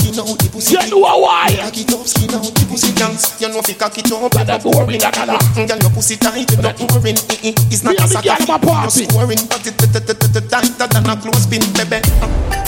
You 0.72 0.90
know 0.90 1.18
why? 1.20 1.50
Cock 1.58 1.78
it 1.78 1.94
up, 1.94 2.06
skin 2.08 2.34
out 2.36 2.44
the 2.54 2.66
pussy 2.70 2.92
dance. 2.94 3.42
You 3.42 3.50
know 3.50 3.62
fi 3.62 3.74
cock 3.74 3.98
it 3.98 4.12
up. 4.12 4.32
Brother, 4.32 4.60
go 4.64 4.72
in 4.88 4.98
the 5.00 5.10
color. 5.12 5.38
Girl, 5.56 5.78
your 5.82 5.92
pussy 5.92 6.16
tight, 6.18 6.50
you 6.52 6.58
not. 6.62 6.80
Eh, 6.80 7.50
eh, 7.50 7.54
It's 7.72 7.84
not 7.84 7.92
Me 7.94 7.98
a 7.98 8.04
and 8.04 8.12
the 8.12 8.22
girl 8.22 8.38
sucker. 8.38 8.46
them 8.46 8.56
a 8.56 8.60
party. 8.60 9.02
You're 9.02 9.10
scoring, 9.10 9.42
but 9.50 9.66
it 9.68 9.76
it- 9.82 9.96
it- 9.96 10.10
it- 10.10 10.36
it- 10.36 10.50
tighter 10.50 10.88
than 10.88 11.10
a 11.10 11.16
clothespin, 11.52 11.90
baby. 11.90 12.07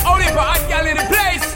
Only 0.06 0.26
for 0.28 0.44
hot 0.44 0.64
girl 0.70 0.88
in 0.88 0.98
the 0.98 1.04
place. 1.04 1.54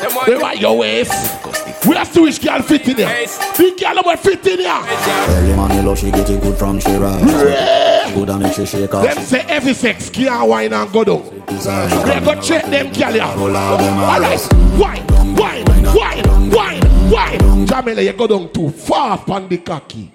Them 0.00 0.14
want 0.14 0.26
They 0.26 0.36
want 0.36 0.58
your 0.60 0.78
waist. 0.78 1.12
Eh? 1.12 1.88
We 1.88 1.94
have 1.96 2.12
to 2.12 2.22
which 2.22 2.42
girl 2.42 2.62
fit 2.62 2.88
in 2.88 2.96
here. 2.96 3.26
Big 3.56 3.78
girl 3.78 4.02
will 4.04 4.16
fit 4.16 4.46
in 4.46 4.58
here. 4.60 4.82
Early 5.28 5.56
man, 5.56 5.76
you 5.76 5.82
love 5.82 5.98
she 5.98 6.10
get 6.10 6.28
it 6.30 6.40
good 6.42 6.56
from 6.56 6.80
she 6.80 6.94
rise. 6.96 8.14
Good 8.14 8.28
and 8.30 8.54
she 8.54 8.66
shake 8.66 8.94
off. 8.94 9.04
Them 9.04 9.24
say 9.24 9.40
every 9.48 9.74
sex 9.74 10.10
can't 10.10 10.48
wine 10.48 10.72
and 10.72 10.92
go 10.92 11.04
down. 11.04 11.22
They 11.46 12.20
go 12.20 12.40
check 12.40 12.66
them 12.66 12.92
girl 12.92 13.12
here. 13.12 13.22
Alright, 13.22 14.48
wine, 14.78 15.06
wine, 15.36 15.64
wine, 15.94 16.50
wine, 16.50 17.10
wine. 17.10 17.66
Jamila, 17.66 18.02
you 18.02 18.12
go 18.12 18.26
down 18.26 18.52
too 18.52 18.70
far 18.70 19.22
on 19.28 19.48
the 19.48 19.58
cocky. 19.58 20.12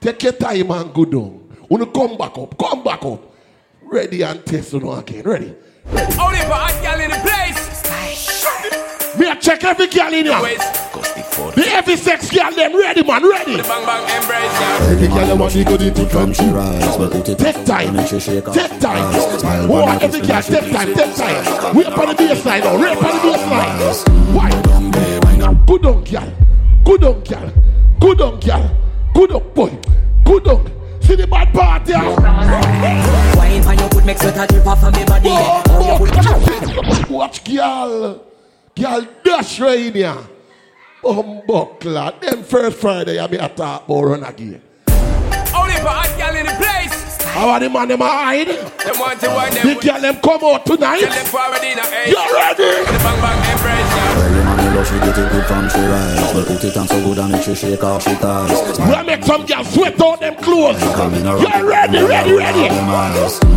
Take 0.00 0.22
your 0.22 0.32
time 0.32 0.70
and 0.70 0.94
go 0.94 1.04
down. 1.04 1.40
Wanna 1.68 1.86
come 1.86 2.16
back 2.16 2.36
up, 2.38 2.58
come 2.58 2.84
back 2.84 3.04
up. 3.04 3.33
Ready 3.90 4.22
and 4.22 4.44
test 4.44 4.72
you 4.72 4.80
know 4.80 4.92
again. 4.94 5.22
Ready? 5.24 5.54
Only 5.86 6.38
for 6.48 6.56
hot 6.56 6.74
girl 6.82 7.00
in 7.00 7.10
the 7.10 7.16
place. 7.22 7.58
Me 9.18 9.30
a 9.30 9.36
check 9.36 9.62
every 9.64 9.86
girl 9.86 10.12
in 10.12 10.26
here. 10.26 10.58
The 11.54 11.64
every 11.68 11.96
sex 11.96 12.30
girl 12.30 12.50
them 12.50 12.76
ready 12.76 13.02
man, 13.04 13.28
ready. 13.28 13.56
Bang 13.62 13.84
bang 13.86 14.02
embrace 14.22 14.60
ya. 14.60 14.90
Every 14.90 15.08
girl 15.08 15.26
them 15.26 15.38
want 15.38 15.52
to 15.52 15.64
go 15.64 15.74
into 15.74 16.06
From 16.08 16.32
she 16.32 16.46
rise, 16.48 16.96
but 16.96 17.12
put 17.12 17.28
it 17.28 17.38
Take 17.38 17.64
time. 17.64 17.88
and 17.88 17.96
make 17.96 18.08
she 18.08 18.18
shake 18.20 18.48
off. 18.48 18.54
Take 18.54 18.80
time. 18.80 19.14
Oh, 19.70 19.86
every 20.00 20.20
girl, 20.20 20.42
take 20.42 20.72
time, 20.72 20.94
take 20.94 21.14
time. 21.16 21.76
Wait 21.76 21.86
for 21.86 22.06
the 22.06 22.14
baseline 22.14 22.60
now. 22.64 22.80
Wait 22.80 22.96
for 22.98 23.12
the 23.12 23.18
baseline. 23.22 24.34
Why? 24.34 24.50
Good 25.66 25.86
on, 25.86 26.04
girl. 26.04 26.32
Good 26.84 27.04
on, 27.04 27.22
girl. 27.24 27.52
Good 28.00 28.20
on, 28.20 28.40
girl. 28.40 28.70
Good 29.14 29.32
on, 29.32 29.54
boy. 29.54 29.78
Good 30.24 30.48
on. 30.48 30.83
See 31.04 31.16
the 31.16 31.26
bad 31.26 31.52
part 31.52 31.86
here. 31.86 31.98
Wine 33.36 33.64
on 33.66 33.78
your 33.78 33.88
good 33.90 34.06
make 34.06 34.18
sweat 34.18 34.48
drip 34.48 34.66
off 34.66 34.82
of 34.82 34.94
me 34.94 35.04
body. 35.04 35.28
Oh, 35.30 36.02
you. 37.08 37.14
Watch, 37.14 37.44
girl. 37.44 38.24
Girl, 38.74 39.06
dash 39.22 39.60
right 39.60 39.80
in 39.80 39.94
here. 39.94 40.16
Bumbuckler. 41.02 42.20
Them 42.20 42.42
first 42.42 42.78
Friday, 42.78 43.18
I 43.18 43.26
be 43.26 43.36
a 43.36 43.48
talk 43.48 43.84
about 43.84 44.02
run 44.02 44.24
again. 44.24 44.62
Only 44.88 45.74
for 45.74 45.92
hot 45.92 46.14
girl 46.16 46.36
in 46.36 46.46
the 46.46 46.52
place. 46.52 47.22
How 47.34 47.50
are 47.50 47.60
the 47.60 47.68
man 47.68 47.88
them 47.88 48.00
hide? 48.00 48.48
Them 48.48 48.98
want 48.98 49.20
to 49.20 49.28
wine 49.28 49.52
The 49.52 49.78
girl 49.82 50.00
them 50.00 50.16
come 50.22 50.44
out 50.44 50.64
tonight. 50.64 51.00
Tell 51.00 51.10
them 51.10 51.26
forward 51.26 51.62
in 51.62 51.78
a 51.78 51.86
age. 52.00 52.08
You 52.08 52.34
ready? 52.34 52.84
The 52.86 52.98
bang 53.04 53.20
bang 53.20 53.40
embrace 53.52 54.43
ya. 54.64 54.70
Early 54.70 54.72
man, 54.72 54.72
you 54.72 54.76
love 54.76 54.86
she 54.86 54.98
get 54.98 55.18
it 55.18 55.30
good 55.32 55.44
from 55.46 55.68
she 55.68 55.80
rise. 55.80 56.32
But 56.32 56.46
put 56.46 56.64
it 56.64 56.76
on 56.76 56.86
so 56.88 57.02
good 57.02 57.18
and 57.18 57.32
make 57.32 57.42
she 57.42 57.54
shake 57.54 57.84
off 57.84 58.02
she 58.02 58.14
ties. 58.14 58.78
We 58.78 59.02
make 59.06 59.24
some 59.24 59.46
girls 59.46 59.72
sweat 59.72 60.00
out 60.00 60.20
them 60.20 60.36
clothes. 60.36 60.82
Coming 60.94 61.26
around. 61.26 61.40
You 61.40 61.68
ready, 61.68 62.02
ready, 62.02 62.32
ready? 62.32 62.68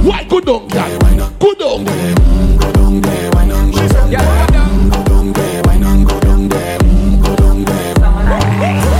Why 0.08 0.24
good 0.24 0.50
on, 0.50 0.68
girl? 0.68 1.00
Good 1.40 1.62
on. 1.62 1.86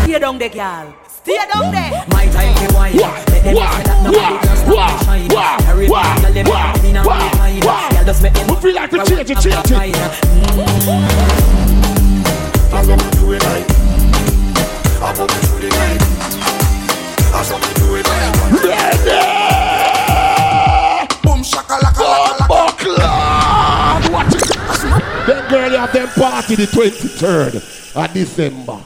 Stay 0.04 0.20
down 0.20 0.38
there, 0.40 0.50
girl. 0.50 0.94
Stay 1.08 1.38
down 1.54 1.72
there. 1.72 2.06
My 2.10 2.26
time 2.28 2.56
to 2.56 2.74
wine. 2.74 2.96
Let 2.96 3.44
them 3.44 3.56
say 3.56 3.84
that 3.84 3.98
nobody 4.04 4.38
can 4.48 4.58
stop 4.58 4.66
me 4.66 4.96
shine. 5.06 5.30
Carry 5.60 5.88
on, 5.88 6.22
girl, 6.22 6.34
them 6.34 6.48
up 6.48 6.84
in 6.84 6.96
a 6.96 7.04
my 7.04 7.08
mind. 7.38 7.62
Girl, 7.62 8.06
just 8.06 8.22
make 8.24 8.34
them 8.34 8.48
We 8.48 8.56
feel 8.56 8.76
like 8.76 8.90
to 8.92 8.98
change 9.06 9.30
it, 9.30 9.38
change 9.68 9.96
it. 9.96 11.77
I 12.70 12.82
love 12.84 13.12
do 13.12 13.32
it 13.32 13.44
like. 13.44 13.66
I 15.00 15.14
love 15.14 15.30
to 15.30 15.40
do 15.48 15.58
it 15.66 15.74
like. 15.74 16.02
I 17.34 17.36
love 17.50 17.64
do 17.76 17.96
it 17.96 18.06
like. 18.08 18.36
Ready? 18.64 19.22
Boom 21.24 21.42
shakalaka 21.44 22.10
laka! 22.40 22.94
Watch 24.12 24.36
it. 24.36 24.48
Them 25.28 25.42
girl 25.50 25.72
have 25.78 25.94
them 25.94 26.10
party 26.10 26.56
the 26.56 26.66
23rd 26.66 27.56
of 27.96 28.14
December. 28.14 28.80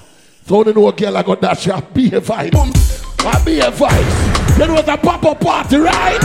So 0.45 0.65
you 0.65 0.73
know 0.73 0.87
a 0.87 0.93
girl 0.93 1.17
I 1.17 1.23
got 1.23 1.41
that 1.41 1.59
shop 1.59 1.93
be 1.93 2.07
a 2.07 2.21
vibe. 2.21 2.55
I 3.25 3.43
be 3.43 3.59
a 3.59 3.71
vibes. 3.71 4.57
Then 4.57 4.73
was 4.73 4.87
a 4.87 4.97
pop-up 4.97 5.39
party, 5.39 5.77
right? 5.77 6.19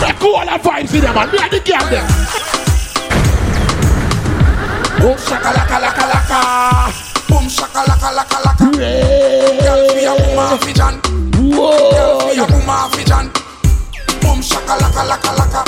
Make 0.00 0.22
all 0.22 0.44
the 0.44 0.58
vibes 0.62 0.94
in 0.94 1.00
them 1.00 1.16
and 1.16 1.34
and 1.34 1.50
the 1.52 1.60
girl 1.60 1.86
them. 1.90 2.61
Boom 5.02 5.18
shakalaka 5.18 5.78
laka 5.82 6.04
laka. 6.12 6.38
Boom 7.28 7.46
shakalaka 7.50 8.08
laka 8.14 8.38
laka. 8.46 8.66
Girl 8.70 9.88
fi 9.90 10.04
a 10.06 10.14
woman 10.14 10.58
fi 10.62 10.72
John. 10.72 10.94
Girl 11.32 12.20
fi 12.20 12.38
a 12.38 12.44
woman 12.46 12.90
fi 12.92 13.02
John. 13.10 13.26
Boom 14.22 14.38
shakalaka 14.40 15.02
laka 15.10 15.30
laka. 15.38 15.62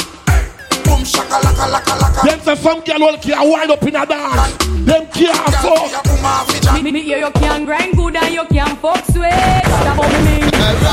Boom 0.85 1.03
shakalaka 1.03 1.67
laka 1.67 1.95
laka. 1.99 2.23
Them 2.23 2.41
say 2.47 2.55
some 2.55 2.81
girl 2.83 3.01
will 3.01 3.19
care 3.19 3.43
wind 3.43 3.71
up 3.73 3.83
in 3.83 3.97
a 3.97 4.07
dance. 4.07 4.57
Them 4.87 5.07
care 5.09 5.35
fuck. 5.35 6.83
Me 6.83 6.93
me 6.93 7.03
hear 7.03 7.19
you 7.19 7.31
can 7.33 7.65
grind 7.65 7.97
good 7.97 8.15
and 8.15 8.35
you 8.35 8.45
can 8.47 8.77
fuck 8.77 9.05
sweet. 9.07 9.33
Stop 9.67 9.99
on 9.99 10.25
me. 10.25 10.39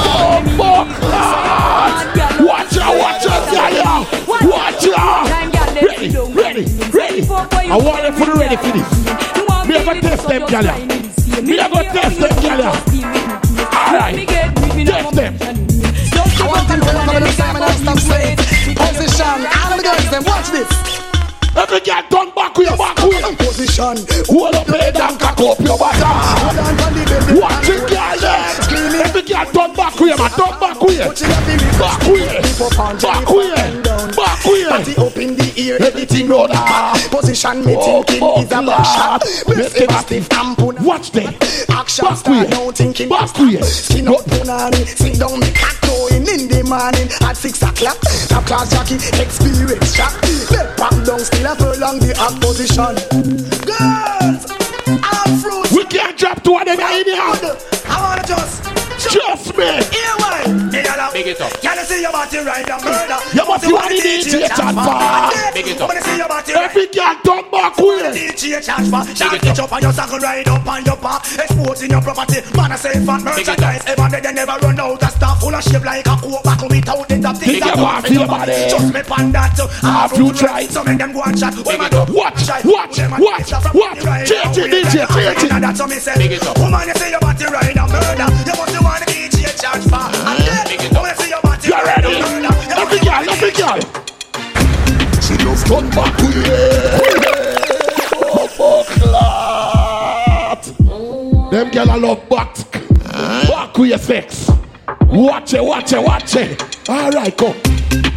Oh 0.04 0.42
fuck! 0.58 0.88
Watch 2.42 2.78
out! 2.78 2.98
Watch 2.98 3.26
out! 3.28 4.08
Watch 4.28 4.88
out! 4.98 5.51
I 7.72 7.78
want 7.78 8.04
you 8.04 8.12
for 8.12 8.26
the 8.26 8.34
ready 8.38 8.58
for 8.58 8.72
this. 8.76 8.90
Me 9.68 9.76
a 9.76 10.02
test 10.02 10.28
them, 10.28 10.46
gal. 10.48 10.66
ya. 10.66 10.76
Me 11.42 11.58
a 11.58 11.70
go 11.70 11.82
test 11.84 12.20
them, 12.20 12.36
gal. 12.42 12.60
ya. 12.60 12.72
Alright, 13.72 14.28
test 14.86 15.16
them. 15.16 15.34
Position, 18.76 19.40
all 19.48 19.78
the 19.78 19.84
girls, 19.84 20.10
them 20.12 20.24
watch 20.26 20.50
this. 20.52 20.68
Every 21.56 21.80
girl 21.82 22.04
turn 22.10 22.30
back 22.36 22.58
with 22.58 22.70
your 22.70 22.78
back 22.78 22.98
with 22.98 23.38
Position. 23.38 23.98
Hold 24.28 24.56
up 24.56 24.68
head 24.68 24.98
and 24.98 25.20
cock 25.20 25.40
up 25.40 25.60
your 25.60 25.78
bottom. 25.78 26.02
Watch 27.40 27.70
it, 27.70 27.88
girl. 27.90 28.18
them. 28.20 28.52
Every 29.04 29.22
girl 29.22 29.46
turn 29.46 29.74
back 29.76 30.00
with 30.00 30.12
you, 30.12 30.18
man. 30.18 30.32
Turn 30.32 30.60
back 30.60 30.82
with. 30.82 31.00
Back 31.80 32.02
with. 32.08 33.02
Back 33.02 33.30
with. 33.30 34.16
Back 34.16 34.48
with 34.48 35.21
you. 35.62 35.78
Party 35.78 35.88
up 35.88 36.02
in 36.02 36.08
the 36.08 36.18
ear, 36.22 36.22
Everything 36.22 36.28
roll 36.28 36.48
ah. 36.52 37.08
Position 37.12 37.66
me 37.66 37.76
Oh, 37.78 38.04
thinking 38.04 38.24
oh, 38.24 38.42
is 38.42 38.52
a 38.52 38.62
back 38.62 38.86
shot. 38.86 39.24
Lord. 39.48 39.58
Best 39.58 39.78
ever 39.78 40.02
stiff 40.02 40.30
tampon. 40.30 40.80
Watch 40.86 41.12
them. 41.12 41.34
Action 41.70 42.06
Back 42.06 42.18
start 42.18 42.50
now 42.50 42.72
thinking 42.72 43.10
Back 43.10 43.38
with 43.38 43.52
you. 43.52 43.64
Skin 43.64 44.08
up 44.08 44.22
punani, 44.26 44.86
sit 44.86 45.20
down 45.20 45.40
me 45.40 45.52
cat 45.52 45.78
going 45.82 46.28
in 46.28 46.48
the 46.48 46.64
morning 46.68 47.10
at 47.22 47.38
six 47.38 47.62
o'clock. 47.62 47.98
Top 48.28 48.46
class 48.46 48.72
jockey, 48.72 48.96
experience 49.22 49.96
shot. 49.96 50.14
Let 50.52 50.78
pop 50.78 50.96
down 51.06 51.20
still 51.20 51.48
a 51.48 51.56
prolong 51.56 52.00
the 52.00 52.14
hot 52.18 52.40
position. 52.42 52.96
Girls, 53.66 54.46
I'm 54.88 55.40
fruit. 55.40 55.72
We 55.72 55.86
can't 55.86 56.18
drop 56.18 56.38
of 56.38 56.66
them 56.66 56.80
in 56.80 57.06
here. 57.06 57.18
I 57.86 57.98
wanna 58.02 58.28
just 58.28 58.64
Just 59.10 59.58
me. 59.58 59.66
Here 59.66 60.16
why? 61.02 61.14
Big 61.14 61.28
it 61.28 61.42
up. 61.42 61.52
Can 61.62 61.80
I 61.80 61.84
see 61.84 62.02
your 62.02 62.12
body 62.12 62.38
right 62.46 62.68
now, 62.68 62.78
murder? 62.82 63.18
You 63.34 63.46
must 63.46 63.66
see 63.66 63.74
what 63.74 63.90
the 63.90 63.98
DJ 63.98 64.48
chat 64.48 64.74
for. 64.78 65.54
Big 65.54 65.68
it 65.68 65.82
up. 65.82 65.90
Wanna 65.90 66.02
see 66.02 66.18
your 66.18 66.28
body 66.28 66.54
right 66.54 66.70
Every 66.70 66.88
girl 66.88 67.16
turn 67.26 67.44
back 67.50 67.78
with 67.78 68.16
you. 68.16 68.32
DJ 68.32 68.62
charge 68.62 68.88
for 68.90 69.02
Shall 69.16 69.38
get 69.40 69.60
up 69.60 69.72
on 69.72 69.82
your 69.82 69.94
saddle 69.94 70.20
ride 70.20 70.48
up 70.48 70.68
on 70.68 70.86
your 70.86 70.98
back 70.98 71.22
Exposing 71.40 71.90
your 71.90 72.02
property 72.02 72.40
Man 72.56 72.72
I 72.72 72.76
say 72.76 72.94
fat 73.06 73.22
merchandise 73.24 73.84
Ever 73.88 74.08
they, 74.10 74.22
they 74.22 74.34
never 74.34 74.58
run 74.62 74.80
out 74.80 75.02
of 75.02 75.10
stuff 75.12 75.40
Full 75.42 75.56
of 75.56 75.64
shape 75.64 75.84
like 75.84 76.06
a 76.06 76.16
coke 76.22 76.44
bottle 76.44 76.70
Without 76.70 77.08
the 77.08 77.18
top 77.22 77.38
things 77.38 77.62
Think 77.62 77.66
you 77.66 77.84
want 77.84 78.06
feel 78.06 78.28
body. 78.28 78.70
Just 78.70 78.94
me 78.94 79.02
pan 79.02 79.32
that 79.32 79.58
so 79.58 79.68
Have 79.82 80.14
you 80.18 80.34
tried? 80.34 80.70
So 80.70 80.84
make 80.84 80.98
them 80.98 81.12
go 81.14 81.22
and 81.24 81.38
chat 81.38 81.56
When 81.66 81.78
man 81.78 81.92
Watch, 81.92 82.48
watch, 82.66 82.98
watch, 83.18 83.52
watch. 83.74 84.00
Change 84.28 84.58
it, 84.58 84.70
DJ, 84.70 85.08
change 85.10 85.44
it. 85.44 85.62
That's 85.62 85.80
what 85.80 85.90
me 85.90 85.96
say 85.98 86.16
Big 86.18 86.32
it 86.32 86.46
up. 86.46 86.58
Woman 86.60 86.88
you 86.88 86.96
say 86.96 87.10
your 87.10 87.20
body 87.20 87.46
ride 87.46 87.78
a 87.78 87.86
murder 87.90 88.28
You 88.46 88.54
must 88.54 88.74
be 88.74 88.80
one 88.84 89.02
DJ 89.10 89.50
charge 89.60 89.86
for 89.90 90.06
And 90.30 90.40
then 90.46 90.91
You 90.92 91.70
your 91.70 91.86
ready? 91.86 92.16
Every 92.76 93.00
girl, 93.00 93.30
every 93.30 93.52
girl. 93.52 93.80
She 95.22 95.38
love 95.46 95.64
turn 95.66 95.90
back 95.92 96.18
with 96.18 96.36
you. 96.36 96.44
Oh, 98.14 98.84
clot. 98.88 100.64
Them 101.52 101.70
girl 101.72 101.92
I 101.92 101.96
love 101.96 102.30
back. 102.30 102.56
Back 103.48 103.78
with 103.78 103.90
your 103.90 104.00
sex. 104.00 104.50
Watch 105.08 105.54
it, 105.54 105.64
watch 105.64 105.94
it, 105.94 106.04
watch 106.04 106.36
it. 106.36 106.90
All 106.90 107.12
right, 107.12 107.38
come. 107.38 107.56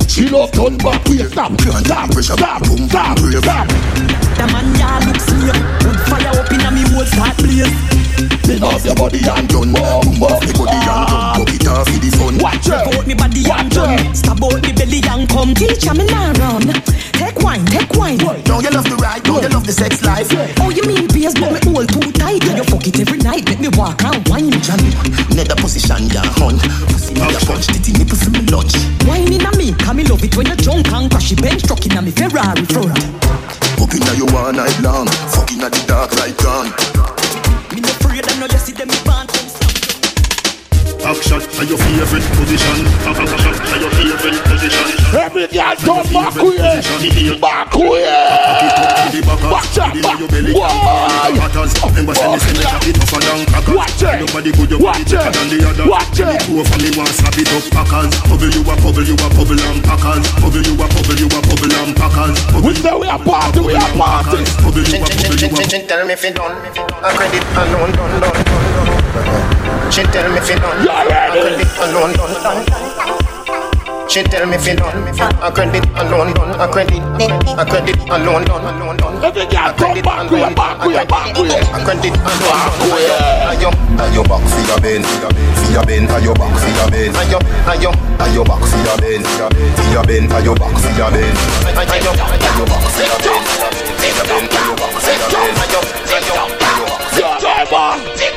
She 0.09 0.28
love 0.28 0.52
turn 0.52 0.78
back 0.78 1.05
with 1.05 1.20
you. 1.20 1.28
Stop, 1.28 1.60
stop, 1.60 2.12
stop, 2.12 2.64
stop, 2.64 3.18
stop. 3.18 4.23
The 4.39 4.47
man 4.52 4.69
ya 4.78 4.98
look 5.06 5.20
sweet. 5.20 5.56
Put 5.82 5.98
fire 6.09 6.35
up 6.35 6.51
inna 6.52 6.70
me 6.70 6.82
whole 6.90 7.06
start 7.06 7.36
blaze. 7.39 7.70
Big 8.47 8.62
up 8.62 8.85
your 8.85 8.94
body 8.94 9.20
and 9.24 9.48
done. 9.48 9.73
Boom, 9.73 10.20
boom. 10.20 10.40
The 10.43 10.52
body 10.59 10.77
and 10.77 10.86
done, 10.86 11.06
ah. 11.09 11.35
buck 11.39 11.55
it 11.55 11.66
off 11.66 11.86
the 11.86 12.11
fun. 12.19 12.39
Watch. 12.39 12.69
Out 12.69 13.06
me 13.06 13.15
body 13.15 13.43
and 13.48 13.70
done. 13.70 14.15
Stab 14.15 14.43
out 14.43 14.62
me 14.62 14.73
belly 14.73 15.01
and 15.09 15.28
come. 15.28 15.55
Teacher 15.55 15.94
me 15.94 16.05
nah 16.06 16.32
run. 16.39 16.66
Take 17.18 17.38
wine, 17.40 17.64
take 17.66 17.92
wine. 17.94 18.18
Don't 18.18 18.62
you 18.62 18.70
love 18.70 18.88
the 18.88 18.96
ride? 18.96 19.22
Don't 19.22 19.42
you 19.42 19.48
love 19.48 19.66
the 19.66 19.72
sex 19.72 20.02
life? 20.02 20.28
Oh, 20.60 20.70
you 20.70 20.82
mean 20.82 21.06
beers, 21.08 21.34
but 21.34 21.52
me 21.52 21.60
hold 21.64 21.88
too 21.88 22.12
tight. 22.12 22.42
And 22.44 22.58
you 22.58 22.64
fuck 22.64 22.86
it 22.86 22.98
every 23.00 23.18
night. 23.18 23.48
Let 23.48 23.60
me 23.60 23.68
walk 23.78 24.02
and 24.02 24.20
wine, 24.28 24.54
Johnny. 24.62 24.90
Nether 25.34 25.56
position, 25.56 26.10
ya 26.10 26.22
hun. 26.38 26.58
Pussy 26.90 27.14
me 27.14 27.22
a 27.22 27.38
punch, 27.46 27.66
titty 27.66 27.92
nipple 27.94 28.18
for 28.18 28.30
me 28.30 28.42
lunch. 28.50 28.74
Wine 29.06 29.32
inna 29.32 29.50
me, 29.56 29.72
come 29.74 29.98
me 29.98 30.04
love 30.04 30.24
it 30.24 30.36
when 30.36 30.46
you 30.46 30.56
drunk 30.56 30.90
and 30.92 31.10
crash 31.10 31.32
it 31.32 31.40
bench 31.40 31.62
truck 31.62 31.84
inna 31.86 32.02
me 32.02 32.10
Ferrari 32.10 32.64
front. 32.66 32.92
Up 33.80 33.92
inna 33.94 34.12
you 34.14 34.26
one 34.34 34.56
night 34.56 34.78
long, 34.80 35.06
fuck 35.30 35.50
inna 35.52 35.70
the 35.70 35.82
dark 35.86 36.10
like 36.18 36.36
dawn. 36.38 36.70
Me 37.72 37.80
no 37.80 37.88
afraid 37.88 38.26
I 38.26 38.38
know 38.38 38.46
you 38.46 38.58
see 38.58 38.72
them 38.72 38.88
me 38.88 38.98
pants. 41.05 41.32
Action 41.32 41.40
for 41.40 41.64
your 41.64 41.78
favorite 41.78 42.24
position. 42.32 42.86
Action 43.05 43.28
for 43.28 43.78
your 43.78 43.90
favorite 43.93 44.44
position. 44.48 44.86
Every 45.12 45.47
girl 45.48 45.76
turn 45.76 46.05
back 46.12 46.35
with 46.35 47.16
you. 47.20 47.39
Back 47.39 47.74
with 47.74 47.93
you. 47.93 49.22
Watch 49.44 49.76
back. 49.76 50.01
Why? 50.55 51.28
Remember 51.85 52.14
say 52.14 52.28
me 52.32 52.39
say 52.39 52.52
me 52.52 52.64
chop 52.64 52.86
it 52.89 52.94
tougher 52.97 53.20
than 53.20 53.47
crackers. 53.47 53.76
Watch 53.76 54.02
it. 54.02 54.18
Your 54.18 54.28
body 54.32 54.52
good, 54.52 54.70
your 54.70 54.81
body 54.81 55.05
Watch 55.05 55.12
better 55.12 55.28
it. 55.28 55.35
than 55.35 55.48
the 55.52 55.59
other. 55.68 55.86
Watch 55.89 56.20
it. 56.20 56.40
go 56.48 56.64
for 56.64 56.78
me 56.81 56.90
one 56.97 57.12
slap 57.12 57.36
it 57.36 57.52
up 57.52 57.64
packers. 57.70 58.12
Bubble 58.24 58.51
you 58.51 58.62
a 58.64 58.74
bubble, 58.81 59.05
you 59.05 59.14
a 59.14 59.28
bubble 59.36 59.60
and 59.60 59.81
packers. 59.85 60.24
Bubble 60.40 60.64
you 60.64 60.74
a 60.74 60.86
bubble, 60.89 61.18
you 61.20 61.28
a 61.28 61.39
bubble 61.44 61.74
and 61.85 61.93
packers. 61.94 62.36
We 62.64 62.74
say 62.74 62.94
we 62.97 63.06
are 63.06 63.20
party, 63.20 63.60
we 63.60 63.74
are 63.76 63.93
party. 63.93 64.40
Bubble 64.64 64.81
you 64.81 64.98
a 64.98 65.06
bubble, 65.06 65.36
you 65.36 65.52
a 65.52 65.85
Tell 65.85 66.06
me 66.06 66.14
if 66.14 66.24
you 66.24 66.32
done, 66.32 66.56
I 67.05 67.12
credit 67.12 67.44
alone, 67.60 67.93
done, 67.93 68.20
done, 68.20 68.32
done, 68.32 69.24
done. 69.24 69.53
She 69.90 70.02
tell 70.11 70.27
me 70.31 70.39
if 70.39 70.48
you 70.51 70.56
done, 70.59 70.82
You 70.82 70.90
ready? 70.90 71.39
I 71.39 71.39
credit 71.39 71.70
alone, 71.78 72.12
done, 72.19 72.35
done. 72.43 72.61
She 74.11 74.23
tell 74.23 74.47
me 74.47 74.56
if 74.56 74.66
you 74.66 74.74
done, 74.77 75.06
I 75.43 75.51
credit 75.51 75.86
alone, 75.94 76.35
done, 76.35 76.51
I 76.61 76.66
credit, 76.66 77.02
I 77.02 77.65
credit 77.65 77.98
alone, 78.11 78.44
done, 78.44 78.65
alone, 78.74 78.97
done. 78.97 79.23
Every 79.24 79.47
girl 79.47 79.70
turn 79.78 80.02
back 80.02 80.31
with 80.31 80.43
you. 80.43 80.55
Back 80.55 80.82
with 80.82 80.98
you. 80.98 81.06
Back 81.06 81.39
with 81.39 81.51
you. 81.51 81.62
I 81.70 81.78
credit 81.86 82.15
alone, 82.15 82.74
with 82.82 83.06
ayo, 83.55 83.70
Are 83.98 84.11
your 84.15 84.24
back 84.27 84.43
for 84.51 84.62
your 84.66 84.78
bend, 84.82 85.05
for 85.06 85.70
your 85.70 85.85
bend, 85.86 86.11
are 86.11 86.20
your 86.20 86.35
back 86.35 86.52
for 86.59 86.70
your 86.74 86.89
bend. 86.90 87.15
ayo, 87.15 87.39
ayo, 87.70 87.90
Are 88.19 88.31
your 88.35 88.44
back 88.44 88.62
for 88.66 88.78
your 88.82 88.97
bend, 88.98 89.24
for 89.27 89.86
your 89.94 90.05
bend, 90.05 90.32
are 90.32 90.43
your 90.43 90.56
back 90.59 90.74
for 90.74 90.90
your 90.98 91.11
bend. 91.11 91.36
ayo, 91.39 91.70
Are 91.70 91.86
your 91.86 92.66
back 92.66 92.82
for 92.82 93.02
your 93.02 93.19
bend, 93.23 93.47
for 93.55 93.86
your 93.94 94.27
bend, 94.27 94.51
are 94.51 94.65
your 94.66 94.74
back 94.74 94.94
for 94.98 95.12
your 95.15 95.31
bend. 95.31 95.55
ayo, 95.62 95.81
ayo. 96.19 96.35
Tick 97.15 97.32
tock, 97.40 97.70
man. 97.70 97.98
Tick 98.19 98.32
tock, 98.32 98.34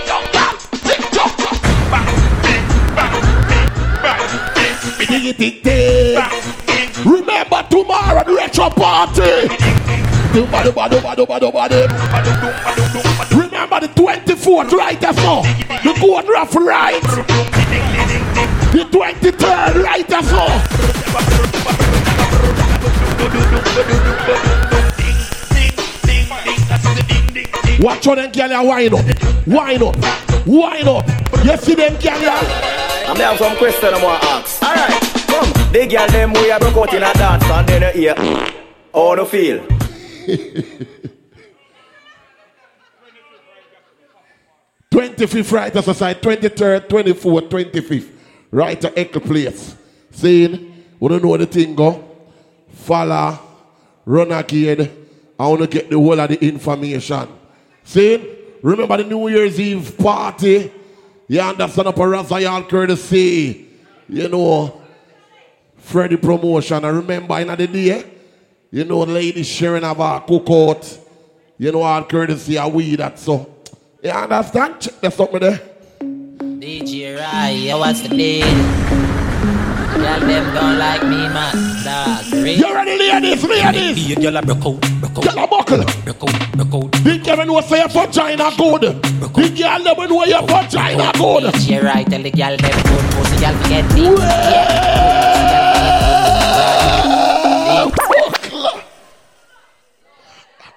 Remember 7.05 7.63
tomorrow 7.69 8.23
the 8.25 8.33
retro 8.35 8.69
party. 8.69 9.21
Remember 13.35 13.79
the 13.79 13.87
24th 13.95 14.71
right 14.73 15.01
now. 15.01 15.41
The 15.83 15.97
gold 16.01 16.27
raffle 16.27 16.61
right. 16.65 17.01
The 18.73 18.83
23rd 18.91 19.83
right 19.83 20.09
now. 20.09 21.67
Watch 27.79 28.05
how 28.05 28.15
them 28.15 28.31
girl 28.31 28.49
ya 28.49 28.63
wind 28.63 28.93
up, 28.93 29.05
wind 29.47 29.83
up, 29.83 30.26
wind 30.47 30.87
up. 30.87 31.05
You 31.43 31.57
see 31.57 31.75
them 31.75 31.93
girl 31.93 32.21
ya? 32.21 32.39
I'm 33.07 33.17
there 33.17 33.37
some 33.37 33.57
question 33.57 33.93
I 33.93 34.03
want 34.03 34.21
to 34.21 34.29
ask. 34.29 34.63
Alright, 34.63 35.01
come. 35.27 35.71
The 35.71 35.87
girl 35.87 36.07
them 36.07 36.33
we 36.33 36.51
are 36.51 36.59
broke 36.59 36.77
out 36.77 36.93
in 36.93 37.03
a 37.03 37.13
dance 37.13 37.43
and 37.43 37.67
then 37.69 37.83
uh, 37.83 37.87
you 37.87 38.01
hear. 38.01 38.15
How 38.93 39.15
do 39.15 39.21
you 39.21 39.27
feel? 39.27 39.67
25th 44.89 45.51
right 45.51 45.75
as 45.75 45.87
I 45.87 45.93
said, 45.93 46.21
23rd, 46.21 46.87
24th, 46.87 47.49
25th. 47.49 48.09
Right 48.49 48.79
to 48.81 48.97
Echo 48.97 49.19
Place. 49.19 49.75
Saying, 50.11 50.85
we 50.99 51.09
don't 51.09 51.23
know 51.23 51.37
the 51.37 51.45
thing 51.45 51.75
go. 51.75 52.03
Follow, 52.71 53.39
run 54.05 54.31
again. 54.31 55.05
I 55.39 55.47
want 55.47 55.61
to 55.61 55.67
get 55.67 55.89
the 55.89 55.97
whole 55.97 56.19
of 56.19 56.29
the 56.29 56.43
information. 56.43 57.27
Saying, 57.83 58.36
remember 58.61 58.97
the 58.97 59.03
New 59.03 59.27
Year's 59.27 59.59
Eve 59.59 59.97
party? 59.97 60.71
You 61.27 61.41
understand 61.41 61.87
up 61.87 61.97
a 61.97 62.01
Razayal 62.01 62.69
courtesy. 62.69 63.67
You 64.09 64.29
know, 64.29 64.81
Freddy 65.77 66.17
promotion. 66.17 66.85
I 66.85 66.89
remember 66.89 67.37
in 67.39 67.47
the 67.47 67.67
day, 67.67 68.05
you 68.71 68.85
know, 68.85 68.99
ladies 68.99 69.47
sharing 69.47 69.83
of 69.83 69.99
our 69.99 70.23
cookout. 70.23 70.99
You 71.57 71.71
know, 71.71 71.81
all 71.81 72.03
courtesy 72.03 72.57
of 72.57 72.73
we 72.73 72.95
that 72.95 73.19
so. 73.19 73.49
You 74.03 74.11
understand? 74.11 74.79
Check 74.79 75.01
the 75.01 75.09
something 75.09 75.39
there. 75.39 75.59
DJ 75.99 77.17
Rai, 77.17 77.73
what's 77.73 78.01
the 78.01 78.09
deal? 78.09 78.45
Y'all 79.97 80.19
them 80.19 80.53
don't 80.53 80.77
like 80.77 81.01
me, 81.03 81.17
man. 81.17 81.83
Dog, 81.83 82.31
real. 82.33 82.57
You 82.57 82.73
ready, 82.73 82.97
ladies, 82.97 83.43
ladies? 83.43 84.09
You 84.09 84.15
girl 84.15 84.37
a 84.37 84.41
broke 84.43 84.65
out, 84.65 84.81
broke 85.01 85.17
out. 85.17 85.23
Girl 85.23 85.43
a 85.43 85.47
buckle. 85.47 85.83
Broke 86.03 86.23
out, 86.23 86.51
broke 86.53 86.73
out. 86.75 87.03
Girl 87.37 87.45
know 87.45 87.61
say 87.61 87.77
your 87.77 87.87
vagina 87.89 88.49
good. 88.57 88.81
The 88.81 89.53
girl 89.55 89.83
never 89.83 90.07
know 90.07 90.25
your 90.25 90.41
vagina 90.41 91.11
good. 91.13 91.43
Rai, 91.83 92.03
tell 92.03 92.23
the 92.23 92.31
girl 92.31 92.57
them 92.57 92.81
good 92.81 93.05
pussy, 93.13 93.37
y'all 93.43 93.55
forget 93.61 93.85
it. 93.95 94.19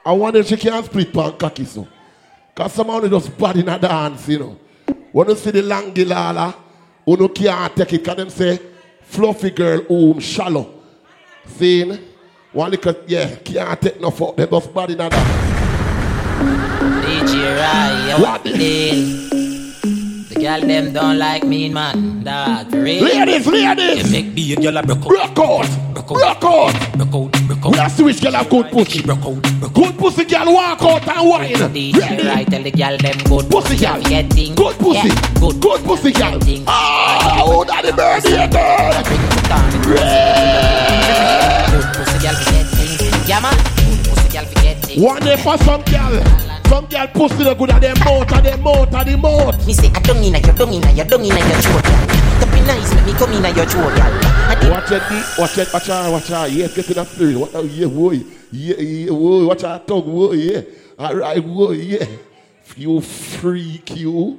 I 0.04 0.12
wonder 0.12 0.40
if 0.40 0.48
she 0.48 0.58
can 0.58 0.84
split 0.84 1.10
pan 1.14 1.32
cocky 1.38 1.64
so. 1.64 1.88
Cause 2.54 2.74
someone 2.74 3.08
just 3.08 3.38
bad 3.38 3.56
in 3.56 3.66
a 3.66 3.78
dance, 3.78 4.28
you 4.28 4.40
know. 4.40 4.58
When 5.12 5.30
you 5.30 5.36
see 5.36 5.52
the 5.52 5.62
langilala, 5.62 6.54
you 7.06 7.28
can't 7.30 7.74
take 7.74 7.94
it, 7.94 8.04
cause 8.04 8.16
them 8.16 8.28
say, 8.28 8.60
fluffy 9.00 9.48
girl, 9.48 9.80
whom 9.84 10.20
shallow. 10.20 10.74
Seeing? 11.46 11.98
One 12.52 12.70
little, 12.70 12.96
yeah, 13.06 13.36
can't 13.36 13.80
take 13.80 13.98
no 13.98 14.10
fuck, 14.10 14.36
they 14.36 14.46
just 14.46 14.74
bad 14.74 14.90
in 14.90 15.00
a 15.00 15.08
dance. 15.08 15.59
DJ 17.04 17.32
Rai, 17.56 18.20
what 18.20 18.44
the? 18.44 19.30
Girl 20.40 20.60
them 20.62 20.92
don't 20.94 21.18
like 21.18 21.44
me, 21.44 21.68
man. 21.68 22.24
Dog, 22.24 22.70
for 22.70 22.80
real. 22.80 23.04
Ladies, 23.04 23.46
ladies. 23.46 24.06
You 24.06 24.10
make 24.10 24.34
the 24.34 24.56
girl 24.56 24.78
a 24.78 24.82
broke 24.82 25.38
out. 25.38 25.68
Broke 25.92 26.12
out. 26.12 26.40
Broke 26.40 26.44
out. 26.44 26.72
Broke 26.96 27.14
out. 27.14 27.46
Broke 27.46 27.66
out. 27.66 27.74
That's 27.74 27.96
the 27.98 28.04
which 28.04 28.22
girl 28.22 28.32
have 28.32 28.48
good 28.48 28.70
pussy. 28.70 29.02
Broke 29.02 29.18
out. 29.18 29.42
Good 29.74 29.98
pussy 29.98 30.24
girl 30.24 30.54
walk 30.54 30.80
out 30.82 31.06
and 31.06 31.28
whine. 31.28 31.54
DJ 31.74 32.24
Rai, 32.26 32.44
tell 32.46 32.62
the 32.62 32.70
girl 32.70 32.96
them 32.96 33.18
good 33.28 33.50
Pussy 33.50 33.76
girl. 33.76 34.00
Get 34.00 34.32
thing. 34.32 34.54
Good 34.54 34.78
pussy. 34.78 35.10
Good. 35.40 35.60
Good 35.60 35.84
pussy 35.84 36.12
girl. 36.12 36.38
Ah, 36.66 37.42
oh, 37.44 37.62
daddy 37.62 37.92
birthday 37.92 38.48
girl. 38.48 38.92
Good 41.68 41.86
pussy 41.96 42.18
girl 42.24 42.34
forget 42.34 42.66
thing. 42.66 43.28
Yeah, 43.28 43.40
man. 43.40 43.79
Good 44.30 44.38
pussy 44.38 44.38
girl 44.38 44.44
forget 44.46 44.76
thing. 44.84 45.02
One 45.02 45.20
day 45.22 45.36
for 45.36 45.58
some 45.58 45.82
girl. 45.82 46.22
Some 46.68 46.86
girl 46.86 47.06
pussy 47.08 47.44
the 47.44 47.54
good 47.54 47.70
at 47.70 47.80
them 47.82 47.98
mouth, 48.00 48.32
at 48.32 48.44
them 48.44 48.62
mouth, 48.62 48.94
at 48.94 49.06
the 49.06 49.16
mouth. 49.16 49.66
Me 49.66 49.72
say 49.72 49.88
I 49.88 50.00
don't 50.00 50.22
inna 50.22 50.38
your 50.38 50.54
don't 50.54 50.72
inna 50.72 50.92
your 50.92 51.04
don't 51.04 51.24
inna 51.24 51.38
your 51.38 51.60
throat, 51.60 51.84
girl. 51.84 52.06
Don't 52.40 52.52
be 52.52 52.60
nice, 52.60 52.94
let 52.94 53.06
me 53.06 53.12
come 53.12 53.32
inna 53.32 53.50
your 53.50 53.66
throat, 53.66 53.94
girl. 53.96 54.70
Watch 54.70 54.92
it, 54.92 55.02
watch 55.38 55.58
it, 55.58 55.72
watch 55.72 55.88
out, 55.90 56.12
watch 56.12 56.30
out. 56.30 56.50
Yes, 56.50 56.74
get 56.74 56.88
in 56.88 56.94
that 56.94 57.06
spirit. 57.08 57.36
What? 57.36 57.54
Oh, 57.54 57.62
yeah, 57.62 57.86
boy. 57.86 58.22
Yeah, 58.52 58.76
yeah, 58.76 59.10
boy. 59.10 59.46
Watch 59.46 59.64
out, 59.64 59.86
tongue, 59.86 60.04
boy. 60.04 60.32
Yeah. 60.32 60.62
All 60.98 61.14
right, 61.14 61.44
boy. 61.44 61.72
Yeah. 61.72 62.06
You 62.76 63.00
freak, 63.00 63.96
you. 63.96 64.38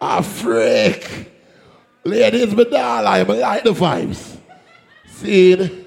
A 0.00 0.22
freak. 0.22 1.32
Ladies, 2.04 2.54
me 2.54 2.64
doll, 2.64 3.06
I 3.06 3.22
like 3.22 3.64
the 3.64 3.72
vibes. 3.72 4.36
See, 5.06 5.79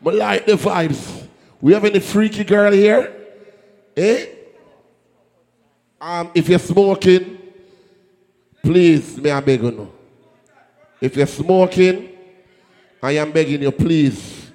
me 0.00 0.12
like 0.12 0.46
the 0.46 0.52
vibes. 0.52 1.26
We 1.60 1.72
have 1.74 1.84
any 1.84 2.00
freaky 2.00 2.44
girl 2.44 2.72
here? 2.72 3.12
Eh? 3.96 4.26
Um, 6.00 6.30
if 6.34 6.48
you're 6.48 6.58
smoking, 6.58 7.38
please, 8.62 9.16
may 9.16 9.32
I 9.32 9.40
beg 9.40 9.62
you. 9.62 9.92
If 11.00 11.16
you're 11.16 11.26
smoking, 11.26 12.10
I 13.02 13.12
am 13.12 13.32
begging 13.32 13.62
you, 13.62 13.72
please. 13.72 14.50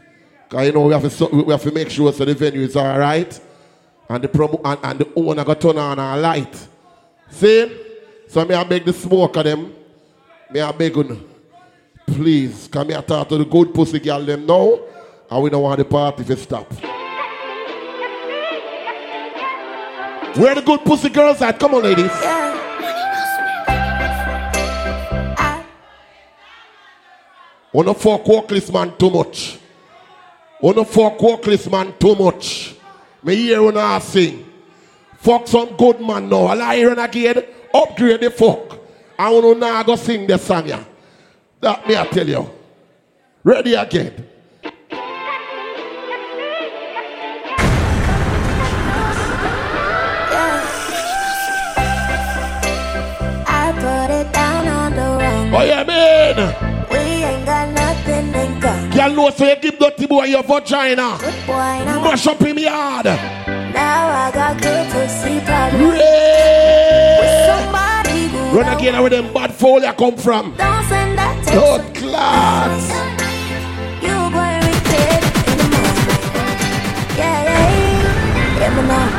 Because 0.48 0.68
you 0.68 0.74
know 0.74 0.82
we 0.82 0.94
have 0.94 1.18
to, 1.18 1.26
we 1.28 1.52
have 1.52 1.62
to 1.62 1.72
make 1.72 1.90
sure 1.90 2.12
so 2.12 2.26
the 2.26 2.34
venue 2.34 2.62
is 2.62 2.76
all 2.76 2.98
right. 2.98 3.40
And 4.10 4.24
the 4.24 4.28
promo 4.28 4.62
and, 4.64 4.80
and 4.84 5.00
the 5.00 5.10
owner 5.16 5.44
got 5.44 5.62
turn 5.62 5.78
on 5.78 5.98
our 6.00 6.18
light. 6.18 6.68
See? 7.30 7.80
So 8.28 8.44
may 8.46 8.56
I 8.56 8.64
beg 8.64 8.86
the 8.86 8.94
smoker 8.94 9.44
them. 9.44 9.74
May 10.52 10.62
I 10.62 10.72
beg 10.72 10.96
you. 10.96 11.30
Please, 12.06 12.68
come 12.68 12.90
here 12.90 13.02
talk 13.02 13.30
to 13.30 13.38
the 13.38 13.46
good 13.46 13.74
pussy 13.74 14.00
girl 14.00 14.24
them 14.24 14.46
now. 14.46 14.80
And 15.30 15.44
we 15.44 15.50
don't 15.50 15.64
want 15.64 15.80
the 15.80 15.86
party 15.86 16.24
to 16.24 16.38
stop. 16.38 16.72
Where 20.36 20.56
the 20.56 20.62
good 20.62 20.84
pussy 20.84 21.10
girls 21.10 21.42
at? 21.42 21.60
Come 21.60 21.76
on, 21.76 21.84
ladies. 21.84 22.12
Wanna 27.72 27.94
fuck 27.96 28.28
Walkless 28.28 28.72
man 28.72 28.96
too 28.98 29.10
much. 29.10 29.60
Wanna 30.62 30.86
fuck 30.86 31.20
Walkless 31.20 31.70
man 31.70 31.94
too 32.00 32.16
much. 32.16 32.76
Me 33.24 33.36
hear 33.36 33.62
when 33.64 33.78
I 33.78 34.00
sing. 34.00 34.46
Fuck 35.18 35.48
some 35.48 35.76
good 35.76 36.00
man 36.02 36.30
now. 36.30 36.46
I'll 36.46 36.76
hear 36.76 36.94
again. 36.94 37.44
Upgrade 37.74 38.22
the 38.22 38.30
fuck. 38.30 38.80
I 39.18 39.32
wanna 39.32 39.56
now 39.56 39.84
go 39.84 39.96
sing 39.96 40.28
the 40.28 40.38
song 40.38 40.68
yeah. 40.68 40.84
That 41.62 41.88
me 41.88 41.96
I 41.96 42.06
tell 42.08 42.28
you. 42.28 42.50
Ready 43.44 43.74
again. 43.74 44.33
Oh 55.64 55.66
yeah. 55.66 56.88
We 56.92 56.98
ain't 56.98 57.46
got 57.46 57.72
nothing 57.72 58.34
in 58.36 58.62
common. 58.62 58.90
Girl 58.92 59.14
know 59.14 59.30
so 59.30 59.46
you 59.46 59.56
give 59.56 59.80
dirty 59.80 60.08
boy 60.08 60.26
your 60.26 60.44
vagina. 60.44 61.18
Good 61.22 61.48
boy, 61.48 61.54
now 61.54 62.04
Mash 62.04 62.28
up 62.28 62.42
him 62.42 62.60
yard. 62.60 63.06
Now 63.06 64.28
I 64.28 64.32
got 64.34 64.62
good 64.62 64.92
pussy 64.92 65.40
problems. 65.40 65.94
Ray. 65.94 67.18
With. 67.22 68.54
Run 68.54 68.78
again 68.78 69.02
with 69.02 69.14
them 69.14 69.34
bad 69.34 69.56
you 69.62 69.94
come 69.94 70.18
from. 70.18 70.54
Don't 70.58 70.84
send 70.86 71.18
that 71.18 71.42
text. 71.46 71.56
Lord 71.56 71.96
class. 71.96 72.84
You 74.04 74.16
going 74.36 74.64
repeat 74.68 75.24
in 75.48 75.58
the 75.60 75.68
morning. 75.72 76.12
Yeah, 77.18 77.44
yeah, 77.48 77.72
yeah. 77.72 78.60
Yeah, 78.60 78.76
me 78.76 78.88
know. 78.90 79.13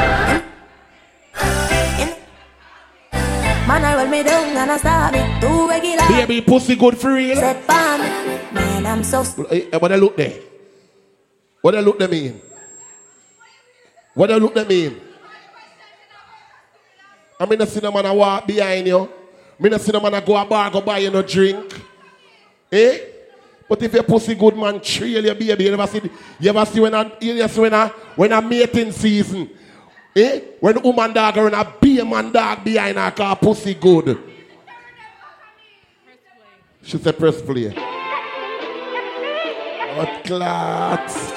Man, 3.66 3.82
I 3.82 3.96
roll 3.96 4.08
me 4.08 4.22
down 4.22 4.56
and 4.56 4.70
I 4.70 4.76
start 4.76 5.14
me 5.14 5.24
too 5.40 5.68
regular. 5.68 6.06
Baby, 6.08 6.42
pussy 6.42 6.76
good 6.76 6.98
for 6.98 7.14
real. 7.14 7.36
Set. 7.36 7.66
Man, 7.66 8.84
I'm 8.84 9.02
so 9.02 9.22
Hey, 9.48 9.70
hey, 9.70 9.78
what 9.78 9.88
they 9.88 9.96
look 9.96 10.16
there? 10.16 10.34
What 11.62 11.72
they 11.72 11.80
look 11.80 11.98
they 11.98 12.06
mean? 12.06 12.40
What 14.12 14.26
they 14.26 14.38
look 14.38 14.54
they 14.54 14.64
mean? 14.64 15.00
I 17.40 17.46
mean, 17.46 17.62
I 17.62 17.64
see 17.64 17.80
the 17.80 17.90
man 17.90 18.04
a 18.04 18.12
walk 18.12 18.46
behind 18.46 18.86
you. 18.86 19.00
I 19.00 19.62
mean, 19.62 19.72
I 19.72 19.78
see 19.78 19.92
the 19.92 20.00
man 20.00 20.12
a 20.12 20.20
go 20.20 20.36
a 20.36 20.44
bar, 20.44 20.70
go 20.70 20.82
buy 20.82 20.98
you 20.98 21.10
no 21.10 21.22
drink. 21.22 21.80
Eh? 22.70 22.98
But 23.66 23.82
if 23.82 23.94
your 23.94 24.02
pussy 24.02 24.34
good 24.34 24.58
man 24.58 24.78
trail 24.78 25.24
your 25.24 25.34
baby, 25.34 25.64
you 25.64 25.70
never 25.70 25.86
see, 25.86 26.02
you 26.38 26.50
ever 26.50 26.66
see 26.66 26.80
when 26.80 26.92
a, 26.92 27.12
you 27.18 27.40
ever 27.40 27.48
see 27.52 27.60
when 27.60 27.72
I, 27.72 27.88
when 28.14 28.30
a 28.30 28.42
mating 28.42 28.92
season, 28.92 29.48
eh? 30.16 30.40
When 30.60 30.82
woman 30.82 31.12
dog 31.12 31.36
when 31.36 31.54
a 31.54 31.64
beer 31.80 32.04
man 32.04 32.32
dog 32.32 32.64
behind 32.64 32.98
her 32.98 33.10
car 33.10 33.36
pussy 33.36 33.74
good. 33.74 34.18
She 36.82 36.98
said 36.98 37.18
press 37.18 37.40
play. 37.40 37.70
What 39.96 40.24
clots? 40.24 41.32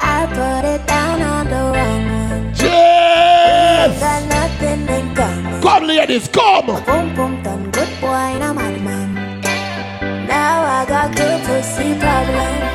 I 0.00 0.26
put 0.28 0.64
it 0.68 0.86
down 0.86 1.22
on 1.22 1.46
the 1.46 1.62
wrong 1.74 2.04
one. 2.06 2.54
Yes! 2.54 4.00
Got 4.00 4.22
nothing 4.28 4.88
in 4.88 5.14
common. 5.14 5.62
Come, 5.62 5.86
ladies, 5.86 6.28
come! 6.28 6.66
Boom, 6.84 7.14
boom, 7.14 7.42
done. 7.42 7.70
Good 7.70 7.88
boy, 8.00 8.06
and 8.08 8.44
I'm 8.44 8.58
a 8.58 8.78
man. 8.80 9.14
Now 10.26 10.62
I 10.62 10.84
got 10.86 11.16
good 11.16 11.42
pussy 11.44 11.98
problems. 11.98 12.73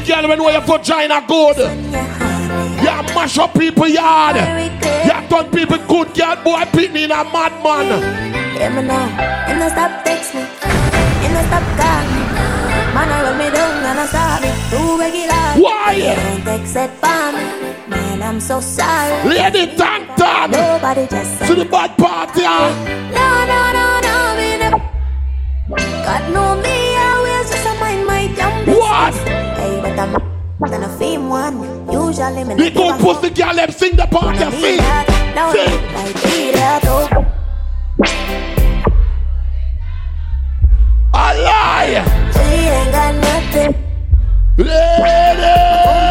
The 0.00 0.06
girl 0.06 0.28
when 0.28 0.38
know 0.38 0.48
your 0.48 0.60
vagina 0.62 1.22
good. 1.28 1.58
You 1.58 3.14
mash 3.14 3.38
up 3.38 3.52
people 3.54 3.86
yard. 3.86 4.36
You 4.36 5.28
turn 5.28 5.50
people 5.50 5.78
good 5.86 6.14
girl 6.14 6.36
boy 6.42 6.64
pitney 6.72 7.04
in 7.04 7.10
a 7.10 7.22
madman. 7.24 7.88
Yeah, 8.56 8.68
me 8.74 8.82
now. 8.82 9.06
And 9.48 9.62
I 9.62 9.68
stop 9.68 10.04
text 10.04 10.34
me. 10.34 10.40
And 10.40 11.36
I 11.36 11.42
stop 11.48 11.64
call 11.76 12.04
me. 12.08 12.22
Man, 12.94 13.08
I 13.12 13.22
roll 13.24 13.34
me 13.36 13.50
down 13.50 13.84
and 13.84 14.00
I 14.00 14.06
stop 14.06 14.40
me. 14.40 14.50
Too 14.70 14.98
regular. 14.98 15.46
Why? 15.62 16.00
Don't 16.00 16.44
text 16.44 16.76
it 16.76 16.90
for 17.00 17.32
me. 17.36 17.44
Man, 17.90 18.22
I'm 18.22 18.40
so 18.40 18.60
sorry. 18.60 19.28
Lady 19.28 19.76
Tan 19.76 20.06
Tan. 20.16 20.50
Nobody 20.50 21.06
just 21.08 21.44
To 21.46 21.54
the 21.54 21.64
bad 21.66 21.96
party. 21.98 22.42
ah. 22.44 22.72
No, 23.12 23.26
no, 23.50 23.60
no, 23.76 23.86
no, 24.06 24.14
me 24.40 24.58
never. 24.58 24.80
God 26.04 26.32
know 26.32 26.56
me, 26.62 26.79
Than 30.68 30.82
a 30.82 30.88
fame 30.98 31.30
one. 31.30 31.90
Usually 31.90 32.44
me 32.44 32.54
The 32.54 32.70
good 32.70 32.74
give 32.74 33.00
a 33.00 33.02
pussy 33.02 33.30
girl 33.30 33.54
them 33.54 33.70
sing 33.70 33.96
the 33.96 34.06
party. 34.06 34.38
Sing. 34.60 34.76
No, 35.34 35.52
Sing. 35.52 35.92
like 35.94 36.22
be 36.22 36.52
oh. 36.84 37.08
A 41.14 41.26
lie. 41.42 42.04
We 42.34 42.40
ain't 42.68 42.92
got 42.92 43.14
nothing. 43.14 43.74
Ladies. 44.58 46.09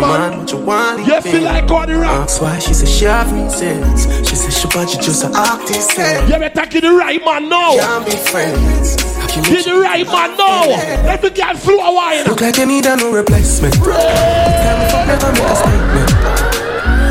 Like 0.00 0.10
all 0.10 0.46
the 0.46 0.56
rap, 0.64 0.66
man. 0.66 1.06
Yes, 1.06 1.24
you 1.26 1.40
like 1.40 1.70
all 1.70 1.86
the 1.86 1.94
rap. 1.96 2.18
That's 2.20 2.40
why 2.40 2.58
she 2.58 2.74
said 2.74 2.88
she 2.88 3.04
have 3.04 3.32
me 3.32 3.48
sense. 3.48 4.06
She 4.28 4.34
said 4.36 4.52
she 4.52 4.66
want 4.76 4.94
you 4.94 5.00
just 5.00 5.24
an 5.24 5.34
artist. 5.34 5.90
You 5.96 6.38
better 6.38 6.66
give 6.66 6.82
the 6.82 6.92
right 6.92 7.22
man 7.24 7.48
now. 7.48 7.76
Can't 7.76 8.04
be 8.06 8.12
friends. 8.12 8.96
Did 9.34 9.64
the 9.64 9.80
right 9.80 10.06
man 10.06 10.36
know? 10.36 10.76
Let 11.04 11.22
me 11.22 11.30
get 11.30 11.58
flow 11.58 11.78
a 11.78 11.92
wine. 11.94 12.24
Look 12.24 12.40
like 12.40 12.56
you 12.56 12.66
need 12.66 12.86
a 12.86 12.96
new 12.96 13.12
replacement. 13.14 13.74
Time 13.74 14.88
fuck, 14.90 15.06
never 15.06 15.32
make 15.32 15.42
a 15.42 15.56
statement. 15.58 16.10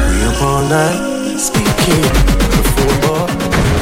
We 0.08 0.24
up 0.24 0.42
all 0.42 0.64
night, 0.72 1.38
speaking. 1.38 2.08
Phone 2.80 3.00
boy, 3.04 3.28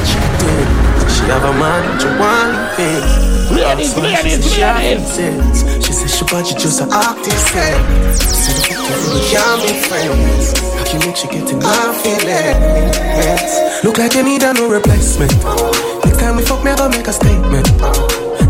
she 0.02 0.18
did. 0.42 0.66
She 1.06 1.22
have 1.30 1.44
a 1.44 1.52
man, 1.54 1.82
she 2.00 2.08
want 2.18 2.74
things. 2.74 3.30
Ladies, 3.52 3.94
ladies, 3.96 4.58
ladies. 4.58 5.84
She 5.84 5.92
says 5.92 6.10
she 6.16 6.24
budget 6.24 6.58
just 6.58 6.80
a 6.80 6.86
active 6.90 7.34
friend. 7.52 7.84
Said 8.16 8.51
if 8.51 8.51
we 8.78 9.20
can't 9.28 9.60
be 9.62 9.74
friends. 9.88 10.58
How 10.76 10.84
can 10.84 11.00
make 11.00 11.16
she 11.16 11.28
get 11.28 11.50
in 11.50 11.58
my 11.58 11.92
feelings? 12.02 13.84
Look 13.84 13.98
like 13.98 14.14
you 14.14 14.22
need 14.22 14.42
a 14.42 14.52
new 14.54 14.68
replacement. 14.70 15.32
Next 16.04 16.18
time 16.20 16.36
we 16.36 16.42
fuck, 16.42 16.64
never 16.64 16.88
make 16.88 17.06
a 17.06 17.12
statement. 17.12 17.68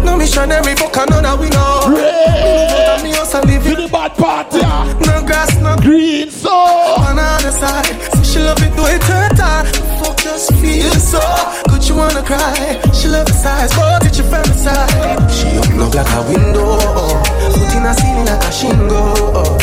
No 0.04 0.16
missionary 0.16 0.74
fuck 0.76 0.96
another 0.96 1.40
we 1.40 1.48
know. 1.50 1.88
Me 1.88 2.02
no 2.02 2.66
vote 2.70 2.88
and 2.92 3.02
me 3.02 3.14
also 3.16 3.40
live 3.42 3.66
in 3.66 3.74
the 3.74 3.88
bad. 3.88 4.12
No 5.06 5.22
grass, 5.24 5.56
no 5.60 5.76
green, 5.76 6.30
so 6.30 6.50
on 6.50 7.16
the 7.16 7.22
other 7.22 7.50
side. 7.50 7.86
So 8.14 8.22
she 8.22 8.38
love 8.40 8.62
it, 8.62 8.74
do 8.76 8.84
it 8.86 9.02
her 9.04 9.28
time. 9.30 9.66
Fuck 10.02 10.18
just 10.18 10.52
feel 10.56 10.90
so 10.92 11.20
good. 11.68 11.82
You 11.88 11.96
wanna 11.96 12.22
cry? 12.22 12.80
She 12.92 13.08
love 13.08 13.26
the 13.26 13.32
size, 13.32 13.72
but 13.74 14.16
your 14.16 14.26
family 14.26 14.56
side. 14.56 15.30
She 15.30 15.56
open 15.58 15.80
up 15.80 15.94
like 15.94 16.12
a 16.14 16.22
window, 16.28 16.78
in 17.76 17.86
a 17.86 17.94
ceiling 17.94 18.26
like 18.26 18.44
a 18.44 18.52
shingle. 18.52 19.61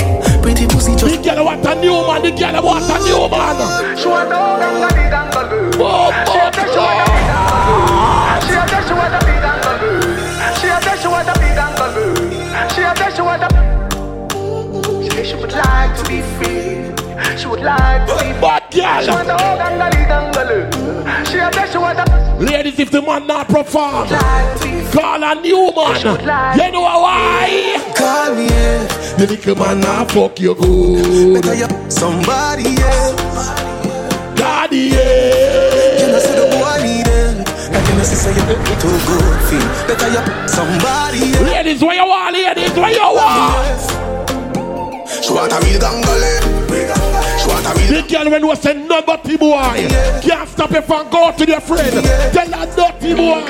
Pretty 0.49 0.65
pussy 0.65 0.95
just. 0.95 1.13
The 1.13 1.21
girl 1.21 1.45
want 1.45 1.63
a 1.63 1.75
new 1.75 1.93
man. 2.09 2.23
The 2.25 2.31
girl 2.33 2.63
want 2.65 2.89
a 2.89 2.97
new 3.05 3.29
man. 3.29 3.61
She 3.95 4.07
want 4.09 4.29
no 4.33 4.57
dangle, 4.57 4.89
dangle. 4.89 5.45
Oh, 5.77 6.09
oh, 6.09 6.33
She 6.33 6.41
a 6.41 6.49
tell 8.65 8.81
she 8.81 8.93
want 8.97 9.13
a 9.13 9.19
big 9.29 9.37
dangle. 9.45 9.77
She 10.57 10.67
a 10.73 10.81
tell 10.81 10.97
she 10.97 11.07
want 11.07 11.29
a 11.29 11.33
big 11.37 11.53
dangle. 11.53 11.93
She 12.73 12.81
a 12.81 12.89
tell 12.97 13.13
she 13.13 13.21
want 13.21 13.45
a. 13.45 13.49
She 15.03 15.09
say 15.11 15.23
she 15.29 15.35
would 15.35 15.53
like 15.53 15.93
to 15.97 16.03
be 16.09 16.21
free. 16.41 17.37
She 17.37 17.45
would 17.45 17.61
like 17.61 18.07
to 18.07 18.13
be. 18.17 18.33
Bad 18.41 18.73
girl. 18.73 19.01
She 19.05 19.11
want 19.11 19.29
a 19.29 19.37
whole 19.37 19.55
dangle, 19.55 19.85
dangle. 20.09 21.25
She 21.29 21.37
a 21.37 21.51
tell 21.51 21.67
she 21.69 21.77
want 21.77 21.99
a. 21.99 22.28
Ladies, 22.39 22.79
if 22.79 22.89
the 22.89 23.01
man 23.01 23.27
not 23.27 23.49
perform, 23.49 24.07
call 24.07 25.23
a 25.23 25.35
new 25.41 25.73
man. 25.75 26.55
You 26.57 26.71
know 26.71 26.81
why? 26.81 27.91
Call 27.95 28.33
me, 28.33 28.47
yeah. 28.47 28.87
The 29.17 29.27
little 29.27 29.55
man 29.57 29.79
not 29.81 30.09
fuck 30.11 30.39
you 30.39 30.55
good. 30.55 31.41
Better 31.41 31.55
you 31.55 31.67
somebody 31.91 32.77
else. 32.81 33.19
Daddy, 34.39 34.77
yeah. 34.95 35.99
You 35.99 36.07
know, 36.13 36.19
see 36.19 36.31
the 36.31 36.47
boy 36.55 36.79
need 36.81 37.07
it. 37.07 37.45
Like 37.73 37.87
you 37.93 38.03
see 38.05 38.15
say 38.15 38.31
you 38.31 38.43
too 38.79 38.97
good 39.03 39.39
feel. 39.49 39.67
Better 39.87 40.07
you 40.07 40.23
somebody 40.47 41.35
else. 41.35 41.51
Ladies, 41.51 41.81
what 41.83 41.95
you 41.97 42.07
want? 42.07 42.33
Ladies, 42.33 42.71
what 42.71 42.93
you 42.93 43.01
want? 43.01 43.79
She 45.25 45.33
want 45.33 45.51
a 45.51 45.59
real 45.65 45.79
gangle. 45.81 46.58
The 47.75 48.05
girl 48.09 48.31
when 48.31 48.45
was 48.47 48.65
a 48.65 48.73
nobody 48.73 49.37
boy 49.37 49.87
can't 50.21 50.49
stop 50.49 50.71
it 50.71 50.83
from 50.85 51.09
going 51.09 51.35
to 51.37 51.45
your 51.45 51.59
friend. 51.61 52.05
Tell 52.33 52.51
her 52.51 52.65
dirty 52.75 53.13
boy. 53.15 53.45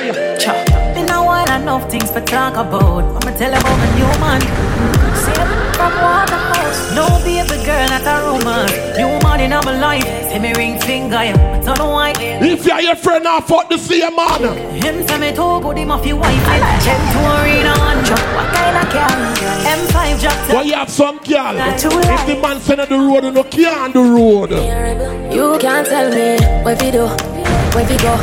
Me 0.94 1.02
no 1.06 1.24
want 1.24 1.50
enough 1.50 1.90
things 1.90 2.10
to 2.10 2.20
talk 2.20 2.54
about. 2.54 3.04
I'ma 3.04 3.36
tell 3.36 3.52
about 3.52 3.78
my 3.78 3.88
new 3.96 4.20
man. 4.20 4.99
See 5.80 5.86
it 5.86 5.92
from 5.92 6.02
Waterhouse. 6.02 6.94
No 6.94 7.06
baby 7.24 7.64
girl, 7.64 7.88
not 7.88 8.06
a 8.06 8.14
romance. 8.26 8.72
New 8.98 9.08
man 9.24 9.40
in 9.40 9.50
my 9.50 9.78
life. 9.80 10.04
See 10.30 10.38
me 10.38 10.52
ring 10.54 10.78
finger, 10.80 11.22
yeah. 11.24 11.58
I 11.60 11.64
don't 11.64 11.78
know 11.78 11.90
why. 11.90 12.12
If 12.18 12.66
you're 12.66 12.80
your 12.80 12.96
friend, 12.96 13.26
I 13.26 13.40
fuck 13.40 13.68
the 13.68 13.78
same 13.78 14.14
man. 14.16 14.42
Him 14.76 15.06
say 15.06 15.18
me 15.18 15.30
too 15.32 15.60
good, 15.60 15.78
him 15.78 15.90
off 15.90 16.04
your 16.06 16.16
wife. 16.16 16.44
Chen 16.84 17.00
to 17.12 17.20
arena 17.42 17.72
one 17.78 18.04
drop. 18.04 18.20
What 18.36 18.48
kind 18.54 18.76
of 18.76 18.92
car? 18.92 19.10
M5 19.64 20.20
drop. 20.20 20.48
But 20.50 20.66
you 20.66 20.74
have 20.74 20.90
some 20.90 21.18
girl. 21.18 21.54
Not 21.54 21.78
too 21.78 21.88
If 21.88 22.04
light. 22.08 22.26
the 22.26 22.36
man 22.40 22.60
send 22.60 22.80
her 22.80 22.86
the 22.86 22.98
road, 22.98 23.24
you 23.24 23.32
no 23.32 23.42
can 23.44 23.92
the 23.92 24.00
road. 24.00 24.50
You 25.32 25.58
can't 25.58 25.86
tell 25.86 26.10
me 26.10 26.36
where 26.64 26.76
we 26.76 26.90
do, 26.90 27.06
where 27.74 27.86
we 27.88 27.96
go, 27.96 28.14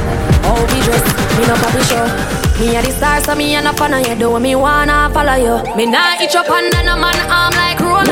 how 0.45 0.55
we 0.61 0.79
dress. 0.85 1.03
Me 1.38 1.45
no 1.47 1.55
papi 1.55 1.81
show. 1.89 2.47
Me 2.59 2.75
a 2.75 2.81
the 2.81 2.91
star, 2.91 3.23
so 3.23 3.35
me 3.35 3.53
a 3.53 3.61
no 3.61 3.71
fan 3.73 3.93
of 3.93 4.07
you. 4.07 4.15
Do 4.15 4.39
me 4.39 4.55
wanna 4.55 5.11
follow 5.13 5.38
you. 5.38 5.61
Me 5.77 5.85
nah 5.85 6.17
itch 6.19 6.34
up 6.35 6.49
under 6.49 6.81
no 6.81 6.97
man 6.97 7.13
arm 7.29 7.53
like 7.53 7.79
Roman. 7.79 8.09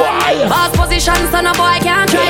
Boss 0.48 0.70
position, 0.78 1.18
so 1.34 1.42
no 1.42 1.52
boy 1.58 1.82
can't 1.82 2.06
try. 2.06 2.30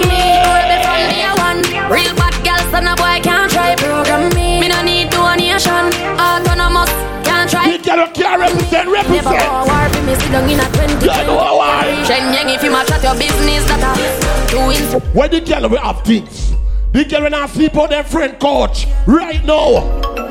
Me 0.00 0.40
rebel 0.40 0.80
from 0.80 1.00
me 1.12 1.20
a 1.20 1.32
one. 1.36 1.60
Real 1.92 2.16
bad 2.16 2.32
girl, 2.40 2.64
so 2.72 2.80
no 2.80 2.96
boy 2.96 3.20
can't 3.20 3.52
try 3.52 3.76
program 3.76 4.32
me. 4.32 4.60
Me 4.60 4.68
no 4.68 4.80
need 4.80 5.10
donation. 5.10 5.92
Autonomous 6.16 6.88
can't 7.28 7.50
try. 7.50 7.76
The 7.76 7.84
girl 7.84 8.08
can't 8.08 8.40
represent, 8.40 8.88
Never 8.88 9.28
go 9.28 9.64
war 9.68 9.84
for 9.92 10.02
me, 10.08 10.14
sit 10.16 10.32
down 10.32 10.48
in 10.48 10.60
a 10.60 10.64
20. 10.64 11.04
You 11.04 11.12
know 11.28 11.60
why? 11.60 11.92
Shen 12.08 12.32
Yang, 12.32 12.56
if 12.56 12.64
you 12.64 12.70
match 12.70 12.90
at 12.90 13.04
your 13.04 13.12
business, 13.20 13.68
that 13.68 13.84
a 13.84 14.48
doing. 14.48 14.80
When 15.12 15.30
the 15.30 15.40
girl 15.42 15.68
will 15.68 15.76
have 15.76 16.00
things. 16.04 16.54
The 16.92 17.04
girl 17.04 17.22
will 17.22 17.30
not 17.30 17.50
sleep 17.50 17.76
on 17.76 17.90
their 17.90 18.02
friend 18.02 18.40
couch. 18.40 18.86
Right 19.06 19.44
now. 19.44 20.29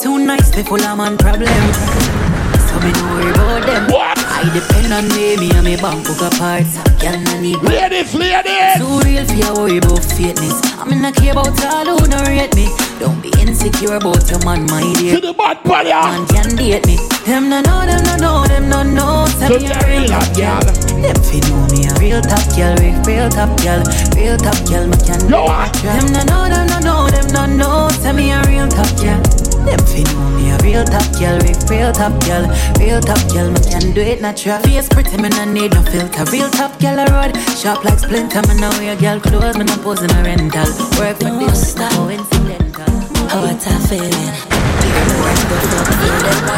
Too 0.00 0.16
nice, 0.16 0.50
they 0.50 0.62
full 0.62 0.80
of 0.80 0.96
man 0.96 1.18
problem. 1.18 1.50
So 1.50 2.78
me 2.78 2.92
don't 2.94 3.10
worry 3.18 3.30
about 3.34 3.66
them. 3.66 3.90
What? 3.90 4.14
I 4.30 4.46
depend 4.54 4.92
on 4.94 5.08
me, 5.10 5.34
me 5.36 5.50
and 5.50 5.64
me 5.66 5.74
bank 5.74 6.06
book 6.06 6.22
apart. 6.22 6.70
Girl, 7.02 7.18
no 7.18 7.40
need 7.40 7.58
Ladies, 7.66 8.14
ladies. 8.14 8.78
Too 8.78 9.02
real 9.02 9.26
for 9.26 9.34
you 9.34 9.52
worry 9.58 9.78
about 9.78 10.06
fakeness. 10.06 10.54
I'm 10.78 11.02
not 11.02 11.16
care 11.16 11.32
about 11.32 11.58
all 11.66 11.98
who 11.98 12.06
don't 12.06 12.28
rate 12.30 12.54
me. 12.54 12.70
Don't 13.02 13.18
be 13.20 13.34
insecure 13.42 13.98
about 13.98 14.22
your 14.30 14.38
man, 14.46 14.70
my 14.70 14.86
dear. 15.02 15.18
To 15.18 15.20
the 15.20 15.32
bad 15.34 15.64
body. 15.64 15.90
Man 15.90 16.26
can 16.28 16.54
date 16.54 16.86
me. 16.86 16.94
Them 17.26 17.50
no 17.50 17.58
know, 17.60 17.82
them 17.82 17.98
no 18.06 18.14
know, 18.22 18.46
them 18.46 18.68
no 18.70 18.82
know. 18.86 19.26
Tell 19.42 19.58
me 19.58 19.66
a 19.66 19.82
real 19.82 20.06
top 20.06 20.30
girl. 20.38 20.62
Them 21.02 21.18
fi 21.26 21.42
know 21.50 21.66
me 21.74 21.90
a 21.90 21.92
real 21.98 22.22
top 22.22 22.46
girl, 22.54 22.70
real, 22.78 22.94
real 23.02 23.28
top 23.34 23.50
girl, 23.66 23.82
real 24.14 24.38
top 24.38 24.62
girl. 24.70 24.86
Me 24.86 24.96
can 25.02 25.26
what? 25.26 25.74
Them 25.82 26.06
no 26.14 26.22
know, 26.22 26.46
them 26.46 26.70
no 26.70 26.78
know, 26.86 27.10
them 27.10 27.26
no 27.34 27.46
know. 27.50 27.90
Tell 27.98 28.14
me 28.14 28.30
a 28.30 28.38
real 28.46 28.68
top 28.68 28.86
girl. 29.02 29.47
Them 29.68 29.84
fi 29.84 30.02
know 30.04 30.30
me 30.32 30.50
a 30.50 30.56
real 30.64 30.84
top 30.84 31.04
girl, 31.20 31.38
real, 31.68 31.92
top 31.92 32.16
girl, 32.24 32.48
real 32.80 33.00
top 33.00 33.20
girl. 33.28 33.50
Me 33.50 33.60
can 33.60 33.92
do 33.92 34.00
it 34.00 34.22
natural. 34.22 34.60
Face 34.60 34.88
pretty, 34.88 35.20
me 35.20 35.28
no 35.28 35.44
need 35.44 35.74
no 35.74 35.82
filter. 35.82 36.24
Real 36.32 36.48
top 36.48 36.80
girl 36.80 36.98
a 36.98 37.04
road, 37.12 37.36
sharp 37.60 37.84
like 37.84 37.98
splinter. 37.98 38.40
Me 38.48 38.54
no 38.58 38.70
wear 38.80 38.96
girl 38.96 39.20
clothes, 39.20 39.58
me 39.58 39.64
no 39.64 39.76
pose 39.84 40.02
in 40.02 40.10
a 40.10 40.22
rental. 40.22 40.68
Work 40.96 41.18
for 41.20 41.32
this, 41.36 41.76
no 41.76 41.88
coincidental. 41.90 42.88
How 43.28 43.44
a 43.44 43.54
feeling. 43.88 44.32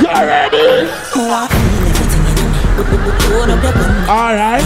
You 0.01 0.27
ready? 0.27 0.87
How 1.12 1.43
I 1.43 1.49
feel 1.49 1.89
everything 2.81 3.07
in 3.07 3.15
me. 3.15 3.36
Hold 3.36 3.51
up 3.51 3.62
your 3.62 3.73
gun. 3.73 4.09
All 4.09 4.35
right. 4.35 4.65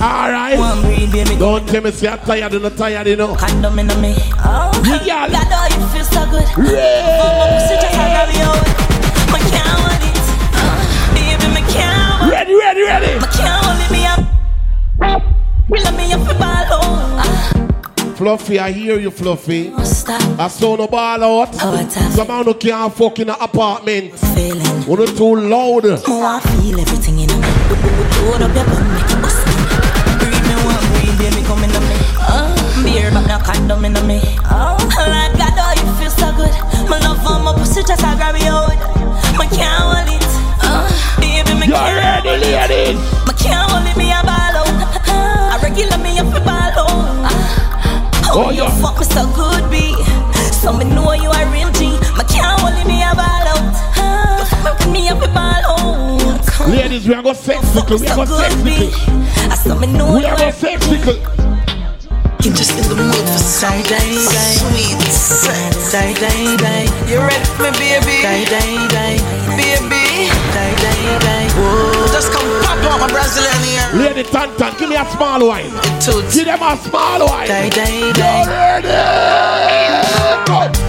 All 0.00 0.30
right. 0.30 0.58
One 0.58 0.82
breathe, 0.82 1.12
baby. 1.12 1.36
Don't 1.36 1.68
tell 1.68 1.82
me 1.82 1.90
say 1.90 2.08
I'm 2.08 2.18
tired, 2.20 2.52
you're 2.52 2.60
not 2.62 2.76
tired, 2.76 3.06
you 3.06 3.16
know. 3.16 3.34
Condom 3.36 3.78
in 3.78 3.86
me. 4.00 4.14
Oh, 4.44 4.70
girl. 4.84 5.04
God, 5.06 5.48
oh, 5.50 5.66
you 5.70 5.86
feel 5.88 6.04
so 6.04 6.24
good. 6.30 6.46
Yeah. 6.72 7.20
Oh, 7.22 7.38
my 7.38 7.46
pussy 7.58 7.74
just 7.74 7.86
a 7.86 7.96
grab 7.96 8.30
you. 8.34 8.50
My 9.32 9.40
can't 9.50 10.02
it. 10.04 10.26
Baby, 11.14 11.46
my 11.54 11.62
can't 11.72 12.22
it. 12.22 12.30
Ready, 12.30 12.54
ready, 12.54 12.82
ready. 12.82 13.18
My 13.20 13.26
can't 13.28 13.80
it. 13.80 13.90
Me 13.92 14.06
up. 14.06 14.20
Let 15.68 15.94
me 15.96 16.12
up 16.12 16.26
for 16.26 16.38
ball. 16.38 16.56
Fluffy, 18.16 18.58
I 18.58 18.72
hear 18.72 18.98
you, 18.98 19.10
Fluffy. 19.10 19.68
Uh, 19.74 19.84
stop. 19.84 20.22
I 20.40 20.48
saw 20.48 20.76
no 20.76 20.86
ball 20.86 21.22
out. 21.22 21.54
How 21.56 21.72
what 21.72 21.92
Some 21.92 22.28
man 22.28 22.44
who 22.46 22.54
can't 22.54 22.94
fuck 22.94 23.18
in 23.18 23.26
the 23.26 23.42
apartment. 23.42 24.18
feeling. 24.34 24.62
When 24.86 25.02
it's 25.02 25.12
too 25.18 25.36
loud. 25.36 25.84
More 26.08 26.24
I 26.24 26.40
feel 26.40 26.80
everything 26.80 27.18
in 27.20 27.28
me. 27.74 27.90
Hold 28.22 28.42
up 28.42 28.54
your 28.54 28.64
bum, 28.66 28.84
make 28.94 29.10
it 29.10 29.20
bust. 29.22 29.42
Breathe 30.20 30.46
me 30.46 30.54
one, 30.62 30.84
breathe, 30.94 31.16
baby, 31.18 31.42
come 31.46 31.62
in 31.64 31.70
me. 31.90 31.96
Beer, 32.84 33.10
but 33.10 33.26
no 33.26 33.38
condom 33.42 33.84
in 33.84 33.94
me. 34.06 34.20
Like 34.50 35.34
God, 35.56 35.76
you 35.78 35.86
feel 35.98 36.10
so 36.10 36.30
good. 36.36 36.52
My 36.88 36.98
me 43.96 44.12
a 44.12 44.20
ball 44.22 44.56
out. 44.62 45.62
Regular 45.62 45.98
me 45.98 46.18
up 46.18 46.30
ball 46.40 46.50
out. 46.50 46.76
Oh, 48.28 48.46
Oh, 48.46 48.50
you 48.50 48.62
yeah. 48.64 48.82
fuck 48.82 48.98
me 48.98 49.04
so 49.04 49.24
good, 49.34 49.70
B. 49.70 49.94
So 50.52 50.72
me 50.72 50.84
know 50.84 51.12
you 51.12 51.30
are 51.30 51.46
real 51.52 51.70
Ladies, 56.68 57.06
we 57.06 57.14
are 57.14 57.22
gonna 57.22 57.34
sexical. 57.38 58.00
We 58.00 58.08
are 58.08 58.16
going 58.16 58.28
sexical. 58.28 58.90
I 59.50 59.54
saw 59.54 59.78
We 59.78 60.24
are 60.24 60.32
are 60.32 60.36
going 60.36 60.52
sexical. 60.52 61.16
I'm 62.46 62.54
just 62.54 62.78
in 62.78 62.86
the 62.88 62.94
mood 63.02 63.26
for 63.26 63.38
some 63.42 63.82
die, 63.82 63.98
die. 63.98 64.54
sweet 64.58 65.02
sex. 65.10 65.90
Die, 65.92 66.12
die, 66.14 66.56
die. 66.58 66.86
You 67.10 67.18
ready 67.18 67.44
for 67.58 67.70
me, 67.74 67.98
baby? 68.02 68.22
Die, 68.22 68.44
die, 68.46 68.86
die. 68.94 69.18
Baby, 69.58 70.30
Die, 70.54 70.74
die, 70.82 71.18
die. 71.26 71.48
Whoa. 71.54 72.06
just 72.12 72.30
come 72.32 72.46
pop 72.62 72.78
out 72.86 73.00
my 73.00 73.08
Brazilian. 73.10 73.98
Lady 73.98 74.22
Tantan, 74.22 74.78
give 74.78 74.88
me 74.88 74.96
a 74.96 75.04
small 75.10 75.46
wine. 75.48 75.70
Give 76.32 76.44
them 76.46 76.62
a 76.62 76.76
small 76.76 77.26
wine. 77.26 77.48
Die, 77.48 77.68
die, 77.70 78.10
You 78.10 78.50
ready? 78.54 78.90
Go. 80.46 80.85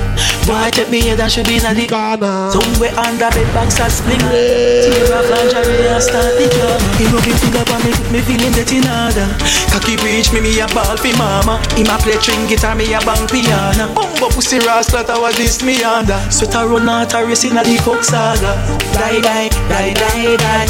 Boy, 0.48 0.72
take 0.72 0.88
me 0.88 1.04
head 1.04 1.20
and 1.20 1.28
should 1.28 1.44
be 1.44 1.60
in 1.60 1.76
the 1.76 1.86
corner. 1.92 2.48
Somewhere 2.56 2.96
under 2.96 3.28
bed 3.36 3.52
box 3.52 3.84
and 3.84 3.92
spling. 3.92 4.24
Tear 4.24 5.12
off 5.12 5.28
lingerie 5.28 5.92
and 5.92 6.00
start 6.00 6.40
the 6.40 6.48
club. 6.48 6.80
He 6.96 7.04
rubbing 7.12 7.36
finger 7.36 7.68
on 7.68 7.84
me, 7.84 7.92
me 8.16 8.20
feeling 8.24 8.56
that 8.56 8.72
in 8.72 8.88
order. 8.88 9.28
Cocky 9.76 10.00
reach 10.00 10.32
me, 10.32 10.40
me 10.40 10.56
a 10.64 10.68
ball 10.72 10.96
fi 10.96 11.12
mama. 11.20 11.60
He 11.76 11.84
ma 11.84 12.00
play 12.00 12.16
string 12.24 12.48
guitar, 12.48 12.80
me 12.80 12.88
a 12.96 13.04
bang 13.04 13.28
piano. 13.28 13.92
Bumbo 13.92 14.32
pussy 14.32 14.64
rasta, 14.64 15.04
that 15.04 15.20
was 15.20 15.36
this 15.36 15.60
me 15.68 15.84
under. 15.84 16.16
Sweat 16.32 16.56
a 16.56 16.64
run 16.64 16.88
out 16.88 17.12
a 17.12 17.28
race 17.28 17.44
in 17.44 17.60
a 17.60 17.62
the 17.68 17.76
coke 17.84 18.08
saga. 18.08 18.56
Die, 18.96 19.20
die, 19.20 19.52
die, 19.68 19.92
die, 20.00 20.40
die. 20.40 20.66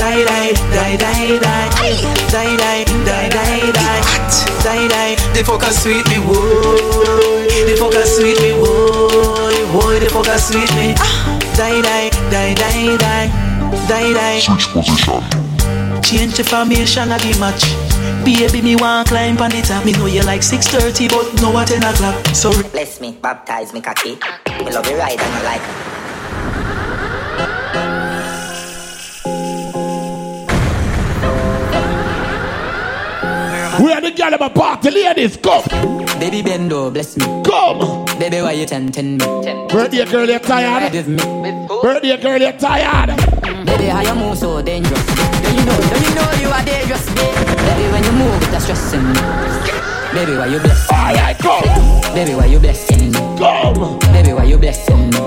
Die, 0.00 0.24
die, 0.24 0.56
die, 0.72 0.96
die, 0.96 1.36
die. 1.36 1.68
Die, 2.32 2.56
die, 2.56 2.88
die, 3.04 3.28
die, 3.28 3.68
die. 3.68 4.00
Die, 4.64 4.88
die. 4.88 5.12
The 5.36 5.44
fucker 5.44 5.76
sweet 5.76 6.08
me, 6.08 6.16
whoa. 6.24 7.39
The 7.60 7.76
fucker 7.78 8.04
sweet 8.04 8.40
me, 8.40 8.52
whoa. 8.52 9.08
Whoa, 9.72 9.98
the 10.00 10.06
fucker 10.06 10.38
sweet 10.38 10.72
me. 10.74 10.94
Ah, 10.98 11.38
Die, 11.56 11.82
die, 11.82 12.10
die, 12.30 12.54
die, 12.54 12.96
die. 12.96 13.30
Die, 13.86 14.12
die. 14.14 14.40
Switch 14.40 14.66
position. 14.72 15.22
Change 16.02 16.36
the 16.36 16.44
formation 16.44 17.12
of 17.12 17.20
the 17.22 17.38
match. 17.38 17.64
Baby, 18.24 18.62
me 18.62 18.76
want 18.76 19.08
climb 19.08 19.38
on 19.38 19.50
the 19.50 19.60
top. 19.62 19.84
Me 19.84 19.92
know 19.92 20.06
you 20.06 20.22
like 20.22 20.42
6:30, 20.42 21.08
but 21.10 21.40
no 21.42 21.56
at 21.58 21.68
10 21.68 21.82
o'clock. 21.84 22.16
So 22.34 22.50
Bless 22.72 23.00
me, 23.00 23.12
baptize 23.20 23.72
me 23.72 23.80
cocky. 23.80 24.18
Me 24.64 24.70
love 24.72 24.88
you 24.88 24.96
right 24.96 25.20
and 25.20 25.34
I 25.34 25.42
like. 25.44 25.62
We 33.82 33.92
are 33.92 34.00
the 34.00 34.10
gal 34.10 34.34
of 34.34 34.40
a 34.40 34.50
party, 34.50 34.90
ladies. 34.90 35.36
Come. 35.36 36.09
Baby 36.20 36.42
Bendo, 36.42 36.92
bless 36.92 37.16
me. 37.16 37.24
Come. 37.44 38.04
Baby, 38.18 38.42
why 38.42 38.52
you 38.52 38.66
tempting 38.66 39.16
me? 39.16 39.24
Birthday 39.72 40.04
girl, 40.04 40.28
you 40.28 40.38
tired? 40.38 40.92
With 40.92 41.08
me. 41.08 41.16
Birthday 41.82 42.16
girl, 42.20 42.38
you 42.38 42.52
tired? 42.52 43.16
Baby, 43.64 43.86
how 43.86 44.02
you 44.02 44.14
move 44.14 44.36
so 44.36 44.60
dangerous? 44.60 45.06
Don't 45.06 45.56
you 45.56 45.64
know? 45.64 45.80
Don't 45.80 46.02
you 46.04 46.14
know 46.14 46.30
you 46.42 46.48
are 46.52 46.62
dangerous, 46.62 47.06
baby? 47.14 47.44
Baby, 47.64 47.84
when 47.92 48.04
you 48.04 48.12
move, 48.12 48.54
it's 48.54 48.64
stressing 48.64 49.00
me. 49.00 49.14
Baby, 50.12 50.36
why 50.36 50.46
you 50.52 50.60
blessing 50.60 50.96
me? 50.96 51.04
Alright, 51.08 51.38
come. 51.38 52.14
Baby, 52.14 52.34
why 52.34 52.44
you 52.46 52.58
blessing 52.58 53.12
me? 53.12 53.18
Come. 53.38 53.98
Baby, 54.12 54.32
why 54.34 54.44
you 54.44 54.58
blessing 54.58 55.10
me? 55.10 55.18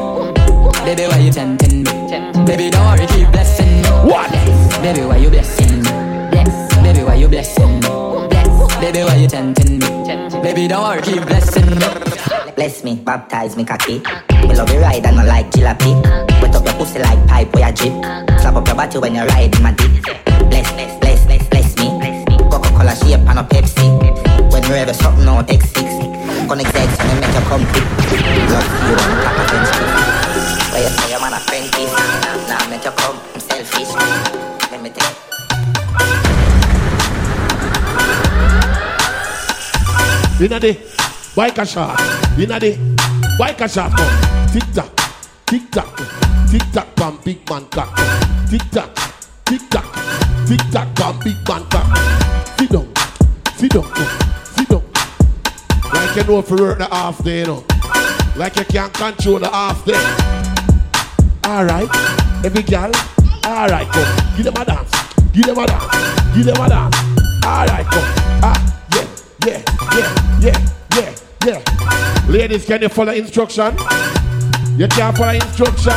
Baby, 0.85 1.07
why 1.09 1.17
you 1.17 1.31
tempting 1.31 1.83
me? 1.83 2.45
Baby, 2.45 2.69
don't 2.69 2.85
worry, 2.85 3.07
keep 3.07 3.31
blessing 3.31 3.81
me. 3.81 3.89
What? 4.05 4.29
Baby, 4.83 5.01
why 5.07 5.17
you 5.17 5.29
blessing 5.31 5.81
me? 5.81 5.89
Bless. 6.29 6.75
Baby, 6.83 7.01
why 7.03 7.15
you 7.15 7.27
blessing 7.27 7.79
me? 7.79 7.82
Bless. 8.83 8.95
Baby, 8.95 9.05
why 9.05 9.15
you 9.15 9.27
tempting 9.29 9.79
me? 9.79 10.41
Baby, 10.41 10.67
don't 10.67 10.83
worry, 10.83 11.01
keep 11.01 11.25
blessing 11.25 11.69
me. 11.69 12.51
Bless 12.55 12.83
me, 12.83 12.95
baptize 12.95 13.55
me 13.55 13.63
cocky. 13.63 13.99
Me 14.45 14.55
love 14.55 14.69
you 14.73 14.79
ride 14.79 15.05
and 15.05 15.21
I 15.21 15.23
like 15.23 15.51
jalopy. 15.51 15.93
Wet 16.41 16.53
up 16.53 16.65
your 16.65 16.73
pussy 16.73 16.99
like 16.99 17.25
pipe 17.25 17.53
where 17.55 17.69
you 17.69 17.75
drip. 17.75 17.93
Slap 18.41 18.55
up 18.55 18.67
your 18.67 18.75
body 18.75 18.97
when 18.97 19.15
you 19.15 19.23
ride 19.23 19.55
in 19.55 19.63
my 19.63 19.71
dick. 19.71 20.03
Bless, 20.49 20.69
bless, 20.73 20.99
bless, 20.99 21.25
bless, 21.25 21.47
bless 21.47 21.77
me. 21.77 21.87
Coca-Cola 22.51 22.93
shape 22.97 23.21
and 23.21 23.39
a 23.39 23.43
Pepsi. 23.43 24.51
When 24.51 24.63
you 24.63 24.75
ever 24.75 24.93
something 24.93 25.23
no 25.23 25.41
take 25.43 25.61
six. 25.61 25.87
Connect 26.49 26.75
X 26.75 26.99
and 26.99 27.21
make 27.21 27.33
you 27.33 27.41
come 27.47 27.65
quick. 27.67 27.85
Love 28.51 28.67
you 28.83 28.95
on 29.87 29.92
Inna 40.43 40.59
the 40.59 40.77
bike 41.37 41.57
a 41.57 41.65
shot. 41.65 41.97
Inna 42.37 42.59
the 42.59 42.77
bike. 43.39 43.57
Come. 43.57 43.93
Tick 44.51 44.73
tock, 44.73 44.91
tick 45.45 45.71
tock, 45.71 45.95
tick 46.51 46.61
tock, 46.73 46.95
pam 46.97 47.17
big 47.23 47.49
man 47.49 47.65
cock. 47.67 47.95
Tick 48.49 48.61
tock, 48.69 48.93
tick 49.45 49.61
tock, 49.69 49.85
tick 50.45 50.59
tock, 50.69 50.93
pam 50.95 51.17
big 51.23 51.37
man 51.47 51.63
cock. 51.69 51.97
Sit 52.59 52.71
down, 52.71 52.91
sit 53.55 53.71
down, 53.71 53.85
sit 54.43 54.67
down. 54.67 54.83
Like 55.93 56.15
you 56.17 56.23
know 56.25 56.43
you 56.45 56.55
work 56.57 56.77
the 56.77 56.87
half 56.91 57.23
day, 57.23 57.39
you 57.39 57.47
know. 57.47 57.63
Like 58.35 58.57
you 58.57 58.65
can't 58.65 58.93
control 58.93 59.39
the 59.39 59.49
half 59.49 59.85
day. 59.85 59.95
All 61.45 61.63
right, 61.63 61.87
every 62.43 62.63
girl. 62.63 62.91
All 63.45 63.69
right, 63.69 63.87
come. 63.87 64.35
Give 64.35 64.43
them 64.43 64.61
a 64.61 64.65
dance. 64.65 64.91
Give 65.31 65.45
them 65.45 65.57
a 65.57 65.67
dance. 65.67 66.35
Give 66.35 66.45
them 66.45 66.61
a 66.61 66.67
dance. 66.67 66.97
All 67.45 67.65
right, 67.65 67.85
come. 67.85 68.03
Ah, 68.43 68.59
yeah, 68.93 69.07
yeah, 69.47 69.72
yeah, 69.91 70.39
yeah, 70.39 70.65
yeah, 70.95 71.15
yeah. 71.45 72.25
Ladies, 72.27 72.65
can 72.65 72.81
you 72.81 72.89
follow 72.89 73.13
instruction? 73.13 73.75
You 74.77 74.87
can't 74.87 75.17
follow 75.17 75.33
instruction. 75.33 75.93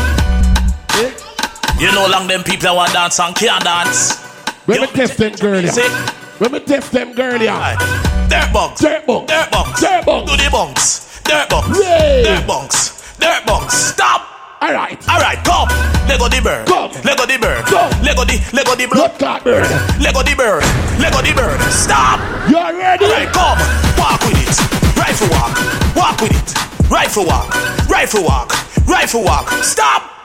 Eh? 0.96 1.12
You 1.78 1.92
know 1.92 2.08
long 2.10 2.26
them 2.26 2.42
people 2.42 2.62
that 2.62 2.74
want 2.74 2.92
dance 2.92 3.20
and 3.20 3.34
can't 3.34 3.62
dance. 3.62 4.18
When 4.66 4.80
me 4.80 4.86
test 4.88 5.18
them 5.18 5.32
girl, 5.34 5.60
yeah. 5.62 6.06
When 6.38 6.52
me 6.52 6.60
test 6.60 6.92
them 6.92 7.14
girl, 7.14 7.40
yeah. 7.40 7.76
Dirt 8.28 8.52
bunks. 8.52 8.80
Dirt 8.80 9.06
bunks. 9.06 9.32
Dirt 9.32 9.50
bunks. 9.50 9.80
Dirt 9.80 10.04
bunks. 10.04 10.30
Do 10.30 10.36
the 10.36 10.50
bunks. 10.50 11.22
Dirt 11.22 11.48
bunks. 11.48 11.78
Dirt 11.78 12.46
bunks. 12.46 13.16
Dirt 13.18 13.46
bunks. 13.46 13.74
Stop. 13.74 14.35
All 14.60 14.72
right. 14.72 14.96
All 15.08 15.20
right, 15.20 15.38
come. 15.44 15.68
Lego 16.08 16.28
the 16.28 16.40
bird. 16.42 16.66
Come. 16.66 16.90
Lego 17.04 17.26
the 17.26 17.36
bird. 17.36 17.64
Come. 17.66 17.90
Lego 18.02 18.24
the 18.24 18.40
Lego 18.52 18.74
the 18.74 18.86
Blood 18.86 19.18
clot 19.18 19.44
bird. 19.44 19.68
Lego 20.00 20.22
the 20.22 20.34
bird. 20.34 20.64
Lego 20.98 21.20
the 21.20 21.32
bird. 21.36 21.60
Stop. 21.70 22.20
You 22.48 22.56
are 22.56 22.72
ready? 22.72 23.04
All 23.04 23.10
right, 23.12 23.28
come. 23.28 23.58
Walk 23.98 24.20
with 24.24 24.40
it. 24.40 24.56
Rifle 24.96 25.28
walk. 25.28 25.52
Walk 25.94 26.20
with 26.20 26.32
it. 26.32 26.90
Rifle 26.90 27.26
walk. 27.26 27.54
Rifle 27.88 28.24
walk. 28.24 28.52
Rifle 28.86 29.24
walk. 29.24 29.50
Stop. 29.62 30.15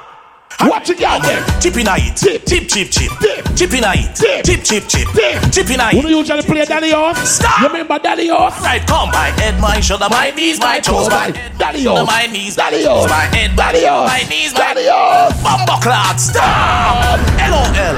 What 0.61 0.88
you 0.88 0.95
got 0.95 1.21
there? 1.23 1.41
Chip 1.59 1.75
in 1.77 1.88
a 1.88 1.95
it. 1.97 2.15
Tip. 2.15 2.45
Chip 2.45 2.67
chip 2.69 2.89
chip. 2.91 3.11
Tip. 3.19 3.41
Chip 3.57 3.73
in 3.73 3.83
a 3.83 3.91
it. 3.97 4.13
Tip. 4.15 4.45
Chip 4.45 4.61
chip 4.63 4.83
chip. 4.88 5.07
Tip. 5.09 5.51
Chip 5.51 5.69
in 5.69 5.79
a 5.79 5.89
Who 5.89 6.01
do 6.01 6.07
it. 6.07 6.11
you 6.11 6.17
usually 6.21 6.41
play 6.43 6.65
Daddy 6.65 6.91
Horse? 6.91 7.17
Stop. 7.17 7.61
You 7.61 7.67
remember 7.67 7.97
Daddy 7.99 8.27
Horse? 8.29 8.59
Right, 8.61 8.85
come. 8.85 9.09
My 9.09 9.33
head, 9.41 9.59
my 9.59 9.79
shoulder, 9.79 10.07
my 10.09 10.29
knees, 10.31 10.59
my 10.59 10.79
toes, 10.79 11.09
my 11.09 11.31
head, 11.33 11.57
Daddy 11.57 11.81
shoulder, 11.83 12.01
Horse. 12.05 12.11
my 12.13 12.25
knees, 12.27 12.55
Daddy 12.55 12.83
Horse. 12.85 13.09
my 13.09 13.25
head, 13.33 13.49
my 13.51 13.71
Daddy 13.71 13.85
Horse. 13.85 14.09
my 14.11 14.21
knees, 14.29 14.53
my 14.53 14.59
Daddy 14.59 14.85
Horse. 14.85 15.33
Bumbo 15.41 15.75
clot, 15.81 16.19
stop. 16.19 17.17
LOL, 17.49 17.98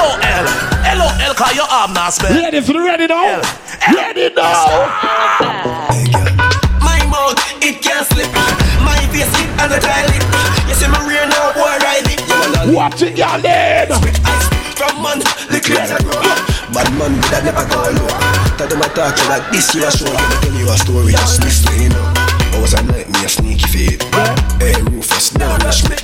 LOL, 0.00 0.46
LOL, 0.96 1.34
call 1.36 1.52
your 1.52 1.68
arm 1.70 1.92
now, 1.92 2.08
spell. 2.10 2.32
Ladies, 2.32 2.68
you 2.68 2.84
ready 2.84 3.06
now? 3.06 3.42
Ready 3.92 4.32
now? 4.34 4.88
My 6.80 6.98
mouth, 7.12 7.36
it 7.62 7.82
can't 7.82 8.06
slip. 8.08 8.32
My 8.80 8.96
face, 9.12 9.28
it 9.36 9.48
and 9.60 9.70
the 9.72 9.78
toilet. 9.78 10.27
Watch 12.78 13.02
it, 13.02 13.18
y'all 13.18 13.42
then. 13.42 13.90
From 14.78 15.02
month, 15.02 15.26
the 15.50 15.58
are 15.58 15.98
grow. 15.98 16.22
Bad 16.70 16.86
man, 16.94 17.10
that 17.26 17.42
never 17.42 17.66
go 17.66 17.90
low. 17.90 18.06
Tell 18.54 18.70
them 18.70 18.78
I 18.78 18.88
talk 18.94 19.18
like 19.26 19.50
this, 19.50 19.74
you 19.74 19.82
a 19.82 19.90
show. 19.90 20.06
Let 20.06 20.22
me 20.22 20.36
tell 20.46 20.54
you 20.54 20.70
a 20.70 20.78
story, 20.78 21.10
just 21.10 21.42
listen, 21.42 21.74
you. 21.74 21.90
I 21.90 22.62
was 22.62 22.78
a 22.78 22.82
night, 22.86 23.10
me 23.10 23.26
a 23.26 23.28
sneaky 23.28 23.66
fade. 23.66 23.98
Hey, 24.62 24.78
Rufus, 24.94 25.34
no 25.42 25.58
rush 25.66 25.90
me. 25.90 25.98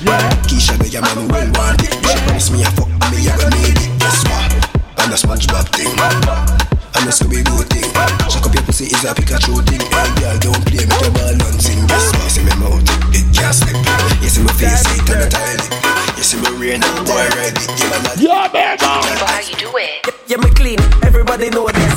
Keisha, 0.51 0.75
the 0.75 0.99
man, 0.99 1.31
well 1.31 1.47
want 1.55 1.79
it. 1.79 1.95
She 1.95 2.19
promise 2.27 2.51
me 2.51 2.59
a 2.59 2.69
fuck 2.75 2.91
me, 3.07 3.23
I 3.23 3.39
gonna 3.39 3.55
need 3.55 3.79
it. 3.79 3.95
Guess 3.95 4.27
what? 4.27 4.51
And 4.99 5.15
a 5.15 5.15
SpongeBob 5.15 5.71
thing. 5.71 5.95
And 5.95 7.07
a 7.07 7.11
Scooby-Doo 7.15 7.71
thing. 7.71 7.87
Chuck 8.27 8.43
up 8.43 8.51
your 8.51 8.67
pussy 8.67 8.91
is 8.91 9.07
a 9.07 9.15
Pikachu 9.15 9.63
thing. 9.63 9.79
Hey, 9.79 10.11
girl, 10.19 10.35
don't 10.43 10.59
play 10.67 10.83
with 10.83 10.91
your 10.91 11.39
and 11.39 11.55
sing. 11.55 11.87
Guess 11.87 12.11
what? 12.19 12.27
See 12.35 12.43
me 12.43 12.51
mouth, 12.59 12.83
it 13.15 13.23
can't 13.31 13.55
slip. 13.55 13.79
You 14.19 14.27
see 14.27 14.43
my 14.43 14.51
face, 14.59 14.83
it 14.91 15.07
and 15.07 15.23
the 15.23 15.31
toilet. 15.31 15.71
You 15.71 15.94
see 16.25 16.41
me 16.41 16.49
rain, 16.57 16.81
boy, 17.05 17.25
ready. 17.37 17.61
Yeah, 17.77 17.89
man, 17.93 18.05
I- 18.09 18.15
Yeah, 18.17 18.47
baby. 18.49 18.81
how 18.81 19.39
you 19.45 19.55
do 19.61 19.69
it? 19.77 20.09
Yeah, 20.27 20.37
me 20.37 20.49
clean. 20.51 20.79
Everybody 21.03 21.49
know 21.49 21.67
this. 21.69 21.93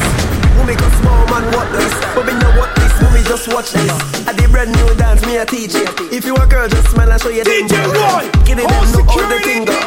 Who 0.56 0.64
make 0.64 0.80
a 0.80 0.90
small 1.00 1.24
man 1.32 1.44
what 1.56 1.68
this? 1.72 1.92
But 2.14 2.26
me 2.26 2.32
know 2.36 2.52
what 2.60 2.74
this. 2.76 2.92
Who 3.00 3.06
me 3.14 3.22
just 3.24 3.48
watch 3.48 3.70
this. 3.72 3.92
I 4.28 4.32
did 4.32 4.50
brand 4.50 4.72
new 4.72 4.94
dance, 4.96 5.24
me 5.24 5.36
a 5.38 5.46
teach 5.46 5.74
it. 5.74 5.88
If 6.12 6.24
you 6.26 6.34
a 6.36 6.46
girl, 6.46 6.68
just 6.68 6.88
smile 6.90 7.10
and 7.10 7.20
show 7.20 7.30
you 7.30 7.44
them. 7.44 7.66
DJ 7.68 7.76
Roy. 7.88 8.28
Get 8.44 8.58
it 8.58 8.66
Oh, 8.68 8.68
them, 8.68 8.92
know 8.92 9.12
all 9.12 9.28
the 9.28 9.38
thing 9.40 9.64
go. 9.64 9.78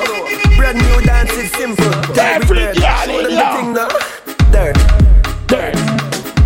Brand 0.58 0.78
new 0.82 1.02
dance 1.06 1.32
is 1.34 1.52
simple. 1.52 1.94
Every 2.18 2.58
Dirt, 2.60 2.76
girl 2.78 3.06
show 3.06 3.20
in 3.20 3.24
them 3.24 3.38
the 3.38 3.48
thing 3.56 3.74
now. 3.74 3.88
Dirt, 4.52 4.78
Dirt, 5.48 5.76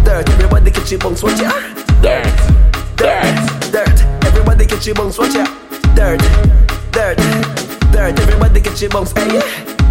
dirt. 0.03 0.29
Everybody 0.35 0.71
get 0.71 0.91
your 0.91 0.99
bunks, 0.99 1.23
watch 1.23 1.39
ya. 1.39 1.51
dirt, 2.01 2.27
dirt. 2.97 3.71
Dirt. 3.71 3.97
Everybody 4.25 4.65
get 4.65 4.85
your 4.85 4.95
bunks, 4.95 5.17
watch 5.17 5.33
ya. 5.35 5.45
Dirt, 5.95 6.19
dirt, 6.91 7.17
dirt. 7.95 8.19
Everybody 8.19 8.59
get 8.59 8.81
your 8.81 8.89
bunks, 8.89 9.11
hey. 9.13 9.39
Eh? 9.39 9.41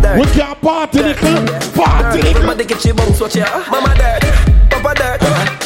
Dirt. 0.02 0.20
We 0.20 0.26
can't 0.36 0.60
party, 0.60 1.02
little. 1.02 1.46
Party, 1.72 2.20
Dirt. 2.20 2.24
little. 2.24 2.36
Everybody 2.36 2.64
get 2.64 2.84
your 2.84 2.94
bunks, 2.94 3.20
watch 3.20 3.36
ya. 3.36 3.46
Mama 3.70 3.94
dirt, 3.96 4.22
Papa 4.70 4.92
dirt, 4.94 5.20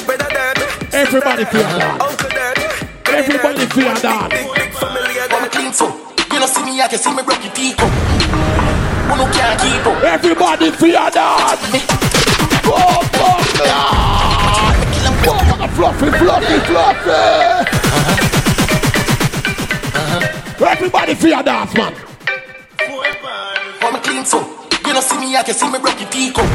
brother 0.06 0.30
dirt. 0.30 0.58
Everybody 0.94 1.44
feel 1.44 1.62
that. 1.62 2.00
Uncle 2.00 2.30
dirt. 2.30 2.58
Everybody 3.08 3.66
feel 3.66 3.94
that. 3.94 4.30
Big, 4.30 4.46
big 4.54 4.72
family, 4.78 5.18
I 5.18 5.26
got 5.28 5.50
clean 5.50 5.72
so. 5.72 5.86
You 6.30 6.38
don't 6.38 6.48
see 6.48 6.62
me, 6.62 6.80
I 6.80 6.86
can 6.86 6.98
see 6.98 7.10
me 7.10 7.22
rock 7.26 7.42
your 7.42 7.52
teeth 7.52 7.80
up. 7.80 7.90
Who 7.90 9.16
no 9.18 9.26
can't 9.34 9.58
keep 9.60 9.86
up. 9.86 10.02
Everybody 10.04 10.70
feel 10.70 11.10
that. 11.10 11.58
Go, 12.62 12.76
go, 13.18 13.28
go. 13.58 13.98
Fluffy, 15.78 16.10
fluffy, 16.10 16.58
fluffy. 16.66 17.10
Uh-huh. 17.10 17.98
Uh-huh. 19.94 20.66
Everybody 20.66 21.14
for 21.14 21.28
your 21.28 21.42
dance, 21.44 22.07
man. 23.22 23.56
I'm 23.82 24.00
clean 24.02 24.24
so. 24.24 24.40
You 24.86 24.92
don't 24.92 25.02
see 25.02 25.18
me, 25.18 25.36
I 25.36 25.42
can 25.42 25.54
see 25.54 25.70
me 25.70 25.78
broke 25.78 26.00
your 26.00 26.08
up. 26.38 26.48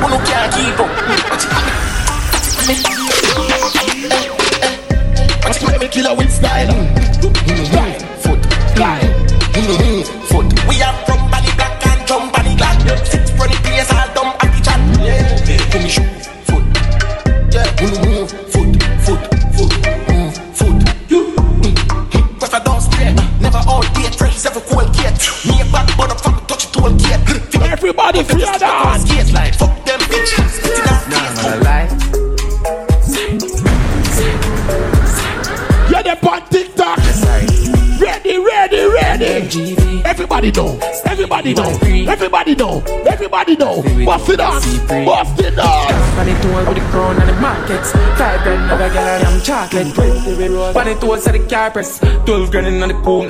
Who 0.00 0.06
no 0.08 0.18
can't 0.26 0.52
keep 0.54 0.80
up. 0.80 0.90
You 5.62 5.68
make 5.68 5.80
me 5.80 5.88
killer 5.88 6.14
with 6.16 6.30
style. 6.32 6.70
Style, 7.66 8.00
foot, 8.22 8.40
style. 8.74 9.08
Mhm, 9.54 10.04
Foot. 10.28 10.48
We 10.68 10.82
are 10.82 10.96
from 11.06 11.30
Bali 11.30 11.52
Black 11.56 11.86
and 11.86 12.06
jump 12.08 12.32
Bali 12.32 12.54
Glad. 12.56 13.21
Day 24.42 24.50
trace, 24.50 24.56
ever 24.56 24.60
cool 24.68 24.88
kid. 24.92 25.14
Me 25.46 25.60
a 25.60 25.64
back, 25.72 25.96
but 25.96 26.08
touch 26.48 26.64
it 26.64 26.72
to 26.72 26.84
a 26.84 26.90
kid. 26.96 27.62
Everybody 27.62 28.22
for 28.22 28.38
your 28.38 28.58
dance. 28.58 29.08
Skate 29.08 29.32
like 29.32 29.54
fuck 29.54 29.84
them 29.84 30.00
bitches. 30.00 30.50
Spit 30.50 30.72
it 30.72 30.86
Nah, 31.10 31.18
I'm 31.18 31.34
gonna 31.36 31.64
lie. 31.64 31.88
You're 35.90 36.02
the 36.02 36.28
on 36.28 36.48
TikTok. 36.48 36.98
Ready, 38.00 38.38
ready, 38.38 38.86
ready. 38.86 40.02
Everybody 40.04 40.50
know. 40.50 40.78
Everybody 41.04 41.54
know. 41.54 41.78
Everybody 42.08 42.54
know. 42.54 42.82
Everybody 43.06 43.56
know. 43.56 43.82
Bust 44.04 44.28
it 44.28 44.40
on. 44.40 44.60
Bust 45.04 45.40
it 45.40 45.58
on. 45.58 46.14
Funny 46.16 46.34
tool 46.42 46.64
with 46.66 46.74
the 46.74 46.88
crown 46.90 47.16
and 47.20 47.28
the 47.28 47.40
markets. 47.40 47.92
Five 47.92 48.42
grand 48.42 48.66
never 48.68 48.92
get 48.92 49.20
a 49.20 49.24
damn 49.24 49.40
chocolate. 49.42 50.74
Funny 50.74 50.94
tools 51.00 51.26
at 51.26 51.32
the 51.32 51.46
car 51.48 51.70
press. 51.70 51.98
Twelve 52.24 52.50
grand 52.50 52.66
in 52.66 52.80
the 52.80 52.94
pool. 53.02 53.28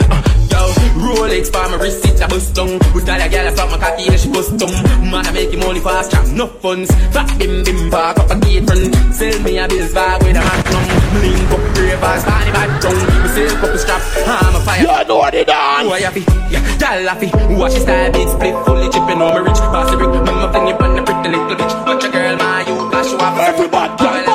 Yo, 0.53 0.69
Rolex 1.01 1.49
for 1.49 1.65
my 1.73 1.77
wrist, 1.81 2.05
it's 2.05 2.21
a 2.21 2.29
bust 2.29 2.55
down. 2.55 2.77
With 2.93 3.09
all 3.09 3.17
the 3.17 3.29
girls 3.33 3.57
from 3.57 3.71
my 3.73 3.79
cocky, 3.79 4.07
and 4.13 4.21
she 4.21 4.29
bust 4.29 4.53
down. 4.61 4.73
Man, 5.09 5.25
I 5.25 5.33
make 5.33 5.51
him 5.51 5.61
money 5.61 5.81
fast, 5.81 6.13
trap 6.13 6.29
no 6.29 6.47
funds. 6.47 6.93
Fat 7.13 7.33
bim 7.39 7.65
bim, 7.65 7.91
park 7.91 8.19
up 8.19 8.31
a 8.31 8.37
gate 8.39 8.67
front. 8.69 8.93
Sell 9.17 9.41
me 9.41 9.57
a 9.57 9.67
bills 9.67 9.93
bag 9.97 10.21
with 10.23 10.37
a 10.37 10.43
magnum. 10.45 10.85
Link 11.25 11.51
up 11.51 11.65
ravers, 11.77 12.23
funny 12.29 12.53
back 12.53 12.71
down. 12.85 12.97
Me 13.23 13.29
sell 13.33 13.57
couple 13.61 13.79
strap, 13.79 14.03
I'm 14.29 14.57
a 14.57 14.61
fire. 14.61 14.85
You 14.85 15.09
know 15.09 15.17
what 15.17 15.35
it 15.35 15.47
done. 15.47 15.87
Who 15.87 15.93
are 15.93 16.01
you 16.01 16.13
fi? 16.13 16.23
Yeah, 16.53 16.63
dollar 16.77 17.17
fi. 17.17 17.29
Watch 17.57 17.75
his 17.75 17.83
style, 17.83 18.13
big 18.13 18.29
split, 18.29 18.57
fully 18.67 18.89
chipping 18.93 19.23
on 19.25 19.33
me 19.33 19.49
rich. 19.49 19.61
Pass 19.73 19.91
the 19.91 19.97
brick, 19.97 20.13
mama 20.13 20.53
fling 20.53 20.69
it 20.69 20.81
on 20.81 20.97
the 20.97 21.03
pretty 21.03 21.29
little 21.33 21.57
bitch. 21.57 21.75
Watch 21.87 22.05
a 22.05 22.09
girl, 22.13 22.37
my 22.37 22.61
you, 22.69 22.77
flash 22.91 23.11
you 23.11 23.17
up. 23.17 23.37
Everybody, 23.41 23.89
jump, 23.97 24.01
jump, 24.01 24.27
dog. 24.27 24.32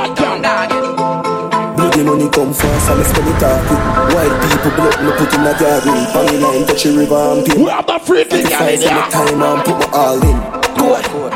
Bloody 1.98 2.09
money 2.09 2.30
come 2.30 2.53
fast 2.53 2.92
and 2.92 3.01
I 3.01 3.03
spend 3.09 3.27
it 3.27 3.42
all 3.42 3.58
quick 3.66 3.82
White 4.14 4.38
people 4.45 4.72
blood 4.77 5.01
me 5.01 5.09
put 5.17 5.34
in 5.34 5.42
a 5.42 5.53
garden. 5.58 5.98
Family 6.14 6.38
line 6.38 6.67
touch 6.67 6.84
the 6.84 6.93
river 6.93 7.16
and 7.16 7.42
pin. 7.43 7.64
We 7.64 7.69
have 7.72 7.88
the 7.88 7.98
freaking 7.98 8.48
gal 8.48 8.69
in 8.69 8.82
my 8.85 9.09
time 9.09 9.42
and 9.42 9.66
put 9.66 9.77
my 9.82 9.98
all 9.98 10.22
in. 10.22 10.38
Good, 10.77 11.06
good. 11.09 11.34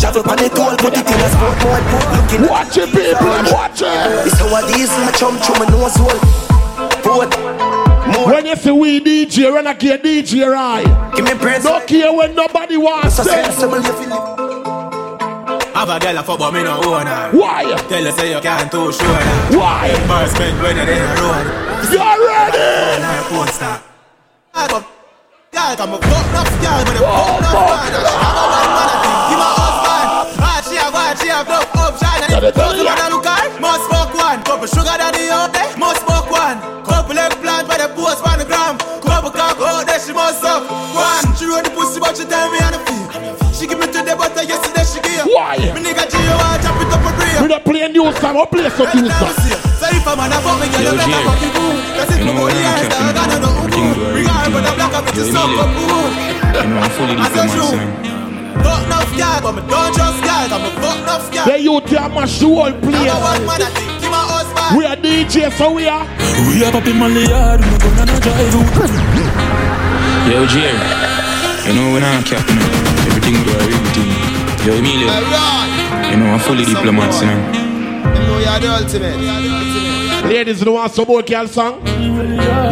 Travel 0.00 0.28
on 0.28 0.36
the 0.38 0.48
toll, 0.50 0.74
put 0.76 0.98
it 0.98 1.06
in 1.06 1.20
a 1.22 1.28
sport 1.30 1.54
mode 1.62 1.86
Looking 2.18 2.50
Watch 2.50 2.76
it 2.76 2.90
people, 2.90 3.54
watch 3.54 3.80
it 3.80 4.26
It's 4.26 4.40
how 4.40 4.50
I 4.50 4.66
diesel, 4.72 4.98
my 5.04 5.12
chum 5.12 5.38
chum, 5.40 5.58
my 5.60 5.66
nose 5.70 5.94
hole 5.94 6.18
Boat. 7.04 8.26
When 8.26 8.46
you 8.46 8.56
see 8.56 8.72
we 8.72 9.00
DJ, 9.00 9.52
when 9.52 9.68
I 9.68 9.74
get 9.74 10.02
DJ 10.02 10.50
right? 10.50 11.12
Give 11.14 11.24
me 11.24 11.34
praise 11.34 11.62
Don't 11.62 11.86
care 11.86 12.12
when 12.12 12.34
nobody 12.34 12.76
wants 12.76 13.20
it 13.20 14.53
Have 15.84 16.00
a 16.00 16.00
girl 16.00 16.16
a 16.16 16.22
fuck 16.24 16.38
but 16.38 16.48
me 16.56 16.62
no 16.64 16.80
own 16.80 17.04
her. 17.04 17.28
Why? 17.36 17.68
Tell 17.92 18.00
her 18.08 18.12
say 18.16 18.32
you 18.32 18.40
can't 18.40 18.72
too 18.72 18.88
sure 18.88 19.04
that. 19.04 19.52
Why? 19.52 19.92
First 20.08 20.32
spend 20.32 20.56
when 20.64 20.80
you're 20.80 20.88
in 20.88 20.96
a 20.96 21.12
road. 21.20 21.44
You 21.92 22.00
ready? 22.00 23.04
Her 23.04 23.20
phone 23.28 23.52
start 23.52 23.84
I 24.56 24.64
go 24.64 24.80
Girl 25.52 25.76
come 25.76 25.92
a 25.92 25.98
fuck 26.00 26.24
enough 26.24 26.56
girl 26.64 26.80
But 26.88 26.96
a 26.96 27.04
fuck 27.04 27.36
enough 27.36 27.68
man. 27.68 27.92
And 27.92 28.16
she 28.16 28.24
have 28.24 28.32
a 28.32 28.44
wife 28.48 28.72
man 28.72 28.88
I 28.88 28.96
think. 29.04 29.28
Give 29.28 29.40
my 29.44 29.50
husband 29.60 30.08
Ah 30.40 30.58
she 30.64 30.76
have 30.80 30.96
one 30.96 31.16
She 31.20 31.28
have 31.28 31.44
no 31.52 31.60
option 31.76 32.32
And 32.32 32.44
if 32.48 32.54
those 32.56 32.80
man 32.80 32.96
a 33.04 33.06
look 33.12 33.28
her 33.28 33.44
Must 33.60 33.84
fuck 33.92 34.10
one. 34.16 34.40
Couple 34.40 34.68
sugar 34.72 34.96
daddy 34.96 35.28
out 35.28 35.52
there 35.52 35.68
Must 35.76 36.00
fuck 36.08 36.32
one. 36.32 36.56
Couple 36.88 37.18
eggplant 37.20 37.68
By 37.68 37.76
the 37.76 37.92
post 37.92 38.24
on 38.24 38.40
the 38.40 38.48
gram. 38.48 38.80
Couple 39.04 39.28
cock 39.36 39.60
out 39.60 39.84
there 39.84 40.00
She 40.00 40.16
must 40.16 40.40
suck 40.40 40.64
one. 40.96 41.28
She 41.36 41.44
rode 41.44 41.68
the 41.68 41.76
pussy 41.76 42.00
But 42.00 42.16
she 42.16 42.24
tell 42.24 42.48
me 42.48 42.56
on 42.64 42.72
the 42.72 42.80
feet 42.88 43.52
She 43.52 43.68
give 43.68 43.76
me 43.76 43.84
to 43.92 44.00
the 44.00 44.16
butter 44.16 44.40
Yesterday 44.48 44.83
Why? 45.24 45.56
Me 45.74 45.80
nigga 45.80 46.04
G 46.10 46.14
you 46.20 46.36
want 46.36 46.60
chop 46.62 46.76
it 46.80 46.92
up 46.92 47.00
for 47.04 47.12
free 47.16 47.34
We 47.42 47.48
don't 47.48 47.64
play 47.64 47.88
new 47.88 48.12
song, 48.20 48.36
we 48.36 48.44
play 48.52 48.68
some 48.70 48.90
new 48.94 49.08
song 49.08 49.34
So 49.80 49.86
if 49.88 50.06
a 50.06 50.12
man 50.16 50.32
a 50.32 50.38
fuck 50.44 50.56
me, 50.60 50.66
girl, 50.68 50.84
you 50.84 50.92
better 51.00 51.20
fuck 51.24 51.38
me 51.40 51.48
boo. 51.56 51.72
Cause 51.96 52.10
if 52.12 52.20
you 52.20 52.32
go 52.32 52.44
the 52.48 52.60
eyes, 52.60 52.88
I 52.92 53.12
gotta 53.16 53.36
know 53.40 53.52
who 53.56 53.66
boo. 53.72 54.14
Regard 54.14 54.48
but 54.52 54.64
I'm 54.64 54.74
black, 54.76 54.94
I'm 54.94 55.04
with 55.04 55.16
you 55.16 55.26
suck 55.32 55.50
up 55.58 55.70
boo. 55.74 56.08
You 56.54 56.66
know, 56.68 56.78
I'm 56.78 56.90
fully 56.94 57.14
As 57.18 57.32
a 57.32 57.44
diplomat, 57.44 57.52
shoe. 57.52 57.72
son. 57.72 57.88
Fuck 58.64 58.82
enough 58.86 59.12
girl, 59.18 59.38
but 59.44 59.52
me 59.56 59.62
don't 59.68 59.92
trust 59.96 60.20
girl. 60.24 60.48
I'm 60.54 60.64
a 60.64 60.70
fuck 60.80 60.98
enough 61.02 61.26
girl. 61.32 61.44
The 61.48 61.56
youth 61.60 61.88
here 61.88 62.08
mash 62.08 62.38
the 62.38 62.46
whole 62.46 62.68
I'm 62.68 62.74
a 62.74 62.78
one 62.78 62.84
place 62.84 63.48
man, 63.48 63.60
I 63.60 63.70
think 63.74 63.90
he. 64.00 64.08
We 64.76 64.82
are 64.86 64.96
DJ, 64.96 65.52
so 65.52 65.72
we 65.72 65.86
are 65.86 66.06
We 66.48 66.64
are 66.64 66.72
popping 66.72 66.96
Molly 66.98 67.26
hard, 67.28 67.60
we 67.60 67.66
gonna 67.78 68.04
no 68.06 68.16
drive 68.20 68.54
out. 68.54 68.90
Yo, 70.30 70.46
Jerry, 70.46 70.72
you 71.68 71.72
know 71.76 71.92
when 71.92 72.02
I'm 72.02 72.24
capping 72.24 72.56
everything 72.58 73.44
do 73.44 73.52
everything. 73.52 73.93
Yo, 74.64 74.72
Emilio, 74.72 75.08
you 76.10 76.16
know 76.16 76.32
I'm 76.32 76.40
fully 76.40 76.64
diplomat, 76.64 77.12
son. 77.12 77.54
You 78.16 78.26
know 78.26 78.38
you're 78.38 78.60
the 78.60 78.68
ultimate. 78.82 80.24
Ladies, 80.24 80.62
you 80.62 80.72
want 80.72 80.90
some 80.90 81.06
more 81.06 81.20
girl 81.20 81.46
song? 81.46 81.86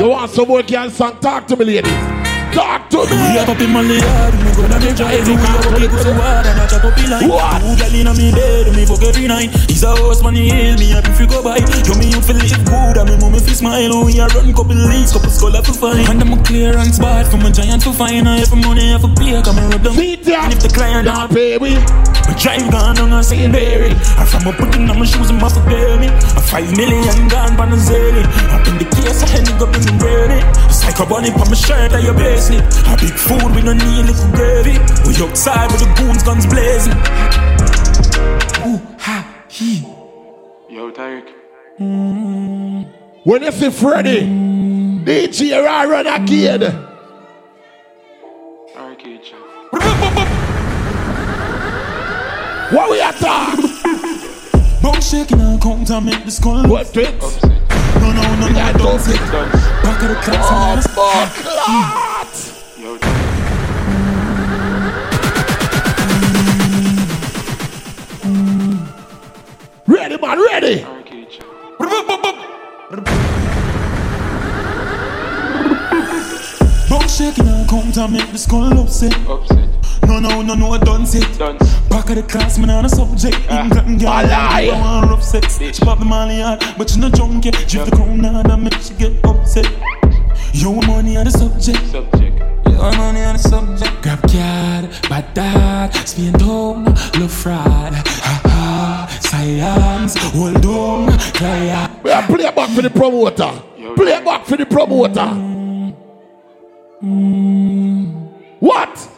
You 0.00 0.08
want 0.08 0.30
some 0.30 0.48
more 0.48 0.62
girl 0.62 0.88
song? 0.88 1.20
Talk 1.20 1.46
to 1.48 1.56
me, 1.56 1.66
ladies. 1.66 2.11
Talk 2.52 2.90
to 2.90 2.98
me. 3.08 3.16
We 3.32 3.38
are 3.40 3.46
popping 3.46 3.72
Molly 3.72 3.98
hard, 4.00 4.34
we 4.36 4.50
gonna 4.52 4.76
no 4.76 4.92
drive 4.92 5.24
out. 5.24 5.26
We 5.26 5.34
are 5.34 5.62
popping 5.64 5.88
pussy 5.88 6.12
hard 6.12 6.46
and 6.46 6.60
I 6.60 6.66
chop 6.68 6.84
up 6.84 6.92
the 6.92 7.04
line. 7.08 7.28
What? 7.28 7.64
Two 7.64 7.72
girl 7.80 7.94
inna 7.96 8.12
me 8.12 8.28
bed, 8.28 8.76
me 8.76 8.84
fuck 8.84 9.02
every 9.02 9.26
night. 9.26 9.48
He's 9.72 9.82
a 9.82 9.96
horse 9.96 10.22
man, 10.22 10.36
he 10.36 10.52
hail 10.52 10.76
me 10.76 10.92
up 10.92 11.08
if 11.08 11.18
you 11.18 11.26
go 11.26 11.40
by. 11.40 11.56
Yo, 11.88 11.96
me 11.96 12.12
you 12.12 12.20
feel 12.20 12.36
live 12.36 12.64
good, 12.68 12.96
and 13.00 13.08
me 13.08 13.16
move 13.16 13.32
me 13.32 13.40
fi 13.40 13.56
smile. 13.56 13.92
Oh, 13.96 14.04
we 14.04 14.20
a 14.20 14.28
run 14.36 14.52
couple 14.52 14.76
leagues, 14.76 15.12
couple 15.16 15.32
skull 15.32 15.56
up 15.56 15.64
to 15.64 15.72
find. 15.72 16.04
And 16.04 16.20
I'm 16.20 16.36
a 16.36 16.42
clearance 16.44 16.98
bad 17.00 17.24
from 17.26 17.40
a 17.48 17.50
giant 17.50 17.82
to 17.88 17.92
find. 17.92 18.28
I 18.28 18.44
have 18.44 18.52
money, 18.52 18.92
I 18.92 19.00
have 19.00 19.04
a 19.04 19.10
pay, 19.16 19.40
come 19.40 19.56
and 19.56 19.72
rub 19.72 19.82
down. 19.82 19.96
And 19.96 20.52
if 20.52 20.60
the 20.60 20.68
client 20.68 21.08
don't 21.08 21.32
pay 21.32 21.56
me, 21.56 21.80
my 22.28 22.36
drive 22.36 22.68
gone 22.68 22.96
down 22.96 23.12
a 23.16 23.24
St. 23.24 23.48
Mary. 23.48 23.96
And 23.96 24.28
from 24.28 24.44
a 24.44 24.52
putting 24.52 24.88
on 24.92 25.00
my 25.00 25.08
shoes, 25.08 25.32
and 25.32 25.40
must 25.40 25.56
forget 25.56 25.96
me. 25.96 26.12
A 26.36 26.42
five 26.44 26.68
million 26.76 27.28
gone 27.32 27.56
pan 27.56 27.72
a 27.72 27.76
zilly. 27.80 28.24
Up 28.52 28.66
in 28.68 28.76
the 28.76 28.86
case, 28.92 29.24
I 29.24 29.40
to 29.40 29.52
go 29.56 29.64
bring 29.72 29.88
me 29.88 29.96
ready. 30.04 30.40
Psycho 30.68 31.06
bunny 31.08 31.32
on 31.32 31.48
my 31.48 31.56
shirt, 31.56 31.92
and 31.92 32.04
your 32.04 32.14
bracelet. 32.42 32.64
A 32.86 32.96
big 32.96 33.14
food, 33.18 33.54
we 33.54 33.62
no 33.62 33.72
need 33.72 34.06
little 34.06 34.30
gravy. 34.32 34.78
We 35.06 35.14
outside 35.24 35.70
with 35.70 35.80
the 35.80 35.94
goons, 35.96 36.22
guns 36.22 36.46
blazing. 36.46 36.92
Ooh, 38.66 38.80
ha, 38.98 39.44
he. 39.48 39.80
Yo, 40.68 40.90
Tarek. 40.90 41.28
Mm. 41.78 42.86
When 43.24 43.42
you 43.42 43.52
see 43.52 43.70
Freddy, 43.70 44.22
DJ 44.22 45.66
I 45.66 45.86
run 45.86 46.06
a 46.06 46.24
kid. 46.26 46.62
What 52.72 52.90
we 52.90 53.00
are 53.02 53.12
talking? 53.12 53.68
Bum 54.82 55.00
shaking 55.00 55.40
and 55.40 55.60
count 55.60 55.90
and 55.90 56.06
make 56.06 56.24
the 56.24 56.30
skull. 56.30 56.66
What 56.66 56.96
it? 56.96 57.20
No, 58.00 58.12
no, 58.12 58.22
no, 58.36 58.48
no, 58.48 58.72
don't 58.78 58.98
sit. 58.98 59.20
Back 59.20 60.02
of 60.02 60.08
the 60.08 60.14
class, 60.22 60.86
oh, 60.96 62.08
Ready, 70.02 70.18
man, 70.18 70.40
ready. 70.40 70.82
Bum 76.90 77.06
shaking 77.06 77.46
and 77.46 77.70
count 77.70 77.96
and 77.96 78.12
make 78.12 78.32
the 78.32 78.36
skull 78.36 78.80
upset. 78.80 79.16
No, 80.08 80.18
no, 80.18 80.42
no, 80.42 80.54
no, 80.54 80.72
I 80.72 80.78
done 80.78 81.06
sit. 81.06 81.38
Back 81.38 82.10
of 82.10 82.16
the 82.16 82.24
class, 82.28 82.58
man, 82.58 82.70
on 82.70 82.84
a 82.84 82.88
subject. 82.88 83.36
England 83.48 84.00
girl, 84.00 84.08
a 84.08 84.26
lie. 84.26 84.70
I 84.72 84.80
want 84.80 85.08
rough 85.08 85.22
sex. 85.22 85.60
She 85.60 85.84
pop 85.84 86.00
the 86.00 86.04
molly 86.04 86.40
hard, 86.40 86.64
but 86.76 86.90
she 86.90 86.98
no 86.98 87.08
drunk 87.08 87.44
yet. 87.44 87.54
Drift 87.68 87.90
the 87.90 87.96
crown 87.96 88.24
hard 88.24 88.50
and 88.50 88.64
make 88.64 88.74
she 88.80 88.94
get 88.94 89.24
upset. 89.24 89.70
Yo, 90.52 90.72
money 90.80 91.16
on 91.16 91.26
the 91.26 91.30
subject. 91.30 91.80
Yo, 91.92 92.90
money 92.98 93.22
on 93.22 93.36
the 93.36 93.38
subject. 93.38 94.02
Grab 94.02 94.20
card, 94.22 94.90
bad 95.08 95.32
dad, 95.32 95.94
spin 96.08 96.32
down, 96.32 96.86
love 96.86 97.30
fraud. 97.30 98.51
Ha 99.24 99.38
ha, 99.38 100.06
science, 100.08 100.16
hold 100.32 100.66
on, 100.66 101.18
client. 101.32 102.02
We 102.02 102.10
are 102.10 102.22
play 102.22 102.50
back 102.50 102.70
for 102.70 102.82
the 102.82 102.90
promoter. 102.90 103.52
Play 103.96 104.24
back 104.24 104.44
for 104.46 104.56
the 104.56 104.66
promoter. 104.66 105.26
What? 108.60 109.08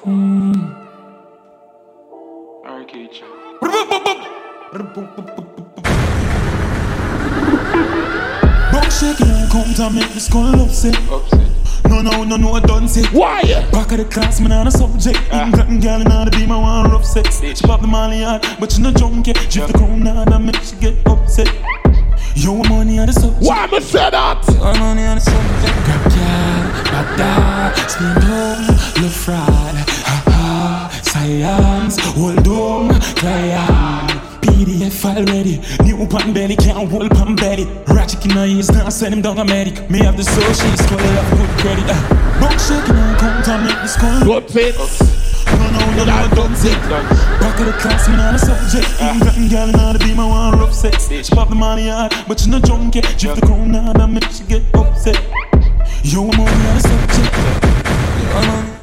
Bum 4.95 5.44
shaking 8.95 9.29
and 9.29 9.51
come 9.51 9.75
to 9.75 9.91
make 9.91 10.09
this 10.15 10.27
skull 10.27 10.61
upset. 10.61 10.95
No, 11.89 12.01
no, 12.01 12.25
no, 12.25 12.37
no, 12.37 12.53
I 12.53 12.61
done 12.61 12.89
say. 12.89 13.05
Why? 13.13 13.43
Back 13.71 13.93
of 13.93 13.99
the 13.99 14.05
class, 14.05 14.41
man, 14.41 14.53
on 14.53 14.67
a 14.67 14.71
subject. 14.71 15.21
Ah. 15.33 15.47
England 15.47 15.83
girl, 15.83 16.01
and 16.01 16.13
all 16.13 16.25
the 16.25 16.31
be 16.31 16.47
my 16.47 16.57
one 16.57 16.91
rough 16.91 17.05
sex. 17.05 17.41
She 17.41 17.67
pop 17.67 17.81
the 17.81 17.87
molly 17.87 18.23
hard, 18.23 18.47
but 18.59 18.73
she 18.73 18.83
no 18.83 18.93
junkie. 18.93 19.33
Drift 19.33 19.73
the 19.73 19.79
crown 19.79 20.07
hard 20.07 20.33
and 20.33 20.47
make 20.47 20.63
she 20.63 20.77
get 20.77 20.95
upset. 21.07 21.51
Your 22.35 22.63
money 22.69 22.99
on 22.99 23.07
the 23.07 23.13
subject. 23.13 23.43
Why 23.43 23.65
am 23.65 23.75
I 23.75 23.79
say 23.81 24.11
that? 24.11 24.45
Your 24.49 24.75
money 24.79 25.05
on 25.07 25.17
the 25.17 25.21
subject. 25.21 25.77
Grab 25.87 26.03
car, 26.15 26.73
bad 26.91 27.75
dog, 27.77 27.91
spin 27.91 28.15
down, 28.23 28.67
love 29.03 29.15
fraud. 29.15 29.77
Ha 30.09 30.17
ha, 30.27 31.01
science, 31.03 31.99
hold 31.99 32.49
on, 32.49 33.01
client. 33.15 34.14
PDF 34.55 34.93
file 34.93 35.25
ready, 35.25 35.59
new 35.83 36.07
pan 36.07 36.33
belly, 36.33 36.55
can't 36.55 36.89
hold 36.89 37.11
pan 37.11 37.35
belly. 37.35 37.67
Ratchet 37.89 38.25
in 38.25 38.35
my 38.35 38.47
ears, 38.47 38.71
now 38.71 38.89
send 38.89 39.13
him 39.13 39.21
down 39.21 39.39
a 39.39 39.45
medic. 39.45 39.91
May 39.91 39.99
have 39.99 40.17
the 40.17 40.23
social 40.23 40.77
skull, 40.79 40.99
have 40.99 41.31
good 41.37 41.51
credit. 41.59 41.85
Uh, 41.89 42.41
Bunk 42.41 42.61
shaking 42.61 42.95
and 42.95 43.19
come 43.19 43.43
to 43.43 43.59
make 43.67 43.83
the 43.83 43.89
skull. 43.89 44.23
Good 44.23 44.51
fits. 44.51 45.01
No, 45.47 45.71
no, 45.71 45.81
no, 45.97 46.05
no, 46.05 46.13
I 46.13 46.29
don't 46.35 46.55
take 46.63 46.79
Back 46.89 47.59
of 47.59 47.67
the 47.67 47.73
class, 47.83 48.09
man, 48.09 48.21
on 48.21 48.35
a 48.35 48.39
subject. 48.39 48.89
England 49.03 49.51
girl, 49.51 49.69
and 49.69 49.77
all 49.77 49.93
the 49.93 49.99
be 49.99 50.15
my 50.15 50.27
one 50.27 50.59
rough 50.59 50.73
sex. 50.73 51.09
She 51.11 51.35
pop 51.35 51.49
the 51.49 51.57
money 51.57 51.89
hard, 51.89 52.15
but 52.29 52.39
she 52.39 52.49
no 52.49 52.61
junkie. 52.61 53.01
Drift 53.01 53.41
the 53.41 53.47
crown 53.47 53.75
hard 53.75 53.99
and 53.99 54.15
make 54.15 54.31
she 54.31 54.45
get 54.45 54.63
upset. 54.75 55.19
Yo, 56.05 56.31
I'm 56.31 56.41
only 56.41 56.67
on 56.71 56.77
a 56.77 56.81
subject. 56.81 58.74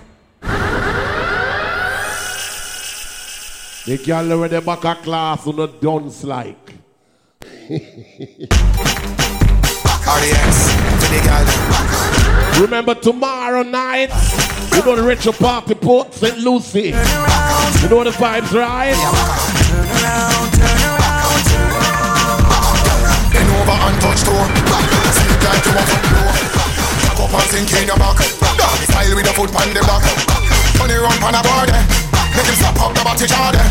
The 3.83 3.97
girl 3.97 4.39
with 4.41 4.51
the 4.51 4.61
back 4.61 4.85
of 4.85 5.01
class 5.01 5.43
who 5.43 5.53
not 5.53 5.81
dance 5.81 6.23
like. 6.23 6.75
RDX, 10.05 10.57
to 11.01 11.07
the 11.09 11.19
girl. 11.25 12.61
Remember 12.61 12.93
tomorrow 12.93 13.63
night, 13.63 14.11
you 14.75 14.85
know 14.85 14.95
the 14.95 15.01
retro 15.01 15.31
party 15.31 15.73
Port 15.73 16.13
St. 16.13 16.37
Lucie. 16.37 16.93
You 17.81 17.89
know 17.89 18.03
the 18.03 18.11
vibes, 18.13 18.53
right? 18.53 18.93
Turn 18.93 19.81
around, 19.81 20.53
turn 20.53 20.77
around, 20.85 21.41
turn 21.49 21.73
Bend 23.33 23.49
over 23.49 23.77
and 23.81 23.97
touch 23.97 24.21
toe. 24.21 24.45
Sleep 25.09 25.41
like 25.41 25.65
you 25.65 25.73
want 25.73 25.89
to 25.89 25.97
blow. 26.05 26.29
Cock 27.01 27.17
up 27.17 27.33
and 27.33 27.49
sink 27.49 27.73
in 27.81 27.87
your 27.87 27.97
back. 27.97 28.21
Style 28.21 29.15
with 29.15 29.25
the 29.25 29.33
foot 29.33 29.49
on 29.49 29.73
the 29.73 29.81
back. 29.81 30.05
Turn 30.77 30.91
it 30.91 31.01
round 31.01 31.23
on 31.23 31.33
a 31.33 31.41
board. 31.41 32.10
Make 32.41 32.49
him 32.49 32.57
stop 32.57 32.81
up 32.81 32.91
the 32.97 33.01
body 33.05 33.27
jar. 33.29 33.53
eh. 33.53 33.69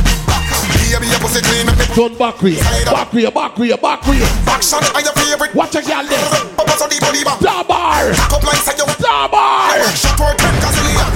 Baby, 0.91 1.07
your 1.11 1.19
pussy 1.19 1.43
clean. 1.43 1.67
Make 1.67 1.79
me 1.79 1.87
Turn 1.91 2.15
back 2.15 2.39
way, 2.43 2.55
back 2.87 3.11
way, 3.13 3.27
back 3.31 3.59
way, 3.59 3.75
back 3.75 4.03
way. 4.07 4.23
action 4.47 4.79
are 4.95 5.03
your 5.03 5.15
favorite. 5.19 5.55
Watch 5.59 5.75
a 5.75 5.83
girl 5.83 6.07
there. 6.07 6.31
Papa 6.55 6.75
so 6.79 6.87
the 6.87 6.99
body 7.03 7.23
back. 7.27 7.39
Star 7.43 7.65
bar. 7.67 8.15
Cock 8.15 8.33
up 8.39 8.43
like 8.47 8.63
say 8.63 8.75
you. 8.79 8.87
Star 8.95 9.27
bar. 9.27 9.75
Shot 9.95 10.19
or 10.23 10.35
ten 10.39 10.55
gazillion. 10.63 11.11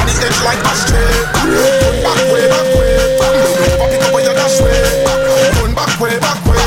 And 0.00 0.08
the 0.08 0.14
edge 0.20 0.40
like 0.44 0.60
ashtray. 0.68 1.08
Back 2.04 2.20
way, 2.28 2.44
back 2.44 2.68
way. 2.76 2.92
Over, 3.24 3.88
pick 3.88 4.02
up 4.04 4.12
where 4.12 4.24
you 4.28 4.34
dash 4.36 4.60
way. 4.60 4.76
Turn 5.56 5.72
back 5.72 5.92
way, 6.00 6.16
back 6.20 6.40
way. 6.44 6.60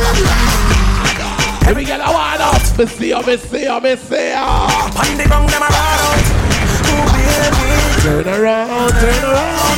Every 1.70 1.86
girl 1.86 2.02
I 2.02 2.10
want 2.10 2.42
up. 2.42 2.58
Me 2.80 2.86
see 2.86 3.10
ya, 3.10 3.22
me 3.22 3.38
see 3.38 3.64
ya, 3.66 3.80
me 3.80 3.94
see 3.96 4.30
ya. 4.34 4.42
On 4.98 5.18
the 5.18 5.26
ground, 5.30 5.50
them 5.50 5.62
a 5.62 5.70
ride 5.70 6.02
out. 6.02 6.18
Ooh, 6.90 7.06
baby. 7.14 7.70
Turn 8.02 8.28
around. 8.28 8.90
Turn 8.98 9.24
around, 9.26 9.78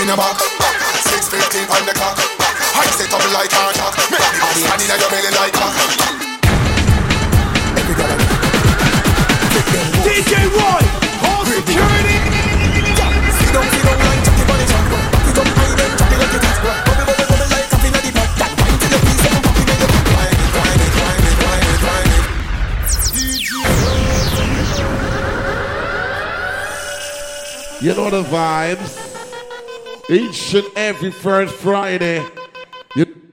in 0.00 0.08
your 0.08 0.16
back, 0.16 0.34
six 1.06 1.28
fifteen 1.28 1.70
on 1.70 1.86
the 1.86 1.94
clock. 1.94 2.18
I 2.18 2.86
sit 2.98 3.12
up 3.14 3.22
like 3.30 3.46
a 3.46 3.70
jack. 3.78 3.94
Make 4.10 4.18
the 4.18 4.42
bus 4.42 4.58
stand 4.58 4.82
in 4.82 4.90
your 4.90 5.06
belly 5.06 5.30
like 5.38 5.54
that. 5.54 5.70
Every 7.78 7.94
girl 7.94 8.10
I 8.10 8.16
know. 8.18 8.26
Kick 9.54 9.66
them 9.70 9.86
boots. 9.94 10.02
DJ 10.02 10.50
Roy, 10.50 10.82
hold 11.22 11.46
security. 11.46 12.18
Sit 13.38 13.54
down, 13.54 13.62
sit 13.70 13.86
down 13.86 13.94
like 14.02 14.18
Jackie 14.26 14.42
Bunny 14.50 14.66
Jack. 14.66 14.82
Back 14.90 15.30
it 15.30 15.38
up, 15.38 15.46
high 15.54 15.78
them, 15.78 15.94
choppy 15.94 16.16
like 16.18 16.34
it 16.34 16.42
hot. 16.42 16.58
Bubble, 16.64 17.06
bubble, 17.06 17.30
bubble 17.30 17.48
like 17.54 17.70
coffee 17.70 17.86
in 17.86 17.94
the 17.94 18.10
pot. 18.18 18.34
That 18.34 18.50
wine 18.58 18.74
till 18.82 18.90
your 18.90 18.98
piece 18.98 19.22
of 19.30 19.38
coffee 19.46 19.62
in 19.62 19.78
your 19.78 19.94
pot. 19.94 20.02
It, 20.02 20.50
wine 20.58 20.82
it, 20.82 20.90
wine 20.98 21.22
it, 21.22 21.38
wine 21.38 21.70
it, 21.70 21.86
wine 21.86 22.10
it. 22.10 22.26
You 27.78 27.94
know 27.94 28.10
the 28.10 28.26
vibes. 28.26 29.13
Each 30.10 30.54
and 30.54 30.66
every 30.76 31.10
first 31.10 31.54
Friday, 31.54 32.22
you 32.94 33.23